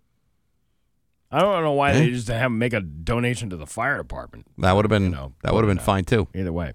I 1.30 1.40
don't 1.40 1.64
know 1.64 1.72
why 1.72 1.92
they 1.94 2.10
just 2.10 2.28
have 2.28 2.52
make 2.52 2.72
a 2.72 2.80
donation 2.80 3.50
to 3.50 3.56
the 3.56 3.66
fire 3.66 3.96
department. 3.96 4.46
That 4.58 4.72
would 4.76 4.84
have 4.84 4.90
been 4.90 5.04
You 5.04 5.10
know, 5.10 5.32
that 5.42 5.52
would 5.52 5.64
have 5.64 5.70
been 5.70 5.80
uh, 5.80 5.82
fine 5.82 6.04
too. 6.04 6.28
Either 6.34 6.52
way. 6.52 6.74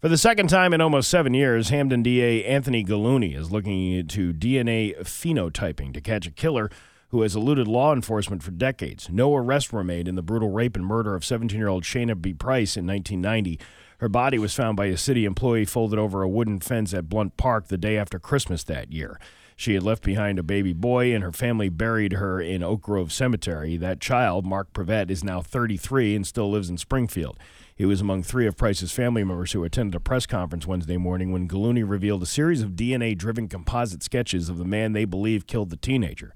For 0.00 0.08
the 0.08 0.16
second 0.16 0.48
time 0.48 0.72
in 0.72 0.80
almost 0.80 1.10
seven 1.10 1.34
years, 1.34 1.68
Hampden 1.68 2.02
DA 2.02 2.44
Anthony 2.44 2.82
Gulluni 2.82 3.36
is 3.36 3.52
looking 3.52 3.92
into 3.92 4.32
DNA 4.32 4.98
phenotyping 5.00 5.92
to 5.92 6.00
catch 6.00 6.26
a 6.26 6.30
killer 6.30 6.70
who 7.10 7.22
has 7.22 7.36
eluded 7.36 7.68
law 7.68 7.92
enforcement 7.92 8.42
for 8.42 8.50
decades. 8.50 9.08
No 9.10 9.34
arrests 9.36 9.72
were 9.72 9.84
made 9.84 10.08
in 10.08 10.14
the 10.14 10.22
brutal 10.22 10.50
rape 10.50 10.76
and 10.76 10.86
murder 10.86 11.14
of 11.14 11.24
17 11.24 11.58
year 11.58 11.68
old 11.68 11.84
Shayna 11.84 12.20
B. 12.20 12.32
Price 12.32 12.76
in 12.76 12.86
1990. 12.86 13.58
Her 13.98 14.08
body 14.08 14.38
was 14.38 14.54
found 14.54 14.76
by 14.76 14.86
a 14.86 14.96
city 14.96 15.24
employee 15.24 15.66
folded 15.66 15.98
over 15.98 16.22
a 16.22 16.28
wooden 16.28 16.60
fence 16.60 16.94
at 16.94 17.08
Blunt 17.08 17.36
Park 17.36 17.68
the 17.68 17.76
day 17.76 17.98
after 17.98 18.18
Christmas 18.18 18.64
that 18.64 18.92
year. 18.92 19.20
She 19.56 19.74
had 19.74 19.82
left 19.82 20.02
behind 20.02 20.38
a 20.38 20.42
baby 20.42 20.72
boy, 20.72 21.14
and 21.14 21.22
her 21.22 21.32
family 21.32 21.68
buried 21.68 22.14
her 22.14 22.40
in 22.40 22.62
Oak 22.62 22.80
Grove 22.80 23.12
Cemetery. 23.12 23.76
That 23.76 24.00
child, 24.00 24.46
Mark 24.46 24.72
Prevet, 24.72 25.10
is 25.10 25.22
now 25.22 25.42
33 25.42 26.16
and 26.16 26.26
still 26.26 26.50
lives 26.50 26.70
in 26.70 26.78
Springfield. 26.78 27.38
He 27.76 27.84
was 27.84 28.00
among 28.00 28.22
three 28.22 28.46
of 28.46 28.56
Price's 28.56 28.90
family 28.90 29.22
members 29.22 29.52
who 29.52 29.62
attended 29.62 29.94
a 29.94 30.00
press 30.00 30.24
conference 30.24 30.66
Wednesday 30.66 30.96
morning 30.96 31.30
when 31.30 31.46
Gulluni 31.46 31.86
revealed 31.86 32.22
a 32.22 32.26
series 32.26 32.62
of 32.62 32.70
DNA 32.70 33.14
driven 33.14 33.48
composite 33.48 34.02
sketches 34.02 34.48
of 34.48 34.56
the 34.56 34.64
man 34.64 34.94
they 34.94 35.04
believe 35.04 35.46
killed 35.46 35.68
the 35.68 35.76
teenager. 35.76 36.32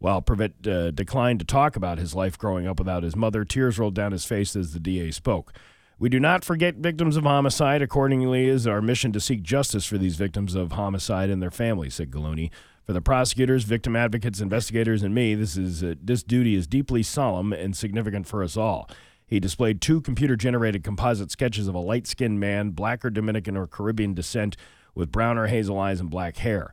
While 0.00 0.22
Prevet 0.22 0.66
uh, 0.66 0.90
declined 0.92 1.40
to 1.40 1.44
talk 1.44 1.76
about 1.76 1.98
his 1.98 2.14
life 2.14 2.38
growing 2.38 2.66
up 2.66 2.78
without 2.78 3.02
his 3.02 3.14
mother, 3.14 3.44
tears 3.44 3.78
rolled 3.78 3.94
down 3.94 4.12
his 4.12 4.24
face 4.24 4.56
as 4.56 4.72
the 4.72 4.80
DA 4.80 5.10
spoke. 5.10 5.52
We 5.98 6.08
do 6.08 6.18
not 6.18 6.42
forget 6.42 6.76
victims 6.76 7.18
of 7.18 7.24
homicide. 7.24 7.82
Accordingly, 7.82 8.48
is 8.48 8.66
our 8.66 8.80
mission 8.80 9.12
to 9.12 9.20
seek 9.20 9.42
justice 9.42 9.84
for 9.84 9.98
these 9.98 10.16
victims 10.16 10.54
of 10.54 10.72
homicide 10.72 11.28
and 11.28 11.42
their 11.42 11.50
families," 11.50 11.94
said 11.94 12.10
Gulluni. 12.10 12.50
For 12.86 12.94
the 12.94 13.02
prosecutors, 13.02 13.64
victim 13.64 13.94
advocates, 13.94 14.40
investigators, 14.40 15.02
and 15.02 15.14
me, 15.14 15.34
this 15.34 15.58
is 15.58 15.84
uh, 15.84 15.96
this 16.02 16.22
duty 16.22 16.54
is 16.54 16.66
deeply 16.66 17.02
solemn 17.02 17.52
and 17.52 17.76
significant 17.76 18.26
for 18.26 18.42
us 18.42 18.56
all. 18.56 18.88
He 19.26 19.38
displayed 19.38 19.82
two 19.82 20.00
computer-generated 20.00 20.82
composite 20.82 21.30
sketches 21.30 21.68
of 21.68 21.74
a 21.74 21.78
light-skinned 21.78 22.40
man, 22.40 22.70
black 22.70 23.04
or 23.04 23.10
Dominican 23.10 23.56
or 23.56 23.66
Caribbean 23.66 24.14
descent, 24.14 24.56
with 24.94 25.12
brown 25.12 25.36
or 25.36 25.48
hazel 25.48 25.78
eyes 25.78 26.00
and 26.00 26.08
black 26.08 26.38
hair. 26.38 26.72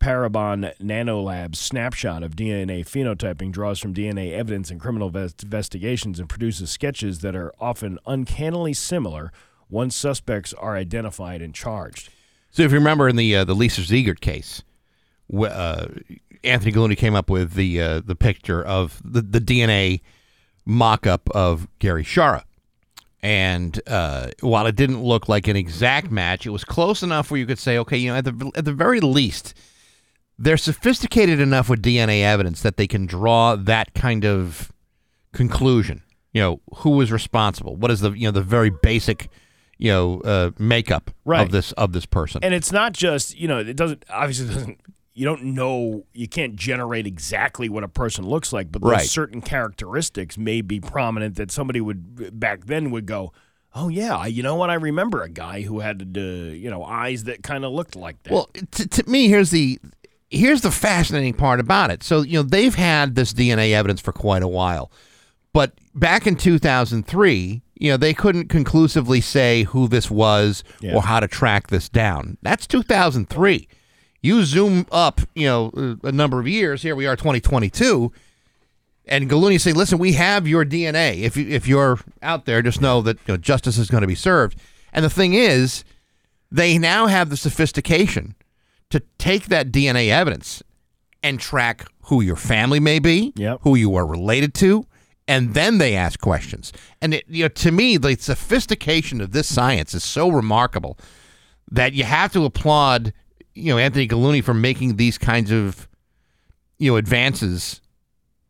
Parabon 0.00 0.76
Nanolab's 0.78 1.58
snapshot 1.58 2.22
of 2.22 2.36
DNA 2.36 2.80
phenotyping 2.80 3.50
draws 3.50 3.78
from 3.78 3.94
DNA 3.94 4.32
evidence 4.32 4.70
in 4.70 4.78
criminal 4.78 5.10
ves- 5.10 5.34
investigations 5.42 6.20
and 6.20 6.28
produces 6.28 6.70
sketches 6.70 7.20
that 7.20 7.34
are 7.34 7.52
often 7.58 7.98
uncannily 8.06 8.72
similar 8.72 9.32
once 9.68 9.96
suspects 9.96 10.52
are 10.54 10.76
identified 10.76 11.42
and 11.42 11.54
charged. 11.54 12.10
So 12.50 12.62
if 12.62 12.72
you 12.72 12.78
remember 12.78 13.08
in 13.08 13.16
the 13.16 13.36
uh, 13.36 13.44
the 13.44 13.54
Lisa 13.54 13.82
Ziegert 13.82 14.20
case, 14.20 14.62
uh, 15.32 15.88
Anthony 16.44 16.72
Gulluni 16.72 16.96
came 16.96 17.14
up 17.14 17.28
with 17.28 17.54
the 17.54 17.80
uh, 17.80 18.00
the 18.04 18.14
picture 18.14 18.62
of 18.62 19.02
the, 19.04 19.22
the 19.22 19.40
DNA 19.40 20.00
mock-up 20.64 21.28
of 21.30 21.68
Gary 21.78 22.04
Schara. 22.04 22.44
And 23.22 23.80
uh, 23.86 24.30
while 24.40 24.66
it 24.66 24.76
didn't 24.76 25.02
look 25.02 25.28
like 25.28 25.48
an 25.48 25.56
exact 25.56 26.10
match, 26.10 26.46
it 26.46 26.50
was 26.50 26.64
close 26.64 27.02
enough 27.02 27.30
where 27.30 27.40
you 27.40 27.46
could 27.46 27.58
say, 27.58 27.76
okay, 27.78 27.96
you 27.96 28.10
know, 28.10 28.16
at 28.16 28.24
the 28.24 28.52
at 28.54 28.64
the 28.64 28.72
very 28.72 29.00
least, 29.00 29.54
they're 30.38 30.56
sophisticated 30.56 31.40
enough 31.40 31.68
with 31.68 31.82
DNA 31.82 32.22
evidence 32.22 32.62
that 32.62 32.76
they 32.76 32.86
can 32.86 33.06
draw 33.06 33.56
that 33.56 33.94
kind 33.94 34.24
of 34.24 34.70
conclusion. 35.32 36.02
You 36.32 36.42
know, 36.42 36.60
who 36.76 36.90
was 36.90 37.10
responsible? 37.10 37.76
What 37.76 37.90
is 37.90 38.00
the 38.00 38.10
you 38.12 38.26
know 38.28 38.32
the 38.32 38.42
very 38.42 38.70
basic, 38.70 39.28
you 39.78 39.90
know, 39.90 40.20
uh, 40.20 40.50
makeup 40.58 41.10
Right. 41.24 41.40
of 41.42 41.50
this 41.50 41.72
of 41.72 41.92
this 41.92 42.04
person? 42.06 42.40
And 42.44 42.52
it's 42.52 42.72
not 42.72 42.92
just, 42.92 43.38
you 43.38 43.48
know, 43.48 43.58
it 43.58 43.76
doesn't 43.76 44.04
obviously 44.10 44.46
it 44.46 44.52
doesn't 44.54 44.80
you 45.14 45.24
don't 45.24 45.42
know 45.44 46.04
you 46.12 46.28
can't 46.28 46.54
generate 46.56 47.06
exactly 47.06 47.70
what 47.70 47.82
a 47.84 47.88
person 47.88 48.26
looks 48.26 48.52
like, 48.52 48.70
but 48.70 48.82
Right. 48.84 49.06
certain 49.08 49.40
characteristics 49.40 50.36
may 50.36 50.60
be 50.60 50.78
prominent 50.78 51.36
that 51.36 51.50
somebody 51.50 51.80
would 51.80 52.38
back 52.38 52.66
then 52.66 52.90
would 52.90 53.06
go, 53.06 53.32
"Oh 53.74 53.88
yeah, 53.88 54.14
I- 54.14 54.26
you 54.26 54.42
know 54.42 54.56
what? 54.56 54.68
I 54.68 54.74
remember 54.74 55.22
a 55.22 55.30
guy 55.30 55.62
who 55.62 55.80
had 55.80 56.02
uh, 56.18 56.20
you 56.20 56.68
know 56.68 56.84
eyes 56.84 57.24
that 57.24 57.42
kind 57.42 57.64
of 57.64 57.72
looked 57.72 57.96
like 57.96 58.22
that." 58.24 58.32
Well, 58.34 58.50
to, 58.72 58.86
to 58.88 59.08
me, 59.08 59.28
here's 59.28 59.50
the 59.52 59.78
here's 60.30 60.60
the 60.62 60.70
fascinating 60.70 61.34
part 61.34 61.60
about 61.60 61.90
it. 61.90 62.02
So 62.02 62.22
you 62.22 62.34
know 62.34 62.42
they've 62.42 62.74
had 62.74 63.14
this 63.14 63.32
DNA 63.32 63.72
evidence 63.72 64.00
for 64.00 64.12
quite 64.12 64.42
a 64.42 64.48
while, 64.48 64.90
but 65.52 65.72
back 65.94 66.26
in 66.26 66.36
2003, 66.36 67.62
you 67.78 67.90
know 67.90 67.96
they 67.96 68.14
couldn't 68.14 68.48
conclusively 68.48 69.20
say 69.20 69.64
who 69.64 69.88
this 69.88 70.10
was 70.10 70.64
Yeah. 70.80 70.94
or 70.96 71.02
how 71.02 71.20
to 71.20 71.28
track 71.28 71.68
this 71.68 71.88
down. 71.88 72.36
That's 72.42 72.66
2003. 72.66 73.68
You 74.22 74.44
zoom 74.44 74.86
up, 74.90 75.20
you 75.34 75.46
know, 75.46 75.98
a 76.02 76.10
number 76.10 76.40
of 76.40 76.48
years. 76.48 76.82
Here 76.82 76.96
we 76.96 77.06
are, 77.06 77.14
2022. 77.16 78.10
And 79.08 79.30
Gulluni 79.30 79.60
say, 79.60 79.72
"Listen, 79.72 79.98
we 79.98 80.14
have 80.14 80.48
your 80.48 80.64
DNA. 80.64 81.20
If 81.22 81.36
you 81.36 81.46
if 81.48 81.68
you're 81.68 82.00
out 82.22 82.44
there, 82.44 82.60
just 82.60 82.80
know 82.80 83.00
that 83.02 83.18
you 83.26 83.34
know, 83.34 83.36
justice 83.36 83.78
is 83.78 83.88
going 83.88 84.00
to 84.00 84.06
be 84.08 84.16
served." 84.16 84.58
And 84.92 85.04
the 85.04 85.10
thing 85.10 85.34
is, 85.34 85.84
they 86.50 86.76
now 86.78 87.06
have 87.06 87.30
the 87.30 87.36
sophistication 87.36 88.34
to 88.90 89.00
take 89.18 89.46
that 89.46 89.72
DNA 89.72 90.08
evidence 90.10 90.62
and 91.22 91.40
track 91.40 91.86
who 92.04 92.20
your 92.20 92.36
family 92.36 92.78
may 92.80 92.98
be, 92.98 93.32
Yep. 93.36 93.60
who 93.62 93.74
you 93.74 93.94
are 93.96 94.06
related 94.06 94.54
to, 94.54 94.86
and 95.26 95.54
then 95.54 95.78
they 95.78 95.96
ask 95.96 96.20
questions. 96.20 96.72
And 97.02 97.14
it, 97.14 97.24
you 97.28 97.42
know, 97.44 97.48
to 97.48 97.72
me, 97.72 97.96
the 97.96 98.14
sophistication 98.16 99.20
of 99.20 99.32
this 99.32 99.52
science 99.52 99.92
is 99.92 100.04
so 100.04 100.28
remarkable 100.30 100.96
that 101.68 101.94
you 101.94 102.04
have 102.04 102.32
to 102.34 102.44
applaud, 102.44 103.12
you 103.54 103.72
know, 103.72 103.78
Anthony 103.78 104.06
Gulluni 104.06 104.42
for 104.44 104.54
making 104.54 104.96
these 104.96 105.18
kinds 105.18 105.50
of, 105.50 105.88
you 106.78 106.92
know, 106.92 106.96
advances 106.96 107.80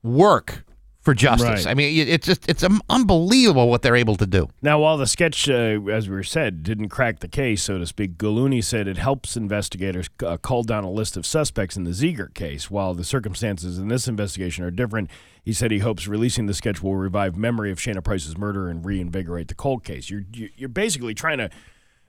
work 0.03 0.66
for 1.07 1.15
justice. 1.15 1.65
Right. 1.65 1.67
I 1.69 1.75
mean, 1.75 2.09
it's 2.09 2.27
just 2.27 2.49
it's 2.51 2.65
unbelievable 2.91 3.71
what 3.71 3.83
they're 3.83 3.95
able 3.95 4.17
to 4.17 4.27
do. 4.27 4.49
Now, 4.61 4.81
while 4.81 4.97
the 4.99 5.07
sketch, 5.07 5.49
uh, 5.49 5.79
as 5.89 6.09
we 6.09 6.17
were 6.17 6.25
said, 6.25 6.65
didn't 6.65 6.89
crack 6.89 7.21
the 7.21 7.29
case, 7.29 7.63
so 7.63 7.79
to 7.79 7.87
speak, 7.87 8.19
Gulluni 8.19 8.63
said 8.63 8.89
it 8.89 8.99
helps 8.99 9.37
investigators 9.37 10.11
uh, 10.25 10.37
cull 10.37 10.65
down 10.65 10.83
a 10.83 10.91
list 10.91 11.17
of 11.17 11.25
suspects 11.25 11.77
in 11.77 11.85
the 11.85 11.93
Ziegert 11.93 12.35
case. 12.35 12.73
While 12.73 12.93
the 12.93 13.05
circumstances 13.05 13.79
in 13.79 13.87
this 13.87 14.09
investigation 14.09 14.65
are 14.65 14.73
different, 14.73 15.09
he 15.45 15.53
said 15.53 15.71
he 15.71 15.79
hopes 15.79 16.09
releasing 16.09 16.47
the 16.47 16.55
sketch 16.55 16.83
will 16.83 16.97
revive 16.97 17.37
memory 17.37 17.71
of 17.71 17.79
Shayna 17.79 18.03
Price's 18.03 18.37
murder 18.37 18.69
and 18.69 18.85
reinvigorate 18.85 19.47
the 19.47 19.55
cold 19.55 19.85
case. 19.85 20.11
You're 20.11 20.25
you- 20.33 20.51
you're 20.57 20.69
basically 20.69 21.15
trying 21.15 21.39
to 21.39 21.51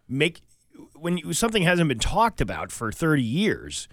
make 0.09 0.41
when 0.95 1.19
you, 1.19 1.33
something 1.33 1.61
hasn't 1.61 1.87
been 1.87 1.99
talked 1.99 2.41
about 2.41 2.71
for 2.71 2.91
30 2.91 3.21
years. 3.21 3.87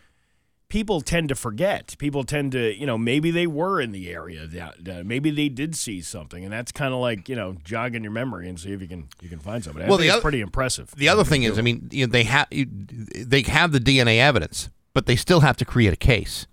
People 0.74 1.02
tend 1.02 1.28
to 1.28 1.36
forget. 1.36 1.94
People 1.98 2.24
tend 2.24 2.50
to, 2.50 2.76
you 2.76 2.84
know, 2.84 2.98
maybe 2.98 3.30
they 3.30 3.46
were 3.46 3.80
in 3.80 3.92
the 3.92 4.10
area. 4.10 4.44
That, 4.44 5.06
maybe 5.06 5.30
they 5.30 5.48
did 5.48 5.76
see 5.76 6.00
something, 6.00 6.42
and 6.42 6.52
that's 6.52 6.72
kind 6.72 6.92
of 6.92 6.98
like, 6.98 7.28
you 7.28 7.36
know, 7.36 7.54
jogging 7.62 8.02
your 8.02 8.10
memory 8.10 8.48
and 8.48 8.58
see 8.58 8.72
if 8.72 8.82
you 8.82 8.88
can 8.88 9.06
you 9.22 9.28
can 9.28 9.38
find 9.38 9.62
something. 9.62 9.86
Well, 9.86 10.00
it's 10.00 10.18
pretty 10.18 10.40
impressive. 10.40 10.90
The 10.96 11.08
other 11.08 11.22
thing 11.22 11.44
is, 11.44 11.60
I 11.60 11.62
mean, 11.62 11.88
you 11.92 12.08
know, 12.08 12.10
they 12.10 12.24
have 12.24 12.48
they 12.50 13.42
have 13.42 13.70
the 13.70 13.78
DNA 13.78 14.18
evidence, 14.18 14.68
but 14.94 15.06
they 15.06 15.14
still 15.14 15.42
have 15.42 15.56
to 15.58 15.64
create 15.64 15.92
a 15.92 15.96
case. 15.96 16.48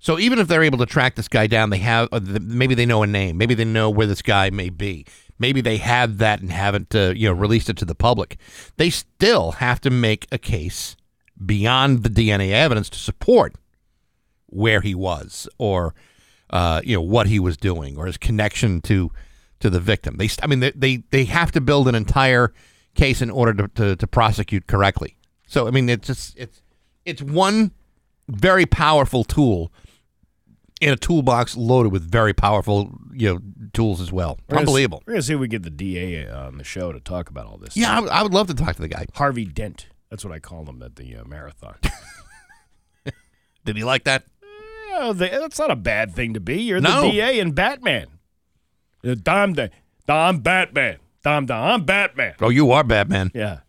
So 0.00 0.18
even 0.18 0.40
if 0.40 0.48
they're 0.48 0.64
able 0.64 0.78
to 0.78 0.86
track 0.86 1.14
this 1.14 1.28
guy 1.28 1.46
down, 1.46 1.70
they 1.70 1.78
have 1.78 2.08
uh, 2.10 2.18
maybe 2.42 2.74
they 2.74 2.84
know 2.84 3.04
a 3.04 3.06
name, 3.06 3.38
maybe 3.38 3.54
they 3.54 3.64
know 3.64 3.90
where 3.90 4.08
this 4.08 4.22
guy 4.22 4.50
may 4.50 4.70
be, 4.70 5.06
maybe 5.38 5.60
they 5.60 5.76
have 5.76 6.18
that 6.18 6.40
and 6.40 6.50
haven't 6.50 6.96
uh, 6.96 7.12
you 7.14 7.28
know 7.28 7.32
released 7.32 7.70
it 7.70 7.76
to 7.76 7.84
the 7.84 7.94
public. 7.94 8.38
They 8.76 8.90
still 8.90 9.52
have 9.52 9.80
to 9.82 9.90
make 9.90 10.26
a 10.32 10.38
case 10.38 10.96
beyond 11.44 12.02
the 12.02 12.08
DNA 12.08 12.50
evidence 12.50 12.88
to 12.90 12.98
support 12.98 13.54
where 14.46 14.80
he 14.80 14.94
was 14.94 15.48
or 15.58 15.94
uh, 16.50 16.80
you 16.84 16.96
know 16.96 17.02
what 17.02 17.26
he 17.26 17.38
was 17.38 17.56
doing 17.56 17.96
or 17.96 18.06
his 18.06 18.16
connection 18.16 18.80
to 18.82 19.10
to 19.60 19.70
the 19.70 19.80
victim. 19.80 20.16
They, 20.16 20.28
I 20.42 20.46
mean, 20.46 20.60
they 20.60 20.72
they, 20.72 20.96
they 21.10 21.24
have 21.24 21.52
to 21.52 21.60
build 21.60 21.88
an 21.88 21.94
entire 21.94 22.52
case 22.94 23.20
in 23.20 23.30
order 23.30 23.52
to, 23.54 23.68
to, 23.68 23.96
to 23.96 24.06
prosecute 24.06 24.66
correctly. 24.66 25.16
So 25.46 25.66
I 25.66 25.70
mean, 25.70 25.88
it's 25.88 26.06
just 26.06 26.36
it's 26.36 26.62
it's 27.04 27.22
one 27.22 27.72
very 28.28 28.66
powerful 28.66 29.24
tool 29.24 29.72
in 30.80 30.92
a 30.92 30.96
toolbox 30.96 31.56
loaded 31.56 31.92
with 31.92 32.02
very 32.02 32.34
powerful 32.34 32.98
you 33.12 33.34
know 33.34 33.40
tools 33.72 34.00
as 34.00 34.12
well. 34.12 34.38
We're 34.48 34.56
gonna 34.56 34.60
Unbelievable. 34.60 35.02
We're 35.06 35.14
gonna 35.14 35.22
see 35.22 35.34
if 35.34 35.40
we 35.40 35.48
get 35.48 35.62
the 35.62 35.70
DA 35.70 36.28
on 36.28 36.58
the 36.58 36.64
show 36.64 36.92
to 36.92 37.00
talk 37.00 37.30
about 37.30 37.46
all 37.46 37.58
this. 37.58 37.76
Yeah, 37.76 38.00
I, 38.00 38.20
I 38.20 38.22
would 38.22 38.34
love 38.34 38.48
to 38.48 38.54
talk 38.54 38.76
to 38.76 38.82
the 38.82 38.88
guy. 38.88 39.06
Harvey 39.14 39.44
Dent. 39.44 39.86
That's 40.10 40.24
what 40.24 40.32
I 40.32 40.38
called 40.38 40.68
him 40.68 40.82
at 40.82 40.96
the 40.96 41.16
uh, 41.16 41.24
marathon. 41.24 41.76
Did 43.64 43.76
he 43.76 43.84
like 43.84 44.04
that? 44.04 44.24
That's 45.12 45.58
not 45.58 45.70
a 45.70 45.76
bad 45.76 46.14
thing 46.14 46.34
to 46.34 46.40
be. 46.40 46.62
You're 46.62 46.80
No. 46.80 47.02
the 47.02 47.10
DA 47.10 47.38
in 47.40 47.52
Batman. 47.52 48.06
Uh, 49.04 49.14
Dom, 49.20 49.54
the, 49.54 49.70
Dom 50.06 50.38
Batman. 50.40 50.98
Dom, 51.22 51.46
Dom, 51.46 51.64
I'm 51.64 51.84
Batman. 51.84 52.34
Oh, 52.40 52.48
you 52.48 52.70
are 52.70 52.84
Batman. 52.84 53.30
Yeah. 53.34 53.60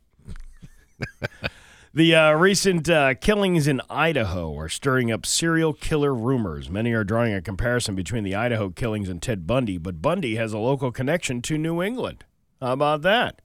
the 1.93 2.13
uh, 2.15 2.31
recent 2.33 2.87
uh, 2.89 3.15
killings 3.15 3.67
in 3.67 3.81
Idaho 3.89 4.55
are 4.57 4.69
stirring 4.69 5.11
up 5.11 5.25
serial 5.25 5.73
killer 5.73 6.13
rumors. 6.13 6.69
Many 6.69 6.91
are 6.93 7.03
drawing 7.03 7.33
a 7.33 7.41
comparison 7.41 7.95
between 7.95 8.23
the 8.23 8.35
Idaho 8.35 8.69
killings 8.69 9.09
and 9.09 9.21
Ted 9.21 9.47
Bundy, 9.47 9.77
but 9.79 10.01
Bundy 10.01 10.35
has 10.35 10.53
a 10.53 10.59
local 10.59 10.91
connection 10.91 11.41
to 11.43 11.57
New 11.57 11.81
England. 11.81 12.23
How 12.61 12.73
about 12.73 13.01
that? 13.01 13.41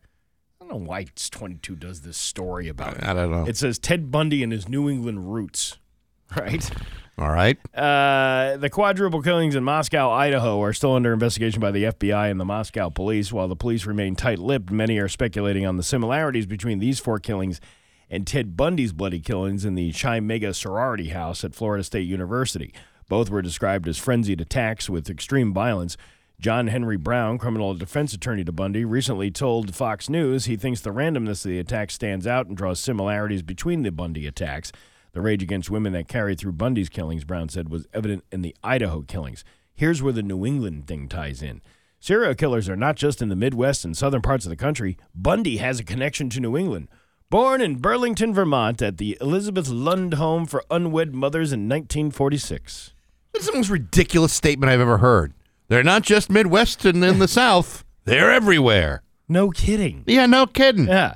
I 0.72 0.74
don't 0.74 0.84
know 0.84 0.88
why 0.88 1.00
it's 1.00 1.28
22 1.28 1.76
does 1.76 2.00
this 2.00 2.16
story 2.16 2.66
about 2.66 2.96
it. 2.96 3.04
I 3.04 3.12
don't 3.12 3.30
know. 3.30 3.44
It 3.46 3.58
says 3.58 3.78
Ted 3.78 4.10
Bundy 4.10 4.42
and 4.42 4.50
his 4.50 4.70
New 4.70 4.88
England 4.88 5.34
roots, 5.34 5.76
right? 6.36 6.70
All 7.18 7.28
right. 7.28 7.58
Uh, 7.76 8.56
the 8.56 8.70
quadruple 8.70 9.20
killings 9.20 9.54
in 9.54 9.64
Moscow, 9.64 10.10
Idaho, 10.10 10.62
are 10.62 10.72
still 10.72 10.94
under 10.94 11.12
investigation 11.12 11.60
by 11.60 11.72
the 11.72 11.84
FBI 11.84 12.30
and 12.30 12.40
the 12.40 12.46
Moscow 12.46 12.88
police. 12.88 13.30
While 13.30 13.48
the 13.48 13.54
police 13.56 13.84
remain 13.84 14.16
tight 14.16 14.38
lipped, 14.38 14.70
many 14.70 14.96
are 14.96 15.08
speculating 15.08 15.66
on 15.66 15.76
the 15.76 15.82
similarities 15.82 16.46
between 16.46 16.78
these 16.78 16.98
four 16.98 17.18
killings 17.18 17.60
and 18.08 18.26
Ted 18.26 18.56
Bundy's 18.56 18.94
bloody 18.94 19.20
killings 19.20 19.66
in 19.66 19.74
the 19.74 19.92
Chi 19.92 20.16
Omega 20.16 20.54
sorority 20.54 21.10
house 21.10 21.44
at 21.44 21.54
Florida 21.54 21.84
State 21.84 22.08
University. 22.08 22.72
Both 23.10 23.28
were 23.28 23.42
described 23.42 23.86
as 23.88 23.98
frenzied 23.98 24.40
attacks 24.40 24.88
with 24.88 25.10
extreme 25.10 25.52
violence. 25.52 25.98
John 26.42 26.66
Henry 26.66 26.96
Brown, 26.96 27.38
criminal 27.38 27.72
defense 27.72 28.12
attorney 28.12 28.42
to 28.42 28.50
Bundy, 28.50 28.84
recently 28.84 29.30
told 29.30 29.76
Fox 29.76 30.10
News 30.10 30.46
he 30.46 30.56
thinks 30.56 30.80
the 30.80 30.90
randomness 30.90 31.44
of 31.44 31.50
the 31.52 31.60
attack 31.60 31.92
stands 31.92 32.26
out 32.26 32.48
and 32.48 32.56
draws 32.56 32.80
similarities 32.80 33.42
between 33.42 33.82
the 33.82 33.92
Bundy 33.92 34.26
attacks. 34.26 34.72
The 35.12 35.20
rage 35.20 35.44
against 35.44 35.70
women 35.70 35.92
that 35.92 36.08
carried 36.08 36.40
through 36.40 36.54
Bundy's 36.54 36.88
killings, 36.88 37.22
Brown 37.22 37.48
said, 37.48 37.68
was 37.68 37.86
evident 37.94 38.24
in 38.32 38.42
the 38.42 38.56
Idaho 38.64 39.02
killings. 39.02 39.44
Here's 39.72 40.02
where 40.02 40.12
the 40.12 40.24
New 40.24 40.44
England 40.44 40.88
thing 40.88 41.08
ties 41.08 41.42
in. 41.42 41.62
Serial 42.00 42.34
killers 42.34 42.68
are 42.68 42.74
not 42.74 42.96
just 42.96 43.22
in 43.22 43.28
the 43.28 43.36
Midwest 43.36 43.84
and 43.84 43.96
southern 43.96 44.22
parts 44.22 44.44
of 44.44 44.50
the 44.50 44.56
country. 44.56 44.96
Bundy 45.14 45.58
has 45.58 45.78
a 45.78 45.84
connection 45.84 46.28
to 46.30 46.40
New 46.40 46.56
England. 46.56 46.88
Born 47.30 47.60
in 47.60 47.76
Burlington, 47.76 48.34
Vermont, 48.34 48.82
at 48.82 48.98
the 48.98 49.16
Elizabeth 49.20 49.68
Lund 49.68 50.14
Home 50.14 50.46
for 50.46 50.64
Unwed 50.72 51.14
Mothers 51.14 51.52
in 51.52 51.68
1946. 51.68 52.94
That's 53.32 53.46
the 53.46 53.52
most 53.52 53.70
ridiculous 53.70 54.32
statement 54.32 54.72
I've 54.72 54.80
ever 54.80 54.98
heard. 54.98 55.34
They're 55.72 55.82
not 55.82 56.02
just 56.02 56.28
Midwest 56.28 56.84
and 56.84 57.02
in 57.02 57.18
the 57.18 57.26
South. 57.42 57.82
They're 58.04 58.30
everywhere. 58.30 59.02
No 59.26 59.48
kidding. 59.48 60.04
Yeah, 60.06 60.26
no 60.26 60.44
kidding. 60.46 60.86
Yeah. 60.86 61.14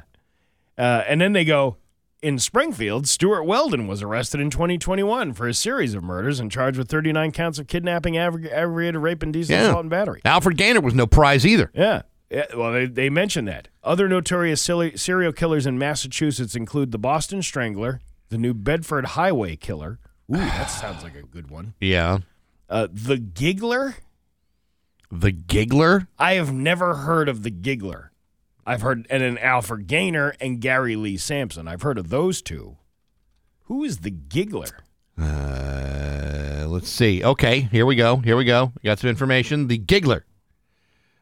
Uh, 0.79 1.03
and 1.07 1.21
then 1.21 1.35
they 1.35 1.45
go 1.45 1.77
in 2.23 2.39
Springfield, 2.39 3.07
Stewart 3.07 3.45
Weldon 3.45 3.87
was 3.87 4.03
arrested 4.03 4.41
in 4.41 4.49
2021 4.49 5.35
for 5.35 5.47
a 5.47 5.53
series 5.53 5.93
of 5.93 6.03
murders 6.03 6.41
and 6.41 6.51
charged 6.51 6.79
with 6.79 6.89
39 6.89 7.33
counts 7.33 7.59
of 7.59 7.67
kidnapping, 7.67 8.17
aggravated 8.17 8.97
rape, 8.97 9.23
and 9.23 9.31
decent 9.31 9.59
Yeah. 9.61 9.67
assault 9.67 9.83
and 9.83 9.91
battery. 9.91 10.23
Alfred 10.25 10.57
Gaynor 10.57 10.81
was 10.81 10.95
no 10.95 11.07
prize 11.07 11.45
either. 11.45 11.71
Yeah. 11.75 12.03
Yeah, 12.31 12.47
well, 12.57 12.73
they, 12.73 12.87
they 12.87 13.11
mentioned 13.11 13.49
that. 13.49 13.69
Other 13.85 14.09
notorious 14.09 14.63
silly, 14.63 14.97
serial 14.97 15.33
killers 15.35 15.67
in 15.67 15.77
Massachusetts 15.79 16.57
include 16.57 16.93
the 16.93 16.99
Boston 16.99 17.43
Strangler, 17.43 18.01
the 18.31 18.39
New 18.39 18.55
Bedford 18.55 19.05
Highway 19.05 19.55
Killer. 19.57 19.99
Ooh, 20.33 20.39
that 20.39 20.69
sounds 20.71 21.03
like 21.05 21.15
a 21.15 21.23
good 21.25 21.51
one. 21.51 21.75
Yeah. 21.79 22.21
Uh, 22.71 22.89
the 22.91 23.19
Giggler. 23.19 23.97
The 25.11 25.33
Giggler? 25.33 26.09
I 26.19 26.35
have 26.35 26.53
never 26.53 26.95
heard 26.97 27.29
of 27.29 27.43
the 27.43 27.51
Giggler. 27.51 28.11
I've 28.67 28.83
heard, 28.83 29.07
and 29.09 29.23
then 29.23 29.39
Alfred 29.39 29.87
Gaynor 29.87 30.35
and 30.41 30.61
Gary 30.61 30.97
Lee 30.97 31.17
Sampson. 31.17 31.69
I've 31.69 31.83
heard 31.83 31.99
of 31.99 32.09
those 32.09 32.43
two. 32.43 32.79
Who 33.65 33.85
is 33.85 33.99
the 33.99 34.11
Giggler? 34.11 34.81
Uh, 35.19 36.67
let's 36.69 36.89
see. 36.89 37.23
Okay, 37.23 37.61
here 37.61 37.87
we 37.87 37.95
go. 37.95 38.17
Here 38.17 38.37
we 38.37 38.45
go. 38.45 38.73
We 38.83 38.89
got 38.89 38.99
some 38.99 39.11
information. 39.11 39.69
The 39.69 39.79
Giggler. 39.79 40.25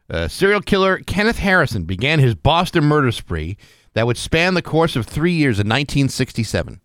Uh, 0.09 0.27
serial 0.27 0.61
killer 0.61 0.99
Kenneth 0.99 1.39
Harrison 1.39 1.83
began 1.83 2.19
his 2.19 2.35
Boston 2.35 2.83
murder 2.83 3.11
spree 3.11 3.57
that 3.93 4.05
would 4.05 4.17
span 4.17 4.53
the 4.53 4.61
course 4.61 4.95
of 4.95 5.05
three 5.05 5.33
years 5.33 5.57
in 5.57 5.67
1967. 5.67 6.81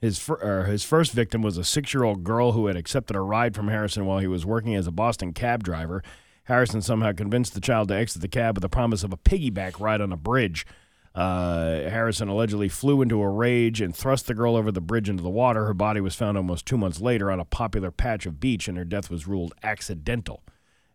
His 0.00 0.18
fir- 0.18 0.64
his 0.64 0.82
first 0.82 1.12
victim 1.12 1.42
was 1.42 1.58
a 1.58 1.64
six 1.64 1.92
year 1.92 2.04
old 2.04 2.24
girl 2.24 2.52
who 2.52 2.66
had 2.66 2.76
accepted 2.76 3.16
a 3.16 3.20
ride 3.20 3.54
from 3.54 3.68
Harrison 3.68 4.06
while 4.06 4.18
he 4.18 4.26
was 4.26 4.46
working 4.46 4.74
as 4.74 4.86
a 4.86 4.92
Boston 4.92 5.32
cab 5.32 5.62
driver. 5.62 6.02
Harrison 6.44 6.80
somehow 6.80 7.12
convinced 7.12 7.54
the 7.54 7.60
child 7.60 7.88
to 7.88 7.94
exit 7.94 8.22
the 8.22 8.28
cab 8.28 8.56
with 8.56 8.62
the 8.62 8.68
promise 8.68 9.04
of 9.04 9.12
a 9.12 9.18
piggyback 9.18 9.78
ride 9.78 10.00
on 10.00 10.12
a 10.12 10.16
bridge. 10.16 10.66
Uh, 11.14 11.88
Harrison 11.88 12.28
allegedly 12.28 12.68
flew 12.68 13.02
into 13.02 13.20
a 13.20 13.28
rage 13.28 13.80
and 13.80 13.94
thrust 13.94 14.26
the 14.26 14.34
girl 14.34 14.56
over 14.56 14.72
the 14.72 14.80
bridge 14.80 15.08
into 15.08 15.22
the 15.22 15.28
water. 15.28 15.66
Her 15.66 15.74
body 15.74 16.00
was 16.00 16.14
found 16.14 16.36
almost 16.36 16.66
two 16.66 16.78
months 16.78 17.00
later 17.00 17.30
on 17.30 17.40
a 17.40 17.44
popular 17.44 17.90
patch 17.90 18.26
of 18.26 18.40
beach, 18.40 18.68
and 18.68 18.78
her 18.78 18.84
death 18.84 19.10
was 19.10 19.26
ruled 19.26 19.54
accidental. 19.62 20.42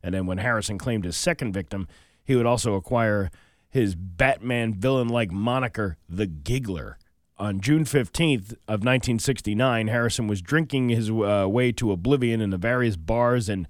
And 0.02 0.15
then 0.15 0.26
when 0.26 0.38
Harrison 0.38 0.77
claimed 0.77 1.03
his 1.03 1.18
second 1.18 1.53
victim, 1.53 1.88
he 2.23 2.36
would 2.36 2.45
also 2.45 2.76
acquire 2.76 3.30
his 3.69 3.94
Batman 3.95 4.73
villain 4.73 5.10
like 5.10 5.32
moniker, 5.32 5.98
the 6.07 6.27
Giggler. 6.27 6.98
On 7.38 7.60
June 7.60 7.84
15th 7.84 8.53
of 8.68 8.82
1969, 8.82 9.88
Harrison 9.88 10.28
was 10.28 10.41
drinking 10.41 10.90
his 10.90 11.10
uh, 11.10 11.45
way 11.49 11.74
to 11.74 11.91
oblivion 11.91 12.40
in 12.40 12.49
the 12.49 12.57
various 12.57 12.95
bars 12.95 13.49
and 13.49 13.68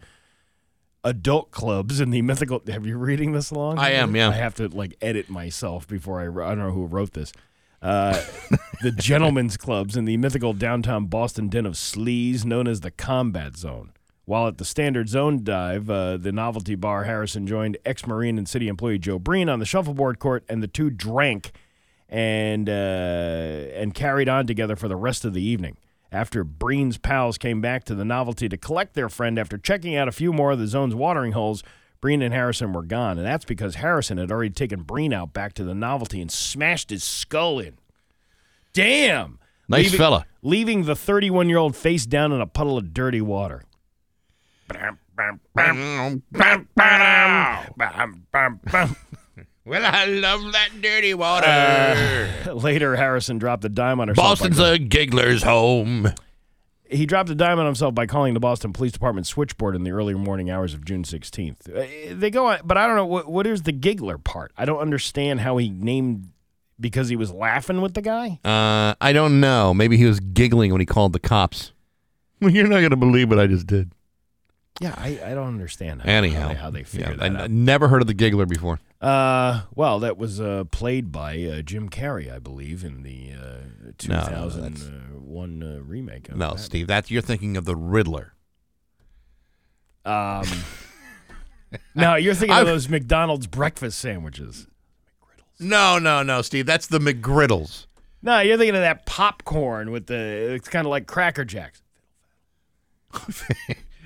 adult 1.03 1.49
clubs 1.49 1.99
in 1.99 2.11
the 2.11 2.21
mythical. 2.21 2.61
Have 2.67 2.85
you 2.85 2.97
reading 2.97 3.31
this 3.31 3.49
along? 3.49 3.79
I 3.79 3.91
am, 3.91 4.15
yeah. 4.15 4.29
I 4.29 4.33
have 4.33 4.53
to 4.55 4.67
like 4.67 4.95
edit 5.01 5.29
myself 5.29 5.87
before 5.87 6.19
I. 6.19 6.25
I 6.25 6.49
don't 6.49 6.59
know 6.59 6.71
who 6.71 6.85
wrote 6.85 7.13
this. 7.13 7.33
Uh, 7.81 8.21
the 8.81 8.91
gentlemen's 8.91 9.57
clubs 9.57 9.97
in 9.97 10.05
the 10.05 10.17
mythical 10.17 10.53
downtown 10.53 11.05
Boston 11.05 11.49
den 11.49 11.65
of 11.65 11.73
sleaze 11.73 12.45
known 12.45 12.67
as 12.67 12.81
the 12.81 12.91
Combat 12.91 13.57
Zone. 13.57 13.91
While 14.25 14.47
at 14.47 14.57
the 14.57 14.65
Standard 14.65 15.07
Zone 15.07 15.43
dive, 15.43 15.89
uh, 15.89 16.17
the 16.17 16.31
novelty 16.31 16.73
bar, 16.73 17.03
Harrison 17.03 17.45
joined 17.45 17.77
ex-Marine 17.85 18.39
and 18.39 18.49
city 18.49 18.67
employee 18.67 18.97
Joe 18.97 19.19
Breen 19.19 19.49
on 19.49 19.59
the 19.59 19.65
shuffleboard 19.65 20.17
court, 20.17 20.43
and 20.49 20.63
the 20.63 20.67
two 20.67 20.89
drank 20.89 21.51
and 22.09 22.69
uh, 22.69 22.71
and 22.71 23.93
carried 23.93 24.29
on 24.29 24.47
together 24.47 24.75
for 24.75 24.87
the 24.87 24.95
rest 24.95 25.25
of 25.25 25.33
the 25.33 25.43
evening. 25.43 25.77
After 26.11 26.43
Breen's 26.43 26.97
pals 26.97 27.37
came 27.37 27.61
back 27.61 27.83
to 27.85 27.95
the 27.95 28.05
novelty 28.05 28.47
to 28.47 28.57
collect 28.57 28.93
their 28.93 29.09
friend 29.09 29.37
after 29.37 29.57
checking 29.57 29.95
out 29.95 30.07
a 30.07 30.13
few 30.13 30.31
more 30.31 30.51
of 30.51 30.59
the 30.59 30.67
zone's 30.67 30.95
watering 30.95 31.33
holes, 31.33 31.63
Breen 31.99 32.21
and 32.21 32.33
Harrison 32.33 32.71
were 32.71 32.83
gone, 32.83 33.17
and 33.17 33.25
that's 33.25 33.45
because 33.45 33.75
Harrison 33.75 34.17
had 34.17 34.31
already 34.31 34.51
taken 34.51 34.83
Breen 34.83 35.11
out 35.11 35.33
back 35.33 35.53
to 35.53 35.63
the 35.63 35.73
novelty 35.73 36.21
and 36.21 36.31
smashed 36.31 36.89
his 36.89 37.03
skull 37.03 37.59
in. 37.59 37.77
Damn! 38.73 39.39
Nice 39.67 39.85
leaving, 39.85 39.97
fella. 39.97 40.25
Leaving 40.41 40.83
the 40.83 40.95
31 40.95 41.49
year 41.49 41.57
old 41.57 41.75
face 41.75 42.05
down 42.05 42.31
in 42.31 42.39
a 42.39 42.47
puddle 42.47 42.77
of 42.77 42.93
dirty 42.93 43.21
water. 43.21 43.63
Well, 49.65 49.81
I 49.83 50.05
love 50.05 50.51
that 50.53 50.69
dirty 50.81 51.13
water. 51.15 52.53
Later, 52.53 52.95
Harrison 52.95 53.39
dropped 53.39 53.63
the 53.63 53.69
dime 53.69 53.99
on 53.99 54.07
herself. 54.09 54.39
Boston's 54.39 54.59
a 54.59 54.77
giggler's 54.77 55.41
home. 55.43 56.13
He 56.87 57.07
dropped 57.07 57.31
a 57.31 57.35
dime 57.35 57.57
on 57.57 57.65
himself 57.65 57.95
by 57.95 58.05
calling 58.05 58.35
the 58.35 58.39
Boston 58.39 58.71
Police 58.73 58.91
Department 58.91 59.25
switchboard 59.25 59.75
in 59.75 59.83
the 59.83 59.89
early 59.89 60.13
morning 60.13 60.51
hours 60.51 60.75
of 60.75 60.85
June 60.85 61.01
16th. 61.03 61.67
Uh, 61.75 62.15
They 62.15 62.29
go 62.29 62.45
on, 62.45 62.59
but 62.63 62.77
I 62.77 62.85
don't 62.85 62.95
know 62.95 63.07
what 63.07 63.27
what 63.27 63.47
is 63.47 63.63
the 63.63 63.71
giggler 63.71 64.19
part. 64.19 64.51
I 64.55 64.65
don't 64.65 64.77
understand 64.79 65.39
how 65.39 65.57
he 65.57 65.69
named 65.71 66.29
because 66.79 67.09
he 67.09 67.15
was 67.15 67.31
laughing 67.31 67.81
with 67.81 67.95
the 67.95 68.01
guy. 68.03 68.39
Uh, 68.45 68.93
I 69.01 69.13
don't 69.13 69.39
know. 69.39 69.73
Maybe 69.73 69.97
he 69.97 70.05
was 70.05 70.19
giggling 70.19 70.71
when 70.71 70.79
he 70.79 70.85
called 70.85 71.13
the 71.13 71.19
cops. 71.19 71.71
Well, 72.39 72.51
you're 72.53 72.67
not 72.67 72.79
going 72.81 72.91
to 72.91 72.97
believe 72.97 73.29
what 73.29 73.39
I 73.39 73.47
just 73.47 73.65
did. 73.65 73.91
Yeah, 74.79 74.93
I, 74.97 75.19
I 75.25 75.33
don't 75.33 75.47
understand. 75.47 76.01
How, 76.03 76.09
Anyhow, 76.09 76.41
how 76.41 76.47
they, 76.49 76.53
how 76.55 76.69
they 76.69 76.83
figure 76.83 77.09
yeah, 77.11 77.15
that 77.15 77.31
I, 77.31 77.39
I 77.39 77.43
out. 77.45 77.49
never 77.49 77.87
heard 77.87 78.01
of 78.01 78.07
the 78.07 78.13
giggler 78.13 78.45
before. 78.45 78.79
Uh, 79.05 79.61
well, 79.75 79.99
that 79.99 80.17
was 80.17 80.41
uh, 80.41 80.63
played 80.71 81.11
by 81.11 81.39
uh, 81.43 81.61
Jim 81.61 81.89
Carrey, 81.89 82.33
I 82.33 82.39
believe, 82.39 82.83
in 82.83 83.03
the 83.03 83.33
uh, 83.33 83.57
No, 84.07 84.15
no, 84.15 84.49
2001 84.49 85.63
uh, 85.63 85.79
remake. 85.83 86.29
Of 86.29 86.37
No. 86.37 86.55
Steve, 86.55 86.87
that's 86.87 87.11
you're 87.11 87.21
thinking 87.21 87.55
of 87.55 87.65
the 87.65 87.75
Riddler. 87.75 88.33
Um, 90.05 90.45
no, 91.95 92.15
you're 92.15 92.33
thinking 92.33 92.55
of 92.55 92.61
I've- 92.61 92.69
those 92.69 92.89
McDonald's 92.89 93.45
breakfast 93.47 93.99
sandwiches. 93.99 94.65
No, 95.59 95.99
no, 95.99 96.23
no, 96.23 96.41
Steve. 96.41 96.65
That's 96.65 96.87
the 96.87 96.99
McGriddles. 96.99 97.85
No, 98.21 98.39
you're 98.39 98.57
thinking 98.57 98.75
of 98.75 98.81
that 98.81 99.05
popcorn 99.05 99.91
with 99.91 100.07
the. 100.07 100.15
It's 100.55 100.67
kind 100.67 100.85
of 100.87 100.89
like 100.89 101.05
Cracker 101.07 101.45
Jacks. 101.45 101.81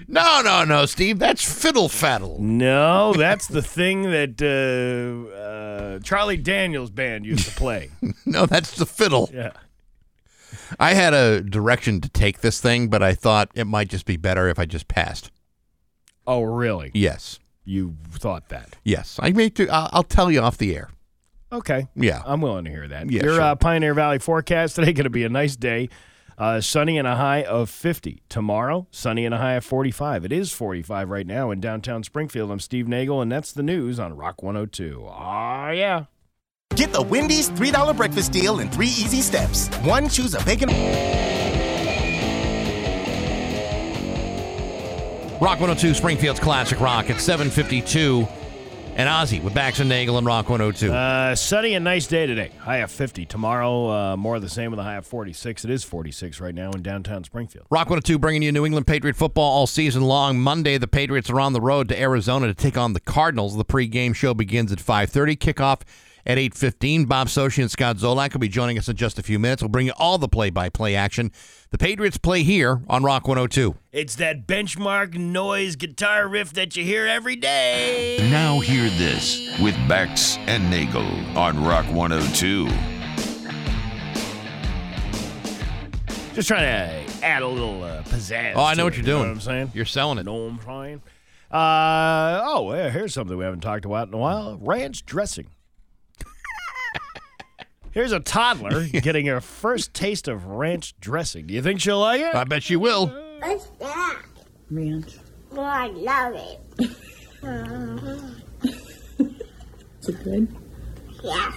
No, 0.08 0.42
no, 0.44 0.64
no, 0.64 0.86
Steve. 0.86 1.20
That's 1.20 1.44
fiddle 1.44 1.90
faddle. 1.90 2.40
No, 2.40 3.14
that's 3.14 3.48
the 3.48 3.62
thing 3.62 4.04
that 4.04 4.42
uh, 4.42 5.36
uh, 5.36 6.00
Charlie 6.00 6.38
Daniels 6.38 6.90
band 6.90 7.26
used 7.26 7.46
to 7.50 7.52
play. 7.56 7.90
No, 8.26 8.46
that's 8.46 8.76
the 8.76 8.86
fiddle. 8.86 9.30
Yeah. 9.34 9.52
I 10.80 10.94
had 10.94 11.14
a 11.14 11.42
direction 11.42 12.00
to 12.02 12.10
take 12.10 12.42
this 12.42 12.62
thing, 12.62 12.88
but 12.88 13.02
I 13.02 13.14
thought 13.16 13.50
it 13.56 13.66
might 13.66 13.90
just 13.90 14.06
be 14.06 14.18
better 14.18 14.48
if 14.48 14.60
I 14.60 14.66
just 14.66 14.88
passed. 14.88 15.32
Oh, 16.28 16.42
really? 16.44 16.92
Yes, 16.94 17.40
You 17.66 17.96
thought 18.12 18.50
that? 18.50 18.76
yes. 18.84 19.20
I 19.22 19.32
may. 19.32 19.50
To, 19.50 19.68
I'll, 19.70 19.90
I'll 19.92 20.04
tell 20.04 20.30
you 20.32 20.42
off 20.42 20.58
the 20.60 20.76
air. 20.76 20.90
Okay. 21.52 21.88
Yeah. 21.96 22.22
I'm 22.26 22.42
willing 22.42 22.66
to 22.66 22.70
hear 22.72 22.88
that. 22.88 23.10
Yeah, 23.10 23.24
Your 23.24 23.34
sure. 23.36 23.42
uh, 23.42 23.56
Pioneer 23.56 23.96
Valley 23.96 24.20
forecast 24.20 24.76
today 24.76 24.94
going 24.94 25.06
to 25.06 25.10
be 25.10 25.24
a 25.24 25.30
nice 25.30 25.56
day. 25.56 25.90
Uh, 26.40 26.62
sunny 26.62 26.98
and 26.98 27.06
a 27.06 27.18
high 27.18 27.44
of 27.44 27.70
50. 27.70 28.24
Tomorrow, 28.30 28.88
sunny 28.92 29.26
and 29.26 29.36
a 29.36 29.40
high 29.40 29.56
of 29.56 29.66
45. 29.66 30.24
It 30.24 30.32
is 30.32 30.54
45 30.54 31.10
right 31.10 31.28
now 31.28 31.52
in 31.52 31.60
downtown 31.60 32.02
Springfield. 32.02 32.50
I'm 32.50 32.62
Steve 32.62 32.88
Nagel, 32.88 33.22
and 33.22 33.30
that's 33.30 33.52
the 33.52 33.62
news 33.62 34.00
on 34.00 34.16
Rock 34.16 34.42
102. 34.42 35.06
Ah, 35.10 35.72
yeah. 35.72 36.06
Get 36.76 36.94
the 36.94 37.02
Wendy's 37.02 37.50
$3 37.50 37.98
breakfast 37.98 38.32
deal 38.32 38.62
in 38.62 38.70
three 38.70 38.88
easy 38.88 39.22
steps. 39.22 39.68
One, 39.80 40.08
choose 40.08 40.34
a 40.34 40.42
bacon. 40.46 40.70
Rock 45.42 45.60
102, 45.60 45.94
Springfield's 45.94 46.40
classic 46.40 46.80
rock 46.80 47.10
at 47.10 47.20
752. 47.20 48.26
And 49.00 49.08
Ozzy 49.08 49.42
with 49.42 49.54
Bax 49.54 49.80
and 49.80 49.88
Nagel 49.88 50.18
and 50.18 50.28
Rock 50.28 50.50
102. 50.50 50.92
Uh, 50.92 51.34
sunny 51.34 51.74
and 51.74 51.86
nice 51.86 52.06
day 52.06 52.26
today. 52.26 52.52
High 52.60 52.80
of 52.80 52.92
50. 52.92 53.26
Tomorrow, 53.26 53.90
uh, 53.90 54.18
more 54.18 54.36
of 54.36 54.42
the 54.42 54.50
same 54.50 54.72
with 54.72 54.80
a 54.82 54.84
high 54.84 54.98
of 54.98 55.06
46. 55.06 55.64
It 55.64 55.72
is 55.72 55.86
46 55.86 56.42
right 56.42 56.54
now 56.54 56.72
in 56.72 56.82
downtown 56.82 57.24
Springfield. 57.24 57.66
Rock 57.70 57.86
102 57.86 58.20
bringing 58.20 58.42
you 58.42 58.52
New 58.52 58.66
England 58.66 58.88
Patriot 58.88 59.16
football 59.16 59.50
all 59.54 59.68
season 59.68 60.02
long. 60.02 60.38
Monday, 60.38 60.78
the 60.78 60.86
Patriots 60.86 61.30
are 61.30 61.40
on 61.40 61.54
the 61.54 61.62
road 61.62 61.88
to 61.88 61.98
Arizona 61.98 62.48
to 62.48 62.54
take 62.54 62.76
on 62.76 62.92
the 62.92 63.00
Cardinals. 63.00 63.56
The 63.56 63.64
pregame 63.64 64.14
show 64.14 64.34
begins 64.34 64.70
at 64.70 64.80
5.30. 64.80 65.38
Kickoff 65.38 65.84
at 66.30 66.38
8.15. 66.38 67.08
Bob 67.08 67.28
Sochi 67.28 67.60
and 67.64 67.72
Scott 67.72 67.98
Zolak 67.98 68.34
will 68.34 68.40
be 68.40 68.48
joining 68.48 68.78
us 68.78 68.88
in 68.88 68.96
just 68.96 69.18
a 69.18 69.24
few 69.24 69.40
minutes. 69.40 69.64
We'll 69.64 69.70
bring 69.70 69.88
you 69.88 69.94
all 69.98 70.20
the 70.20 70.28
play-by-play 70.28 70.96
action. 70.96 71.32
The 71.72 71.80
Patriots 71.80 72.20
play 72.20 72.44
here 72.44 72.84
on 72.88 73.04
Rock 73.04 73.28
102. 73.28 73.76
It's 73.92 74.16
that 74.18 74.46
benchmark 74.46 75.16
noise 75.16 75.76
guitar 75.76 76.28
riff 76.28 76.54
that 76.54 76.78
you 76.78 76.84
hear 76.84 77.08
every 77.08 77.36
day. 77.36 78.20
Now 78.30 78.60
hear 78.60 78.84
this 78.92 79.60
with 79.60 79.74
Bax 79.88 80.38
and 80.46 80.70
Nagel 80.70 81.02
on 81.36 81.66
Rock 81.66 81.88
102. 81.92 82.68
Just 86.36 86.48
trying 86.48 86.62
to 86.62 87.26
add 87.26 87.42
a 87.42 87.48
little 87.48 87.84
uh, 87.84 88.04
pizzazz. 88.04 88.54
Oh, 88.56 88.64
I 88.64 88.76
know 88.76 88.84
to 88.84 88.84
what 88.84 88.96
you're 88.96 89.04
doing 89.04 89.04
you 89.04 89.04
know 89.04 89.04
doing. 89.04 89.20
what 89.22 89.30
I'm 89.30 89.42
saying? 89.42 89.72
You're 89.74 89.86
selling 89.86 90.20
it. 90.20 90.28
know 90.28 90.36
what 90.36 90.52
I'm 90.52 90.60
saying? 90.64 91.02
Uh, 91.52 92.42
oh, 92.46 92.72
yeah, 92.76 92.92
here's 92.92 93.16
something 93.16 93.36
we 93.36 93.44
haven't 93.44 93.62
talked 93.62 93.84
about 93.86 94.10
in 94.10 94.14
a 94.14 94.18
while 94.18 94.60
ranch 94.62 95.08
dressing. 95.08 95.48
Here's 97.92 98.12
a 98.12 98.20
toddler 98.20 98.88
getting 98.88 99.26
her 99.26 99.42
first 99.42 99.94
taste 99.94 100.28
of 100.28 100.46
ranch 100.46 100.94
dressing. 101.00 101.48
Do 101.48 101.54
you 101.54 101.62
think 101.62 101.82
she'll 101.82 102.00
like 102.00 102.22
it? 102.22 102.36
I 102.36 102.44
bet 102.44 102.64
she 102.64 102.76
will. 102.76 103.08
What's 103.40 103.68
that? 103.80 104.22
Ranch. 104.70 105.16
Oh, 105.54 105.62
I 105.62 105.88
love 105.88 106.36
it. 106.36 106.60
Is 110.02 110.10
it 110.10 110.24
good? 110.24 110.56
Yeah. 111.24 111.52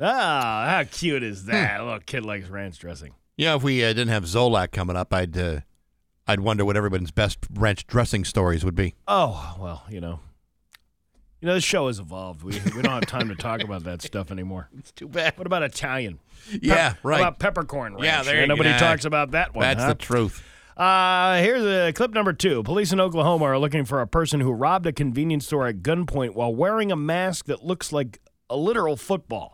Ah, 0.00 0.66
how 0.68 0.84
cute 0.90 1.22
is 1.22 1.44
that? 1.44 1.80
A 1.80 1.84
little 1.84 2.00
kid 2.00 2.24
likes 2.24 2.48
ranch 2.48 2.78
dressing. 2.78 3.12
You 3.36 3.46
know, 3.46 3.56
if 3.56 3.62
we 3.62 3.84
uh, 3.84 3.88
didn't 3.88 4.08
have 4.08 4.24
Zolak 4.24 4.72
coming 4.72 4.96
up, 4.96 5.14
I'd 5.14 5.36
uh, 5.38 5.60
I'd 6.26 6.40
wonder 6.40 6.64
what 6.64 6.76
everybody's 6.76 7.12
best 7.12 7.38
ranch 7.52 7.86
dressing 7.86 8.24
stories 8.24 8.64
would 8.64 8.74
be. 8.74 8.94
Oh, 9.06 9.56
well, 9.60 9.84
you 9.88 10.00
know. 10.00 10.18
You 11.44 11.48
know, 11.48 11.54
this 11.56 11.64
show 11.64 11.88
has 11.88 11.98
evolved. 11.98 12.42
We, 12.42 12.52
we 12.74 12.80
don't 12.80 12.86
have 12.86 13.04
time 13.04 13.28
to 13.28 13.34
talk 13.34 13.62
about 13.62 13.84
that 13.84 14.00
stuff 14.02 14.30
anymore. 14.30 14.70
It's 14.78 14.92
too 14.92 15.06
bad. 15.06 15.36
What 15.36 15.46
about 15.46 15.62
Italian? 15.62 16.18
Yeah, 16.62 16.94
Pep- 16.94 16.98
right. 17.02 17.20
What 17.20 17.28
about 17.28 17.38
peppercorn 17.38 17.92
ranch? 17.92 18.04
Yeah, 18.06 18.22
there 18.22 18.40
you 18.40 18.46
Nobody 18.46 18.70
go. 18.70 18.78
talks 18.78 19.04
about 19.04 19.32
that 19.32 19.54
one. 19.54 19.60
That's 19.60 19.82
huh? 19.82 19.88
the 19.88 19.94
truth. 19.96 20.42
Uh, 20.74 21.36
here's 21.42 21.62
a 21.62 21.92
clip 21.92 22.14
number 22.14 22.32
two. 22.32 22.62
Police 22.62 22.92
in 22.92 23.00
Oklahoma 23.00 23.44
are 23.44 23.58
looking 23.58 23.84
for 23.84 24.00
a 24.00 24.06
person 24.06 24.40
who 24.40 24.52
robbed 24.52 24.86
a 24.86 24.92
convenience 24.94 25.44
store 25.44 25.66
at 25.66 25.82
gunpoint 25.82 26.32
while 26.32 26.54
wearing 26.54 26.90
a 26.90 26.96
mask 26.96 27.44
that 27.44 27.62
looks 27.62 27.92
like 27.92 28.22
a 28.48 28.56
literal 28.56 28.96
football. 28.96 29.53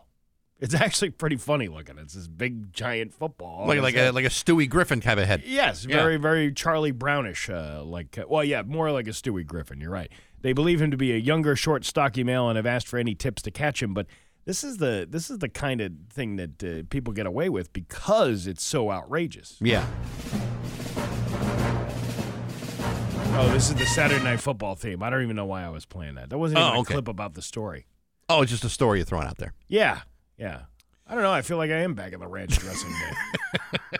It's 0.61 0.75
actually 0.75 1.09
pretty 1.09 1.37
funny 1.37 1.67
looking. 1.67 1.97
It's 1.97 2.13
this 2.13 2.27
big 2.27 2.71
giant 2.71 3.13
football. 3.15 3.65
Like 3.67 3.81
like 3.81 3.95
a 3.97 4.11
like 4.11 4.25
a 4.25 4.29
Stewie 4.29 4.69
Griffin 4.69 5.01
kind 5.01 5.19
of 5.19 5.25
head. 5.27 5.41
Yes, 5.43 5.85
Yeah. 5.85 5.95
very, 5.97 6.17
very 6.17 6.53
Charlie 6.53 6.91
Brownish. 6.91 7.49
Uh, 7.49 7.81
like, 7.83 8.15
uh, 8.19 8.25
well, 8.29 8.43
yeah, 8.43 8.61
more 8.61 8.91
like 8.91 9.07
a 9.07 9.11
Stewie 9.11 9.43
Griffin. 9.45 9.81
You're 9.81 9.89
right. 9.89 10.11
They 10.41 10.53
believe 10.53 10.79
him 10.79 10.91
to 10.91 10.97
be 10.97 11.13
a 11.13 11.17
younger, 11.17 11.55
short, 11.55 11.83
stocky 11.83 12.23
male, 12.23 12.47
and 12.47 12.57
have 12.57 12.67
asked 12.67 12.87
for 12.87 12.99
any 12.99 13.15
tips 13.15 13.41
to 13.41 13.51
catch 13.51 13.81
him. 13.81 13.95
But 13.95 14.05
this 14.45 14.63
is 14.63 14.77
the 14.77 15.07
this 15.09 15.31
is 15.31 15.39
the 15.39 15.49
kind 15.49 15.81
of 15.81 15.93
thing 16.11 16.35
that 16.35 16.63
uh, 16.63 16.83
people 16.91 17.11
get 17.11 17.25
away 17.25 17.49
with 17.49 17.73
because 17.73 18.45
it's 18.45 18.63
so 18.63 18.91
outrageous. 18.91 19.57
Yeah. 19.61 19.85
Oh, 23.33 23.49
this 23.53 23.69
is 23.69 23.75
the 23.75 23.85
Saturday 23.85 24.23
Night 24.23 24.39
Football 24.41 24.75
theme. 24.75 25.01
I 25.01 25.09
don't 25.09 25.23
even 25.23 25.35
know 25.35 25.45
why 25.45 25.63
I 25.63 25.69
was 25.69 25.85
playing 25.85 26.15
that. 26.15 26.29
That 26.29 26.37
wasn't 26.37 26.59
even 26.59 26.71
Oh, 26.71 26.75
a 26.75 26.79
okay. 26.81 26.93
clip 26.93 27.07
about 27.07 27.33
the 27.33 27.41
story. 27.41 27.87
Oh, 28.29 28.41
it's 28.41 28.51
just 28.51 28.63
a 28.65 28.69
story 28.69 28.99
you're 28.99 29.05
throwing 29.05 29.25
out 29.27 29.37
there. 29.37 29.53
Yeah, 29.67 30.01
yeah. 30.37 30.61
I 31.07 31.13
don't 31.13 31.23
know. 31.23 31.31
I 31.31 31.41
feel 31.41 31.57
like 31.57 31.71
I 31.71 31.77
am 31.79 31.93
back 31.93 32.13
in 32.13 32.19
the 32.19 32.27
ranch 32.27 32.57
dressing 32.57 32.89
day. 32.91 33.89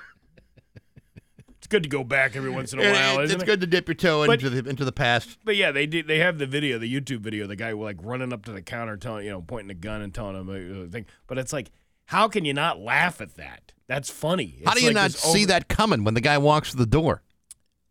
it's 1.57 1.67
good 1.67 1.83
to 1.83 1.89
go 1.89 2.03
back 2.03 2.35
every 2.35 2.49
once 2.49 2.71
in 2.73 2.79
a 2.79 2.83
while, 2.91 3.19
It- 3.19 3.25
isn't 3.25 3.35
it's 3.35 3.43
it? 3.43 3.45
good 3.45 3.61
to 3.61 3.67
dip 3.67 3.87
your 3.87 3.95
toe 3.95 4.25
But- 4.25 4.41
into 4.41 4.49
the 4.49 4.69
into 4.69 4.85
the 4.85 4.91
past. 4.91 5.37
But 5.43 5.55
yeah, 5.55 5.71
they 5.71 5.85
did. 5.85 6.07
They 6.07 6.19
have 6.19 6.37
the 6.37 6.45
video, 6.47 6.77
the 6.79 6.91
YouTube 6.93 7.19
video, 7.19 7.47
the 7.47 7.55
guy 7.55 7.71
like 7.73 7.97
running 8.01 8.31
up 8.31 8.45
to 8.45 8.51
the 8.51 8.61
counter, 8.61 8.97
telling 8.97 9.25
you 9.25 9.31
know, 9.31 9.41
pointing 9.41 9.69
a 9.71 9.79
gun 9.79 10.01
and 10.01 10.13
telling 10.13 10.35
him 10.35 10.49
uh, 10.49 10.89
thing. 10.91 11.05
But 11.27 11.37
it's 11.37 11.51
like, 11.53 11.71
how 12.05 12.27
can 12.27 12.45
you 12.45 12.53
not 12.53 12.79
laugh 12.79 13.19
at 13.21 13.35
that? 13.35 13.73
That's 13.87 14.09
funny. 14.09 14.61
How 14.65 14.71
It's 14.71 14.79
do 14.79 14.85
you 14.85 14.91
like 14.91 14.95
not 14.95 15.11
this 15.11 15.21
see 15.21 15.39
over- 15.43 15.47
that 15.47 15.67
coming 15.67 16.03
when 16.05 16.13
the 16.13 16.21
guy 16.21 16.37
walks 16.37 16.71
through 16.71 16.85
the 16.85 16.89
door? 16.89 17.23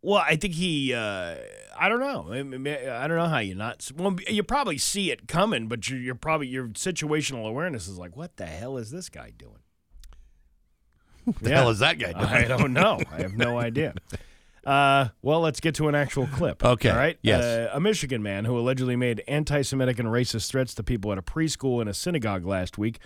Well, 0.02 0.22
I 0.26 0.36
think 0.36 0.54
he. 0.54 0.94
Uh, 0.94 1.36
I 1.78 1.88
don't 1.88 2.00
know. 2.00 2.32
I, 2.32 2.42
mean, 2.42 2.66
I 2.66 3.06
don't 3.06 3.16
know 3.16 3.28
how 3.28 3.38
you 3.38 3.54
not. 3.54 3.90
Well, 3.96 4.16
you 4.28 4.42
probably 4.42 4.78
see 4.78 5.10
it 5.10 5.28
coming, 5.28 5.66
but 5.66 5.88
you're, 5.88 5.98
you're 5.98 6.14
probably 6.14 6.48
your 6.48 6.68
situational 6.68 7.46
awareness 7.46 7.88
is 7.88 7.98
like, 7.98 8.16
what 8.16 8.36
the 8.36 8.46
hell 8.46 8.76
is 8.76 8.90
this 8.90 9.08
guy 9.08 9.32
doing? 9.36 9.60
What 11.24 11.38
the 11.38 11.50
hell 11.50 11.70
is 11.70 11.78
that 11.80 11.98
guy 11.98 12.12
doing? 12.12 12.24
I 12.24 12.44
don't 12.44 12.72
know. 12.72 12.98
I 13.12 13.22
have 13.22 13.34
no 13.34 13.58
idea. 13.58 13.94
Uh, 14.64 15.08
well, 15.22 15.40
let's 15.40 15.60
get 15.60 15.74
to 15.76 15.88
an 15.88 15.94
actual 15.94 16.26
clip. 16.26 16.64
Okay. 16.64 16.90
All 16.90 16.96
right. 16.96 17.18
Yes. 17.22 17.42
Uh, 17.42 17.70
a 17.72 17.80
Michigan 17.80 18.22
man 18.22 18.44
who 18.44 18.58
allegedly 18.58 18.96
made 18.96 19.22
anti-Semitic 19.26 19.98
and 19.98 20.08
racist 20.08 20.50
threats 20.50 20.74
to 20.74 20.82
people 20.82 21.12
at 21.12 21.18
a 21.18 21.22
preschool 21.22 21.80
and 21.80 21.88
a 21.88 21.94
synagogue 21.94 22.44
last 22.44 22.76
week 22.76 22.98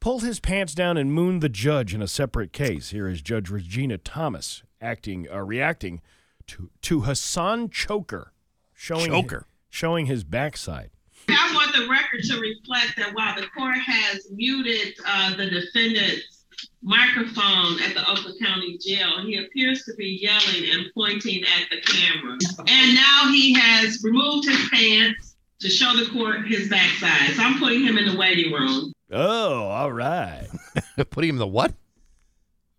pulled 0.00 0.22
his 0.22 0.40
pants 0.40 0.74
down 0.74 0.96
and 0.96 1.12
mooned 1.12 1.42
the 1.42 1.48
judge 1.48 1.94
in 1.94 2.00
a 2.02 2.08
separate 2.08 2.52
case. 2.52 2.90
Here 2.90 3.08
is 3.08 3.22
Judge 3.22 3.50
Regina 3.50 3.98
Thomas 3.98 4.62
acting, 4.80 5.26
uh, 5.30 5.40
reacting 5.40 6.00
to 6.48 6.70
to 6.82 7.02
Hassan 7.02 7.68
Chokr, 7.68 8.28
showing 8.72 9.10
Chokr. 9.10 9.44
showing 9.70 10.06
his 10.06 10.24
backside. 10.24 10.90
I 11.28 11.52
want 11.54 11.74
the 11.74 11.88
record 11.88 12.22
to 12.24 12.38
reflect 12.38 12.96
that 12.98 13.14
while 13.14 13.34
the 13.34 13.46
court 13.56 13.78
has 13.78 14.30
muted 14.30 14.94
uh, 15.06 15.34
the 15.36 15.48
defendant's 15.48 16.44
microphone 16.82 17.80
at 17.82 17.94
the 17.94 18.02
Oakland 18.08 18.38
County 18.40 18.78
Jail, 18.78 19.22
he 19.24 19.38
appears 19.38 19.84
to 19.84 19.94
be 19.94 20.18
yelling 20.20 20.70
and 20.70 20.86
pointing 20.94 21.42
at 21.44 21.70
the 21.70 21.80
camera. 21.80 22.36
And 22.66 22.94
now 22.94 23.28
he 23.30 23.54
has 23.54 24.02
removed 24.04 24.46
his 24.46 24.68
pants 24.68 25.36
to 25.60 25.70
show 25.70 25.96
the 25.96 26.10
court 26.10 26.46
his 26.46 26.68
backside. 26.68 27.34
So 27.36 27.42
I'm 27.42 27.58
putting 27.58 27.82
him 27.82 27.96
in 27.96 28.06
the 28.06 28.16
waiting 28.18 28.52
room. 28.52 28.92
Oh, 29.10 29.64
all 29.64 29.92
right. 29.92 30.48
putting 31.10 31.30
him 31.30 31.36
in 31.36 31.40
the 31.40 31.46
what? 31.46 31.72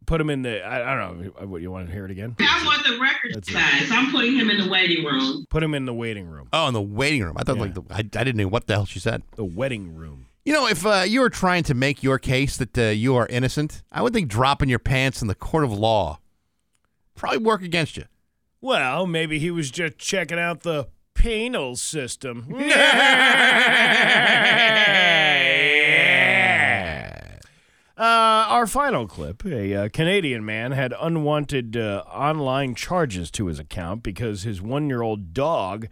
Put 0.06 0.22
him 0.22 0.30
in 0.30 0.42
the. 0.44 0.62
I, 0.64 0.94
I 0.94 0.98
don't 0.98 1.22
know. 1.24 1.30
What 1.48 1.62
you 1.62 1.72
want 1.72 1.88
to 1.88 1.94
hear 1.94 2.06
it 2.06 2.12
again? 2.12 2.36
I 2.40 2.64
want 2.66 2.86
the 2.86 3.00
record 3.00 3.34
That's 3.36 3.50
it. 3.50 3.54
size. 3.54 3.88
So 3.90 3.96
I'm 3.96 4.12
putting 4.12 4.36
him 4.36 4.50
in 4.50 4.58
the 4.64 4.70
waiting 4.70 5.04
room. 5.06 5.46
Put 5.50 5.64
him 5.64 5.74
in 5.74 5.86
the 5.86 5.94
waiting 5.94 6.28
room. 6.28 6.48
Oh, 6.54 6.68
in 6.68 6.74
the 6.74 6.82
waiting 6.82 7.24
room. 7.24 7.36
I 7.38 7.44
thought 7.44 7.56
Yeah. 7.58 7.62
like 7.64 7.74
the, 7.74 7.84
I, 7.90 8.00
I 8.00 8.02
didn't 8.02 8.38
know 8.38 8.48
what 8.48 8.68
the 8.68 8.74
hell 8.74 8.86
she 8.86 9.00
said. 9.00 9.24
The 9.36 9.46
wedding 9.46 9.96
room. 9.96 10.28
You 10.46 10.54
know, 10.54 10.68
if 10.68 10.86
uh, 10.86 11.04
you 11.08 11.22
were 11.22 11.30
trying 11.32 11.64
to 11.64 11.74
make 11.74 12.04
your 12.04 12.20
case 12.20 12.56
that 12.58 12.78
uh, 12.78 12.84
you 12.84 13.16
are 13.16 13.26
innocent, 13.28 13.82
I 13.92 14.04
would 14.04 14.14
think 14.14 14.30
dropping 14.30 14.70
your 14.70 14.78
pants 14.80 15.22
in 15.24 15.28
the 15.28 15.34
court 15.36 15.64
of 15.64 15.74
law 15.74 16.20
probably 17.16 17.40
work 17.40 17.64
against 17.64 17.98
you. 17.98 18.04
Well, 18.62 19.08
maybe 19.08 19.40
he 19.40 19.50
was 19.50 19.72
just 19.72 19.98
checking 19.98 20.38
out 20.38 20.62
the 20.62 20.88
penal 21.16 21.76
system. 21.78 22.46
Uh, 27.98 28.02
our 28.50 28.68
final 28.68 29.08
clip 29.08 29.46
a 29.46 29.74
uh, 29.74 29.90
Canadian 29.90 30.44
man 30.44 30.74
had 30.74 30.94
unwanted 31.00 31.78
uh, 31.78 32.04
online 32.12 32.76
charges 32.76 33.32
to 33.32 33.46
his 33.48 33.58
account 33.58 34.04
because 34.04 34.44
his 34.44 34.62
one 34.62 34.90
year 34.90 35.02
old 35.02 35.34
dog 35.34 35.88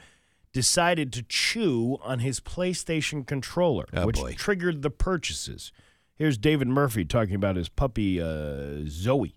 decided 0.51 1.13
to 1.13 1.23
chew 1.23 1.97
on 2.03 2.19
his 2.19 2.39
PlayStation 2.41 3.25
controller, 3.25 3.85
Oh, 3.93 4.05
which 4.05 4.17
boy. 4.17 4.33
triggered 4.33 4.81
the 4.81 4.89
purchases. 4.89 5.71
Here's 6.15 6.37
David 6.37 6.67
Murphy 6.67 7.05
talking 7.05 7.35
about 7.35 7.55
his 7.55 7.69
puppy 7.69 8.21
uh, 8.21 8.81
Zoe 8.87 9.35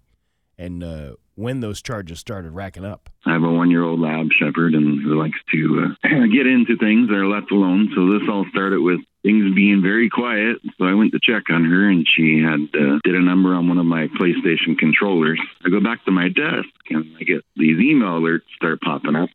and 0.58 0.82
uh, 0.82 1.12
when 1.36 1.60
those 1.60 1.80
charges 1.80 2.18
started 2.18 2.50
racking 2.52 2.84
up. 2.84 3.08
I 3.24 3.32
have 3.32 3.44
a 3.44 3.52
one-year-old 3.52 4.00
lab 4.00 4.28
shepherd, 4.32 4.74
and 4.74 5.02
who 5.02 5.20
likes 5.20 5.38
to 5.52 5.94
uh, 6.02 6.08
get 6.32 6.46
into 6.46 6.76
things 6.76 7.08
that 7.08 7.14
are 7.14 7.26
left 7.28 7.52
alone. 7.52 7.92
So 7.94 8.18
this 8.18 8.28
all 8.28 8.46
started 8.50 8.80
with 8.80 9.00
things 9.22 9.54
being 9.54 9.82
very 9.82 10.08
quiet. 10.08 10.58
So 10.78 10.86
I 10.86 10.94
went 10.94 11.12
to 11.12 11.20
check 11.22 11.44
on 11.50 11.64
her, 11.64 11.88
and 11.88 12.06
she 12.08 12.42
had 12.42 12.60
uh, 12.74 12.98
did 13.04 13.14
a 13.14 13.22
number 13.22 13.54
on 13.54 13.68
one 13.68 13.78
of 13.78 13.86
my 13.86 14.08
PlayStation 14.08 14.78
controllers. 14.78 15.40
I 15.64 15.68
go 15.68 15.80
back 15.80 16.04
to 16.06 16.10
my 16.10 16.28
desk, 16.28 16.68
and 16.90 17.16
I 17.20 17.24
get 17.24 17.44
these 17.54 17.78
email 17.78 18.20
alerts 18.20 18.48
start 18.56 18.80
popping 18.80 19.16
up. 19.16 19.28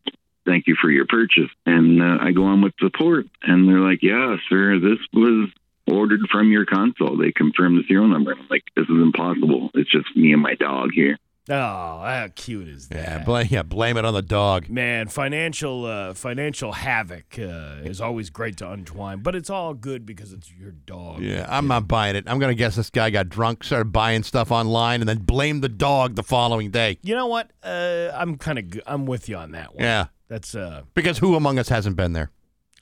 Thank 0.46 0.66
you 0.66 0.76
for 0.82 0.90
your 0.90 1.06
purchase. 1.06 1.52
And 1.66 2.02
uh, 2.02 2.18
I 2.20 2.32
go 2.32 2.46
on 2.46 2.62
with 2.62 2.74
support, 2.80 3.28
and 3.44 3.70
they're 3.70 3.80
like, 3.80 4.02
"Yeah, 4.02 4.38
sir, 4.50 4.80
this 4.80 5.00
was 5.14 5.50
ordered 5.86 6.22
from 6.32 6.52
your 6.52 6.66
console. 6.66 7.18
They 7.18 7.32
confirmed 7.32 7.78
the 7.78 7.88
serial 7.88 8.08
number." 8.08 8.32
I'm 8.32 8.48
like, 8.50 8.64
"This 8.76 8.86
is 8.86 9.02
impossible. 9.02 9.70
It's 9.76 9.92
just 9.92 10.16
me 10.16 10.34
and 10.34 10.42
my 10.42 10.56
dog 10.56 10.90
here." 10.96 11.18
Oh, 11.50 11.54
how 11.54 12.28
cute 12.36 12.68
is 12.68 12.88
that? 12.90 12.98
Yeah, 12.98 13.18
blame, 13.24 13.48
yeah, 13.50 13.64
blame 13.64 13.98
it 13.98 14.06
on 14.06 14.14
the 14.14 14.22
dog. 14.22 14.70
Man, 14.70 15.08
financial 15.08 15.86
uh, 15.86 16.14
financial 16.14 16.72
havoc 16.72 17.40
uh, 17.40 17.82
is 17.84 18.00
always 18.00 18.30
great 18.30 18.58
to 18.58 18.70
untwine, 18.72 19.20
but 19.20 19.36
it's 19.36 19.50
all 19.50 19.74
good 19.74 20.06
because 20.06 20.34
it's 20.34 20.52
your 20.54 20.72
dog. 20.72 21.22
Yeah, 21.22 21.48
I'm 21.50 21.68
not 21.68 21.88
buying 21.88 22.16
it. 22.16 22.26
I'm 22.28 22.38
going 22.38 22.52
to 22.52 22.58
guess 22.58 22.76
this 22.76 22.92
guy 22.92 23.10
got 23.10 23.28
drunk, 23.30 23.64
started 23.64 23.92
buying 23.92 24.22
stuff 24.22 24.52
online, 24.52 25.02
and 25.02 25.10
then 25.10 25.18
blamed 25.20 25.64
the 25.64 25.70
dog 25.70 26.16
the 26.16 26.24
following 26.24 26.70
day. 26.70 27.00
You 27.02 27.16
know 27.16 27.28
what? 27.28 27.52
Uh, 27.64 28.12
I'm 28.14 28.38
kind 28.38 28.60
of 28.60 28.82
I'm 28.86 29.06
with 29.08 29.28
you 29.28 29.36
on 29.38 29.52
that 29.52 29.74
one. 29.74 29.84
Yeah. 29.84 30.08
That's 30.28 30.56
uh 30.56 30.84
Because 30.94 31.18
who 31.18 31.36
among 31.36 31.60
us 31.60 31.68
hasn't 31.70 31.98
been 31.98 32.14
there? 32.14 32.32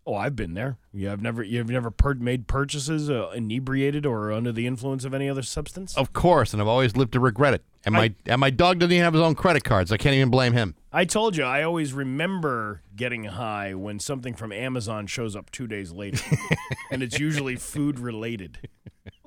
Oh, 0.09 0.15
I've 0.15 0.35
been 0.35 0.55
there. 0.55 0.77
You 0.91 1.07
have 1.09 1.21
never 1.21 1.43
you've 1.43 1.69
never 1.69 1.91
pur- 1.91 2.15
made 2.15 2.47
purchases 2.47 3.09
uh, 3.09 3.29
inebriated 3.29 4.05
or 4.05 4.31
under 4.31 4.51
the 4.51 4.65
influence 4.65 5.05
of 5.05 5.13
any 5.13 5.29
other 5.29 5.43
substance? 5.43 5.95
Of 5.95 6.13
course, 6.13 6.51
and 6.51 6.61
I've 6.61 6.67
always 6.67 6.95
lived 6.95 7.13
to 7.13 7.19
regret 7.19 7.53
it. 7.53 7.63
And 7.85 7.93
my 7.93 8.13
and 8.25 8.41
my 8.41 8.49
dog 8.49 8.79
doesn't 8.79 8.91
even 8.91 9.03
have 9.03 9.13
his 9.13 9.21
own 9.21 9.35
credit 9.35 9.63
cards. 9.63 9.91
I 9.91 9.97
can't 9.97 10.15
even 10.15 10.29
blame 10.29 10.53
him. 10.53 10.75
I 10.91 11.05
told 11.05 11.37
you, 11.37 11.43
I 11.43 11.61
always 11.61 11.93
remember 11.93 12.81
getting 12.95 13.25
high 13.25 13.75
when 13.75 13.99
something 13.99 14.33
from 14.33 14.51
Amazon 14.51 15.05
shows 15.05 15.35
up 15.35 15.51
two 15.51 15.67
days 15.67 15.91
later, 15.91 16.23
and 16.91 17.03
it's 17.03 17.19
usually 17.19 17.55
food 17.55 17.99
related. 17.99 18.57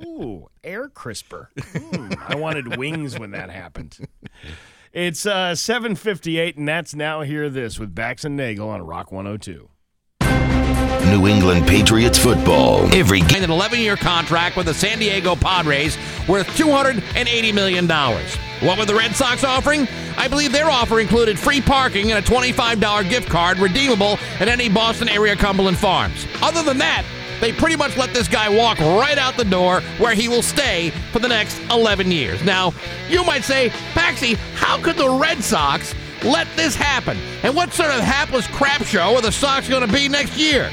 Ooh, 0.05 0.49
air 0.65 0.89
crisper. 0.89 1.51
Mm, 1.57 2.19
I 2.29 2.35
wanted 2.35 2.77
wings 2.77 3.19
when 3.19 3.31
that 3.31 3.51
happened. 3.51 3.99
It's 4.93 5.25
uh, 5.25 5.53
7:58, 5.53 6.57
and 6.59 6.69
that's 6.69 6.95
now 6.95 7.23
hear 7.23 7.49
this 7.49 7.79
with 7.79 7.95
Bax 7.95 8.25
and 8.25 8.37
Nagel 8.37 8.69
on 8.69 8.83
Rock 8.83 9.11
102. 9.11 9.71
New 11.11 11.27
England 11.27 11.67
Patriots 11.67 12.19
football. 12.19 12.93
Every 12.95 13.21
game. 13.21 13.45
An 13.45 13.51
11 13.51 13.81
year 13.81 13.97
contract 13.97 14.57
with 14.57 14.67
the 14.67 14.75
San 14.75 14.99
Diego 14.99 15.37
Padres 15.37 15.97
worth 16.29 16.47
$280 16.57 17.55
million. 17.55 17.89
What 17.89 18.79
were 18.79 18.85
the 18.85 18.95
Red 18.95 19.15
Sox 19.15 19.45
offering? 19.45 19.89
I 20.17 20.29
believe 20.29 20.53
their 20.53 20.71
offer 20.71 21.01
included 21.01 21.39
free 21.39 21.61
parking 21.61 22.13
and 22.13 22.25
a 22.25 22.29
$25 22.29 23.09
gift 23.09 23.29
card 23.29 23.59
redeemable 23.59 24.19
at 24.41 24.49
any 24.49 24.69
Boston 24.69 25.09
area 25.09 25.35
Cumberland 25.37 25.79
Farms. 25.79 26.27
Other 26.41 26.63
than 26.63 26.79
that, 26.79 27.05
they 27.41 27.53
pretty 27.53 27.75
much 27.75 27.97
let 27.97 28.15
this 28.15 28.29
guy 28.29 28.49
walk 28.49 28.79
right 28.79 29.19
out 29.19 29.37
the 29.37 29.45
door 29.45 29.81
where 29.99 30.15
he 30.15 30.29
will 30.29 30.43
stay 30.43 30.91
for 31.11 31.19
the 31.19 31.27
next 31.27 31.61
11 31.71 32.13
years. 32.13 32.43
Now, 32.45 32.73
you 33.09 33.25
might 33.25 33.43
say, 33.43 33.71
Paxi, 33.95 34.37
how 34.55 34.81
could 34.81 34.97
the 34.97 35.11
Red 35.11 35.43
Sox 35.43 35.93
let 36.25 36.49
this 36.57 36.75
happen? 36.75 37.19
And 37.43 37.55
what 37.55 37.73
sort 37.73 37.91
of 37.91 38.01
hapless 38.01 38.47
crap 38.49 38.83
show 38.85 39.17
are 39.17 39.23
the 39.23 39.33
Sox 39.33 39.69
going 39.69 39.87
to 39.87 39.93
be 39.93 40.09
next 40.09 40.37
year? 40.37 40.71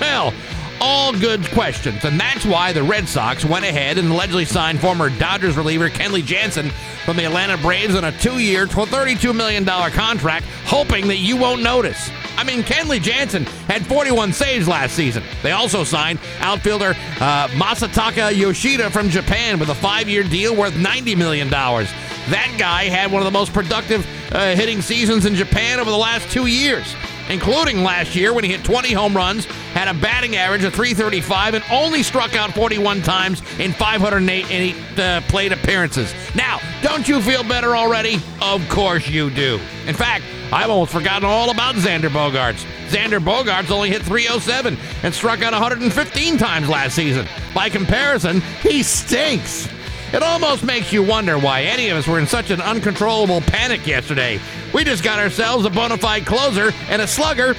Well, 0.00 0.32
all 0.80 1.12
good 1.12 1.44
questions, 1.50 2.04
and 2.04 2.18
that's 2.18 2.44
why 2.44 2.72
the 2.72 2.82
Red 2.82 3.08
Sox 3.08 3.44
went 3.44 3.64
ahead 3.64 3.98
and 3.98 4.10
allegedly 4.10 4.44
signed 4.44 4.80
former 4.80 5.10
Dodgers 5.10 5.56
reliever 5.56 5.88
Kenley 5.88 6.24
Jansen 6.24 6.70
from 7.04 7.16
the 7.16 7.24
Atlanta 7.24 7.56
Braves 7.58 7.94
on 7.94 8.04
a 8.04 8.12
two-year, 8.12 8.66
$32 8.66 9.34
million 9.34 9.64
contract, 9.64 10.46
hoping 10.64 11.08
that 11.08 11.16
you 11.16 11.36
won't 11.36 11.62
notice. 11.62 12.10
I 12.36 12.44
mean, 12.44 12.62
Kenley 12.62 13.00
Jansen 13.00 13.44
had 13.44 13.84
41 13.86 14.32
saves 14.32 14.66
last 14.66 14.94
season. 14.94 15.22
They 15.42 15.52
also 15.52 15.84
signed 15.84 16.18
outfielder 16.38 16.94
uh, 17.20 17.48
Masataka 17.48 18.34
Yoshida 18.34 18.90
from 18.90 19.10
Japan 19.10 19.58
with 19.58 19.68
a 19.68 19.74
five-year 19.74 20.24
deal 20.24 20.56
worth 20.56 20.74
$90 20.74 21.16
million. 21.16 21.50
That 21.50 22.54
guy 22.58 22.84
had 22.84 23.12
one 23.12 23.20
of 23.20 23.26
the 23.26 23.36
most 23.36 23.52
productive 23.52 24.06
uh, 24.32 24.54
hitting 24.54 24.80
seasons 24.80 25.26
in 25.26 25.34
Japan 25.34 25.80
over 25.80 25.90
the 25.90 25.96
last 25.96 26.30
two 26.30 26.46
years 26.46 26.94
including 27.30 27.82
last 27.82 28.14
year 28.14 28.32
when 28.34 28.44
he 28.44 28.50
hit 28.50 28.64
20 28.64 28.92
home 28.92 29.16
runs, 29.16 29.46
had 29.72 29.88
a 29.88 29.94
batting 29.94 30.36
average 30.36 30.64
of 30.64 30.74
335, 30.74 31.54
and 31.54 31.64
only 31.70 32.02
struck 32.02 32.34
out 32.34 32.52
41 32.52 33.02
times 33.02 33.40
in 33.58 33.72
508 33.72 34.98
uh, 34.98 35.20
plate 35.22 35.52
appearances. 35.52 36.12
Now, 36.34 36.60
don't 36.82 37.08
you 37.08 37.22
feel 37.22 37.42
better 37.44 37.76
already? 37.76 38.20
Of 38.42 38.68
course 38.68 39.08
you 39.08 39.30
do. 39.30 39.60
In 39.86 39.94
fact, 39.94 40.24
I've 40.52 40.68
almost 40.68 40.92
forgotten 40.92 41.24
all 41.24 41.50
about 41.50 41.76
Xander 41.76 42.08
Bogaerts. 42.08 42.64
Xander 42.88 43.20
Bogaerts 43.20 43.70
only 43.70 43.88
hit 43.88 44.02
307 44.02 44.76
and 45.04 45.14
struck 45.14 45.42
out 45.42 45.52
115 45.52 46.38
times 46.38 46.68
last 46.68 46.96
season. 46.96 47.26
By 47.54 47.68
comparison, 47.68 48.40
he 48.62 48.82
stinks. 48.82 49.68
It 50.12 50.24
almost 50.24 50.64
makes 50.64 50.92
you 50.92 51.04
wonder 51.04 51.38
why 51.38 51.62
any 51.62 51.88
of 51.88 51.96
us 51.96 52.08
were 52.08 52.18
in 52.18 52.26
such 52.26 52.50
an 52.50 52.60
uncontrollable 52.60 53.40
panic 53.42 53.86
yesterday. 53.86 54.40
We 54.74 54.82
just 54.82 55.04
got 55.04 55.20
ourselves 55.20 55.64
a 55.64 55.70
bona 55.70 55.98
fide 55.98 56.26
closer 56.26 56.72
and 56.88 57.00
a 57.00 57.06
slugger 57.06 57.54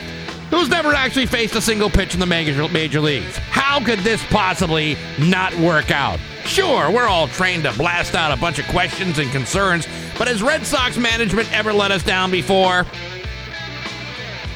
who's 0.50 0.68
never 0.68 0.94
actually 0.94 1.28
faced 1.28 1.56
a 1.56 1.62
single 1.62 1.90
pitch 1.90 2.14
in 2.14 2.20
the 2.20 2.26
major, 2.26 2.68
major 2.68 3.00
leagues. 3.00 3.38
How 3.38 3.82
could 3.82 4.00
this 4.00 4.22
possibly 4.26 4.98
not 5.18 5.56
work 5.60 5.92
out? 5.92 6.20
Sure, 6.44 6.92
we're 6.92 7.08
all 7.08 7.30
trained 7.30 7.64
to 7.64 7.72
blast 7.78 8.16
out 8.16 8.38
a 8.38 8.42
bunch 8.42 8.60
of 8.60 8.68
questions 8.68 9.18
and 9.18 9.32
concerns, 9.32 9.88
but 10.18 10.28
has 10.28 10.44
Red 10.44 10.66
Sox 10.66 10.98
management 10.98 11.50
ever 11.54 11.72
let 11.72 11.92
us 11.92 12.04
down 12.04 12.32
before? 12.32 12.86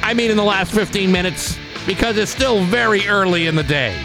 I 0.03 0.13
mean, 0.13 0.31
in 0.31 0.38
the 0.38 0.43
last 0.43 0.73
15 0.73 1.09
minutes, 1.09 1.57
because 1.88 2.17
it's 2.17 2.31
still 2.31 2.61
very 2.65 3.07
early 3.07 3.47
in 3.47 3.55
the 3.55 3.63
day. 3.63 3.97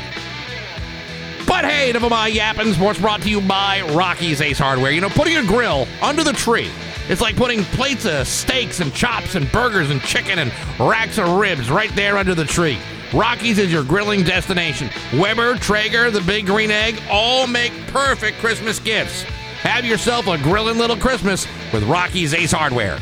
But 1.50 1.64
hey, 1.64 1.90
never 1.90 2.08
mind 2.08 2.32
yapping. 2.32 2.72
Sports 2.74 3.00
brought 3.00 3.22
to 3.22 3.28
you 3.28 3.40
by 3.40 3.80
Rocky's 3.92 4.40
Ace 4.40 4.60
Hardware. 4.60 4.92
You 4.92 5.00
know, 5.00 5.08
putting 5.08 5.36
a 5.36 5.44
grill 5.44 5.88
under 6.00 6.22
the 6.22 6.32
tree. 6.32 6.70
It's 7.08 7.20
like 7.20 7.34
putting 7.34 7.64
plates 7.64 8.06
of 8.06 8.28
steaks 8.28 8.78
and 8.78 8.94
chops 8.94 9.34
and 9.34 9.50
burgers 9.50 9.90
and 9.90 10.00
chicken 10.00 10.38
and 10.38 10.52
racks 10.78 11.18
of 11.18 11.28
ribs 11.28 11.68
right 11.68 11.92
there 11.96 12.18
under 12.18 12.36
the 12.36 12.44
tree. 12.44 12.78
Rocky's 13.12 13.58
is 13.58 13.72
your 13.72 13.82
grilling 13.82 14.22
destination. 14.22 14.90
Weber, 15.18 15.56
Traeger, 15.56 16.12
the 16.12 16.20
Big 16.20 16.46
Green 16.46 16.70
Egg 16.70 17.02
all 17.10 17.48
make 17.48 17.72
perfect 17.88 18.38
Christmas 18.38 18.78
gifts. 18.78 19.24
Have 19.62 19.84
yourself 19.84 20.28
a 20.28 20.38
grilling 20.38 20.78
little 20.78 20.96
Christmas 20.96 21.48
with 21.72 21.82
Rocky's 21.82 22.32
Ace 22.32 22.52
Hardware. 22.52 23.00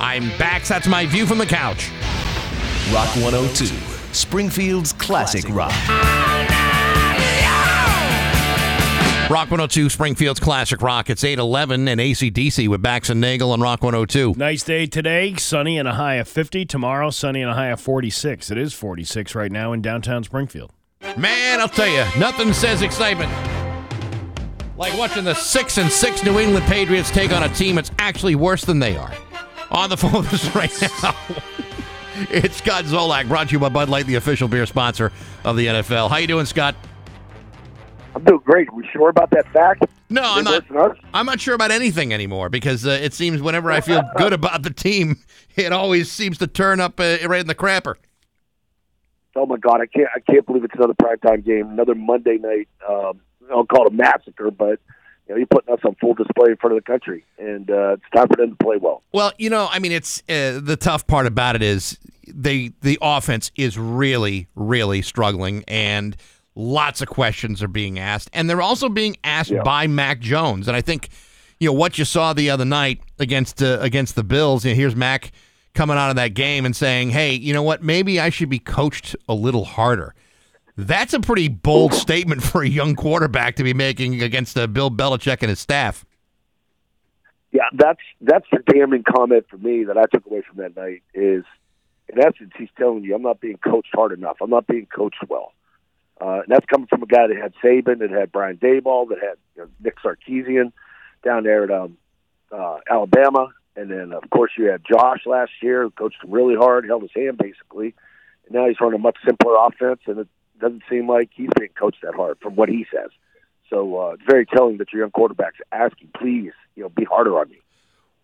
I'm 0.00 0.28
back. 0.36 0.64
That's 0.64 0.86
my 0.86 1.06
view 1.06 1.24
from 1.24 1.38
the 1.38 1.46
couch. 1.46 1.90
Rock 2.92 3.08
102, 3.16 3.64
Springfield's 4.12 4.92
classic 4.92 5.48
rock. 5.48 5.72
Rock 9.30 9.48
102, 9.48 9.90
Springfield's 9.90 10.40
Classic 10.40 10.82
Rock. 10.82 11.08
It's 11.08 11.22
811 11.22 11.86
and 11.86 12.00
ACDC 12.00 12.66
with 12.66 12.82
Bax 12.82 13.10
and 13.10 13.20
Nagel 13.20 13.52
on 13.52 13.60
Rock 13.60 13.80
102. 13.80 14.34
Nice 14.36 14.64
day 14.64 14.86
today, 14.86 15.36
sunny 15.36 15.78
and 15.78 15.86
a 15.86 15.94
high 15.94 16.16
of 16.16 16.26
50. 16.26 16.64
Tomorrow, 16.64 17.10
sunny 17.10 17.40
and 17.40 17.48
a 17.48 17.54
high 17.54 17.68
of 17.68 17.80
46. 17.80 18.50
It 18.50 18.58
is 18.58 18.74
46 18.74 19.36
right 19.36 19.52
now 19.52 19.72
in 19.72 19.82
downtown 19.82 20.24
Springfield. 20.24 20.72
Man, 21.16 21.60
I'll 21.60 21.68
tell 21.68 21.86
you, 21.86 22.04
nothing 22.18 22.52
says 22.52 22.82
excitement 22.82 23.30
like 24.76 24.98
watching 24.98 25.22
the 25.22 25.34
6 25.34 25.78
and 25.78 25.92
6 25.92 26.24
New 26.24 26.40
England 26.40 26.66
Patriots 26.66 27.10
take 27.12 27.32
on 27.32 27.44
a 27.44 27.48
team 27.50 27.76
that's 27.76 27.92
actually 28.00 28.34
worse 28.34 28.64
than 28.64 28.80
they 28.80 28.96
are. 28.96 29.12
On 29.70 29.88
the 29.88 29.96
phone 29.96 30.12
with 30.12 30.34
us 30.34 30.54
right 30.56 30.72
now. 31.02 31.14
It's 32.28 32.56
Scott 32.56 32.84
Zolak, 32.84 33.28
brought 33.28 33.48
to 33.48 33.52
you 33.52 33.58
by 33.58 33.70
Bud 33.70 33.88
Light, 33.88 34.04
the 34.04 34.16
official 34.16 34.46
beer 34.46 34.66
sponsor 34.66 35.10
of 35.42 35.56
the 35.56 35.66
NFL. 35.66 36.10
How 36.10 36.16
you 36.16 36.26
doing, 36.26 36.44
Scott? 36.44 36.74
I'm 38.14 38.24
doing 38.24 38.40
great. 38.44 38.68
Are 38.68 38.74
we 38.74 38.88
sure 38.92 39.08
about 39.08 39.30
that 39.30 39.50
fact? 39.52 39.84
No, 40.08 40.22
I'm 40.24 40.44
not. 40.44 40.98
I'm 41.14 41.26
not 41.26 41.40
sure 41.40 41.54
about 41.54 41.70
anything 41.70 42.12
anymore 42.12 42.48
because 42.48 42.86
uh, 42.86 42.90
it 42.90 43.14
seems 43.14 43.40
whenever 43.40 43.70
I 43.70 43.80
feel 43.80 44.02
good 44.16 44.32
about 44.32 44.62
the 44.62 44.70
team, 44.70 45.20
it 45.56 45.72
always 45.72 46.10
seems 46.10 46.38
to 46.38 46.46
turn 46.46 46.80
up 46.80 46.98
uh, 46.98 47.18
right 47.26 47.40
in 47.40 47.46
the 47.46 47.54
crapper. 47.54 47.94
Oh 49.36 49.46
my 49.46 49.56
God, 49.56 49.80
I 49.80 49.86
can't! 49.86 50.08
I 50.14 50.20
can't 50.20 50.44
believe 50.44 50.64
it's 50.64 50.74
another 50.74 50.94
primetime 50.94 51.44
game, 51.44 51.68
another 51.68 51.94
Monday 51.94 52.38
night. 52.38 52.68
Um, 52.88 53.20
I'll 53.50 53.64
call 53.64 53.86
it 53.86 53.92
a 53.92 53.96
massacre, 53.96 54.50
but 54.50 54.80
you 55.28 55.34
know, 55.34 55.36
you're 55.36 55.46
putting 55.46 55.72
us 55.72 55.80
on 55.84 55.94
full 56.00 56.14
display 56.14 56.50
in 56.50 56.56
front 56.56 56.76
of 56.76 56.84
the 56.84 56.90
country, 56.90 57.24
and 57.38 57.70
uh, 57.70 57.92
it's 57.92 58.02
time 58.12 58.26
for 58.26 58.36
them 58.36 58.50
to 58.50 58.56
play 58.56 58.76
well. 58.76 59.04
Well, 59.12 59.32
you 59.38 59.48
know, 59.48 59.68
I 59.70 59.78
mean, 59.78 59.92
it's 59.92 60.20
uh, 60.28 60.58
the 60.60 60.76
tough 60.76 61.06
part 61.06 61.26
about 61.26 61.54
it 61.54 61.62
is 61.62 61.98
they 62.26 62.72
the 62.80 62.98
offense 63.00 63.52
is 63.54 63.78
really, 63.78 64.48
really 64.56 65.02
struggling, 65.02 65.62
and 65.68 66.16
lots 66.60 67.00
of 67.00 67.08
questions 67.08 67.62
are 67.62 67.68
being 67.68 67.98
asked, 67.98 68.30
and 68.32 68.48
they're 68.48 68.62
also 68.62 68.88
being 68.88 69.16
asked 69.24 69.50
Yeah. 69.50 69.62
by 69.62 69.86
Mac 69.86 70.20
Jones. 70.20 70.68
And 70.68 70.76
I 70.76 70.80
think, 70.80 71.08
you 71.58 71.68
know, 71.68 71.72
what 71.72 71.98
you 71.98 72.04
saw 72.04 72.32
the 72.32 72.50
other 72.50 72.64
night 72.64 73.00
against 73.18 73.62
uh, 73.62 73.78
against 73.80 74.14
the 74.14 74.24
Bills. 74.24 74.64
You 74.64 74.70
know, 74.72 74.76
here's 74.76 74.94
Mac 74.96 75.32
coming 75.74 75.96
out 75.96 76.10
of 76.10 76.16
that 76.16 76.34
game 76.34 76.64
and 76.64 76.74
saying, 76.76 77.10
"Hey, 77.10 77.32
you 77.34 77.52
know 77.52 77.62
what? 77.62 77.82
Maybe 77.82 78.20
I 78.20 78.30
should 78.30 78.48
be 78.50 78.58
coached 78.58 79.16
a 79.28 79.34
little 79.34 79.64
harder." 79.64 80.14
That's 80.76 81.12
a 81.12 81.20
pretty 81.20 81.48
bold 81.48 81.92
statement 81.92 82.42
for 82.42 82.62
a 82.62 82.68
young 82.68 82.94
quarterback 82.94 83.56
to 83.56 83.62
be 83.64 83.74
making 83.74 84.22
against 84.22 84.56
uh, 84.56 84.66
Bill 84.66 84.90
Belichick 84.90 85.38
and 85.40 85.50
his 85.50 85.58
staff. 85.60 86.04
Yeah, 87.52 87.64
that's 87.74 88.00
that's 88.20 88.46
the 88.52 88.58
damning 88.72 89.02
comment 89.02 89.46
for 89.50 89.58
me 89.58 89.84
that 89.84 89.98
I 89.98 90.04
took 90.06 90.24
away 90.26 90.42
from 90.42 90.58
that 90.58 90.76
night 90.76 91.02
is, 91.14 91.44
in 92.08 92.18
essence, 92.18 92.52
he's 92.56 92.68
telling 92.78 93.02
you 93.02 93.14
I'm 93.14 93.22
not 93.22 93.40
being 93.40 93.58
coached 93.58 93.90
hard 93.92 94.12
enough. 94.12 94.36
I'm 94.40 94.50
not 94.50 94.66
being 94.68 94.86
coached 94.86 95.22
well. 95.28 95.52
Uh, 96.20 96.40
and 96.40 96.48
that's 96.48 96.66
coming 96.66 96.86
from 96.86 97.02
a 97.02 97.06
guy 97.06 97.26
that 97.26 97.36
had 97.36 97.54
Saban, 97.64 98.00
that 98.00 98.10
had 98.10 98.30
Brian 98.30 98.58
Daboll, 98.58 99.08
that 99.08 99.18
had 99.20 99.38
you 99.56 99.62
know, 99.62 99.68
Nick 99.82 99.96
Sarkisian 100.04 100.72
down 101.24 101.44
there 101.44 101.64
at 101.64 101.70
um, 101.70 101.96
uh, 102.52 102.78
Alabama, 102.88 103.48
and 103.76 103.90
then 103.90 104.12
of 104.12 104.28
course 104.30 104.52
you 104.58 104.66
had 104.66 104.82
Josh 104.84 105.24
last 105.24 105.52
year, 105.62 105.82
who 105.82 105.90
coached 105.90 106.22
him 106.22 106.30
really 106.30 106.56
hard, 106.56 106.84
held 106.86 107.02
his 107.02 107.10
hand 107.14 107.38
basically, 107.38 107.94
and 108.46 108.54
now 108.54 108.66
he's 108.66 108.76
running 108.80 109.00
a 109.00 109.02
much 109.02 109.16
simpler 109.24 109.54
offense, 109.58 110.00
and 110.06 110.18
it 110.18 110.28
doesn't 110.60 110.82
seem 110.90 111.08
like 111.08 111.30
he's 111.32 111.48
being 111.58 111.70
coached 111.78 112.02
that 112.02 112.14
hard 112.14 112.38
from 112.40 112.54
what 112.54 112.68
he 112.68 112.86
says. 112.92 113.10
So 113.70 113.98
uh, 113.98 114.10
it's 114.12 114.22
very 114.28 114.44
telling 114.44 114.78
that 114.78 114.92
your 114.92 115.02
young 115.02 115.12
quarterback's 115.12 115.58
asking, 115.72 116.10
please, 116.18 116.52
you 116.74 116.82
know, 116.82 116.88
be 116.88 117.04
harder 117.04 117.38
on 117.38 117.48
me. 117.48 117.60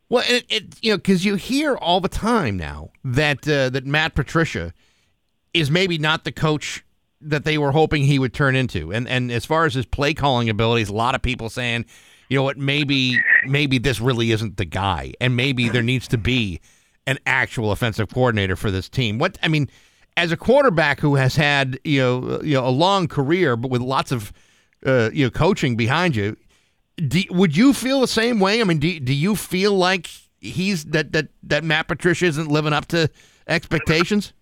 Well, 0.09 0.25
it, 0.29 0.45
it 0.49 0.75
you 0.83 0.93
know 0.93 0.99
because 0.99 1.25
you 1.25 1.35
hear 1.37 1.77
all 1.77 2.01
the 2.01 2.09
time 2.09 2.57
now 2.57 2.91
that 3.05 3.49
uh, 3.49 3.71
that 3.71 3.87
Matt 3.87 4.15
Patricia 4.15 4.73
is 5.53 5.71
maybe 5.71 5.99
not 5.99 6.25
the 6.25 6.33
coach 6.33 6.85
that 7.21 7.45
they 7.45 7.59
were 7.59 7.73
hoping 7.73 8.05
he 8.05 8.19
would 8.19 8.35
turn 8.35 8.57
into, 8.57 8.93
and 8.93 9.09
and 9.09 9.31
as 9.31 9.45
far 9.45 9.65
as 9.65 9.75
his 9.75 9.87
play 9.87 10.15
calling 10.15 10.49
abilities, 10.49 10.89
a 10.89 10.95
lot 10.95 11.15
of 11.15 11.23
people 11.23 11.49
saying, 11.49 11.87
you 12.29 12.37
know 12.37 12.43
what, 12.43 12.59
maybe 12.59 13.19
maybe 13.47 13.79
this 13.79 14.01
really 14.01 14.33
isn't 14.33 14.57
the 14.57 14.65
guy, 14.65 15.13
and 15.21 15.37
maybe 15.37 15.69
there 15.69 15.83
needs 15.83 16.09
to 16.09 16.19
be 16.19 16.61
an 17.07 17.19
actual 17.27 17.73
offensive 17.73 18.09
coordinator 18.13 18.57
for 18.57 18.71
this 18.71 18.89
team. 18.89 19.19
What 19.19 19.39
I 19.43 19.49
mean, 19.49 19.69
as 20.17 20.33
a 20.33 20.37
quarterback 20.37 21.01
who 21.01 21.15
has 21.17 21.37
had 21.37 21.79
you 21.85 22.01
know 22.01 22.41
you 22.43 22.55
know 22.55 22.67
a 22.67 22.71
long 22.71 23.09
career, 23.09 23.57
but 23.57 23.71
with 23.71 23.81
lots 23.81 24.13
of 24.13 24.33
uh, 24.85 25.11
you 25.13 25.25
know 25.25 25.31
coaching 25.31 25.77
behind 25.77 26.17
you, 26.17 26.37
do, 26.97 27.23
would 27.31 27.57
you 27.57 27.73
feel 27.73 28.01
the 28.01 28.09
same 28.09 28.41
way? 28.41 28.61
I 28.61 28.65
mean, 28.65 28.79
do, 28.79 29.01
do 29.01 29.15
you 29.15 29.37
feel 29.37 29.75
like 29.75 30.09
he's 30.41 30.85
that 30.87 31.13
that 31.13 31.29
that 31.45 31.65
Matt 31.65 31.89
Patricia 31.89 32.27
isn't 32.27 32.49
living 32.49 32.73
up 32.73 32.87
to 32.89 33.09
expectations? 33.47 34.33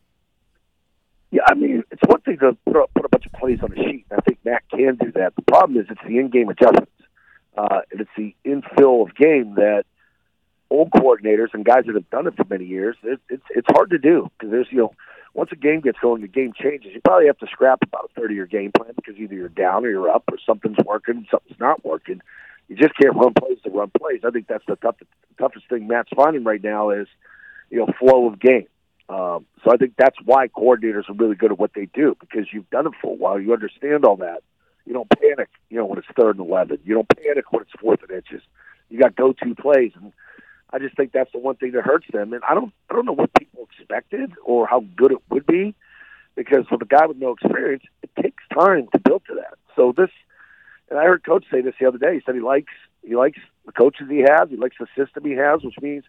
Yeah, 1.30 1.42
I 1.48 1.54
mean, 1.54 1.82
it's 2.04 2.10
one 2.10 2.20
thing 2.20 2.38
to 2.38 2.56
put, 2.66 2.94
put 2.94 3.04
a 3.04 3.08
bunch 3.08 3.26
of 3.26 3.32
plays 3.32 3.58
on 3.62 3.72
a 3.72 3.76
sheet. 3.76 4.06
And 4.10 4.20
I 4.20 4.22
think 4.22 4.38
Matt 4.44 4.62
can 4.70 4.96
do 4.96 5.12
that. 5.12 5.34
The 5.36 5.42
problem 5.42 5.78
is 5.78 5.86
it's 5.90 6.00
the 6.06 6.18
in-game 6.18 6.48
adjustments, 6.48 6.92
uh, 7.56 7.80
and 7.90 8.00
it's 8.00 8.10
the 8.16 8.34
infill 8.44 9.02
of 9.02 9.14
game 9.14 9.54
that 9.56 9.84
old 10.70 10.90
coordinators 10.90 11.48
and 11.52 11.64
guys 11.64 11.84
that 11.86 11.94
have 11.94 12.10
done 12.10 12.26
it 12.26 12.36
for 12.36 12.44
many 12.48 12.64
years. 12.64 12.96
It, 13.02 13.20
it's 13.28 13.44
it's 13.50 13.66
hard 13.70 13.90
to 13.90 13.98
do 13.98 14.30
because 14.36 14.50
there's 14.50 14.66
you 14.70 14.78
know 14.78 14.94
once 15.34 15.50
a 15.52 15.56
game 15.56 15.80
gets 15.80 15.98
going, 15.98 16.22
the 16.22 16.28
game 16.28 16.52
changes. 16.60 16.92
You 16.94 17.00
probably 17.00 17.26
have 17.26 17.38
to 17.38 17.46
scrap 17.46 17.80
about 17.82 18.10
a 18.10 18.20
thirty-year 18.20 18.46
game 18.46 18.72
plan 18.72 18.92
because 18.96 19.16
either 19.16 19.34
you're 19.34 19.48
down 19.48 19.84
or 19.84 19.90
you're 19.90 20.10
up, 20.10 20.24
or 20.30 20.38
something's 20.44 20.78
working, 20.84 21.26
something's 21.30 21.60
not 21.60 21.84
working. 21.84 22.20
You 22.68 22.76
just 22.76 22.96
can't 22.96 23.14
run 23.14 23.34
plays 23.34 23.58
to 23.64 23.70
run 23.70 23.90
plays. 23.98 24.20
I 24.24 24.30
think 24.30 24.46
that's 24.46 24.64
the 24.66 24.76
toughest 24.76 25.10
toughest 25.38 25.68
thing 25.68 25.86
Matt's 25.86 26.10
finding 26.16 26.44
right 26.44 26.62
now 26.62 26.90
is 26.90 27.06
you 27.70 27.78
know 27.78 27.86
flow 27.98 28.26
of 28.26 28.40
game. 28.40 28.66
Um, 29.08 29.44
so 29.62 29.70
I 29.70 29.76
think 29.76 29.94
that's 29.98 30.16
why 30.24 30.48
coordinators 30.48 31.10
are 31.10 31.14
really 31.14 31.34
good 31.34 31.52
at 31.52 31.58
what 31.58 31.72
they 31.74 31.86
do 31.92 32.16
because 32.20 32.46
you've 32.52 32.70
done 32.70 32.86
it 32.86 32.94
for 33.02 33.12
a 33.12 33.16
while. 33.16 33.38
You 33.38 33.52
understand 33.52 34.04
all 34.04 34.16
that. 34.16 34.42
You 34.86 34.92
don't 34.94 35.08
panic, 35.10 35.48
you 35.70 35.78
know, 35.78 35.86
when 35.86 35.98
it's 35.98 36.08
third 36.18 36.36
and 36.38 36.46
eleven. 36.46 36.78
You 36.84 36.94
don't 36.94 37.08
panic 37.08 37.52
when 37.52 37.62
it's 37.62 37.72
fourth 37.80 38.02
and 38.02 38.10
inches. 38.10 38.42
You 38.90 38.98
got 39.00 39.16
go-to 39.16 39.54
plays, 39.54 39.92
and 39.94 40.12
I 40.70 40.78
just 40.78 40.96
think 40.96 41.12
that's 41.12 41.32
the 41.32 41.38
one 41.38 41.56
thing 41.56 41.72
that 41.72 41.84
hurts 41.84 42.06
them. 42.12 42.32
And 42.32 42.42
I 42.44 42.54
don't, 42.54 42.72
I 42.90 42.94
don't 42.94 43.06
know 43.06 43.12
what 43.12 43.32
people 43.34 43.66
expected 43.70 44.32
or 44.44 44.66
how 44.66 44.84
good 44.96 45.12
it 45.12 45.18
would 45.30 45.46
be, 45.46 45.74
because 46.34 46.66
with 46.70 46.82
a 46.82 46.86
guy 46.86 47.06
with 47.06 47.16
no 47.16 47.32
experience, 47.32 47.84
it 48.02 48.10
takes 48.20 48.42
time 48.52 48.88
to 48.92 48.98
build 48.98 49.22
to 49.28 49.34
that. 49.36 49.54
So 49.74 49.94
this, 49.96 50.10
and 50.90 50.98
I 50.98 51.04
heard 51.04 51.24
Coach 51.24 51.44
say 51.50 51.62
this 51.62 51.74
the 51.80 51.86
other 51.86 51.98
day. 51.98 52.14
He 52.14 52.22
said 52.24 52.34
he 52.34 52.40
likes, 52.40 52.72
he 53.02 53.16
likes 53.16 53.38
the 53.64 53.72
coaches 53.72 54.08
he 54.10 54.20
has, 54.20 54.50
he 54.50 54.56
likes 54.56 54.76
the 54.78 54.86
system 54.96 55.24
he 55.24 55.32
has, 55.32 55.62
which 55.62 55.80
means 55.80 56.04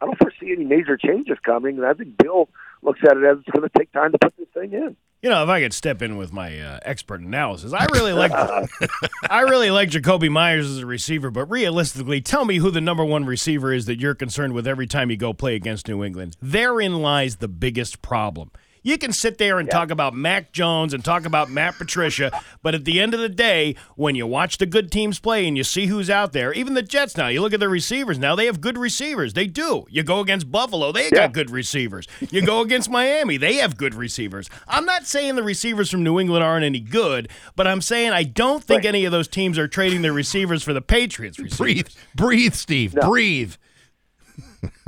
I 0.00 0.06
don't 0.06 0.18
foresee 0.18 0.52
any 0.52 0.64
major 0.64 0.96
changes 0.96 1.38
coming. 1.44 1.76
And 1.76 1.86
I 1.86 1.94
think 1.94 2.16
Bill 2.18 2.48
looks 2.82 3.00
at 3.04 3.16
it 3.16 3.24
as 3.24 3.38
it's 3.38 3.50
going 3.50 3.68
to 3.68 3.78
take 3.78 3.92
time 3.92 4.12
to 4.12 4.18
put 4.18 4.36
this 4.36 4.48
thing 4.54 4.72
in. 4.72 4.96
You 5.22 5.30
know, 5.30 5.42
if 5.42 5.48
I 5.48 5.60
could 5.60 5.72
step 5.72 6.00
in 6.00 6.16
with 6.16 6.32
my 6.32 6.60
uh, 6.60 6.78
expert 6.82 7.20
analysis, 7.20 7.72
I 7.72 7.86
really 7.92 8.12
like 8.12 8.30
I 9.30 9.40
really 9.40 9.72
like 9.72 9.90
Jakobi 9.90 10.30
Meyers 10.30 10.70
as 10.70 10.78
a 10.78 10.86
receiver, 10.86 11.32
but 11.32 11.50
realistically, 11.50 12.20
tell 12.20 12.44
me 12.44 12.58
who 12.58 12.70
the 12.70 12.80
number 12.80 13.04
one 13.04 13.24
receiver 13.24 13.72
is 13.72 13.86
that 13.86 13.98
you're 13.98 14.14
concerned 14.14 14.52
with 14.52 14.68
every 14.68 14.86
time 14.86 15.10
you 15.10 15.16
go 15.16 15.32
play 15.32 15.56
against 15.56 15.88
New 15.88 16.04
England. 16.04 16.36
Therein 16.40 17.02
lies 17.02 17.36
the 17.36 17.48
biggest 17.48 18.00
problem. 18.00 18.52
You 18.88 18.96
can 18.96 19.12
sit 19.12 19.36
there 19.36 19.58
and 19.58 19.68
yeah. 19.68 19.72
talk 19.74 19.90
about 19.90 20.14
Mac 20.14 20.50
Jones 20.50 20.94
and 20.94 21.04
talk 21.04 21.26
about 21.26 21.50
Matt 21.50 21.76
Patricia, 21.76 22.32
but 22.62 22.74
at 22.74 22.86
the 22.86 23.02
end 23.02 23.12
of 23.12 23.20
the 23.20 23.28
day, 23.28 23.76
when 23.96 24.14
you 24.14 24.26
watch 24.26 24.56
the 24.56 24.64
good 24.64 24.90
teams 24.90 25.20
play 25.20 25.46
and 25.46 25.58
you 25.58 25.62
see 25.62 25.88
who's 25.88 26.08
out 26.08 26.32
there, 26.32 26.54
even 26.54 26.72
the 26.72 26.80
Jets 26.80 27.14
now, 27.14 27.28
you 27.28 27.42
look 27.42 27.52
at 27.52 27.60
the 27.60 27.68
receivers 27.68 28.18
now, 28.18 28.34
they 28.34 28.46
have 28.46 28.62
good 28.62 28.78
receivers. 28.78 29.34
They 29.34 29.46
do. 29.46 29.84
You 29.90 30.02
go 30.02 30.20
against 30.20 30.50
Buffalo, 30.50 30.90
they 30.90 31.04
yeah. 31.04 31.26
got 31.26 31.34
good 31.34 31.50
receivers. 31.50 32.08
You 32.30 32.40
go 32.40 32.62
against 32.62 32.88
Miami, 32.88 33.36
they 33.36 33.56
have 33.56 33.76
good 33.76 33.94
receivers. 33.94 34.48
I'm 34.66 34.86
not 34.86 35.06
saying 35.06 35.34
the 35.34 35.42
receivers 35.42 35.90
from 35.90 36.02
New 36.02 36.18
England 36.18 36.42
aren't 36.42 36.64
any 36.64 36.80
good, 36.80 37.28
but 37.56 37.66
I'm 37.66 37.82
saying 37.82 38.12
I 38.12 38.22
don't 38.22 38.64
think 38.64 38.84
right. 38.84 38.88
any 38.88 39.04
of 39.04 39.12
those 39.12 39.28
teams 39.28 39.58
are 39.58 39.68
trading 39.68 40.00
their 40.00 40.14
receivers 40.14 40.62
for 40.62 40.72
the 40.72 40.80
Patriots 40.80 41.38
receivers. 41.38 41.58
Breathe, 41.58 41.88
breathe, 42.14 42.54
Steve, 42.54 42.94
no. 42.94 43.02
breathe. 43.02 43.52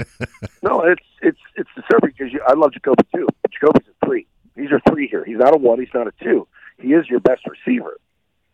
no, 0.63 0.83
it's 0.83 1.03
it's 1.23 1.41
it's 1.57 1.71
disturbing 1.75 2.13
because 2.17 2.33
you, 2.33 2.41
I 2.47 2.55
love 2.55 2.73
Jakobi 2.73 3.05
too. 3.15 3.27
Jakobi's 3.49 3.87
a 3.89 4.07
three. 4.07 4.27
He's 4.57 4.71
your 4.71 4.81
three 4.89 5.09
here. 5.09 5.25
He's 5.25 5.39
not 5.39 5.55
a 5.55 5.59
one. 5.59 5.81
He's 5.81 5.95
not 5.95 6.07
a 6.07 6.13
two. 6.23 6.47
He 6.79 6.89
is 6.89 7.09
your 7.09 7.21
best 7.21 7.43
receiver. 7.47 7.99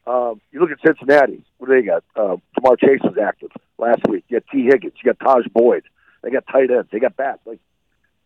Um, 0.06 0.40
you 0.52 0.60
look 0.60 0.70
at 0.70 0.78
Cincinnati. 0.84 1.44
What 1.58 1.68
do 1.68 1.74
they 1.74 1.86
got? 1.86 2.04
Uh, 2.14 2.36
Ja'Marr 2.58 2.78
Chase 2.78 3.00
was 3.02 3.16
active 3.20 3.50
last 3.78 4.02
week. 4.08 4.24
You 4.28 4.40
got 4.40 4.48
Tee 4.52 4.64
Higgins. 4.64 4.94
You 5.02 5.12
got 5.12 5.24
Taj 5.24 5.46
Boyd. 5.52 5.82
They 6.22 6.30
got 6.30 6.44
tight 6.46 6.70
ends. 6.70 6.88
They 6.92 7.00
got 7.00 7.16
backs. 7.16 7.40
Like 7.44 7.60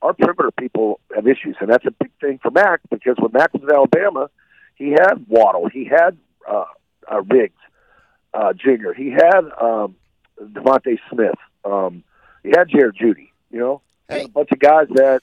our 0.03 0.13
perimeter 0.15 0.51
people 0.59 1.01
have 1.15 1.27
issues, 1.27 1.57
and 1.61 1.71
that's 1.71 1.87
a 1.87 1.91
big 1.91 2.11
thing 2.21 2.39
for 2.43 2.51
Mac 2.51 2.81
because 2.91 3.17
when 3.19 3.33
Mac 3.33 3.53
was 3.55 3.63
at 3.65 3.75
Alabama, 3.75 4.31
he 4.77 4.91
had 4.91 5.27
Waddle. 5.29 5.69
He 5.69 5.85
had 5.85 6.17
uh, 6.49 6.65
uh, 7.11 7.23
Ruggs, 7.23 7.53
uh, 8.33 8.53
Jigger. 8.53 8.95
He 8.95 9.11
had 9.11 9.41
um, 9.61 9.97
DeVonta 10.41 10.99
Smith. 11.11 11.35
Um, 11.65 12.03
he 12.43 12.51
had 12.51 12.69
Jared 12.69 12.97
Jeudy. 12.97 13.31
You 13.51 13.59
know, 13.59 13.83
hey. 14.09 14.25
a 14.25 14.29
bunch 14.29 14.51
of 14.53 14.59
guys 14.59 14.87
that 14.91 15.23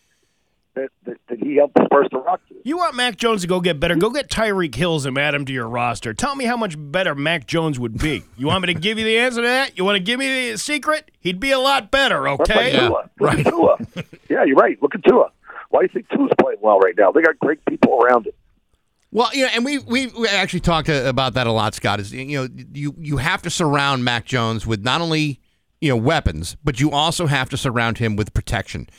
that, 0.78 0.90
that, 1.06 1.18
that, 1.28 1.40
he 1.40 1.56
helped 1.56 1.76
disperse 1.76 2.08
the 2.12 2.20
rock 2.20 2.40
to. 2.50 2.56
You 2.64 2.78
want 2.78 2.96
Mac 2.96 3.18
Jones 3.18 3.42
to 3.42 3.48
go 3.48 3.60
get 3.60 3.80
better? 3.80 3.96
Go 3.96 4.10
get 4.10 4.30
Tyreek 4.30 4.76
Hills 4.76 5.06
and 5.06 5.18
add 5.18 5.34
him 5.34 5.46
to 5.46 5.54
your 5.54 5.68
roster. 5.68 6.14
Tell 6.14 6.36
me 6.36 6.46
how 6.46 6.56
much 6.56 6.76
better 6.78 7.16
Mac 7.16 7.48
Jones 7.48 7.80
would 7.80 7.98
be. 7.98 8.24
You 8.38 8.48
want 8.48 8.62
me 8.62 8.74
to 8.74 8.80
give 8.80 9.00
you 9.00 9.06
the 9.06 9.18
answer 9.18 9.42
to 9.42 9.48
that? 9.48 9.78
You 9.78 9.84
want 9.84 9.96
to 9.96 10.04
give 10.04 10.20
me 10.20 10.52
the 10.52 10.58
secret? 10.58 11.10
He'd 11.20 11.40
be 11.40 11.52
a 11.52 11.60
lot 11.60 11.90
better, 11.90 12.28
okay? 12.30 12.74
Yeah, 12.74 12.90
right. 13.20 13.46
Tua. 13.46 13.78
yeah, 14.30 14.44
you're 14.44 14.56
right. 14.56 14.82
Look 14.82 14.94
at 14.94 15.04
Tua. 15.04 15.32
Why 15.70 15.82
do 15.82 15.84
you 15.86 15.90
think 15.94 16.10
Tua's 16.10 16.32
playing 16.40 16.60
well 16.62 16.80
right 16.80 16.94
now? 16.98 17.12
They 17.12 17.22
got 17.22 17.40
great 17.40 17.64
people 17.66 18.00
around 18.02 18.28
him. 18.28 18.34
Well, 19.12 19.30
you 19.34 19.44
know, 19.44 19.50
and 19.54 19.66
we 19.66 19.80
we 19.80 20.12
actually 20.28 20.60
talked 20.60 20.90
uh, 20.90 21.04
about 21.06 21.34
that 21.36 21.48
a 21.48 21.52
lot, 21.52 21.74
Scott. 21.74 22.00
Is 22.00 22.14
you 22.14 22.38
know 22.38 22.48
you 22.74 22.94
you 23.00 23.18
have 23.18 23.42
to 23.44 23.50
surround 23.50 24.04
Mac 24.04 24.26
Jones 24.26 24.68
with 24.68 24.84
not 24.84 25.02
only 25.02 25.40
you 25.82 25.90
know 25.90 25.98
weapons, 25.98 26.58
but 26.64 26.80
you 26.80 26.92
also 26.92 27.28
have 27.28 27.50
to 27.50 27.58
surround 27.58 27.98
him 27.98 28.16
with 28.16 28.34
protection. 28.34 28.90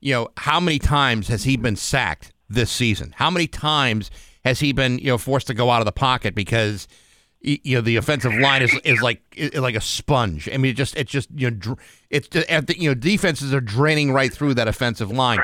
You 0.00 0.14
know, 0.14 0.28
how 0.36 0.60
many 0.60 0.78
times 0.78 1.28
has 1.28 1.44
he 1.44 1.56
been 1.56 1.76
sacked 1.76 2.32
this 2.48 2.70
season? 2.70 3.14
How 3.16 3.30
many 3.30 3.46
times 3.46 4.10
has 4.44 4.60
he 4.60 4.72
been 4.72 4.98
you 4.98 5.06
know 5.06 5.18
forced 5.18 5.48
to 5.48 5.54
go 5.54 5.70
out 5.70 5.80
of 5.80 5.86
the 5.86 5.92
pocket 5.92 6.34
because 6.34 6.86
you 7.40 7.76
know 7.76 7.80
the 7.80 7.96
offensive 7.96 8.34
line 8.34 8.62
is 8.62 8.74
is 8.84 9.00
like 9.00 9.22
is 9.36 9.60
like 9.60 9.74
a 9.74 9.80
sponge. 9.80 10.48
I 10.52 10.56
mean, 10.56 10.72
it 10.72 10.76
just 10.76 10.96
it's 10.96 11.10
just 11.10 11.28
you 11.34 11.50
know 11.50 11.76
it's 12.10 12.28
at 12.48 12.66
the, 12.66 12.78
you 12.78 12.90
know 12.90 12.94
defenses 12.94 13.52
are 13.52 13.60
draining 13.60 14.12
right 14.12 14.32
through 14.32 14.54
that 14.54 14.68
offensive 14.68 15.10
line. 15.10 15.40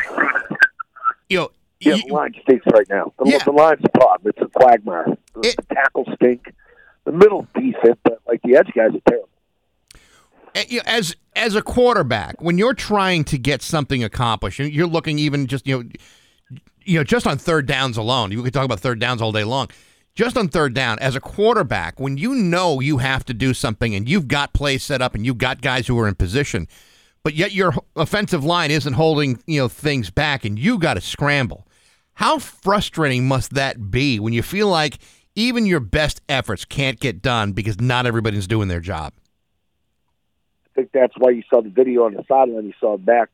You 1.29 1.39
know. 1.39 1.51
Yeah, 1.81 1.97
the 1.97 2.15
line 2.15 2.35
stinks 2.43 2.65
right 2.73 2.87
now. 2.89 3.13
The, 3.19 3.31
yeah. 3.31 3.39
the 3.45 3.51
line's 3.51 3.81
a 3.85 3.89
problem. 3.91 4.33
It's 4.35 4.41
a 4.41 4.59
quagmire. 4.59 5.07
The, 5.35 5.49
it, 5.49 5.57
the 5.57 5.75
tackles 5.75 6.07
stink. 6.15 6.55
The 7.05 7.13
middle's 7.13 7.47
decent, 7.55 7.99
but 8.05 8.21
like 8.27 8.41
the 8.43 8.57
edge 8.57 8.71
guys 8.75 8.95
are 8.95 9.01
terrible 9.07 9.29
Eh, 10.55 10.81
as 10.87 11.17
as 11.37 11.55
a 11.55 11.63
quarterback, 11.63 12.41
when 12.41 12.59
you're 12.59 12.75
trying 12.75 13.25
to 13.25 13.39
get 13.39 13.63
something 13.63 14.05
accomplished, 14.05 14.59
you're 14.59 14.87
looking 14.87 15.19
even 15.19 15.47
just 15.47 15.67
you 15.67 15.83
know, 15.83 15.89
you 16.85 16.99
know, 16.99 17.05
just 17.05 17.27
on 17.27 17.39
third 17.39 17.67
downs 17.67 17.97
alone. 17.97 18.31
You 18.31 18.43
could 18.43 18.55
talk 18.55 18.65
about 18.65 18.81
third 18.81 19.01
downs 19.01 19.21
all 19.21 19.33
day 19.33 19.45
long. 19.45 19.69
Just 20.15 20.39
on 20.39 20.47
third 20.47 20.75
down, 20.75 21.01
as 21.01 21.17
a 21.17 21.21
quarterback, 21.21 21.99
when 21.99 22.17
you 22.17 22.37
know 22.37 22.79
you 22.79 22.99
have 22.99 23.25
to 23.25 23.35
do 23.35 23.53
something 23.53 23.97
and 23.97 24.09
you've 24.09 24.29
got 24.29 24.53
plays 24.53 24.85
set 24.85 25.03
up 25.03 25.17
and 25.17 25.27
you've 25.27 25.39
got 25.39 25.61
guys 25.61 25.89
who 25.89 25.99
are 25.99 26.07
in 26.07 26.15
position, 26.15 26.69
but 27.25 27.35
yet 27.35 27.51
your 27.51 27.75
offensive 27.97 28.45
line 28.45 28.71
isn't 28.71 28.93
holding 28.93 29.43
you 29.47 29.59
know 29.59 29.67
things 29.67 30.11
back 30.11 30.45
and 30.45 30.57
you 30.57 30.79
got 30.79 30.95
to 30.95 31.01
scramble. 31.01 31.67
How 32.15 32.39
frustrating 32.39 33.27
must 33.27 33.55
that 33.55 33.91
be 33.91 34.21
when 34.21 34.33
you 34.33 34.43
feel 34.43 34.69
like 34.69 34.99
even 35.35 35.67
your 35.67 35.81
best 35.81 36.21
efforts 36.29 36.65
can't 36.65 37.01
get 37.01 37.21
done 37.21 37.51
because 37.51 37.81
not 37.81 38.07
everybody's 38.07 38.47
doing 38.47 38.69
their 38.69 38.79
job? 38.79 39.15
Think 40.75 40.91
that's 40.93 41.15
why 41.17 41.31
you 41.31 41.43
saw 41.51 41.61
the 41.63 41.71
video 41.71 42.05
on 42.05 42.15
the 42.15 42.25
sideline. 42.29 42.67
You 42.67 42.73
saw 42.81 42.97
back 42.97 43.31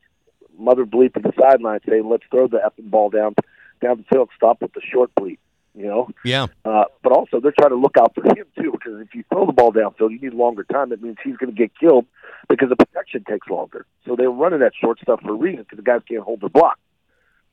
mother 0.57 0.85
bleep 0.85 1.15
at 1.15 1.23
the 1.23 1.33
sideline 1.39 1.79
saying, 1.87 2.07
"Let's 2.09 2.23
throw 2.29 2.47
the 2.47 2.57
effing 2.57 2.89
ball 2.89 3.09
down 3.09 3.35
down 3.81 3.97
the 3.97 4.03
field. 4.13 4.29
Stop 4.35 4.61
with 4.61 4.73
the 4.73 4.81
short 4.81 5.11
bleep." 5.19 5.37
You 5.73 5.85
know, 5.85 6.09
Yeah. 6.25 6.47
uh, 6.65 6.83
but 7.01 7.13
also 7.13 7.39
they're 7.39 7.53
trying 7.57 7.69
to 7.69 7.77
look 7.77 7.95
out 7.97 8.13
for 8.13 8.21
him 8.25 8.45
too, 8.59 8.73
because 8.73 8.99
if 8.99 9.15
you 9.15 9.23
throw 9.31 9.45
the 9.45 9.53
ball 9.53 9.71
downfield, 9.71 10.11
you 10.11 10.19
need 10.19 10.33
longer 10.33 10.65
time. 10.65 10.89
That 10.89 11.01
means 11.01 11.15
he's 11.23 11.37
going 11.37 11.49
to 11.49 11.57
get 11.57 11.71
killed 11.79 12.05
because 12.49 12.67
the 12.67 12.75
protection 12.75 13.23
takes 13.23 13.47
longer. 13.47 13.85
So 14.05 14.17
they're 14.17 14.29
running 14.29 14.59
that 14.59 14.73
short 14.75 14.99
stuff 14.99 15.21
for 15.21 15.31
a 15.31 15.33
reason 15.33 15.63
because 15.63 15.77
the 15.77 15.83
guys 15.83 16.01
can't 16.09 16.23
hold 16.23 16.41
their 16.41 16.49
block. 16.49 16.77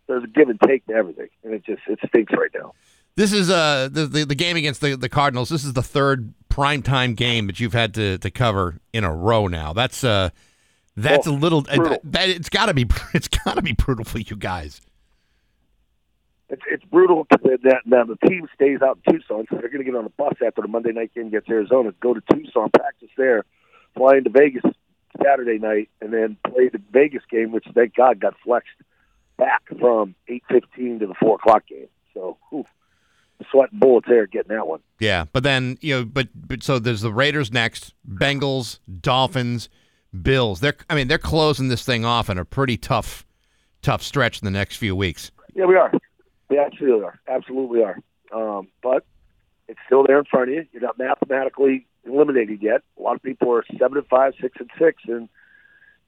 There's 0.09 0.25
a 0.25 0.27
give 0.27 0.49
and 0.49 0.61
take 0.61 0.85
to 0.87 0.95
everything, 0.95 1.29
and 1.45 1.55
it 1.55 1.65
just 1.65 1.83
it 1.87 2.01
stinks 2.09 2.33
right 2.33 2.51
now. 2.53 2.73
This 3.15 3.33
is 3.33 3.51
uh 3.51 3.89
the, 3.91 4.07
the 4.07 4.25
the 4.25 4.35
game 4.35 4.57
against 4.57 4.81
the, 4.81 4.97
the 4.97 5.09
Cardinals. 5.09 5.49
This 5.49 5.63
is 5.65 5.75
the 5.75 5.83
third 5.83 6.33
primetime 6.59 7.15
game 7.15 7.47
that 7.47 7.61
you've 7.61 7.73
had 7.73 7.95
to, 7.95 8.19
to 8.19 8.31
cover 8.33 8.81
in 8.93 9.05
a 9.05 9.15
row 9.15 9.47
now. 9.47 9.73
That's 9.73 10.03
uh 10.03 10.31
that's 10.97 11.29
Oh, 11.29 11.31
a 11.31 11.33
little 11.33 11.65
uh, 11.69 11.99
that, 12.03 12.29
it's 12.29 12.49
got 12.49 12.67
to 12.67 12.75
be 12.75 12.85
it's 13.15 13.29
got 13.29 13.55
to 13.55 13.63
be 13.63 13.73
brutal 13.73 14.05
for 14.05 14.19
you 14.19 14.35
guys. 14.37 14.81
It's 16.51 16.63
it's 16.69 16.85
brutal 16.85 17.27
that 17.31 17.43
that 17.63 17.83
now 17.87 18.05
the 18.05 18.17
team 18.27 18.49
stays 18.55 18.81
out 18.83 18.99
in 19.07 19.13
Tucson, 19.13 19.47
so 19.49 19.57
they're 19.57 19.69
going 19.69 19.79
to 19.79 19.85
get 19.85 19.95
on 19.95 20.07
a 20.07 20.11
bus 20.11 20.35
after 20.45 20.63
the 20.63 20.69
Monday 20.69 20.93
night 20.93 21.15
game 21.15 21.29
against 21.29 21.49
Arizona, 21.49 21.93
go 22.01 22.15
to 22.15 22.23
Tucson, 22.33 22.71
practice 22.71 23.11
there, 23.17 23.45
fly 23.95 24.17
into 24.17 24.31
Vegas 24.31 24.63
Saturday 25.23 25.59
night, 25.59 25.91
and 26.01 26.13
then 26.13 26.37
play 26.45 26.69
the 26.69 26.81
Vegas 26.91 27.23
game, 27.31 27.53
which 27.53 27.67
thank 27.75 27.95
God 27.95 28.19
got 28.19 28.35
flexed 28.43 28.71
back 29.37 29.63
from 29.79 30.15
eight 30.27 30.43
fifteen 30.51 30.99
to 30.99 31.07
the 31.07 31.15
four 31.15 31.37
o'clock 31.37 31.67
game. 31.69 31.89
So, 32.15 32.39
whew, 32.51 32.65
sweating 33.51 33.79
bullets 33.79 34.07
there 34.09 34.27
getting 34.27 34.55
that 34.57 34.67
one. 34.67 34.81
Yeah, 34.99 35.27
but 35.33 35.43
then 35.43 35.79
you 35.81 35.95
know, 35.95 36.05
but 36.05 36.29
but 36.35 36.63
so 36.63 36.79
there's 36.79 37.01
the 37.01 37.13
Raiders 37.13 37.53
next, 37.53 37.95
Bengals, 38.09 38.79
Dolphins, 39.01 39.69
Bills. 40.23 40.61
They're 40.61 40.77
I 40.89 40.95
mean 40.95 41.09
they're 41.09 41.19
closing 41.19 41.69
this 41.69 41.85
thing 41.85 42.05
off 42.05 42.31
in 42.31 42.39
a 42.39 42.45
pretty 42.45 42.77
tough 42.77 43.27
tough 43.83 44.03
stretch 44.03 44.41
in 44.41 44.45
the 44.45 44.51
next 44.51 44.77
few 44.77 44.97
weeks. 44.97 45.31
Yeah, 45.55 45.67
we 45.67 45.77
are. 45.77 45.93
We 46.49 46.59
absolutely 46.59 47.05
are. 47.05 47.19
Absolutely 47.29 47.83
are. 47.83 47.99
Um, 48.33 48.69
but 48.83 49.05
it's 49.69 49.81
still 49.87 50.05
there 50.07 50.19
in 50.19 50.25
front 50.25 50.49
of 50.49 50.55
you. 50.55 50.67
You're 50.73 50.83
not 50.83 50.99
mathematically 50.99 51.87
eliminated 52.05 52.63
yet. 52.63 52.83
A 52.99 53.03
lot 53.03 53.17
of 53.17 53.23
people 53.23 53.53
are 53.53 53.65
seven 53.79 53.99
and 53.99 54.07
five, 54.07 54.35
six 54.41 54.57
and 54.59 54.71
six, 54.79 55.03
and 55.07 55.29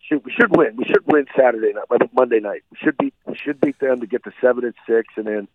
should, 0.01 0.25
we 0.25 0.33
should 0.33 0.57
win. 0.57 0.77
We 0.77 0.85
should 0.85 1.05
win 1.07 1.27
Saturday 1.37 1.73
night, 1.73 1.85
but 1.89 2.13
Monday 2.15 2.41
night. 2.41 2.63
We 2.71 2.79
should 2.83 2.97
beat. 2.97 3.15
We 3.27 3.37
should 3.37 3.61
beat 3.61 3.79
them 3.79 4.01
to 4.01 4.07
get 4.07 4.25
to 4.25 4.33
seven 4.41 4.65
and 4.65 4.75
six, 4.87 5.15
and 5.17 5.27
then 5.27 5.49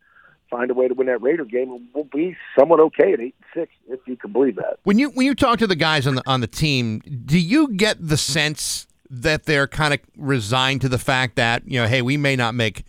find 0.50 0.72
a 0.72 0.74
way 0.74 0.88
to 0.88 0.94
win 0.94 1.08
that 1.08 1.22
Raider 1.22 1.46
game. 1.46 1.72
And 1.72 1.88
we'll 1.94 2.06
be 2.06 2.36
somewhat 2.58 2.80
okay 2.80 3.14
at 3.14 3.20
eight 3.20 3.36
and 3.40 3.64
six, 3.64 3.72
if 3.88 4.00
you 4.06 4.16
can 4.16 4.32
believe 4.32 4.56
that. 4.56 4.80
When 4.84 5.00
you 5.00 5.10
when 5.10 5.26
you 5.26 5.36
talk 5.36 5.60
to 5.60 5.68
the 5.68 5.76
guys 5.76 6.08
on 6.08 6.16
the 6.16 6.24
on 6.26 6.42
the 6.42 6.48
team, 6.48 7.02
do 7.26 7.40
you 7.40 7.74
get 7.74 7.98
the 8.00 8.18
sense 8.18 8.88
that 9.10 9.46
they're 9.46 9.68
kind 9.68 9.94
of 9.94 10.00
resigned 10.18 10.82
to 10.82 10.90
the 10.90 10.98
fact 10.98 11.36
that 11.36 11.64
you 11.68 11.80
know, 11.80 11.88
hey, 11.88 12.02
we 12.02 12.18
may 12.18 12.36
not 12.36 12.56
make 12.56 12.84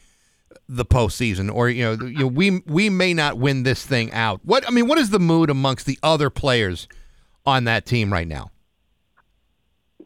the 0.68 0.84
postseason, 0.84 1.52
or 1.52 1.68
you 1.68 1.84
know, 1.84 2.06
you 2.06 2.18
know, 2.18 2.26
we 2.26 2.62
we 2.66 2.90
may 2.90 3.14
not 3.14 3.38
win 3.38 3.62
this 3.62 3.84
thing 3.84 4.12
out. 4.12 4.40
What 4.44 4.66
I 4.66 4.72
mean, 4.72 4.88
what 4.88 4.98
is 4.98 5.10
the 5.10 5.20
mood 5.20 5.50
amongst 5.50 5.86
the 5.86 5.98
other 6.02 6.30
players 6.30 6.88
on 7.44 7.64
that 7.64 7.86
team 7.86 8.12
right 8.12 8.26
now? 8.26 8.50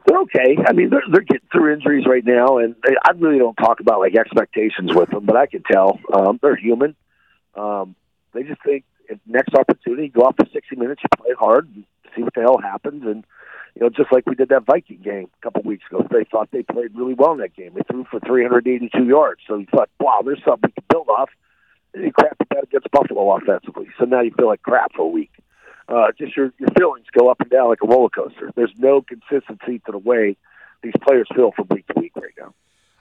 They're 0.06 0.18
okay. 0.20 0.56
I 0.66 0.72
mean, 0.72 0.90
they're, 0.90 1.02
they're 1.10 1.22
getting 1.22 1.48
through 1.52 1.74
injuries 1.74 2.06
right 2.06 2.24
now, 2.24 2.58
and 2.58 2.74
they, 2.86 2.94
I 3.04 3.12
really 3.12 3.38
don't 3.38 3.54
talk 3.54 3.80
about 3.80 4.00
like 4.00 4.16
expectations 4.16 4.94
with 4.94 5.10
them, 5.10 5.24
but 5.24 5.36
I 5.36 5.46
can 5.46 5.62
tell 5.70 6.00
um, 6.12 6.38
they're 6.42 6.56
human. 6.56 6.96
Um, 7.54 7.94
they 8.32 8.42
just 8.42 8.62
think 8.62 8.84
next 9.26 9.54
opportunity, 9.54 10.08
go 10.08 10.26
out 10.26 10.36
for 10.36 10.46
sixty 10.52 10.76
minutes, 10.76 11.02
you 11.02 11.08
play 11.16 11.34
hard, 11.38 11.68
see 12.14 12.22
what 12.22 12.34
the 12.34 12.42
hell 12.42 12.58
happens, 12.58 13.02
and 13.04 13.24
you 13.74 13.82
know, 13.82 13.88
just 13.90 14.12
like 14.12 14.26
we 14.26 14.34
did 14.34 14.48
that 14.48 14.64
Viking 14.66 15.00
game 15.02 15.28
a 15.40 15.42
couple 15.42 15.62
weeks 15.62 15.84
ago, 15.90 16.06
they 16.10 16.24
thought 16.24 16.50
they 16.50 16.62
played 16.62 16.94
really 16.94 17.14
well 17.14 17.32
in 17.32 17.38
that 17.38 17.54
game. 17.54 17.72
They 17.74 17.82
threw 17.90 18.04
for 18.10 18.20
three 18.20 18.42
hundred 18.42 18.68
eighty-two 18.68 19.06
yards, 19.06 19.40
so 19.46 19.56
you 19.56 19.66
thought, 19.66 19.90
wow, 19.98 20.20
there's 20.24 20.42
something 20.44 20.70
can 20.70 20.84
build 20.88 21.08
off. 21.08 21.30
And 21.92 22.04
you 22.04 22.12
crap 22.12 22.36
that 22.50 22.64
against 22.64 22.90
Buffalo 22.92 23.36
offensively, 23.36 23.88
so 23.98 24.04
now 24.04 24.20
you 24.20 24.30
feel 24.30 24.46
like 24.46 24.62
crap 24.62 24.92
for 24.94 25.02
a 25.02 25.08
week 25.08 25.32
uh, 25.90 26.12
just 26.16 26.36
your 26.36 26.52
your 26.58 26.68
feelings 26.78 27.06
go 27.12 27.28
up 27.28 27.40
and 27.40 27.50
down 27.50 27.68
like 27.68 27.82
a 27.82 27.86
roller 27.86 28.08
coaster. 28.08 28.50
There's 28.54 28.72
no 28.78 29.02
consistency 29.02 29.80
to 29.86 29.92
the 29.92 29.98
way 29.98 30.36
these 30.82 30.94
players 31.02 31.28
feel 31.34 31.50
from 31.52 31.66
week 31.70 31.86
to 31.88 32.00
week 32.00 32.12
right 32.16 32.32
now. 32.38 32.54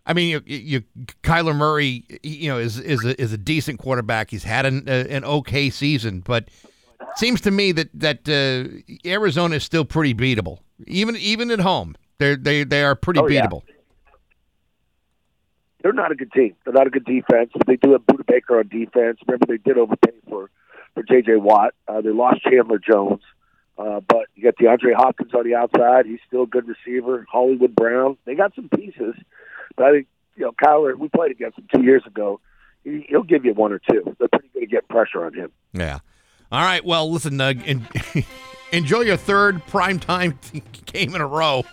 I 0.09 0.13
mean, 0.13 0.29
you, 0.29 0.41
you 0.45 0.83
Kyler 1.23 1.55
Murray, 1.55 2.03
you 2.23 2.49
know, 2.49 2.57
is 2.57 2.79
is 2.79 3.05
a, 3.05 3.21
is 3.21 3.31
a 3.31 3.37
decent 3.37 3.79
quarterback. 3.79 4.31
He's 4.31 4.43
had 4.43 4.65
an 4.65 4.89
uh, 4.89 5.05
an 5.07 5.23
okay 5.23 5.69
season, 5.69 6.21
but 6.21 6.45
it 6.99 7.17
seems 7.17 7.39
to 7.41 7.51
me 7.51 7.71
that 7.73 7.89
that 7.93 8.27
uh, 8.27 9.07
Arizona 9.07 9.57
is 9.57 9.63
still 9.63 9.85
pretty 9.85 10.15
beatable, 10.15 10.59
even 10.87 11.15
even 11.17 11.51
at 11.51 11.59
home. 11.59 11.95
They're 12.17 12.35
they 12.35 12.63
they 12.63 12.83
are 12.83 12.95
pretty 12.95 13.19
Oh, 13.19 13.27
yeah. 13.27 13.45
beatable. 13.45 13.61
They're 15.81 15.93
not 15.93 16.11
a 16.11 16.15
good 16.15 16.31
team. 16.33 16.55
They're 16.65 16.73
not 16.73 16.87
a 16.87 16.89
good 16.89 17.05
defense. 17.05 17.51
They 17.65 17.77
do 17.77 17.93
have 17.93 18.01
Budda 18.01 18.25
Baker 18.27 18.59
on 18.59 18.67
defense. 18.67 19.19
Remember, 19.27 19.45
they 19.47 19.57
did 19.57 19.77
overpay 19.77 20.11
for 20.27 20.49
for 20.93 21.03
J.J. 21.03 21.35
Watt. 21.37 21.73
Uh, 21.87 22.01
they 22.01 22.09
lost 22.09 22.41
Chandler 22.43 22.79
Jones, 22.79 23.21
uh, 23.77 24.01
but 24.01 24.25
you 24.35 24.43
got 24.43 24.55
DeAndre 24.57 24.93
Hopkins 24.95 25.33
on 25.33 25.45
the 25.45 25.55
outside. 25.55 26.05
He's 26.05 26.19
still 26.27 26.43
a 26.43 26.47
good 26.47 26.65
receiver. 26.67 27.25
Hollywood 27.31 27.75
Brown. 27.75 28.17
They 28.25 28.35
got 28.35 28.53
some 28.55 28.67
pieces, 28.69 29.15
but 29.79 29.87
I 29.87 29.91
think 29.93 30.07
you 30.35 30.43
know 30.45 30.51
Kyler. 30.63 30.95
We 30.95 31.07
played 31.09 31.31
against 31.31 31.57
him 31.57 31.67
two 31.73 31.81
years 31.81 32.03
ago. 32.05 32.39
He, 32.83 33.05
he'll 33.09 33.23
give 33.23 33.43
you 33.45 33.53
one 33.53 33.71
or 33.73 33.79
two. 33.79 34.15
They're 34.19 34.27
pretty 34.27 34.49
good 34.53 34.63
at 34.63 34.69
getting 34.69 34.87
pressure 34.89 35.25
on 35.25 35.33
him. 35.33 35.51
Yeah. 35.73 35.99
All 36.51 36.61
right. 36.61 36.83
Well, 36.85 37.11
listen, 37.11 37.39
uh, 37.41 37.53
enjoy 38.71 39.01
your 39.01 39.17
third 39.17 39.65
primetime 39.67 40.35
game 40.85 41.15
in 41.15 41.21
a 41.21 41.27
row. 41.27 41.63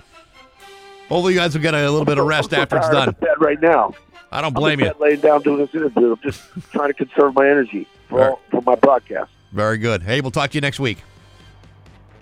Hopefully, 1.08 1.34
you 1.34 1.38
guys 1.38 1.54
will 1.54 1.62
get 1.62 1.74
a 1.74 1.82
little 1.90 2.04
bit 2.04 2.18
of 2.18 2.26
rest 2.26 2.52
I'm 2.52 2.56
so 2.58 2.62
after 2.62 2.76
it's 2.78 2.88
done. 2.88 3.16
bed 3.20 3.40
right 3.40 3.60
now. 3.60 3.92
I 4.32 4.40
don't 4.40 4.48
I'm 4.48 4.54
blame 4.54 4.80
you. 4.80 4.92
laying 4.98 5.20
down 5.20 5.42
doing 5.42 5.58
this 5.58 5.72
interview. 5.74 6.12
I'm 6.12 6.20
just 6.22 6.42
trying 6.72 6.88
to 6.88 6.94
conserve 6.94 7.34
my 7.34 7.48
energy 7.48 7.86
for 8.08 8.18
Right. 8.18 8.30
all, 8.30 8.40
for 8.50 8.62
my 8.62 8.74
broadcast. 8.74 9.30
Very 9.52 9.78
good. 9.78 10.02
Hey, 10.02 10.20
we'll 10.20 10.30
talk 10.32 10.50
to 10.50 10.54
you 10.56 10.60
next 10.60 10.80
week. 10.80 10.98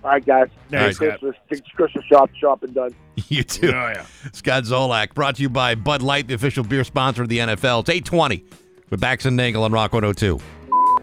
All 0.04 0.10
right, 0.10 0.24
guys. 0.24 0.48
Merry 0.70 0.84
Merry 0.84 0.94
Christmas. 0.94 1.36
Christmas 1.74 2.04
shop 2.04 2.30
shopping 2.38 2.72
done. 2.72 2.94
You 3.28 3.44
too. 3.44 3.68
Oh, 3.68 3.70
yeah. 3.94 4.04
Scott 4.32 4.64
Zolak, 4.64 5.14
brought 5.14 5.36
to 5.36 5.42
you 5.42 5.48
by 5.48 5.76
Bud 5.76 6.02
Light, 6.02 6.26
the 6.26 6.34
official 6.34 6.64
beer 6.64 6.82
sponsor 6.82 7.22
of 7.22 7.28
the 7.28 7.38
NFL. 7.38 7.80
It's 7.80 7.88
820 7.88 8.44
with 8.90 9.00
Bax 9.00 9.24
and 9.24 9.36
Nagel 9.36 9.62
on 9.62 9.70
Rock 9.72 9.92
102. 9.92 10.40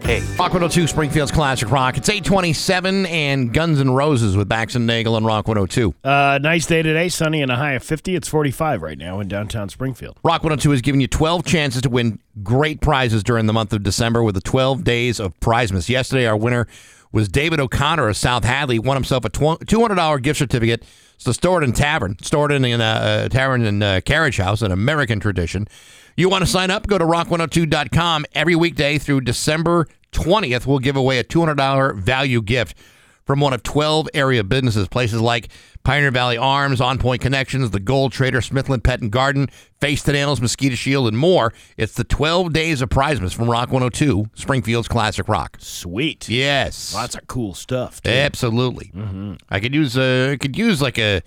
Hey, 0.02 0.20
Rock 0.32 0.52
102, 0.52 0.86
Springfield's 0.88 1.32
Classic 1.32 1.70
Rock. 1.70 1.96
It's 1.96 2.08
827 2.08 3.06
and 3.06 3.52
Guns 3.54 3.80
N' 3.80 3.90
Roses 3.92 4.36
with 4.36 4.48
Bax 4.48 4.74
and 4.74 4.86
Nagel 4.86 5.14
on 5.14 5.24
Rock 5.24 5.48
102. 5.48 5.94
Uh, 6.04 6.38
nice 6.42 6.66
day 6.66 6.82
today, 6.82 7.08
sunny 7.08 7.40
and 7.40 7.50
a 7.50 7.56
high 7.56 7.72
of 7.72 7.82
50. 7.82 8.14
It's 8.14 8.28
45 8.28 8.82
right 8.82 8.98
now 8.98 9.18
in 9.18 9.26
downtown 9.26 9.68
Springfield. 9.68 10.18
Rock 10.22 10.42
102 10.42 10.70
is 10.72 10.80
giving 10.82 11.00
you 11.00 11.08
12 11.08 11.44
chances 11.44 11.82
to 11.82 11.88
win 11.88 12.18
great 12.42 12.80
prizes 12.80 13.22
during 13.22 13.46
the 13.46 13.52
month 13.54 13.72
of 13.72 13.82
December 13.82 14.22
with 14.22 14.34
the 14.34 14.40
12 14.42 14.84
days 14.84 15.18
of 15.18 15.38
Prizemas. 15.40 15.88
Yesterday, 15.88 16.26
our 16.26 16.36
winner 16.36 16.66
was 17.12 17.28
David 17.28 17.60
O'Connor 17.60 18.08
of 18.08 18.16
South 18.16 18.44
Hadley. 18.44 18.78
Won 18.78 18.96
himself 18.96 19.24
a 19.24 19.30
$200 19.30 20.22
gift 20.22 20.38
certificate 20.38 20.82
to 21.18 21.24
the 21.26 21.30
Storrowton 21.32 21.74
Tavern. 21.74 22.16
Stored 22.20 22.50
in 22.52 22.64
a, 22.64 23.24
a 23.24 23.28
tavern 23.28 23.64
and 23.64 23.82
uh, 23.82 24.00
carriage 24.00 24.38
house, 24.38 24.62
an 24.62 24.72
American 24.72 25.20
tradition. 25.20 25.68
You 26.16 26.28
want 26.28 26.42
to 26.42 26.50
sign 26.50 26.70
up? 26.70 26.86
Go 26.86 26.98
to 26.98 27.04
rock102.com. 27.04 28.26
Every 28.34 28.56
weekday 28.56 28.98
through 28.98 29.22
December 29.22 29.86
20th, 30.12 30.66
we'll 30.66 30.78
give 30.78 30.96
away 30.96 31.18
a 31.18 31.24
$200 31.24 31.96
value 31.96 32.42
gift 32.42 32.76
from 33.24 33.40
one 33.40 33.52
of 33.52 33.62
12 33.62 34.08
area 34.14 34.42
businesses, 34.44 34.88
places 34.88 35.20
like 35.20 35.48
Pioneer 35.84 36.10
Valley 36.10 36.36
Arms, 36.36 36.80
On 36.80 36.98
Point 36.98 37.20
Connections, 37.20 37.70
The 37.70 37.80
Gold 37.80 38.12
Trader, 38.12 38.40
Smithland 38.40 38.82
Pet 38.84 39.00
and 39.00 39.10
Garden, 39.10 39.48
Face 39.80 40.02
to 40.04 40.12
Nails, 40.12 40.40
Mosquito 40.40 40.74
Shield, 40.74 41.08
and 41.08 41.18
more. 41.18 41.52
It's 41.76 41.94
the 41.94 42.04
12 42.04 42.52
days 42.52 42.82
of 42.82 42.88
Prizemas 42.88 43.34
from 43.34 43.50
Rock 43.50 43.70
102, 43.70 44.26
Springfield's 44.34 44.88
Classic 44.88 45.28
Rock. 45.28 45.56
Sweet. 45.60 46.28
Yes. 46.28 46.94
Lots 46.94 47.14
of 47.14 47.26
cool 47.26 47.54
stuff. 47.54 48.00
Too. 48.02 48.10
Absolutely. 48.10 48.92
Mm-hmm. 48.94 49.34
I 49.50 49.60
could 49.60 49.74
use 49.74 49.96
a, 49.96 50.32
I 50.32 50.36
could 50.36 50.56
use 50.56 50.80
like 50.80 50.98
a 50.98 51.22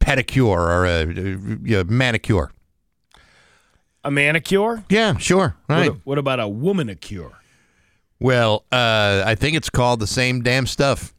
pedicure 0.00 0.46
or 0.46 0.86
a, 0.86 1.76
a, 1.76 1.80
a 1.80 1.84
manicure. 1.84 2.50
A 4.02 4.10
manicure? 4.10 4.84
Yeah, 4.88 5.18
sure. 5.18 5.56
Right. 5.68 5.90
What, 5.90 6.00
what 6.04 6.18
about 6.18 6.40
a 6.40 6.44
womanicure? 6.44 7.32
Well, 8.18 8.64
uh, 8.72 9.22
I 9.26 9.34
think 9.34 9.56
it's 9.56 9.70
called 9.70 10.00
the 10.00 10.06
same 10.06 10.42
damn 10.42 10.66
stuff. 10.66 11.14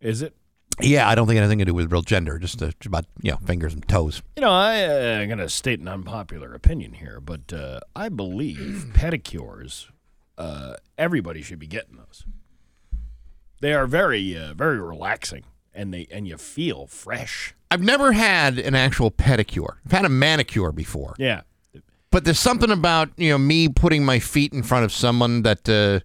Is 0.00 0.22
it? 0.22 0.34
Yeah, 0.80 1.08
I 1.08 1.14
don't 1.14 1.26
think 1.26 1.38
anything 1.38 1.58
to 1.58 1.64
do 1.64 1.74
with 1.74 1.90
real 1.90 2.02
gender. 2.02 2.38
Just 2.38 2.62
uh, 2.62 2.70
about 2.86 3.06
you 3.20 3.32
know 3.32 3.38
fingers 3.38 3.74
and 3.74 3.86
toes. 3.88 4.22
You 4.36 4.42
know, 4.42 4.50
I, 4.50 4.84
uh, 4.84 5.18
I'm 5.18 5.28
going 5.28 5.38
to 5.38 5.48
state 5.48 5.80
an 5.80 5.88
unpopular 5.88 6.54
opinion 6.54 6.92
here, 6.92 7.20
but 7.20 7.52
uh, 7.52 7.80
I 7.96 8.08
believe 8.08 8.86
pedicures, 8.92 9.86
uh, 10.36 10.74
everybody 10.96 11.42
should 11.42 11.58
be 11.58 11.66
getting 11.66 11.96
those. 11.96 12.24
They 13.60 13.74
are 13.74 13.86
very, 13.88 14.38
uh, 14.38 14.54
very 14.54 14.80
relaxing, 14.80 15.44
and 15.74 15.92
they 15.92 16.06
and 16.12 16.28
you 16.28 16.36
feel 16.36 16.86
fresh. 16.86 17.54
I've 17.70 17.82
never 17.82 18.12
had 18.12 18.58
an 18.58 18.74
actual 18.74 19.10
pedicure. 19.10 19.78
I've 19.84 19.92
had 19.92 20.04
a 20.04 20.08
manicure 20.08 20.72
before. 20.72 21.14
Yeah. 21.18 21.42
But 22.10 22.24
there's 22.24 22.38
something 22.38 22.70
about 22.70 23.10
you 23.16 23.30
know 23.30 23.38
me 23.38 23.68
putting 23.68 24.04
my 24.04 24.20
feet 24.20 24.52
in 24.52 24.62
front 24.62 24.84
of 24.84 24.92
someone 24.92 25.42
that 25.42 25.68
uh, 25.68 26.00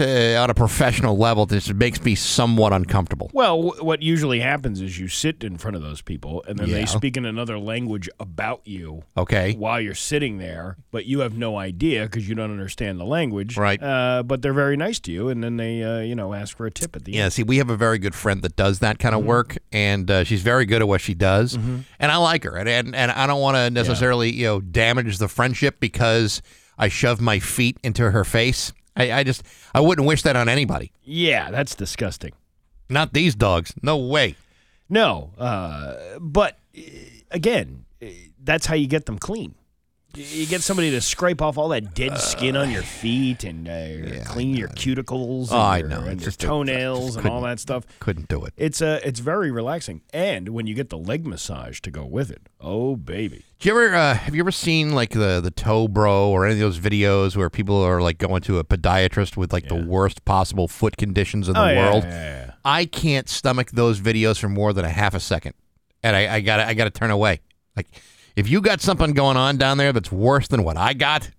uh, 0.00 0.40
on 0.42 0.50
a 0.50 0.54
professional 0.54 1.16
level, 1.16 1.46
this 1.46 1.72
makes 1.72 2.02
me 2.02 2.14
somewhat 2.14 2.72
uncomfortable. 2.72 3.30
Well, 3.32 3.62
w- 3.62 3.84
what 3.84 4.02
usually 4.02 4.40
happens 4.40 4.80
is 4.80 4.98
you 4.98 5.08
sit 5.08 5.42
in 5.44 5.58
front 5.58 5.76
of 5.76 5.82
those 5.82 6.02
people, 6.02 6.44
and 6.48 6.58
then 6.58 6.68
Yeah. 6.68 6.74
they 6.76 6.86
speak 6.86 7.16
in 7.16 7.24
another 7.24 7.58
language 7.58 8.08
about 8.20 8.60
you. 8.64 9.02
Okay. 9.16 9.54
While 9.54 9.80
you're 9.80 9.94
sitting 9.94 10.38
there, 10.38 10.76
but 10.90 11.06
you 11.06 11.20
have 11.20 11.36
no 11.36 11.56
idea 11.58 12.04
because 12.04 12.28
you 12.28 12.34
don't 12.34 12.50
understand 12.50 12.98
the 13.00 13.04
language. 13.04 13.56
Right. 13.56 13.82
Uh, 13.82 14.22
but 14.24 14.42
they're 14.42 14.52
very 14.52 14.76
nice 14.76 14.98
to 15.00 15.12
you, 15.12 15.28
and 15.28 15.42
then 15.42 15.56
they, 15.56 15.82
uh, 15.82 16.00
you 16.00 16.14
know, 16.14 16.34
ask 16.34 16.56
for 16.56 16.66
a 16.66 16.70
tip 16.70 16.94
at 16.96 17.04
the 17.04 17.12
Yeah, 17.12 17.18
end. 17.22 17.24
Yeah. 17.26 17.28
See, 17.30 17.42
we 17.42 17.58
have 17.58 17.70
a 17.70 17.76
very 17.76 17.98
good 17.98 18.14
friend 18.14 18.42
that 18.42 18.56
does 18.56 18.78
that 18.80 18.98
kind 18.98 19.14
of 19.14 19.18
Mm-hmm. 19.20 19.28
work, 19.28 19.58
and 19.72 20.10
uh, 20.10 20.24
she's 20.24 20.42
very 20.42 20.64
good 20.64 20.80
at 20.80 20.86
what 20.88 21.00
she 21.00 21.12
does, 21.14 21.54
and 21.54 21.84
I 22.00 22.16
like 22.18 22.44
her, 22.44 22.56
and 22.56 22.68
and, 22.68 22.94
and 22.94 23.10
I 23.10 23.26
don't 23.26 23.40
want 23.40 23.56
to 23.56 23.68
necessarily 23.70 24.30
you 24.32 24.44
know 24.46 24.60
damage 24.60 25.18
the 25.18 25.26
friendship 25.28 25.80
because 25.80 26.40
I 26.78 26.88
shove 26.88 27.20
my 27.20 27.40
feet 27.40 27.78
into 27.82 28.10
her 28.12 28.22
face. 28.24 28.72
I, 28.98 29.12
I 29.20 29.24
just 29.24 29.42
I 29.74 29.80
wouldn't 29.80 30.06
wish 30.06 30.22
that 30.22 30.36
on 30.36 30.48
anybody. 30.48 30.92
Yeah, 31.04 31.50
that's 31.50 31.74
disgusting. 31.74 32.32
Not 32.90 33.12
these 33.14 33.34
dogs. 33.34 33.72
No 33.82 33.96
way. 33.96 34.34
No, 34.88 35.30
uh, 35.38 36.18
but 36.20 36.58
uh, 36.76 36.80
again, 37.30 37.84
uh, 38.02 38.06
that's 38.42 38.66
how 38.66 38.74
you 38.74 38.86
get 38.86 39.06
them 39.06 39.18
clean. 39.18 39.54
You 40.18 40.46
get 40.46 40.62
somebody 40.62 40.90
to 40.90 41.00
scrape 41.00 41.40
off 41.40 41.56
all 41.58 41.68
that 41.68 41.94
dead 41.94 42.18
skin 42.18 42.56
on 42.56 42.70
your 42.72 42.82
feet 42.82 43.44
and 43.44 43.68
uh, 43.68 44.24
clean 44.24 44.54
your 44.56 44.66
cuticles 44.68 45.44
and, 45.50 45.52
Oh, 45.52 45.56
I 45.58 45.78
your, 45.78 45.88
know. 45.88 46.00
and 46.00 46.08
It's 46.14 46.22
your 46.22 46.26
just- 46.30 46.40
toenails 46.40 47.06
just 47.14 47.18
and 47.18 47.26
all 47.28 47.40
couldn't- 47.40 47.50
that 47.50 47.60
stuff. 47.60 47.84
Couldn't 48.00 48.28
do 48.28 48.44
it. 48.44 48.52
It's 48.56 48.82
uh, 48.82 48.98
it's 49.04 49.20
very 49.20 49.50
relaxing, 49.50 50.00
and 50.12 50.48
when 50.48 50.66
you 50.66 50.74
get 50.74 50.90
the 50.90 50.98
leg 50.98 51.26
massage 51.26 51.78
to 51.80 51.90
go 51.92 52.04
with 52.04 52.30
it, 52.30 52.48
oh 52.60 52.96
baby, 52.96 53.44
Do 53.60 53.68
you 53.68 53.78
ever 53.80 53.94
uh, 53.94 54.14
have 54.14 54.34
you 54.34 54.42
ever 54.42 54.50
seen 54.50 54.92
like 54.92 55.10
the 55.10 55.40
the 55.40 55.52
toe 55.52 55.86
bro 55.86 56.28
or 56.30 56.44
any 56.46 56.54
of 56.54 56.60
those 56.60 56.80
videos 56.80 57.36
where 57.36 57.48
people 57.48 57.80
are 57.80 58.02
like 58.02 58.18
going 58.18 58.42
to 58.42 58.58
a 58.58 58.64
podiatrist 58.64 59.36
with 59.36 59.52
like 59.52 59.68
the 59.68 59.76
worst 59.76 60.24
possible 60.24 60.66
foot 60.66 60.96
conditions 60.96 61.46
in 61.48 61.54
the 61.54 61.60
Oh, 61.62 61.68
yeah, 61.68 61.90
world? 61.90 62.04
yeah, 62.04 62.10
yeah. 62.46 62.52
I 62.64 62.86
can't 62.86 63.28
stomach 63.28 63.70
those 63.70 64.00
videos 64.00 64.38
for 64.40 64.48
more 64.48 64.72
than 64.72 64.84
a 64.84 64.90
half 64.90 65.14
a 65.14 65.20
second, 65.20 65.54
and 66.02 66.16
I, 66.16 66.34
I 66.36 66.40
got 66.40 66.58
I 66.60 66.74
got 66.74 66.84
to 66.84 66.90
turn 66.90 67.10
away. 67.12 67.40
Like 67.76 67.86
if 68.38 68.48
you 68.48 68.60
got 68.60 68.80
something 68.80 69.12
going 69.14 69.36
on 69.36 69.56
down 69.56 69.78
there 69.78 69.92
that's 69.92 70.12
worse 70.12 70.46
than 70.46 70.62
what 70.62 70.76
I 70.76 70.94
got, 70.94 71.30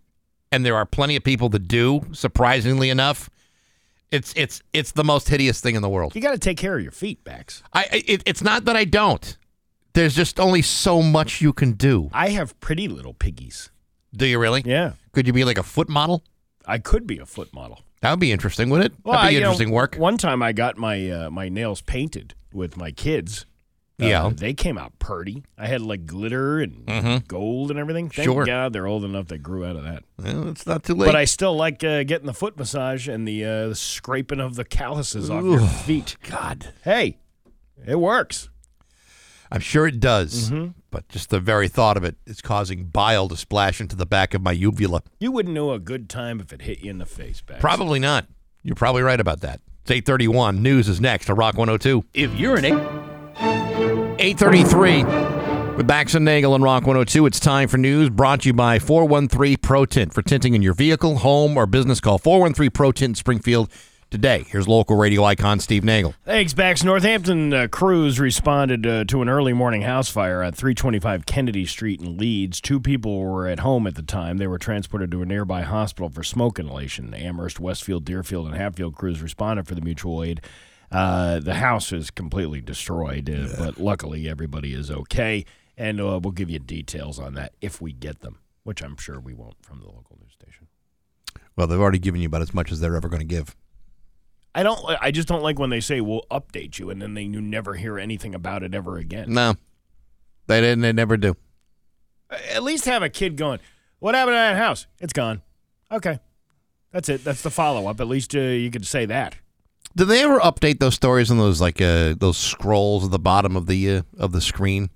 and 0.51 0.65
there 0.65 0.75
are 0.75 0.85
plenty 0.85 1.15
of 1.15 1.23
people 1.23 1.47
that 1.49 1.67
do, 1.67 2.01
surprisingly 2.11 2.89
enough. 2.89 3.29
It's 4.11 4.33
it's 4.35 4.61
it's 4.73 4.91
the 4.91 5.03
most 5.03 5.29
hideous 5.29 5.61
thing 5.61 5.75
in 5.75 5.81
the 5.81 5.87
world. 5.89 6.13
you 6.15 6.21
got 6.21 6.31
to 6.31 6.39
take 6.39 6.57
care 6.57 6.75
of 6.75 6.81
your 6.83 6.91
feet, 6.91 7.23
Bax. 7.23 7.63
I 7.71 7.83
I- 7.91 8.03
it, 8.05 8.23
it's 8.25 8.43
not 8.43 8.65
that 8.65 8.75
I 8.75 8.83
don't. 8.83 9.37
There's 9.93 10.13
just 10.13 10.39
only 10.39 10.61
so 10.61 11.01
much 11.01 11.41
you 11.41 11.53
can 11.53 11.73
do. 11.73 12.09
I 12.11 12.29
have 12.29 12.59
pretty 12.59 12.87
little 12.87 13.13
piggies. 13.13 13.69
Do 14.13 14.25
you 14.25 14.37
really? 14.39 14.63
Yeah, 14.65 14.93
Could 15.13 15.25
you 15.27 15.33
be 15.33 15.43
like 15.45 15.57
a 15.57 15.63
foot 15.63 15.87
model? 15.87 16.23
I 16.65 16.79
could 16.79 17.07
be 17.07 17.19
a 17.19 17.25
foot 17.25 17.53
model. 17.53 17.79
That 18.01 18.11
would 18.11 18.19
be 18.19 18.31
interesting, 18.31 18.69
wouldn't 18.69 18.93
it? 18.93 19.03
That'd 19.05 19.29
be 19.29 19.35
know, 19.35 19.41
interesting 19.41 19.71
work. 19.71 19.95
One 19.95 20.17
time 20.17 20.41
I 20.43 20.51
got 20.51 20.77
my 20.77 21.09
uh, 21.09 21.29
my 21.29 21.47
nails 21.47 21.81
painted 21.81 22.33
with 22.51 22.75
my 22.75 22.91
kids. 22.91 23.45
Uh, 24.01 24.05
Yeah. 24.05 24.31
they 24.33 24.53
came 24.53 24.77
out 24.77 24.97
purty. 24.99 25.43
I 25.57 25.67
had 25.67 25.81
like 25.81 26.05
glitter 26.05 26.59
and 26.59 26.85
Mhm. 26.85 27.27
gold 27.27 27.69
and 27.69 27.79
everything. 27.79 28.09
Thank 28.09 28.25
Sure. 28.27 28.45
God 28.45 28.71
they're 28.73 28.87
old 28.87 29.03
enough 29.03 29.27
they 29.27 29.37
grew 29.37 29.65
out 29.65 29.75
of 29.75 29.83
that. 29.83 30.03
Well, 30.17 30.47
it's 30.49 30.65
not 30.65 30.83
too 30.83 30.95
late. 30.95 31.05
But 31.07 31.15
I 31.15 31.25
still 31.25 31.55
like 31.55 31.83
uh, 31.83 32.03
getting 32.03 32.25
the 32.27 32.33
foot 32.33 32.57
massage 32.57 33.07
and 33.07 33.27
the, 33.27 33.43
uh, 33.43 33.67
the 33.69 33.75
scraping 33.75 34.39
of 34.39 34.55
the 34.55 34.63
calluses 34.65 35.29
off 35.29 35.43
your 35.43 35.59
feet. 35.59 36.15
God, 36.23 36.73
Hey, 36.83 37.17
it 37.85 37.99
works. 37.99 38.49
I'm 39.51 39.61
sure 39.61 39.87
it 39.87 39.99
does. 39.99 40.51
Mhm. 40.51 40.75
But 40.91 41.09
just 41.09 41.29
the 41.29 41.39
very 41.39 41.67
thought 41.67 41.97
of 41.97 42.03
it 42.03 42.17
is 42.25 42.39
causing 42.41 42.85
bile 42.85 43.27
to 43.29 43.35
splash 43.37 43.81
into 43.81 43.95
the 43.95 44.05
back 44.05 44.33
of 44.33 44.41
my 44.41 44.51
uvula. 44.51 45.01
You 45.19 45.31
wouldn't 45.31 45.53
know 45.55 45.71
a 45.71 45.79
good 45.79 46.07
time 46.09 46.39
if 46.39 46.53
it 46.53 46.61
hit 46.63 46.79
you 46.81 46.91
in 46.91 46.99
the 46.99 47.05
face, 47.05 47.41
Bax. 47.41 47.59
Probably 47.59 47.99
not. 47.99 48.27
You're 48.63 48.75
probably 48.75 49.01
right 49.01 49.19
about 49.19 49.41
that. 49.41 49.61
It's 49.81 49.91
831. 49.91 50.61
News 50.61 50.87
is 50.87 50.99
next 51.01 51.25
to 51.25 51.33
Rock 51.33 51.55
102. 51.57 52.05
If 52.13 52.35
you're 52.35 52.57
an 52.57 52.65
833 54.19 55.77
with 55.77 55.87
Bax 55.87 56.13
and 56.13 56.25
Nagel 56.25 56.53
and 56.53 56.61
Rock 56.61 56.83
102. 56.83 57.25
It's 57.25 57.39
time 57.39 57.69
for 57.69 57.77
news 57.77 58.09
brought 58.09 58.41
to 58.41 58.49
you 58.49 58.53
by 58.53 58.77
413 58.77 59.55
Pro 59.61 59.85
Tint. 59.85 60.13
For 60.13 60.21
tinting 60.21 60.55
in 60.55 60.61
your 60.61 60.73
vehicle, 60.73 61.19
home, 61.19 61.55
or 61.55 61.65
business, 61.65 62.01
call 62.01 62.17
413 62.17 62.69
Pro 62.69 62.91
Tint 62.91 63.15
Springfield 63.15 63.71
today. 64.11 64.43
Here's 64.49 64.67
local 64.67 64.97
radio 64.97 65.23
icon 65.23 65.61
Steve 65.61 65.85
Nagel. 65.85 66.15
Thanks, 66.25 66.53
Bax. 66.53 66.83
Northampton 66.83 67.53
uh, 67.53 67.67
crews 67.71 68.19
responded 68.19 68.85
uh, 68.85 69.05
to 69.05 69.21
an 69.21 69.29
early 69.29 69.53
morning 69.53 69.83
house 69.83 70.09
fire 70.09 70.43
at 70.43 70.53
325 70.53 71.25
Kennedy 71.25 71.65
Street 71.65 72.01
in 72.01 72.17
Leeds. 72.17 72.59
Two 72.59 72.81
people 72.81 73.21
were 73.21 73.47
at 73.47 73.59
home 73.59 73.87
at 73.87 73.95
the 73.95 74.03
time. 74.03 74.37
They 74.37 74.47
were 74.47 74.57
transported 74.57 75.11
to 75.11 75.21
a 75.21 75.25
nearby 75.25 75.61
hospital 75.61 76.09
for 76.09 76.23
smoke 76.23 76.59
inhalation. 76.59 77.13
Amherst, 77.13 77.61
Westfield, 77.61 78.03
Deerfield, 78.03 78.47
and 78.47 78.55
Hatfield 78.57 78.95
crews 78.95 79.21
responded 79.21 79.65
for 79.65 79.75
the 79.75 79.81
mutual 79.81 80.21
aid. 80.25 80.41
Uh, 80.91 81.39
the 81.39 81.55
house 81.55 81.91
is 81.91 82.09
completely 82.09 82.61
destroyed, 82.61 83.29
uh, 83.29 83.47
but 83.57 83.77
luckily 83.79 84.27
everybody 84.27 84.73
is 84.73 84.89
okay. 84.89 85.45
And 85.77 86.01
uh, 86.01 86.19
we'll 86.21 86.31
give 86.31 86.49
you 86.49 86.59
details 86.59 87.19
on 87.19 87.35
that 87.35 87.53
if 87.61 87.79
we 87.81 87.93
get 87.93 88.21
them, 88.21 88.39
which 88.63 88.81
I'm 88.81 88.97
sure 88.97 89.19
we 89.19 89.33
won't 89.33 89.63
from 89.63 89.79
the 89.79 89.85
local 89.85 90.17
news 90.19 90.33
station. 90.33 90.67
Well, 91.55 91.67
they've 91.67 91.79
already 91.79 91.99
given 91.99 92.21
you 92.21 92.27
about 92.27 92.41
as 92.41 92.53
much 92.53 92.71
as 92.71 92.79
they're 92.79 92.95
ever 92.95 93.07
going 93.07 93.21
to 93.21 93.25
give. 93.25 93.55
I 94.55 94.63
don't. 94.63 94.79
I 94.99 95.11
just 95.11 95.27
don't 95.27 95.43
like 95.43 95.59
when 95.59 95.69
they 95.69 95.79
say 95.79 96.01
we'll 96.01 96.25
update 96.31 96.79
you, 96.79 96.89
and 96.89 97.01
then 97.01 97.13
they 97.13 97.21
you 97.21 97.39
never 97.39 97.75
hear 97.75 97.99
anything 97.99 98.33
about 98.33 98.63
it 98.63 98.73
ever 98.73 98.97
again. 98.97 99.31
No, 99.31 99.55
they 100.47 100.59
didn't. 100.59 100.81
They 100.81 100.91
never 100.91 101.17
do. 101.17 101.35
At 102.29 102.63
least 102.63 102.85
have 102.85 103.03
a 103.03 103.09
kid 103.09 103.37
going. 103.37 103.59
What 103.99 104.15
happened 104.15 104.33
to 104.33 104.39
that 104.39 104.57
house? 104.57 104.87
It's 104.99 105.13
gone. 105.13 105.43
Okay, 105.91 106.19
that's 106.91 107.09
it. 107.09 107.23
That's 107.23 107.43
the 107.43 107.51
follow 107.51 107.87
up. 107.87 108.01
At 108.01 108.07
least 108.07 108.35
uh, 108.35 108.39
you 108.39 108.71
could 108.71 108.87
say 108.87 109.05
that. 109.05 109.35
Do 109.99 110.05
they 110.05 110.23
ever 110.23 110.39
update 110.39 110.79
those 110.79 110.95
stories 110.95 111.29
on 111.29 111.39
those 111.39 111.59
like 111.59 111.81
uh, 111.81 112.15
those 112.17 112.37
scrolls 112.37 113.03
at 113.03 113.11
the 113.11 113.19
bottom 113.19 113.57
of 113.57 113.65
the 113.65 113.97
uh, 113.97 114.01
of 114.17 114.31
the 114.31 114.39
screen 114.39 114.91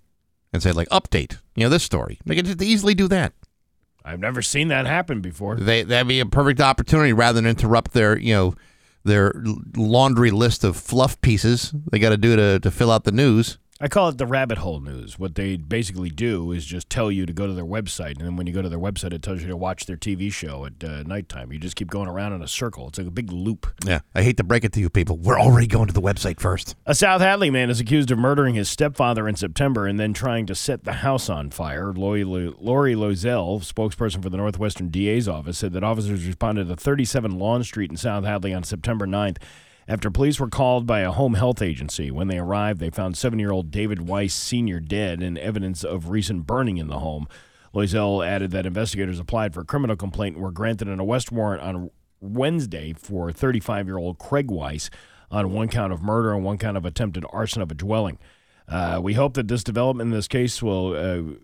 and 0.54 0.64
say 0.64 0.72
like 0.72 0.88
update? 0.88 1.40
You 1.58 1.66
know 1.66 1.70
this 1.70 1.84
story. 1.84 2.22
They 2.26 2.36
can 2.38 2.46
just 2.46 2.62
easily 2.62 2.94
do 2.94 3.10
that. 3.10 3.34
I've 4.06 4.22
never 4.22 4.42
seen 4.42 4.70
that 4.70 4.86
happen 4.86 5.20
before. 5.20 5.58
They 5.58 5.84
that'd 5.84 6.08
be 6.08 6.22
a 6.22 6.26
perfect 6.26 6.62
opportunity 6.62 7.12
rather 7.12 7.42
than 7.42 7.50
interrupt 7.50 7.92
their 7.92 8.18
you 8.18 8.34
know 8.34 8.56
their 9.04 9.34
laundry 9.76 10.32
list 10.32 10.64
of 10.64 10.78
fluff 10.78 11.20
pieces 11.20 11.74
they 11.92 12.00
got 12.00 12.12
to 12.12 12.18
do 12.18 12.38
to 12.38 12.62
to 12.62 12.72
fill 12.72 12.90
out 12.90 13.04
the 13.04 13.12
news. 13.12 13.58
I 13.84 13.90
call 13.90 14.08
it 14.08 14.18
the 14.18 14.26
rabbit 14.26 14.60
hole 14.60 14.80
news. 14.80 15.20
What 15.20 15.36
they 15.36 15.58
basically 15.58 16.10
do 16.10 16.54
is 16.54 16.66
just 16.66 16.90
tell 16.90 17.12
you 17.12 17.26
to 17.26 17.34
go 17.34 17.48
to 17.48 17.54
their 17.54 17.66
website, 17.66 18.12
and 18.12 18.22
then 18.22 18.38
when 18.38 18.48
you 18.48 18.54
go 18.54 18.62
to 18.62 18.70
their 18.70 18.80
website, 18.80 19.12
it 19.12 19.22
tells 19.22 19.42
you 19.42 19.50
to 19.50 19.58
watch 19.58 19.88
their 19.88 19.98
TV 19.98 20.32
show 20.32 20.66
at 20.66 20.82
uh, 20.82 21.04
nighttime. 21.04 21.52
You 21.52 21.60
just 21.60 21.76
keep 21.76 21.90
going 21.90 22.08
around 22.08 22.32
in 22.32 22.42
a 22.42 22.48
circle. 22.48 22.88
It's 22.88 22.98
like 22.98 23.08
a 23.08 23.12
big 23.12 23.30
loop. 23.30 23.68
Yeah, 23.84 24.00
I 24.16 24.24
hate 24.24 24.38
to 24.38 24.44
break 24.46 24.64
it 24.64 24.72
to 24.72 24.80
you 24.80 24.90
people. 24.90 25.18
We're 25.18 25.38
already 25.38 25.68
going 25.68 25.88
to 25.88 25.94
the 25.94 26.02
website 26.02 26.40
first. 26.40 26.78
A 26.86 26.96
South 26.96 27.20
Hadley 27.20 27.50
man 27.50 27.70
is 27.70 27.82
accused 27.82 28.10
of 28.10 28.18
murdering 28.18 28.56
his 28.56 28.70
stepfather 28.70 29.28
in 29.28 29.36
September 29.36 29.86
and 29.86 30.00
then 30.00 30.14
trying 30.14 30.46
to 30.46 30.56
set 30.56 30.86
the 30.86 30.94
house 30.94 31.28
on 31.28 31.50
fire. 31.50 31.92
Lori, 31.92 32.24
Lori 32.24 32.96
Loisel, 32.96 33.60
spokesperson 33.60 34.24
for 34.24 34.30
the 34.30 34.38
Northwestern 34.38 34.88
DA's 34.88 35.28
office, 35.28 35.58
said 35.58 35.74
that 35.74 35.84
officers 35.84 36.26
responded 36.26 36.70
to 36.70 36.78
37 36.78 37.38
Lawn 37.38 37.66
Street 37.66 37.92
in 37.92 37.98
South 37.98 38.24
Hadley 38.24 38.54
on 38.54 38.64
September 38.64 39.06
9th 39.06 39.40
after 39.88 40.10
police 40.10 40.40
were 40.40 40.50
called 40.50 40.86
by 40.86 41.02
a 41.02 41.12
home 41.12 41.34
health 41.34 41.62
agency. 41.62 42.12
When 42.12 42.28
they 42.28 42.38
arrived, 42.38 42.80
they 42.80 42.90
found 42.90 43.18
seven 43.18 43.40
year 43.40 43.52
old 43.52 43.72
David 43.72 44.08
Weiss 44.08 44.34
Sr. 44.34 44.80
dead 44.80 45.22
and 45.22 45.38
evidence 45.38 45.84
of 45.84 46.10
recent 46.10 46.46
burning 46.46 46.78
in 46.78 46.88
the 46.88 47.00
home. 47.00 47.28
Loisel 47.74 48.26
added 48.26 48.52
that 48.52 48.66
investigators 48.66 49.20
applied 49.20 49.54
for 49.54 49.62
a 49.62 49.66
criminal 49.66 49.96
complaint 49.96 50.36
and 50.36 50.44
were 50.44 50.52
granted 50.52 50.88
an 50.88 51.00
arrest 51.00 51.32
warrant 51.32 51.64
on 51.64 51.90
Wednesday 52.22 52.94
for 52.94 53.32
35 53.32 53.88
year 53.88 53.98
old 53.98 54.20
Craig 54.20 54.50
Weiss 54.50 54.90
on 55.32 55.52
one 55.52 55.68
count 55.68 55.92
of 55.92 56.02
murder 56.02 56.34
and 56.34 56.44
one 56.44 56.58
count 56.58 56.78
of 56.78 56.86
attempted 56.86 57.26
arson 57.32 57.62
of 57.62 57.72
a 57.72 57.76
dwelling. 57.76 58.20
Uh, 58.68 59.00
we 59.02 59.14
hope 59.14 59.34
that 59.34 59.48
this 59.48 59.64
development 59.64 60.08
in 60.08 60.12
this 60.12 60.28
case 60.28 60.62
will 60.62 60.96
uh, 60.96 61.36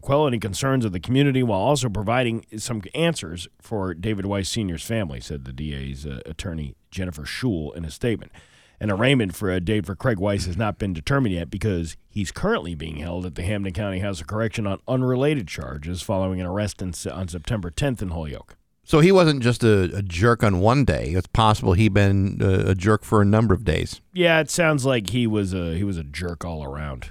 quell 0.00 0.26
any 0.26 0.38
concerns 0.38 0.84
of 0.84 0.92
the 0.92 1.00
community 1.00 1.42
while 1.42 1.60
also 1.60 1.88
providing 1.88 2.44
some 2.56 2.82
answers 2.94 3.48
for 3.60 3.94
David 3.94 4.26
Weiss 4.26 4.48
Sr.'s 4.48 4.82
family, 4.82 5.20
said 5.20 5.44
the 5.44 5.52
DA's 5.52 6.06
uh, 6.06 6.20
attorney, 6.26 6.74
Jennifer 6.90 7.22
Schul, 7.22 7.74
in 7.74 7.84
a 7.84 7.90
statement. 7.90 8.32
An 8.80 8.90
arraignment 8.90 9.34
for 9.34 9.50
a 9.50 9.60
date 9.60 9.86
for 9.86 9.94
Craig 9.94 10.18
Weiss 10.18 10.46
has 10.46 10.56
not 10.56 10.78
been 10.78 10.92
determined 10.92 11.34
yet 11.34 11.48
because 11.48 11.96
he's 12.08 12.32
currently 12.32 12.74
being 12.74 12.96
held 12.96 13.24
at 13.24 13.34
the 13.34 13.42
Hampden 13.42 13.72
County 13.72 14.00
House 14.00 14.20
of 14.20 14.26
Correction 14.26 14.66
on 14.66 14.80
unrelated 14.88 15.48
charges 15.48 16.02
following 16.02 16.40
an 16.40 16.46
arrest 16.46 16.82
in, 16.82 16.92
on 17.10 17.28
September 17.28 17.70
10th 17.70 18.02
in 18.02 18.08
Holyoke. 18.08 18.56
So 18.86 19.00
he 19.00 19.10
wasn't 19.10 19.42
just 19.42 19.64
a, 19.64 19.84
a 19.96 20.02
jerk 20.02 20.42
on 20.42 20.60
one 20.60 20.84
day. 20.84 21.12
It's 21.12 21.26
possible 21.28 21.72
he'd 21.72 21.94
been 21.94 22.38
a, 22.40 22.70
a 22.70 22.74
jerk 22.74 23.02
for 23.02 23.22
a 23.22 23.24
number 23.24 23.54
of 23.54 23.64
days. 23.64 24.02
Yeah, 24.12 24.40
it 24.40 24.50
sounds 24.50 24.84
like 24.84 25.10
he 25.10 25.26
was 25.26 25.54
a 25.54 25.74
he 25.74 25.84
was 25.84 25.96
a 25.96 26.04
jerk 26.04 26.44
all 26.44 26.62
around. 26.62 27.10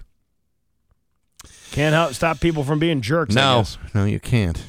Can't 1.73 1.95
help 1.95 2.13
stop 2.13 2.39
people 2.39 2.63
from 2.63 2.77
being 2.77 3.01
jerks. 3.01 3.33
No, 3.33 3.63
no, 3.95 4.05
you 4.05 4.19
can't. 4.19 4.63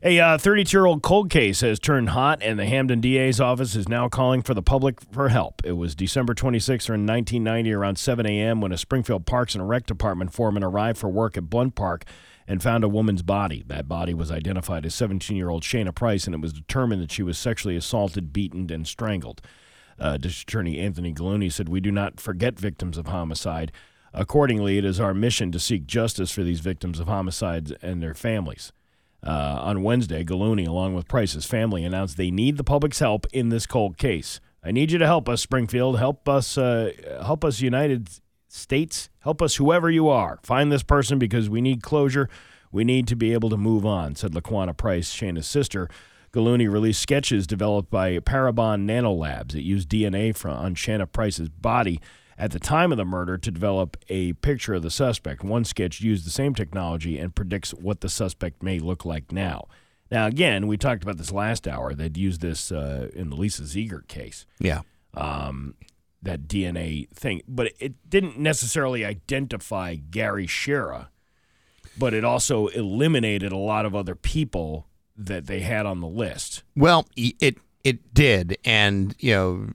A 0.00 0.38
32 0.38 0.76
year 0.76 0.86
old 0.86 1.02
cold 1.02 1.28
case 1.28 1.60
has 1.62 1.80
turned 1.80 2.10
hot, 2.10 2.38
and 2.40 2.56
the 2.56 2.66
Hampden 2.66 3.00
DA's 3.00 3.40
office 3.40 3.74
is 3.74 3.88
now 3.88 4.08
calling 4.08 4.40
for 4.40 4.54
the 4.54 4.62
public 4.62 5.00
for 5.10 5.30
help. 5.30 5.60
It 5.64 5.72
was 5.72 5.96
December 5.96 6.32
26th 6.32 6.88
or 6.88 6.94
in 6.94 7.04
1990 7.04 7.72
around 7.72 7.98
7 7.98 8.26
a.m. 8.26 8.60
when 8.60 8.70
a 8.70 8.78
Springfield 8.78 9.26
Parks 9.26 9.56
and 9.56 9.68
Rec 9.68 9.86
Department 9.86 10.32
foreman 10.32 10.62
arrived 10.62 10.98
for 10.98 11.08
work 11.08 11.36
at 11.36 11.50
Blunt 11.50 11.74
Park 11.74 12.04
and 12.46 12.62
found 12.62 12.84
a 12.84 12.88
woman's 12.88 13.22
body. 13.22 13.64
That 13.66 13.88
body 13.88 14.14
was 14.14 14.30
identified 14.30 14.86
as 14.86 14.94
17 14.94 15.36
year 15.36 15.50
old 15.50 15.64
Shayna 15.64 15.92
Price, 15.92 16.26
and 16.26 16.34
it 16.34 16.40
was 16.40 16.52
determined 16.52 17.02
that 17.02 17.10
she 17.10 17.24
was 17.24 17.38
sexually 17.38 17.74
assaulted, 17.74 18.32
beaten, 18.32 18.70
and 18.70 18.86
strangled. 18.86 19.42
Uh, 19.98 20.16
District 20.16 20.48
Attorney 20.48 20.78
Anthony 20.78 21.12
Gulluni 21.12 21.50
said, 21.52 21.68
We 21.68 21.80
do 21.80 21.90
not 21.90 22.20
forget 22.20 22.56
victims 22.56 22.98
of 22.98 23.08
homicide. 23.08 23.72
Accordingly, 24.14 24.78
it 24.78 24.84
is 24.84 25.00
our 25.00 25.12
mission 25.12 25.50
to 25.50 25.58
seek 25.58 25.86
justice 25.86 26.30
for 26.30 26.44
these 26.44 26.60
victims 26.60 27.00
of 27.00 27.08
homicides 27.08 27.72
and 27.82 28.00
their 28.00 28.14
families. 28.14 28.72
Uh, 29.26 29.58
on 29.60 29.82
Wednesday, 29.82 30.22
Gulluni, 30.22 30.68
along 30.68 30.94
with 30.94 31.08
Price's 31.08 31.46
family, 31.46 31.82
announced 31.82 32.16
they 32.16 32.30
need 32.30 32.56
the 32.56 32.64
public's 32.64 33.00
help 33.00 33.26
in 33.32 33.48
this 33.48 33.66
cold 33.66 33.98
case. 33.98 34.38
I 34.62 34.70
need 34.70 34.92
you 34.92 34.98
to 34.98 35.06
help 35.06 35.28
us, 35.28 35.40
Springfield. 35.40 35.98
Help 35.98 36.28
us, 36.28 36.56
uh, 36.56 36.92
help 37.22 37.44
us, 37.44 37.60
United 37.60 38.08
States. 38.48 39.08
Help 39.20 39.42
us, 39.42 39.56
whoever 39.56 39.90
you 39.90 40.08
are. 40.08 40.38
Find 40.42 40.70
this 40.70 40.82
person 40.82 41.18
because 41.18 41.50
we 41.50 41.60
need 41.60 41.82
closure. 41.82 42.28
We 42.70 42.84
need 42.84 43.08
to 43.08 43.16
be 43.16 43.32
able 43.32 43.50
to 43.50 43.56
move 43.56 43.84
on," 43.84 44.14
said 44.14 44.32
Laquana 44.32 44.76
Price, 44.76 45.14
Shayna's 45.14 45.46
sister. 45.46 45.88
Gulluni 46.32 46.70
released 46.70 47.00
sketches 47.00 47.46
developed 47.46 47.90
by 47.90 48.18
Parabon 48.18 48.84
Nanolabs 48.84 49.52
that 49.52 49.62
used 49.62 49.88
DNA 49.88 50.36
from 50.36 50.56
on 50.56 50.74
Shayna 50.74 51.10
Price's 51.10 51.48
body 51.48 52.00
at 52.38 52.50
the 52.50 52.58
time 52.58 52.92
of 52.92 52.98
the 52.98 53.04
murder 53.04 53.38
to 53.38 53.50
develop 53.50 53.96
a 54.08 54.32
picture 54.34 54.74
of 54.74 54.82
the 54.82 54.90
suspect. 54.90 55.44
One 55.44 55.64
sketch 55.64 56.00
used 56.00 56.26
the 56.26 56.30
same 56.30 56.54
technology 56.54 57.18
and 57.18 57.34
predicts 57.34 57.72
what 57.72 58.00
the 58.00 58.08
suspect 58.08 58.62
may 58.62 58.78
look 58.78 59.04
like 59.04 59.32
now. 59.32 59.68
Now, 60.10 60.26
again, 60.26 60.66
we 60.66 60.76
talked 60.76 61.02
about 61.02 61.16
this 61.16 61.32
last 61.32 61.66
hour. 61.66 61.94
They'd 61.94 62.16
used 62.16 62.40
this 62.40 62.70
uh, 62.70 63.08
in 63.14 63.30
the 63.30 63.36
Lisa 63.36 63.62
Ziegert 63.62 64.06
case. 64.08 64.46
Yeah. 64.58 64.82
Um, 65.14 65.74
that 66.22 66.48
DNA 66.48 67.08
thing, 67.10 67.42
but 67.46 67.72
it 67.78 67.94
didn't 68.08 68.38
necessarily 68.38 69.04
identify 69.04 69.94
Gary 69.94 70.46
Schara, 70.46 71.08
but 71.98 72.14
it 72.14 72.24
also 72.24 72.68
eliminated 72.68 73.52
a 73.52 73.58
lot 73.58 73.84
of 73.84 73.94
other 73.94 74.14
people 74.14 74.86
that 75.16 75.46
they 75.46 75.60
had 75.60 75.86
on 75.86 76.00
the 76.00 76.08
list. 76.08 76.64
Well, 76.74 77.06
it 77.16 77.58
it 77.84 78.14
did, 78.14 78.56
and 78.64 79.14
you 79.18 79.32
know, 79.32 79.68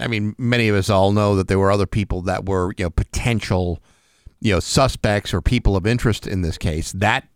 I 0.00 0.06
mean, 0.06 0.36
many 0.38 0.68
of 0.68 0.76
us 0.76 0.88
all 0.88 1.10
know 1.10 1.34
that 1.34 1.48
there 1.48 1.58
were 1.58 1.72
other 1.72 1.86
people 1.86 2.22
that 2.22 2.46
were 2.46 2.72
you 2.78 2.84
know 2.84 2.90
potential, 2.90 3.82
you 4.40 4.54
know, 4.54 4.60
suspects 4.60 5.34
or 5.34 5.42
people 5.42 5.76
of 5.76 5.84
interest 5.84 6.28
in 6.28 6.42
this 6.42 6.56
case. 6.56 6.92
That 6.92 7.28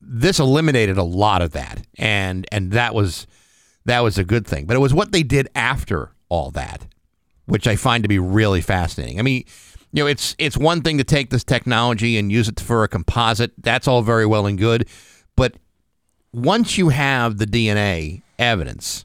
this 0.00 0.40
eliminated 0.40 0.96
a 0.96 1.02
lot 1.02 1.42
of 1.42 1.52
that, 1.52 1.82
and 1.98 2.46
and 2.50 2.72
that 2.72 2.94
was 2.94 3.26
that 3.84 4.00
was 4.00 4.16
a 4.16 4.24
good 4.24 4.46
thing. 4.46 4.64
But 4.64 4.76
it 4.76 4.80
was 4.80 4.94
what 4.94 5.12
they 5.12 5.22
did 5.22 5.48
after 5.54 6.12
all 6.30 6.50
that, 6.52 6.86
which 7.44 7.66
I 7.66 7.76
find 7.76 8.02
to 8.02 8.08
be 8.08 8.18
really 8.18 8.62
fascinating. 8.62 9.20
I 9.20 9.22
mean. 9.22 9.44
You 9.92 10.04
know, 10.04 10.06
it's 10.06 10.36
it's 10.38 10.56
one 10.56 10.82
thing 10.82 10.98
to 10.98 11.04
take 11.04 11.30
this 11.30 11.42
technology 11.42 12.16
and 12.16 12.30
use 12.30 12.48
it 12.48 12.60
for 12.60 12.84
a 12.84 12.88
composite. 12.88 13.50
That's 13.58 13.88
all 13.88 14.02
very 14.02 14.24
well 14.24 14.46
and 14.46 14.56
good, 14.56 14.88
but 15.34 15.56
once 16.32 16.78
you 16.78 16.90
have 16.90 17.38
the 17.38 17.44
DNA 17.44 18.22
evidence 18.38 19.04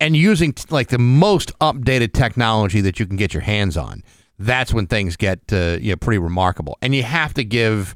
and 0.00 0.16
using 0.16 0.52
t- 0.52 0.64
like 0.70 0.88
the 0.88 0.98
most 0.98 1.56
updated 1.58 2.12
technology 2.12 2.80
that 2.80 3.00
you 3.00 3.06
can 3.06 3.16
get 3.16 3.34
your 3.34 3.42
hands 3.42 3.76
on, 3.76 4.02
that's 4.38 4.72
when 4.72 4.86
things 4.86 5.16
get 5.16 5.40
uh, 5.52 5.78
you 5.80 5.90
know 5.90 5.96
pretty 5.96 6.18
remarkable. 6.18 6.76
And 6.82 6.94
you 6.94 7.02
have 7.02 7.34
to 7.34 7.44
give 7.44 7.94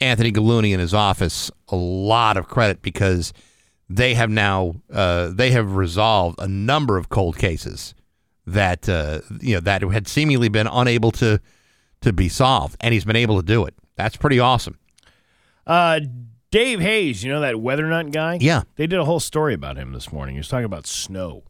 Anthony 0.00 0.32
Gulluni 0.32 0.72
and 0.72 0.80
his 0.80 0.94
office 0.94 1.50
a 1.68 1.76
lot 1.76 2.36
of 2.36 2.48
credit 2.48 2.82
because 2.82 3.32
they 3.88 4.14
have 4.14 4.30
now 4.30 4.74
uh, 4.92 5.28
they 5.28 5.50
have 5.50 5.76
resolved 5.76 6.38
a 6.38 6.48
number 6.48 6.96
of 6.96 7.08
cold 7.08 7.36
cases 7.36 7.94
that 8.46 8.88
uh, 8.88 9.20
you 9.40 9.54
know 9.54 9.60
that 9.60 9.82
had 9.82 10.08
seemingly 10.08 10.48
been 10.48 10.66
unable 10.66 11.10
to 11.12 11.40
to 12.00 12.12
be 12.12 12.28
solved, 12.28 12.76
and 12.80 12.94
he's 12.94 13.04
been 13.04 13.16
able 13.16 13.36
to 13.36 13.46
do 13.46 13.64
it. 13.64 13.74
That's 13.96 14.16
pretty 14.16 14.38
awesome. 14.38 14.78
Uh, 15.66 16.00
Dave 16.50 16.80
Hayes, 16.80 17.22
you 17.22 17.30
know 17.30 17.40
that 17.40 17.60
weather 17.60 17.86
nut 17.86 18.10
guy? 18.10 18.38
Yeah. 18.40 18.62
They 18.76 18.86
did 18.86 18.98
a 18.98 19.04
whole 19.04 19.20
story 19.20 19.52
about 19.52 19.76
him 19.76 19.92
this 19.92 20.10
morning. 20.10 20.34
He 20.34 20.38
was 20.38 20.48
talking 20.48 20.64
about 20.64 20.86
snow. 20.86 21.44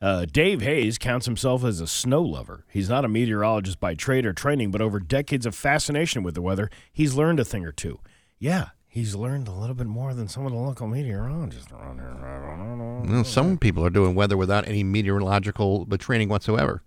Uh, 0.00 0.24
Dave 0.24 0.62
Hayes 0.62 0.96
counts 0.96 1.26
himself 1.26 1.64
as 1.64 1.80
a 1.80 1.86
snow 1.86 2.22
lover. 2.22 2.64
He's 2.70 2.88
not 2.88 3.04
a 3.04 3.08
meteorologist 3.08 3.78
by 3.78 3.94
trade 3.94 4.24
or 4.24 4.32
training, 4.32 4.70
but 4.70 4.80
over 4.80 5.00
decades 5.00 5.44
of 5.44 5.54
fascination 5.54 6.22
with 6.22 6.34
the 6.34 6.40
weather, 6.40 6.70
he's 6.92 7.14
learned 7.14 7.40
a 7.40 7.44
thing 7.44 7.64
or 7.64 7.72
two. 7.72 8.00
Yeah, 8.38 8.68
he's 8.86 9.14
learned 9.14 9.48
a 9.48 9.52
little 9.52 9.74
bit 9.74 9.86
more 9.88 10.14
than 10.14 10.28
some 10.28 10.46
of 10.46 10.52
the 10.52 10.58
local 10.58 10.86
meteorologists 10.86 11.70
around 11.70 11.98
here. 11.98 12.08
I 12.08 12.56
don't 12.56 12.78
know. 12.78 13.12
Well, 13.12 13.24
some 13.24 13.58
people 13.58 13.84
are 13.84 13.90
doing 13.90 14.14
weather 14.14 14.36
without 14.36 14.66
any 14.66 14.82
meteorological 14.82 15.84
training 15.98 16.30
whatsoever. 16.30 16.82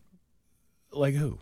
Like 0.91 1.13
who? 1.13 1.38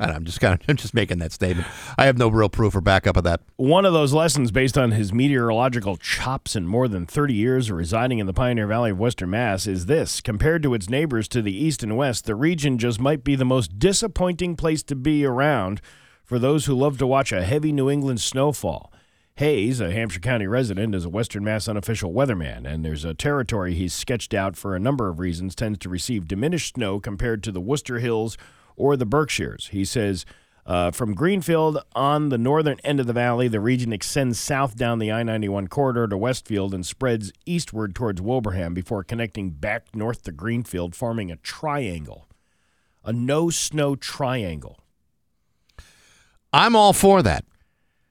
I'm 0.00 0.24
just 0.24 0.40
kind 0.40 0.54
of 0.54 0.60
I'm 0.68 0.76
just 0.76 0.94
making 0.94 1.18
that 1.18 1.32
statement. 1.32 1.66
I 1.98 2.06
have 2.06 2.18
no 2.18 2.28
real 2.28 2.48
proof 2.48 2.74
or 2.74 2.80
backup 2.80 3.16
of 3.16 3.24
that. 3.24 3.40
One 3.56 3.84
of 3.84 3.92
those 3.92 4.12
lessons, 4.12 4.50
based 4.50 4.78
on 4.78 4.92
his 4.92 5.12
meteorological 5.12 5.96
chops 5.96 6.56
and 6.56 6.68
more 6.68 6.88
than 6.88 7.06
30 7.06 7.34
years 7.34 7.70
of 7.70 7.76
residing 7.76 8.18
in 8.18 8.26
the 8.26 8.32
Pioneer 8.32 8.66
Valley 8.66 8.90
of 8.90 8.98
Western 8.98 9.30
Mass, 9.30 9.66
is 9.66 9.86
this. 9.86 10.20
Compared 10.20 10.62
to 10.62 10.74
its 10.74 10.88
neighbors 10.88 11.28
to 11.28 11.42
the 11.42 11.56
east 11.56 11.82
and 11.82 11.96
west, 11.96 12.24
the 12.24 12.34
region 12.34 12.78
just 12.78 13.00
might 13.00 13.24
be 13.24 13.34
the 13.34 13.44
most 13.44 13.78
disappointing 13.78 14.56
place 14.56 14.82
to 14.84 14.96
be 14.96 15.24
around 15.24 15.80
for 16.24 16.38
those 16.38 16.66
who 16.66 16.74
love 16.74 16.96
to 16.98 17.06
watch 17.06 17.32
a 17.32 17.44
heavy 17.44 17.72
New 17.72 17.90
England 17.90 18.20
snowfall. 18.20 18.92
Hayes, 19.36 19.80
a 19.80 19.90
Hampshire 19.90 20.20
County 20.20 20.46
resident, 20.46 20.94
is 20.94 21.06
a 21.06 21.08
Western 21.08 21.42
Mass 21.42 21.66
unofficial 21.66 22.12
weatherman, 22.12 22.66
and 22.66 22.84
there's 22.84 23.06
a 23.06 23.14
territory 23.14 23.74
he's 23.74 23.94
sketched 23.94 24.34
out 24.34 24.54
for 24.54 24.76
a 24.76 24.78
number 24.78 25.08
of 25.08 25.18
reasons 25.18 25.54
tends 25.54 25.78
to 25.78 25.88
receive 25.88 26.28
diminished 26.28 26.74
snow 26.74 27.00
compared 27.00 27.42
to 27.42 27.50
the 27.50 27.60
Worcester 27.60 28.00
Hills 28.00 28.36
or 28.80 28.96
the 28.96 29.06
Berkshires. 29.06 29.68
He 29.68 29.84
says 29.84 30.24
uh, 30.66 30.90
from 30.90 31.14
Greenfield 31.14 31.78
on 31.94 32.30
the 32.30 32.38
northern 32.38 32.78
end 32.84 33.00
of 33.00 33.06
the 33.06 33.12
valley, 33.12 33.48
the 33.48 33.60
region 33.60 33.92
extends 33.92 34.38
south 34.38 34.76
down 34.76 34.98
the 34.98 35.12
I 35.12 35.22
91 35.22 35.68
corridor 35.68 36.08
to 36.08 36.16
Westfield 36.16 36.72
and 36.72 36.84
spreads 36.84 37.32
eastward 37.44 37.94
towards 37.94 38.20
Wilbraham 38.20 38.72
before 38.72 39.04
connecting 39.04 39.50
back 39.50 39.94
north 39.94 40.22
to 40.24 40.32
Greenfield, 40.32 40.94
forming 40.94 41.30
a 41.30 41.36
triangle, 41.36 42.28
a 43.04 43.12
no 43.12 43.50
snow 43.50 43.96
triangle. 43.96 44.78
I'm 46.52 46.74
all 46.74 46.92
for 46.92 47.22
that. 47.22 47.44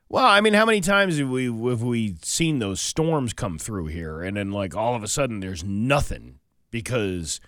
Well, 0.08 0.26
I 0.26 0.42
mean, 0.42 0.54
how 0.54 0.66
many 0.66 0.82
times 0.82 1.18
have 1.20 1.30
we 1.30 1.46
have 1.46 1.84
we 1.84 2.16
seen 2.24 2.60
those 2.60 2.82
storms 2.82 3.32
come 3.34 3.60
through 3.60 3.88
here, 3.88 4.22
and 4.22 4.36
then 4.38 4.52
like 4.52 4.76
all 4.76 4.96
of 4.96 5.04
a 5.04 5.08
sudden 5.08 5.40
there's 5.40 5.64
nothing 5.64 6.40
because 6.72 7.40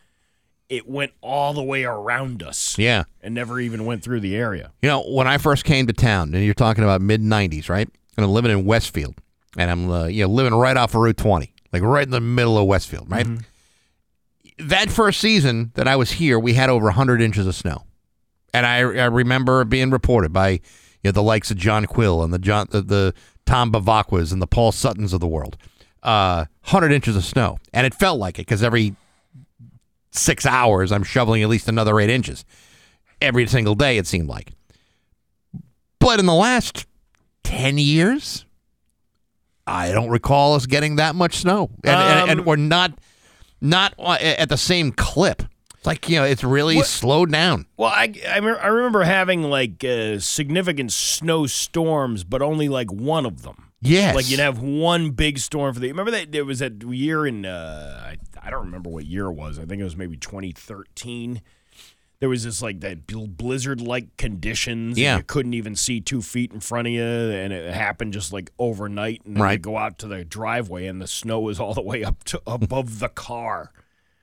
it 0.71 0.87
went 0.87 1.11
all 1.19 1.53
the 1.53 1.61
way 1.61 1.83
around 1.83 2.41
us. 2.41 2.77
Yeah. 2.77 3.03
and 3.21 3.35
never 3.35 3.59
even 3.59 3.85
went 3.85 4.03
through 4.03 4.21
the 4.21 4.37
area. 4.37 4.71
You 4.81 4.87
know, 4.87 5.03
when 5.03 5.27
I 5.27 5.37
first 5.37 5.65
came 5.65 5.85
to 5.87 5.93
town, 5.93 6.33
and 6.33 6.45
you're 6.45 6.53
talking 6.53 6.83
about 6.83 7.01
mid 7.01 7.21
'90s, 7.21 7.69
right? 7.69 7.89
And 8.17 8.25
I'm 8.25 8.31
living 8.31 8.51
in 8.51 8.65
Westfield, 8.65 9.15
and 9.57 9.69
I'm 9.69 9.91
uh, 9.91 10.05
you 10.05 10.23
know 10.23 10.29
living 10.29 10.53
right 10.53 10.77
off 10.77 10.95
of 10.95 11.01
Route 11.01 11.17
20, 11.17 11.53
like 11.73 11.81
right 11.83 12.05
in 12.05 12.09
the 12.11 12.21
middle 12.21 12.57
of 12.57 12.65
Westfield, 12.67 13.11
right? 13.11 13.27
That 14.57 14.89
first 14.89 15.19
season 15.19 15.71
that 15.75 15.87
I 15.87 15.95
was 15.97 16.11
here, 16.11 16.39
we 16.39 16.53
had 16.53 16.69
over 16.69 16.85
100 16.85 17.21
inches 17.21 17.47
of 17.47 17.55
snow, 17.55 17.83
and 18.53 18.65
I, 18.65 18.77
I 18.77 19.05
remember 19.05 19.63
being 19.65 19.91
reported 19.91 20.31
by 20.31 20.49
you 20.49 20.59
know 21.05 21.11
the 21.11 21.23
likes 21.23 21.51
of 21.51 21.57
John 21.57 21.85
Quill 21.85 22.23
and 22.23 22.33
the 22.33 22.39
John 22.39 22.67
the, 22.69 22.81
the 22.81 23.13
Tom 23.45 23.71
Bevacquas 23.73 24.31
and 24.31 24.41
the 24.41 24.47
Paul 24.47 24.71
Suttons 24.71 25.11
of 25.11 25.19
the 25.19 25.27
world, 25.27 25.57
uh, 26.03 26.45
100 26.63 26.93
inches 26.93 27.17
of 27.17 27.25
snow, 27.25 27.57
and 27.73 27.85
it 27.85 27.93
felt 27.93 28.19
like 28.19 28.39
it 28.39 28.43
because 28.43 28.63
every 28.63 28.95
six 30.11 30.45
hours 30.45 30.91
I'm 30.91 31.03
shoveling 31.03 31.41
at 31.43 31.49
least 31.49 31.67
another 31.67 31.99
eight 31.99 32.09
inches 32.09 32.45
every 33.21 33.47
single 33.47 33.75
day. 33.75 33.97
It 33.97 34.07
seemed 34.07 34.27
like. 34.29 34.51
But 35.99 36.19
in 36.19 36.25
the 36.25 36.33
last 36.33 36.85
10 37.43 37.77
years, 37.77 38.45
I 39.67 39.91
don't 39.91 40.09
recall 40.09 40.55
us 40.55 40.65
getting 40.65 40.95
that 40.97 41.15
much 41.15 41.37
snow. 41.37 41.69
And, 41.83 41.95
and, 41.95 42.29
and 42.31 42.39
Um, 42.41 42.45
we're 42.45 42.55
not 42.55 42.93
not 43.63 43.93
uh, 43.99 44.13
at 44.19 44.49
the 44.49 44.57
same 44.57 44.91
clip. 44.91 45.43
It's 45.77 45.85
like, 45.85 46.09
you 46.09 46.15
know, 46.17 46.23
it's 46.25 46.43
really 46.43 46.75
What- 46.77 46.87
slowed 46.87 47.31
down. 47.31 47.67
Well, 47.77 47.89
I, 47.91 48.13
I, 48.27 48.39
me- 48.39 48.51
I 48.51 48.67
remember 48.67 49.03
having 49.03 49.43
like 49.43 49.83
uh, 49.83 50.19
significant 50.19 50.91
snowstorms, 50.91 52.23
but 52.23 52.41
only 52.41 52.69
like 52.69 52.91
one 52.91 53.25
of 53.25 53.43
them. 53.43 53.71
Yes. 53.83 54.15
Like 54.15 54.29
you'd 54.29 54.39
have 54.39 54.59
one 54.59 55.09
big 55.11 55.39
storm 55.39 55.73
for 55.73 55.79
the. 55.79 55.87
Remember 55.87 56.11
that 56.11 56.31
there 56.31 56.45
was 56.45 56.59
that 56.59 56.83
year 56.83 57.25
in 57.25 57.45
uh, 57.45 57.99
I, 58.13 58.17
I 58.30 58.30
don't 58.51 58.65
remember 58.65 58.89
what 58.91 59.05
year 59.05 59.25
it 59.27 59.33
was. 59.33 59.57
I 59.57 59.65
think 59.65 59.81
it 59.81 59.83
was 59.83 59.97
maybe 59.97 60.15
2013. 60.17 61.41
There 62.19 62.29
was 62.29 62.43
this 62.43 62.61
like 62.61 62.81
that 62.81 63.07
blizzard 63.07 63.81
like 63.81 64.15
conditions. 64.17 64.99
Yeah. 64.99 65.17
you 65.17 65.23
couldn't 65.23 65.55
even 65.55 65.75
see 65.75 65.99
two 65.99 66.21
feet 66.21 66.53
in 66.53 66.59
front 66.59 66.87
of 66.87 66.93
you, 66.93 67.01
and 67.03 67.51
it 67.51 67.73
happened 67.73 68.13
just 68.13 68.31
like 68.31 68.51
overnight. 68.59 69.23
And 69.25 69.35
then 69.37 69.41
Right. 69.43 69.53
you 69.53 69.57
go 69.57 69.77
out 69.77 69.97
to 69.99 70.07
the 70.07 70.23
driveway, 70.23 70.85
and 70.85 71.01
the 71.01 71.07
snow 71.07 71.39
was 71.39 71.59
all 71.59 71.73
the 71.73 71.81
way 71.81 72.03
up 72.03 72.23
to 72.25 72.41
above 72.45 72.99
the 72.99 73.09
car. 73.09 73.71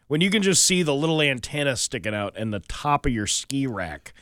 When 0.07 0.21
you 0.21 0.31
can 0.31 0.43
just 0.43 0.65
see 0.65 0.83
the 0.85 0.95
little 0.95 1.21
antenna 1.21 1.77
sticking 1.77 2.15
out 2.15 2.35
and 2.37 2.55
the 2.55 2.61
top 2.61 3.05
of 3.05 3.13
your 3.13 3.27
ski 3.27 3.67
rack 3.67 4.15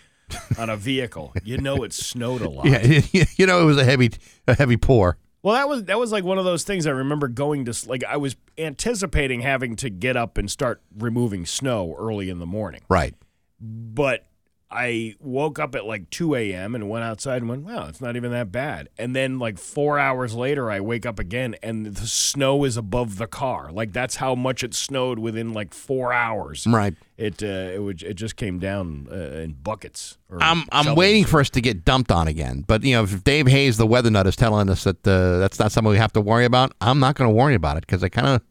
on 0.59 0.69
a 0.71 0.77
vehicle, 0.77 1.33
you 1.45 1.59
know 1.59 1.85
it 1.85 1.93
snowed 1.93 2.41
a 2.41 2.49
lot. 2.49 2.65
Yeah, 3.13 3.25
you 3.37 3.47
know, 3.47 3.61
it 3.61 3.65
was 3.67 3.77
a 3.77 3.85
heavy 3.85 4.11
a 4.49 4.55
heavy 4.55 4.77
pour. 4.79 5.19
Well, 5.47 5.55
that 5.55 5.69
was 5.69 5.85
that 5.85 5.97
was 5.97 6.11
like 6.11 6.25
one 6.25 6.39
of 6.39 6.45
those 6.45 6.65
things 6.65 6.89
I 6.89 6.91
remember 6.91 7.29
going 7.29 7.67
to 7.67 7.89
like 7.89 8.03
I 8.03 8.17
was 8.17 8.35
anticipating 8.59 9.43
having 9.43 9.77
to 9.77 9.89
get 9.89 10.17
up 10.17 10.39
and 10.39 10.51
start 10.51 10.83
removing 10.99 11.47
snow 11.47 11.95
early 11.97 12.31
in 12.31 12.41
the 12.41 12.47
morning. 12.47 12.81
Right. 12.89 13.15
But 13.61 14.27
I 14.69 15.15
woke 15.21 15.61
up 15.61 15.77
at 15.77 15.87
like 15.87 16.11
2 16.11 16.35
a.m. 16.35 16.75
and 16.75 16.89
went 16.89 17.05
outside 17.05 17.37
and 17.37 17.49
went, 17.49 17.63
wow, 17.63 17.87
it's 17.87 18.01
not 18.01 18.17
even 18.17 18.33
that 18.33 18.51
bad. 18.51 18.89
And 18.99 19.15
then 19.15 19.39
like 19.39 19.59
four 19.59 19.99
hours 19.99 20.35
later, 20.35 20.71
I 20.71 20.81
wake 20.81 21.07
up 21.07 21.21
again 21.21 21.55
and 21.63 21.87
the 21.87 22.07
snow 22.07 22.65
is 22.65 22.77
above 22.77 23.17
the 23.19 23.29
car. 23.29 23.71
Like 23.71 23.93
that's 23.93 24.17
how 24.17 24.35
much 24.35 24.65
it 24.65 24.75
snowed 24.75 25.21
within 25.21 25.53
like 25.53 25.73
four 25.73 26.13
hours. 26.13 26.67
Right. 26.67 26.95
It 27.17 27.43
uh, 27.43 27.47
it 27.47 27.83
would 27.83 28.03
it 28.03 28.15
just 28.15 28.35
came 28.37 28.59
down 28.59 29.07
uh, 29.11 29.15
in 29.15 29.53
buckets. 29.53 30.19
or 30.29 30.43
I'm 30.43 30.65
I'm 30.73 30.85
shovels. 30.85 30.99
waiting 30.99 31.25
for 31.25 31.39
us 31.41 31.49
to 31.51 31.61
get 31.61 31.85
dumped 31.85 32.11
on 32.11 32.27
again. 32.27 32.65
But 32.67 32.83
you 32.83 32.97
know, 32.97 33.05
if 33.05 33.23
Dave 33.23 33.47
Hayes, 33.47 33.77
the 33.77 33.87
weather 33.87 34.11
nut, 34.11 34.27
is 34.27 34.35
telling 34.37 34.69
us 34.69 34.83
that 34.85 35.07
uh, 35.07 35.39
that's 35.39 35.61
not 35.61 35.71
something 35.71 35.91
we 35.93 35.97
have 35.99 36.13
to 36.15 36.21
worry 36.21 36.45
about, 36.45 36.73
I'm 36.81 36.99
not 36.99 37.15
going 37.15 37.31
to 37.31 37.35
worry 37.35 37.55
about 37.55 37.77
it 37.77 37.87
because 37.87 38.03
I 38.03 38.09
kind 38.09 38.27
of 38.27 38.43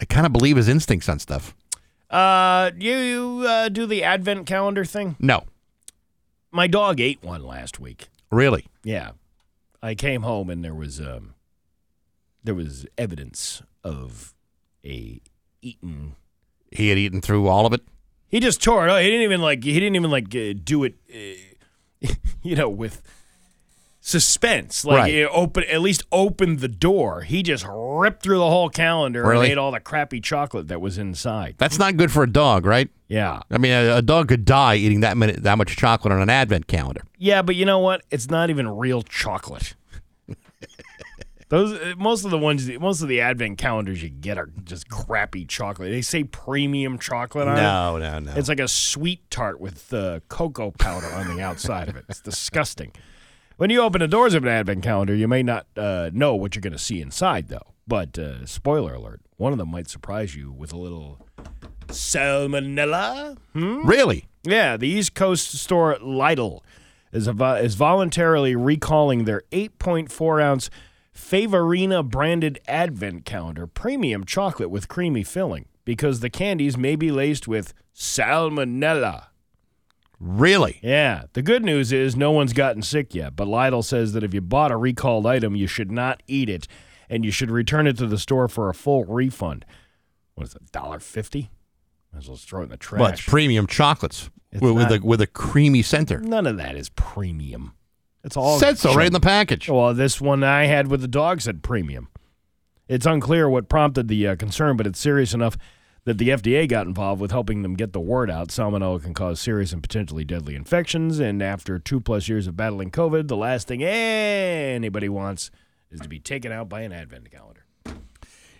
I 0.00 0.06
kind 0.06 0.24
of 0.26 0.32
believe 0.32 0.56
his 0.56 0.68
instincts 0.68 1.08
on 1.08 1.18
stuff. 1.18 1.54
Uh, 2.10 2.70
you 2.78 3.44
uh, 3.46 3.68
do 3.68 3.86
the 3.86 4.02
advent 4.02 4.46
calendar 4.46 4.84
thing? 4.84 5.16
No, 5.20 5.44
My 6.50 6.66
dog 6.66 7.00
ate 7.00 7.22
one 7.22 7.44
last 7.44 7.78
week. 7.78 8.08
really. 8.30 8.66
Yeah, 8.82 9.10
I 9.82 9.94
came 9.94 10.22
home 10.22 10.48
and 10.48 10.64
there 10.64 10.74
was 10.74 11.00
um, 11.00 11.34
there 12.42 12.54
was 12.54 12.86
evidence 12.96 13.62
of 13.84 14.34
a 14.84 15.20
eaten. 15.60 16.16
He 16.70 16.88
had 16.88 16.98
eaten 16.98 17.20
through 17.20 17.46
all 17.48 17.66
of 17.66 17.72
it. 17.72 17.82
He 18.28 18.40
just 18.40 18.62
tore 18.62 18.86
it. 18.86 18.90
up. 18.90 19.00
He 19.00 19.06
didn't 19.06 19.22
even 19.22 19.40
like. 19.40 19.62
He 19.64 19.74
didn't 19.74 19.96
even 19.96 20.10
like 20.10 20.34
uh, 20.34 20.54
do 20.64 20.84
it. 20.84 20.94
Uh, 21.12 22.08
you 22.42 22.56
know, 22.56 22.68
with 22.70 23.02
suspense. 24.08 24.84
Like 24.84 24.96
Right. 24.96 25.14
know, 25.16 25.28
open 25.30 25.64
at 25.64 25.80
least 25.82 26.02
opened 26.10 26.60
the 26.60 26.68
door. 26.68 27.20
He 27.22 27.42
just 27.42 27.66
ripped 27.68 28.22
through 28.22 28.38
the 28.38 28.48
whole 28.48 28.70
calendar 28.70 29.22
Really? 29.22 29.46
and 29.46 29.52
ate 29.52 29.58
all 29.58 29.70
the 29.70 29.80
crappy 29.80 30.20
chocolate 30.20 30.68
that 30.68 30.80
was 30.80 30.96
inside. 30.96 31.56
That's 31.58 31.78
not 31.78 31.96
good 31.96 32.10
for 32.10 32.22
a 32.22 32.30
dog, 32.30 32.64
right? 32.64 32.88
Yeah. 33.08 33.40
I 33.50 33.58
mean, 33.58 33.72
a, 33.72 33.96
a 33.96 34.02
dog 34.02 34.28
could 34.28 34.44
die 34.46 34.76
eating 34.76 35.00
that 35.00 35.16
many, 35.16 35.32
that 35.32 35.58
much 35.58 35.76
chocolate 35.76 36.12
on 36.12 36.22
an 36.22 36.30
advent 36.30 36.66
calendar. 36.68 37.02
Yeah, 37.18 37.42
but 37.42 37.54
you 37.54 37.66
know 37.66 37.80
what? 37.80 38.02
It's 38.10 38.30
not 38.30 38.48
even 38.50 38.68
real 38.68 39.02
chocolate. 39.02 39.74
Those 41.50 41.72
uh, 41.78 41.94
most 41.96 42.24
of 42.26 42.30
the 42.30 42.36
ones, 42.38 42.68
most 42.78 43.00
of 43.00 43.08
the 43.08 43.22
advent 43.22 43.56
calendars 43.56 44.02
you 44.02 44.10
get 44.10 44.36
are 44.36 44.50
just 44.64 44.88
crappy 44.90 45.46
chocolate. 45.46 45.90
They 45.90 46.02
say 46.02 46.24
premium 46.24 46.98
chocolate 46.98 47.48
on 47.48 47.56
it. 47.58 47.62
No, 47.62 47.96
no, 47.98 48.18
no. 48.18 48.32
It's 48.36 48.50
like 48.50 48.60
a 48.60 48.68
sweet 48.68 49.30
tart 49.30 49.58
with 49.58 49.90
uh, 49.94 50.20
cocoa 50.28 50.70
powder 50.72 51.06
on 51.06 51.34
the 51.34 51.42
outside 51.42 51.88
of 51.88 51.96
it. 51.96 52.04
It's 52.08 52.20
disgusting. 52.20 52.92
When 53.58 53.70
you 53.70 53.82
open 53.82 53.98
the 53.98 54.06
doors 54.06 54.34
of 54.34 54.44
an 54.44 54.48
advent 54.48 54.84
calendar, 54.84 55.16
you 55.16 55.26
may 55.26 55.42
not 55.42 55.66
uh, 55.76 56.10
know 56.12 56.36
what 56.36 56.54
you're 56.54 56.60
going 56.60 56.74
to 56.74 56.78
see 56.78 57.00
inside, 57.00 57.48
though. 57.48 57.74
But 57.88 58.16
uh, 58.16 58.46
spoiler 58.46 58.94
alert: 58.94 59.20
one 59.36 59.50
of 59.50 59.58
them 59.58 59.72
might 59.72 59.90
surprise 59.90 60.36
you 60.36 60.52
with 60.52 60.72
a 60.72 60.76
little 60.76 61.26
salmonella. 61.88 63.36
Hmm? 63.54 63.84
Really? 63.84 64.26
Yeah, 64.44 64.76
the 64.76 64.86
East 64.86 65.16
Coast 65.16 65.50
store 65.54 65.96
Lidl 66.00 66.60
is, 67.10 67.26
avo- 67.26 67.60
is 67.60 67.74
voluntarily 67.74 68.54
recalling 68.54 69.24
their 69.24 69.42
8.4 69.50 70.40
ounce 70.40 70.70
Favorina 71.12 72.08
branded 72.08 72.60
advent 72.68 73.24
calendar 73.24 73.66
premium 73.66 74.24
chocolate 74.24 74.70
with 74.70 74.86
creamy 74.86 75.24
filling 75.24 75.66
because 75.84 76.20
the 76.20 76.30
candies 76.30 76.78
may 76.78 76.94
be 76.94 77.10
laced 77.10 77.48
with 77.48 77.74
salmonella. 77.92 79.24
Really? 80.20 80.80
Yeah. 80.82 81.24
The 81.32 81.42
good 81.42 81.64
news 81.64 81.92
is 81.92 82.16
no 82.16 82.32
one's 82.32 82.52
gotten 82.52 82.82
sick 82.82 83.14
yet, 83.14 83.36
but 83.36 83.46
Lidl 83.46 83.84
says 83.84 84.12
that 84.12 84.24
if 84.24 84.34
you 84.34 84.40
bought 84.40 84.72
a 84.72 84.76
recalled 84.76 85.26
item, 85.26 85.54
you 85.54 85.66
should 85.66 85.92
not 85.92 86.22
eat 86.26 86.48
it 86.48 86.66
and 87.08 87.24
you 87.24 87.30
should 87.30 87.50
return 87.50 87.86
it 87.86 87.96
to 87.98 88.06
the 88.06 88.18
store 88.18 88.48
for 88.48 88.68
a 88.68 88.74
full 88.74 89.04
refund. 89.04 89.64
What 90.34 90.48
is 90.48 90.54
it, 90.54 90.70
$1.50? 90.72 91.48
Might 92.12 92.18
as 92.18 92.28
well 92.28 92.36
throw 92.36 92.60
it 92.60 92.64
in 92.64 92.70
the 92.70 92.76
trash. 92.76 93.00
Well, 93.00 93.10
it's 93.10 93.22
premium 93.24 93.66
chocolates 93.66 94.30
It's 94.50 94.60
with, 94.60 94.74
with 94.74 94.90
a 94.90 95.00
with 95.04 95.20
a 95.20 95.26
creamy 95.26 95.82
center. 95.82 96.20
None 96.20 96.46
of 96.46 96.56
that 96.56 96.74
is 96.74 96.88
premium. 96.90 97.74
It's 98.24 98.36
all 98.36 98.58
Said 98.58 98.78
so 98.78 98.94
right 98.94 99.06
in 99.06 99.12
the 99.12 99.20
package. 99.20 99.68
Well, 99.68 99.94
this 99.94 100.20
one 100.20 100.42
I 100.42 100.66
had 100.66 100.88
with 100.88 101.00
the 101.00 101.08
dog 101.08 101.40
said 101.40 101.62
premium. 101.62 102.08
It's 102.88 103.06
unclear 103.06 103.48
what 103.48 103.68
prompted 103.68 104.08
the 104.08 104.28
uh, 104.28 104.36
concern, 104.36 104.76
but 104.76 104.86
it's 104.86 104.98
serious 104.98 105.34
enough 105.34 105.56
that 106.08 106.18
the 106.18 106.30
FDA 106.30 106.68
got 106.68 106.86
involved 106.86 107.20
with 107.20 107.30
helping 107.30 107.62
them 107.62 107.74
get 107.74 107.92
the 107.92 108.00
word 108.00 108.30
out. 108.30 108.48
Salmonella 108.48 109.02
can 109.02 109.14
cause 109.14 109.40
serious 109.40 109.72
and 109.72 109.82
potentially 109.82 110.24
deadly 110.24 110.54
infections, 110.54 111.18
and 111.18 111.42
after 111.42 111.78
two 111.78 112.00
plus 112.00 112.28
years 112.28 112.46
of 112.46 112.56
battling 112.56 112.90
COVID, 112.90 113.28
the 113.28 113.36
last 113.36 113.68
thing 113.68 113.82
anybody 113.84 115.08
wants 115.08 115.50
is 115.90 116.00
to 116.00 116.08
be 116.08 116.18
taken 116.18 116.50
out 116.52 116.68
by 116.68 116.80
an 116.80 116.92
advent 116.92 117.30
calendar. 117.30 117.64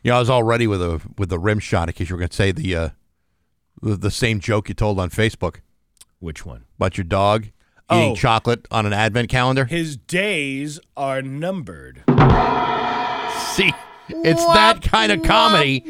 Yeah, 0.03 0.17
I 0.17 0.21
was 0.21 0.31
all 0.31 0.43
ready 0.43 0.67
with 0.67 0.81
a 0.83 1.01
with 1.19 1.29
the 1.29 1.39
rim 1.39 1.59
shot 1.59 1.89
in 1.89 1.93
case 1.95 2.09
you 2.09 2.15
were 2.17 2.21
going 2.21 2.29
to 2.29 2.37
say 2.37 2.53
the, 2.53 2.75
uh, 2.77 2.89
the 3.83 3.97
the 3.97 4.11
same 4.11 4.41
joke 4.41 4.69
you 4.69 4.75
told 4.75 5.01
on 5.01 5.11
Facebook 5.11 5.57
Which 6.21 6.47
one? 6.47 6.65
about 6.77 6.97
your 6.97 7.05
dog 7.05 7.47
eating 7.91 8.13
Oh. 8.13 8.15
chocolate 8.15 8.69
on 8.71 8.85
an 8.87 8.93
advent 8.93 9.29
calendar. 9.31 9.65
His 9.65 9.97
days 9.97 10.79
are 10.97 11.23
numbered. 11.23 12.03
See, 13.57 13.73
it's 14.09 14.45
that 14.55 14.81
kind 14.83 15.11
of 15.11 15.23
comedy 15.23 15.83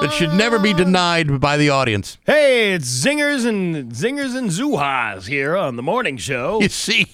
that 0.00 0.12
should 0.12 0.32
never 0.34 0.58
be 0.58 0.72
denied 0.72 1.40
by 1.40 1.56
the 1.56 1.70
audience. 1.70 2.18
Hey, 2.26 2.72
it's 2.74 2.88
Zingers 3.04 3.46
and 3.46 3.92
Zingers 3.92 4.36
and 4.36 4.50
Zuhas 4.50 5.26
here 5.26 5.56
on 5.56 5.76
the 5.76 5.82
morning 5.82 6.16
show. 6.16 6.60
You 6.60 6.68
see, 6.68 7.06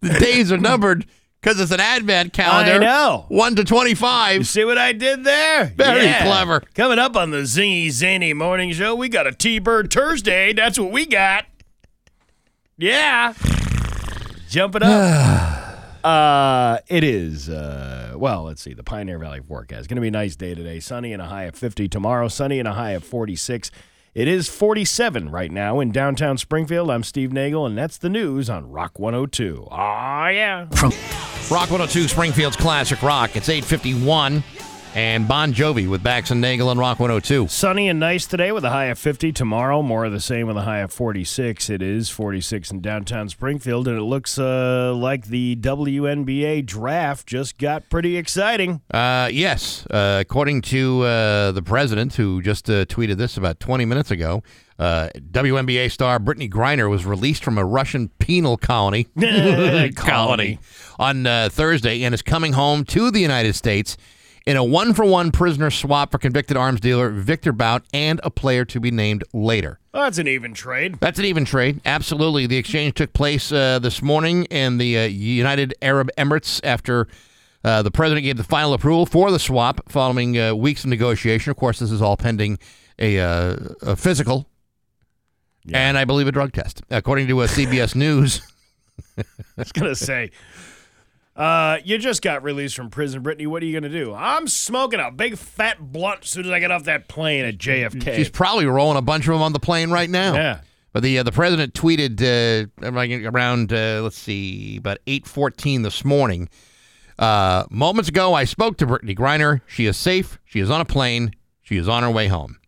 the 0.00 0.10
days 0.18 0.52
are 0.52 0.58
numbered 0.58 1.06
because 1.40 1.60
it's 1.60 1.72
an 1.72 1.80
advent 1.80 2.32
calendar. 2.32 2.72
I 2.74 2.78
know. 2.78 3.24
One 3.28 3.54
to 3.56 3.62
You 3.62 3.66
twenty-five. 3.66 4.46
see 4.46 4.64
what 4.64 4.78
I 4.78 4.92
did 4.92 5.24
there? 5.24 5.72
Very 5.76 6.04
Yeah. 6.04 6.24
clever. 6.24 6.60
Coming 6.74 6.98
up 6.98 7.16
on 7.16 7.30
the 7.30 7.38
Zingy 7.38 7.90
Zany 7.90 8.32
Morning 8.34 8.72
Show, 8.72 8.94
we 8.94 9.08
got 9.08 9.26
a 9.26 9.32
T-Bird 9.32 9.92
Thursday. 9.92 10.52
That's 10.52 10.78
what 10.78 10.90
we 10.90 11.06
got. 11.06 11.46
Yeah. 12.76 13.34
Jump 14.48 14.76
it 14.76 14.82
up. 14.82 15.58
uh, 16.04 16.78
it 16.86 17.04
is, 17.04 17.48
uh, 17.48 18.14
well, 18.16 18.44
let's 18.44 18.62
see, 18.62 18.74
the 18.74 18.82
Pioneer 18.82 19.18
Valley 19.18 19.40
forecast. 19.40 19.88
Going 19.88 19.96
to 19.96 20.02
be 20.02 20.08
a 20.08 20.10
nice 20.10 20.36
day 20.36 20.54
today. 20.54 20.80
Sunny 20.80 21.12
and 21.12 21.22
a 21.22 21.26
high 21.26 21.44
of 21.44 21.54
50. 21.54 21.88
Tomorrow, 21.88 22.28
sunny 22.28 22.58
and 22.58 22.68
a 22.68 22.74
high 22.74 22.92
of 22.92 23.04
46. 23.04 23.70
It 24.14 24.26
is 24.26 24.48
47 24.48 25.30
right 25.30 25.50
now 25.50 25.80
in 25.80 25.92
downtown 25.92 26.38
Springfield. 26.38 26.90
I'm 26.90 27.04
Steve 27.04 27.32
Nagel, 27.32 27.66
and 27.66 27.78
that's 27.78 27.98
the 27.98 28.08
news 28.08 28.50
on 28.50 28.70
Rock 28.70 28.98
102. 28.98 29.68
Aw, 29.70 30.28
yeah. 30.28 30.66
Rock 31.50 31.70
102 31.70 32.08
Springfield's 32.08 32.56
classic 32.56 33.02
rock. 33.02 33.36
It's 33.36 33.48
851. 33.48 34.42
And 34.94 35.28
Bon 35.28 35.52
Jovi 35.52 35.88
with 35.88 36.02
Bax 36.02 36.30
and 36.30 36.40
Nagel 36.40 36.70
and 36.70 36.80
Rock 36.80 36.98
102. 36.98 37.46
Sunny 37.48 37.88
and 37.88 38.00
nice 38.00 38.26
today 38.26 38.50
with 38.50 38.64
a 38.64 38.70
high 38.70 38.86
of 38.86 38.98
50. 38.98 39.30
Tomorrow, 39.32 39.82
more 39.82 40.06
of 40.06 40.12
the 40.12 40.18
same 40.18 40.46
with 40.48 40.56
a 40.56 40.62
high 40.62 40.78
of 40.78 40.92
46. 40.92 41.70
It 41.70 41.82
is 41.82 42.08
46 42.08 42.72
in 42.72 42.80
downtown 42.80 43.28
Springfield, 43.28 43.86
and 43.86 43.96
it 43.96 44.02
looks 44.02 44.38
uh, 44.38 44.92
like 44.96 45.26
the 45.26 45.54
WNBA 45.56 46.66
draft 46.66 47.28
just 47.28 47.58
got 47.58 47.88
pretty 47.90 48.16
exciting. 48.16 48.80
Uh, 48.90 49.28
yes, 49.30 49.86
uh, 49.90 50.18
according 50.20 50.62
to 50.62 51.02
uh, 51.02 51.52
the 51.52 51.62
president, 51.62 52.14
who 52.14 52.42
just 52.42 52.68
uh, 52.68 52.84
tweeted 52.86 53.18
this 53.18 53.36
about 53.36 53.60
20 53.60 53.84
minutes 53.84 54.10
ago, 54.10 54.42
uh, 54.80 55.10
WNBA 55.14 55.92
star 55.92 56.18
Brittney 56.18 56.50
Griner 56.50 56.90
was 56.90 57.04
released 57.04 57.44
from 57.44 57.56
a 57.58 57.64
Russian 57.64 58.08
penal 58.18 58.56
colony, 58.56 59.04
Colony. 59.94 60.58
on 60.98 61.26
uh, 61.26 61.50
Thursday 61.52 62.02
and 62.02 62.14
is 62.14 62.22
coming 62.22 62.54
home 62.54 62.84
to 62.86 63.10
the 63.10 63.20
United 63.20 63.54
States 63.54 63.96
in 64.48 64.56
a 64.56 64.64
one-for-one 64.64 65.30
prisoner 65.30 65.70
swap 65.70 66.10
for 66.10 66.16
convicted 66.16 66.56
arms 66.56 66.80
dealer 66.80 67.10
Victor 67.10 67.52
Bout 67.52 67.82
and 67.92 68.18
a 68.24 68.30
player 68.30 68.64
to 68.64 68.80
be 68.80 68.90
named 68.90 69.22
later. 69.34 69.78
Oh, 69.92 70.04
that's 70.04 70.16
an 70.16 70.26
even 70.26 70.54
trade. 70.54 70.96
That's 71.00 71.18
an 71.18 71.26
even 71.26 71.44
trade. 71.44 71.82
Absolutely. 71.84 72.46
The 72.46 72.56
exchange 72.56 72.94
took 72.94 73.12
place 73.12 73.52
uh, 73.52 73.78
this 73.78 74.00
morning 74.00 74.44
in 74.46 74.78
the 74.78 75.00
uh, 75.00 75.02
United 75.04 75.74
Arab 75.82 76.08
Emirates 76.16 76.62
after 76.64 77.08
uh, 77.62 77.82
the 77.82 77.90
president 77.90 78.24
gave 78.24 78.38
the 78.38 78.42
final 78.42 78.72
approval 78.72 79.04
for 79.04 79.30
the 79.30 79.38
swap 79.38 79.82
following 79.86 80.38
uh, 80.38 80.54
weeks 80.54 80.82
of 80.82 80.88
negotiation. 80.88 81.50
Of 81.50 81.58
course, 81.58 81.78
this 81.78 81.90
is 81.90 82.00
all 82.00 82.16
pending 82.16 82.58
a, 82.98 83.20
uh, 83.20 83.56
a 83.82 83.96
physical 83.96 84.48
and 85.74 85.98
I 85.98 86.06
believe 86.06 86.26
a 86.26 86.32
drug 86.32 86.54
test. 86.54 86.80
According 86.88 87.28
to 87.28 87.40
uh, 87.40 87.48
CBS 87.48 87.94
News, 87.94 88.40
I 89.18 89.24
was 89.58 89.72
going 89.72 89.88
to 89.88 89.94
say, 89.94 90.30
uh, 91.38 91.78
you 91.84 91.98
just 91.98 92.20
got 92.20 92.42
released 92.42 92.74
from 92.74 92.90
prison, 92.90 93.22
Brittney. 93.22 93.46
What 93.46 93.62
are 93.62 93.66
you 93.66 93.78
going 93.78 93.90
to 93.90 93.96
do? 94.04 94.12
I'm 94.12 94.48
smoking 94.48 94.98
a 94.98 95.12
big 95.12 95.38
fat 95.38 95.80
blunt 95.80 96.24
as 96.24 96.30
soon 96.30 96.46
as 96.46 96.50
I 96.50 96.58
get 96.58 96.72
off 96.72 96.84
that 96.84 97.06
plane 97.06 97.44
at 97.44 97.58
JFK. 97.58 98.16
she's 98.16 98.28
probably 98.28 98.66
rolling 98.66 98.98
a 98.98 99.02
bunch 99.02 99.28
of 99.28 99.34
them 99.34 99.42
on 99.42 99.52
the 99.52 99.60
plane 99.60 99.90
right 99.90 100.10
now. 100.10 100.34
Yeah. 100.34 100.60
But 100.92 101.04
the 101.04 101.20
uh, 101.20 101.22
the 101.22 101.30
president 101.30 101.74
tweeted 101.74 102.20
uh, 102.82 103.28
around 103.28 103.72
uh, 103.72 104.00
let's 104.02 104.18
see 104.18 104.78
about 104.78 104.98
eight 105.06 105.26
fourteen 105.26 105.82
this 105.82 106.04
morning. 106.04 106.48
Uh, 107.18 107.64
moments 107.70 108.08
ago, 108.08 108.34
I 108.34 108.44
spoke 108.44 108.78
to 108.78 108.86
Brittney 108.86 109.16
Griner. 109.16 109.60
She 109.66 109.86
is 109.86 109.96
safe. 109.96 110.40
She 110.44 110.58
is 110.60 110.70
on 110.70 110.80
a 110.80 110.84
plane. 110.84 111.34
She 111.62 111.76
is 111.76 111.88
on 111.88 112.02
her 112.02 112.10
way 112.10 112.26
home, 112.28 112.58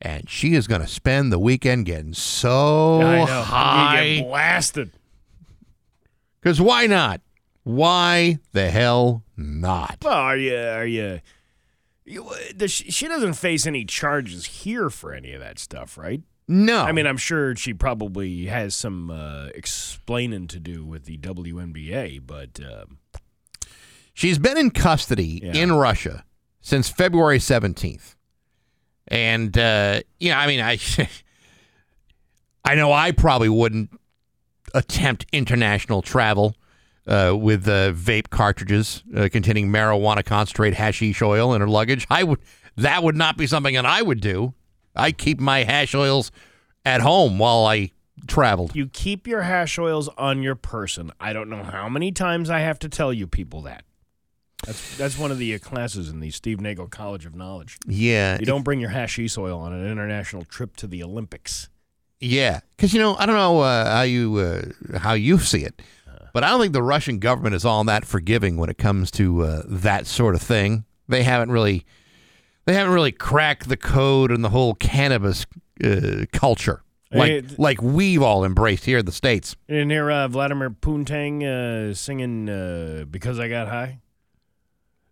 and 0.00 0.28
she 0.28 0.54
is 0.54 0.66
going 0.66 0.80
to 0.80 0.88
spend 0.88 1.30
the 1.30 1.38
weekend 1.38 1.86
getting 1.86 2.14
so. 2.14 3.26
High. 3.28 4.14
get 4.16 4.26
blasted. 4.26 4.90
Because 6.40 6.60
why 6.60 6.86
not? 6.86 7.20
Why 7.68 8.38
the 8.52 8.70
hell 8.70 9.24
not? 9.36 9.98
Well, 10.02 10.14
are 10.14 10.38
you? 10.38 10.56
Are 10.56 10.86
you? 10.86 11.20
you 12.06 12.26
she, 12.66 12.90
she 12.90 13.06
doesn't 13.08 13.34
face 13.34 13.66
any 13.66 13.84
charges 13.84 14.46
here 14.46 14.88
for 14.88 15.12
any 15.12 15.34
of 15.34 15.40
that 15.40 15.58
stuff, 15.58 15.98
right? 15.98 16.22
No. 16.48 16.80
I 16.80 16.92
mean, 16.92 17.06
I'm 17.06 17.18
sure 17.18 17.54
she 17.56 17.74
probably 17.74 18.46
has 18.46 18.74
some 18.74 19.10
uh, 19.10 19.48
explaining 19.54 20.46
to 20.46 20.58
do 20.58 20.82
with 20.82 21.04
the 21.04 21.18
WNBA, 21.18 22.22
but 22.26 22.58
um, 22.64 23.00
She's 24.14 24.38
been 24.38 24.56
in 24.56 24.70
custody 24.70 25.42
Yeah. 25.44 25.52
in 25.52 25.72
Russia 25.72 26.24
since 26.62 26.88
February 26.88 27.38
17th. 27.38 28.14
And, 29.08 29.58
uh, 29.58 30.00
you 30.18 30.30
know, 30.30 30.36
I 30.38 30.46
mean, 30.46 30.60
I, 30.60 30.78
I 32.64 32.74
know 32.76 32.92
I 32.92 33.12
probably 33.12 33.50
wouldn't 33.50 33.90
attempt 34.72 35.26
international 35.34 36.00
travel 36.00 36.56
uh, 37.08 37.34
with 37.36 37.66
uh, 37.66 37.92
vape 37.92 38.30
cartridges 38.30 39.02
uh, 39.16 39.28
containing 39.32 39.68
marijuana 39.68 40.24
concentrate 40.24 40.74
hashish 40.74 41.22
oil 41.22 41.54
in 41.54 41.60
her 41.60 41.68
luggage. 41.68 42.06
I 42.10 42.22
would 42.24 42.38
that 42.76 43.02
would 43.02 43.16
not 43.16 43.36
be 43.36 43.46
something 43.46 43.74
that 43.74 43.86
I 43.86 44.02
would 44.02 44.20
do. 44.20 44.54
I 44.94 45.12
keep 45.12 45.40
my 45.40 45.64
hash 45.64 45.94
oils 45.94 46.30
at 46.84 47.00
home 47.00 47.38
while 47.38 47.64
I 47.66 47.90
traveled. 48.26 48.74
you 48.74 48.88
keep 48.88 49.26
your 49.26 49.42
hash 49.42 49.78
oils 49.78 50.08
on 50.18 50.42
your 50.42 50.54
person. 50.54 51.10
I 51.20 51.32
don't 51.32 51.48
know 51.48 51.62
how 51.62 51.88
many 51.88 52.12
times 52.12 52.50
I 52.50 52.60
have 52.60 52.78
to 52.80 52.88
tell 52.88 53.12
you 53.12 53.26
people 53.26 53.62
that. 53.62 53.84
That's 54.66 54.96
that's 54.96 55.16
one 55.18 55.30
of 55.30 55.38
the 55.38 55.54
uh, 55.54 55.58
classes 55.60 56.08
in 56.08 56.18
the 56.20 56.30
Steve 56.30 56.60
Nagel 56.60 56.88
College 56.88 57.24
of 57.26 57.34
Knowledge. 57.34 57.78
Yeah, 57.86 58.38
You 58.40 58.46
don't 58.46 58.64
bring 58.64 58.80
your 58.80 58.90
hashish 58.90 59.38
oil 59.38 59.60
on 59.60 59.72
an 59.72 59.88
international 59.88 60.42
trip 60.44 60.74
to 60.76 60.86
the 60.88 61.02
Olympics. 61.02 61.68
Yeah, 62.20 62.60
because 62.76 62.92
you 62.92 63.00
know 63.00 63.14
I 63.16 63.26
don't 63.26 63.36
know 63.36 63.60
uh, 63.60 63.88
how 63.88 64.02
you 64.02 64.36
uh, 64.36 64.98
how 64.98 65.12
you 65.12 65.38
see 65.38 65.62
it, 65.64 65.80
but 66.38 66.44
I 66.44 66.50
don't 66.50 66.60
think 66.60 66.72
the 66.72 66.84
Russian 66.84 67.18
government 67.18 67.56
is 67.56 67.64
all 67.64 67.82
that 67.82 68.04
forgiving 68.04 68.58
when 68.58 68.70
it 68.70 68.78
comes 68.78 69.10
to 69.10 69.42
uh, 69.42 69.62
that 69.66 70.06
sort 70.06 70.36
of 70.36 70.40
thing. 70.40 70.84
They 71.08 71.24
haven't 71.24 71.50
really 71.50 71.84
they 72.64 72.74
haven't 72.74 72.94
really 72.94 73.10
cracked 73.10 73.68
the 73.68 73.76
code 73.76 74.30
in 74.30 74.42
the 74.42 74.50
whole 74.50 74.76
cannabis 74.76 75.46
uh, 75.82 76.26
culture 76.32 76.84
like 77.10 77.30
Hey, 77.30 77.42
like 77.58 77.82
we've 77.82 78.22
all 78.22 78.44
embraced 78.44 78.84
here 78.84 78.98
in 78.98 79.04
the 79.04 79.10
states. 79.10 79.56
You 79.66 79.78
didn't 79.78 79.90
hear 79.90 80.12
uh, 80.12 80.28
Vladimir 80.28 80.70
Puntang 80.70 81.42
uh, 81.42 81.92
singing 81.94 82.48
uh, 82.48 83.04
"Because 83.10 83.40
I 83.40 83.48
Got 83.48 83.66
High"? 83.66 83.98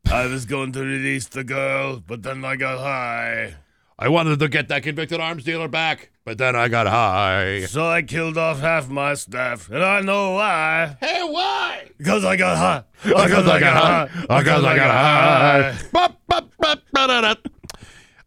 I 0.08 0.26
was 0.26 0.44
going 0.44 0.70
to 0.74 0.80
release 0.84 1.26
the 1.26 1.42
girl, 1.42 2.00
but 2.06 2.22
then 2.22 2.44
I 2.44 2.54
got 2.54 2.78
high. 2.78 3.56
I 3.98 4.10
wanted 4.10 4.40
to 4.40 4.48
get 4.48 4.68
that 4.68 4.82
convicted 4.82 5.20
arms 5.20 5.42
dealer 5.42 5.68
back, 5.68 6.10
but 6.26 6.36
then 6.36 6.54
I 6.54 6.68
got 6.68 6.86
high. 6.86 7.64
So 7.64 7.86
I 7.86 8.02
killed 8.02 8.36
off 8.36 8.60
half 8.60 8.90
my 8.90 9.14
staff, 9.14 9.70
and 9.70 9.82
I 9.82 10.02
know 10.02 10.32
why. 10.32 10.98
Hey, 11.00 11.22
why? 11.22 11.90
Because 11.96 12.22
I 12.22 12.36
got 12.36 12.58
high. 12.58 12.84
Because 13.02 13.46
I 13.48 13.58
got 13.58 14.08
high. 14.10 14.20
Because 14.38 14.64
I 14.64 14.76
got 14.76 14.90
high. 14.90 15.78
Bop, 15.92 16.20
bop, 16.28 16.50
bop, 16.58 16.82
ba-da-da. 16.92 17.34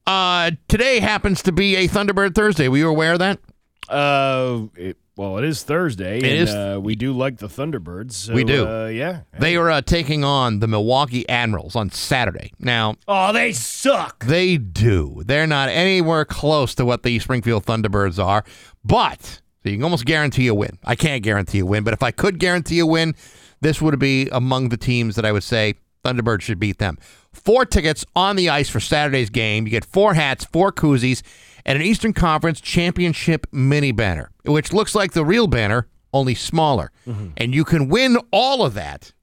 Uh, 0.07 0.51
today 0.67 0.99
happens 0.99 1.43
to 1.43 1.51
be 1.51 1.75
a 1.75 1.87
Thunderbird 1.87 2.33
Thursday. 2.33 2.67
Were 2.67 2.77
you 2.77 2.89
aware 2.89 3.13
of 3.13 3.19
that? 3.19 3.39
Uh, 3.87 4.67
it, 4.75 4.97
well, 5.19 5.37
it 5.37 5.43
is 5.43 5.63
Thursday. 5.63 6.19
It 6.19 6.23
and, 6.23 6.33
is- 6.33 6.49
Uh, 6.49 6.79
we 6.81 6.95
do 6.95 7.11
like 7.11 7.39
the 7.39 7.47
Thunderbirds. 7.49 8.13
So, 8.13 8.33
We 8.33 8.45
do. 8.45 8.65
Uh, 8.65 8.87
yeah. 8.87 9.23
They 9.37 9.57
are 9.57 9.69
uh, 9.69 9.81
taking 9.81 10.23
on 10.23 10.59
the 10.59 10.67
Milwaukee 10.67 11.27
Admirals 11.27 11.75
on 11.75 11.91
Saturday. 11.91 12.53
Now, 12.57 12.95
Oh, 13.05 13.33
they 13.33 13.51
suck. 13.51 14.25
they 14.25 14.55
do. 14.55 15.21
They're 15.25 15.45
not 15.45 15.67
anywhere 15.67 16.23
close 16.23 16.73
to 16.75 16.85
what 16.85 17.03
the 17.03 17.19
Springfield 17.19 17.65
Thunderbirds 17.65 18.17
are, 18.23 18.45
but 18.85 19.41
so 19.61 19.69
you 19.69 19.75
can 19.75 19.83
almost 19.83 20.05
guarantee 20.05 20.47
a 20.47 20.53
win. 20.55 20.79
I 20.85 20.95
can't 20.95 21.21
guarantee 21.21 21.59
a 21.59 21.65
win, 21.65 21.83
but 21.83 21.93
if 21.93 22.01
I 22.01 22.11
could 22.11 22.39
guarantee 22.39 22.79
a 22.79 22.85
win, 22.85 23.13
this 23.59 23.81
would 23.81 23.99
be 23.99 24.29
among 24.31 24.69
the 24.69 24.77
teams 24.77 25.17
that 25.17 25.25
I 25.25 25.33
would 25.33 25.43
say 25.43 25.73
Thunderbirds 26.05 26.43
should 26.43 26.59
beat 26.61 26.77
them. 26.77 26.97
Four 27.33 27.65
tickets 27.65 28.05
on 28.15 28.37
the 28.37 28.47
ice 28.47 28.69
for 28.69 28.79
Saturday's 28.79 29.29
game. 29.29 29.65
You 29.65 29.71
get 29.71 29.83
four 29.83 30.13
hats, 30.13 30.45
four 30.45 30.71
koozies, 30.71 31.21
and 31.69 31.75
an 31.77 31.83
Eastern 31.83 32.13
Conference 32.13 32.59
Championship 32.59 33.45
mini 33.51 33.91
banner, 33.91 34.31
which 34.43 34.73
looks 34.73 34.95
like 34.95 35.13
the 35.13 35.23
real 35.23 35.45
banner, 35.45 35.87
only 36.11 36.33
smaller. 36.33 36.91
Mm-hmm. 37.07 37.27
And 37.37 37.53
you 37.53 37.63
can 37.63 37.87
win 37.87 38.17
all 38.31 38.65
of 38.65 38.73
that 38.73 39.13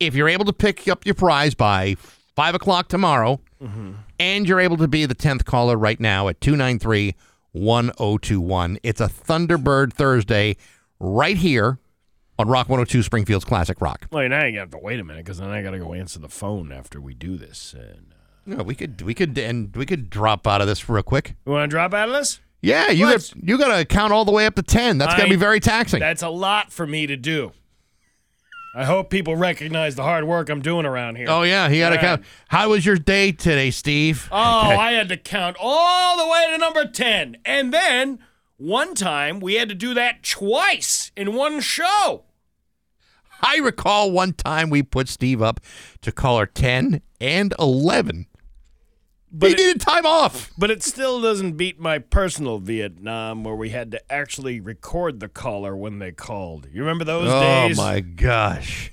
if 0.00 0.16
you're 0.16 0.28
able 0.28 0.44
to 0.46 0.52
pick 0.52 0.88
up 0.88 1.06
your 1.06 1.14
prize 1.14 1.54
by 1.54 1.94
five 2.34 2.56
o'clock 2.56 2.88
tomorrow, 2.88 3.40
mm-hmm. 3.62 3.92
and 4.18 4.48
you're 4.48 4.58
able 4.58 4.78
to 4.78 4.88
be 4.88 5.06
the 5.06 5.14
10th 5.14 5.44
caller 5.44 5.76
right 5.76 6.00
now 6.00 6.26
at 6.26 6.40
293 6.40 7.14
1021. 7.52 8.78
It's 8.82 9.00
a 9.00 9.06
Thunderbird 9.06 9.92
Thursday 9.92 10.56
right 10.98 11.36
here 11.36 11.78
on 12.36 12.48
Rock 12.48 12.68
102 12.68 13.04
Springfield's 13.04 13.44
Classic 13.44 13.80
Rock. 13.80 14.08
Well, 14.10 14.28
now 14.28 14.44
you 14.44 14.58
have 14.58 14.70
to 14.70 14.78
wait 14.78 14.98
a 14.98 15.04
minute 15.04 15.24
because 15.24 15.38
then 15.38 15.50
I 15.50 15.62
got 15.62 15.70
to 15.70 15.78
go 15.78 15.94
answer 15.94 16.18
the 16.18 16.28
phone 16.28 16.72
after 16.72 17.00
we 17.00 17.14
do 17.14 17.36
this. 17.36 17.76
And, 17.78 18.09
Yeah, 18.46 18.62
we 18.62 18.74
could 18.74 19.02
we 19.02 19.14
could 19.14 19.36
and 19.38 19.74
we 19.76 19.86
could 19.86 20.10
drop 20.10 20.46
out 20.46 20.60
of 20.60 20.66
this 20.66 20.88
real 20.88 21.02
quick. 21.02 21.34
you 21.46 21.52
want 21.52 21.70
to 21.70 21.74
drop 21.74 21.94
out 21.94 22.08
of 22.08 22.14
this? 22.14 22.40
Yeah, 22.62 22.90
you 22.90 23.06
Let's- 23.06 23.32
got 23.32 23.48
you 23.48 23.58
got 23.58 23.76
to 23.76 23.84
count 23.84 24.12
all 24.12 24.24
the 24.24 24.32
way 24.32 24.46
up 24.46 24.54
to 24.56 24.62
10. 24.62 24.98
That's 24.98 25.14
going 25.14 25.28
to 25.28 25.34
be 25.34 25.38
very 25.38 25.60
taxing. 25.60 26.00
That's 26.00 26.22
a 26.22 26.28
lot 26.28 26.72
for 26.72 26.86
me 26.86 27.06
to 27.06 27.16
do. 27.16 27.52
I 28.74 28.84
hope 28.84 29.10
people 29.10 29.34
recognize 29.34 29.96
the 29.96 30.04
hard 30.04 30.24
work 30.24 30.48
I'm 30.48 30.62
doing 30.62 30.86
around 30.86 31.16
here. 31.16 31.26
Oh 31.28 31.42
yeah, 31.42 31.68
he 31.68 31.78
had 31.80 31.90
to 31.90 31.98
count. 31.98 32.24
How 32.48 32.68
was 32.68 32.86
your 32.86 32.96
day 32.96 33.32
today, 33.32 33.70
Steve? 33.70 34.28
Oh, 34.30 34.36
I 34.36 34.92
had 34.92 35.08
to 35.08 35.16
count 35.16 35.56
all 35.58 36.16
the 36.16 36.30
way 36.30 36.46
to 36.52 36.58
number 36.58 36.84
10. 36.86 37.38
And 37.44 37.74
then 37.74 38.20
one 38.58 38.94
time 38.94 39.40
we 39.40 39.54
had 39.54 39.68
to 39.70 39.74
do 39.74 39.92
that 39.94 40.22
twice 40.22 41.10
in 41.16 41.34
one 41.34 41.60
show. 41.60 42.24
I 43.42 43.56
recall 43.56 44.12
one 44.12 44.34
time 44.34 44.70
we 44.70 44.82
put 44.82 45.08
Steve 45.08 45.42
up 45.42 45.60
to 46.02 46.12
caller 46.12 46.46
10 46.46 47.00
and 47.20 47.54
11. 47.58 48.26
But 49.32 49.50
he 49.50 49.54
it- 49.54 49.58
needed 49.58 49.80
time 49.80 50.06
off. 50.06 50.50
But 50.58 50.70
it 50.70 50.82
still 50.82 51.20
doesn't 51.20 51.52
beat 51.52 51.78
my 51.78 51.98
personal 51.98 52.58
Vietnam 52.58 53.44
where 53.44 53.54
we 53.54 53.70
had 53.70 53.90
to 53.92 54.12
actually 54.12 54.60
record 54.60 55.20
the 55.20 55.28
caller 55.28 55.76
when 55.76 55.98
they 56.00 56.10
called. 56.12 56.66
You 56.72 56.80
remember 56.80 57.04
those 57.04 57.28
oh 57.30 57.40
days? 57.40 57.78
Oh 57.78 57.82
my 57.82 58.00
gosh. 58.00 58.92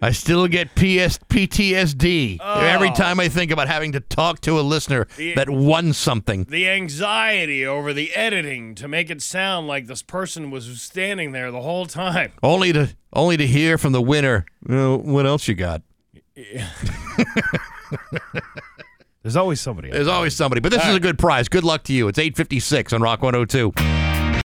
I 0.00 0.12
still 0.12 0.46
get 0.46 0.74
PS- 0.74 1.18
PTSD 1.30 2.36
oh. 2.40 2.60
every 2.60 2.90
Oh. 2.90 2.94
time 2.94 3.18
I 3.18 3.28
think 3.28 3.50
about 3.50 3.66
having 3.66 3.92
to 3.92 4.00
talk 4.00 4.42
to 4.42 4.60
a 4.60 4.62
listener 4.62 5.08
The- 5.16 5.34
that 5.34 5.48
won 5.48 5.94
something. 5.94 6.44
The 6.44 6.68
anxiety 6.68 7.64
over 7.66 7.94
the 7.94 8.14
editing 8.14 8.74
to 8.76 8.88
make 8.88 9.08
it 9.08 9.22
sound 9.22 9.66
like 9.68 9.86
this 9.86 10.02
person 10.02 10.50
was 10.50 10.82
standing 10.82 11.32
there 11.32 11.50
the 11.50 11.62
whole 11.62 11.86
time. 11.86 12.32
Only 12.42 12.74
to 12.74 12.94
only 13.14 13.38
to 13.38 13.46
hear 13.46 13.78
from 13.78 13.92
the 13.92 14.02
winner. 14.02 14.44
"Well, 14.66 14.98
what 14.98 15.24
else 15.24 15.48
you 15.48 15.54
got? 15.54 15.80
There's 19.26 19.34
always 19.34 19.60
somebody. 19.60 19.90
There's 19.90 20.06
always 20.06 20.36
somebody, 20.36 20.60
but 20.60 20.70
this 20.70 20.86
is 20.86 20.94
a 20.94 21.00
good 21.00 21.18
prize. 21.18 21.48
Good 21.48 21.64
luck 21.64 21.82
to 21.84 21.92
you. 21.92 22.06
It's 22.06 22.16
856 22.16 22.92
on 22.92 23.02
Rock 23.02 23.22
102. 23.22 23.95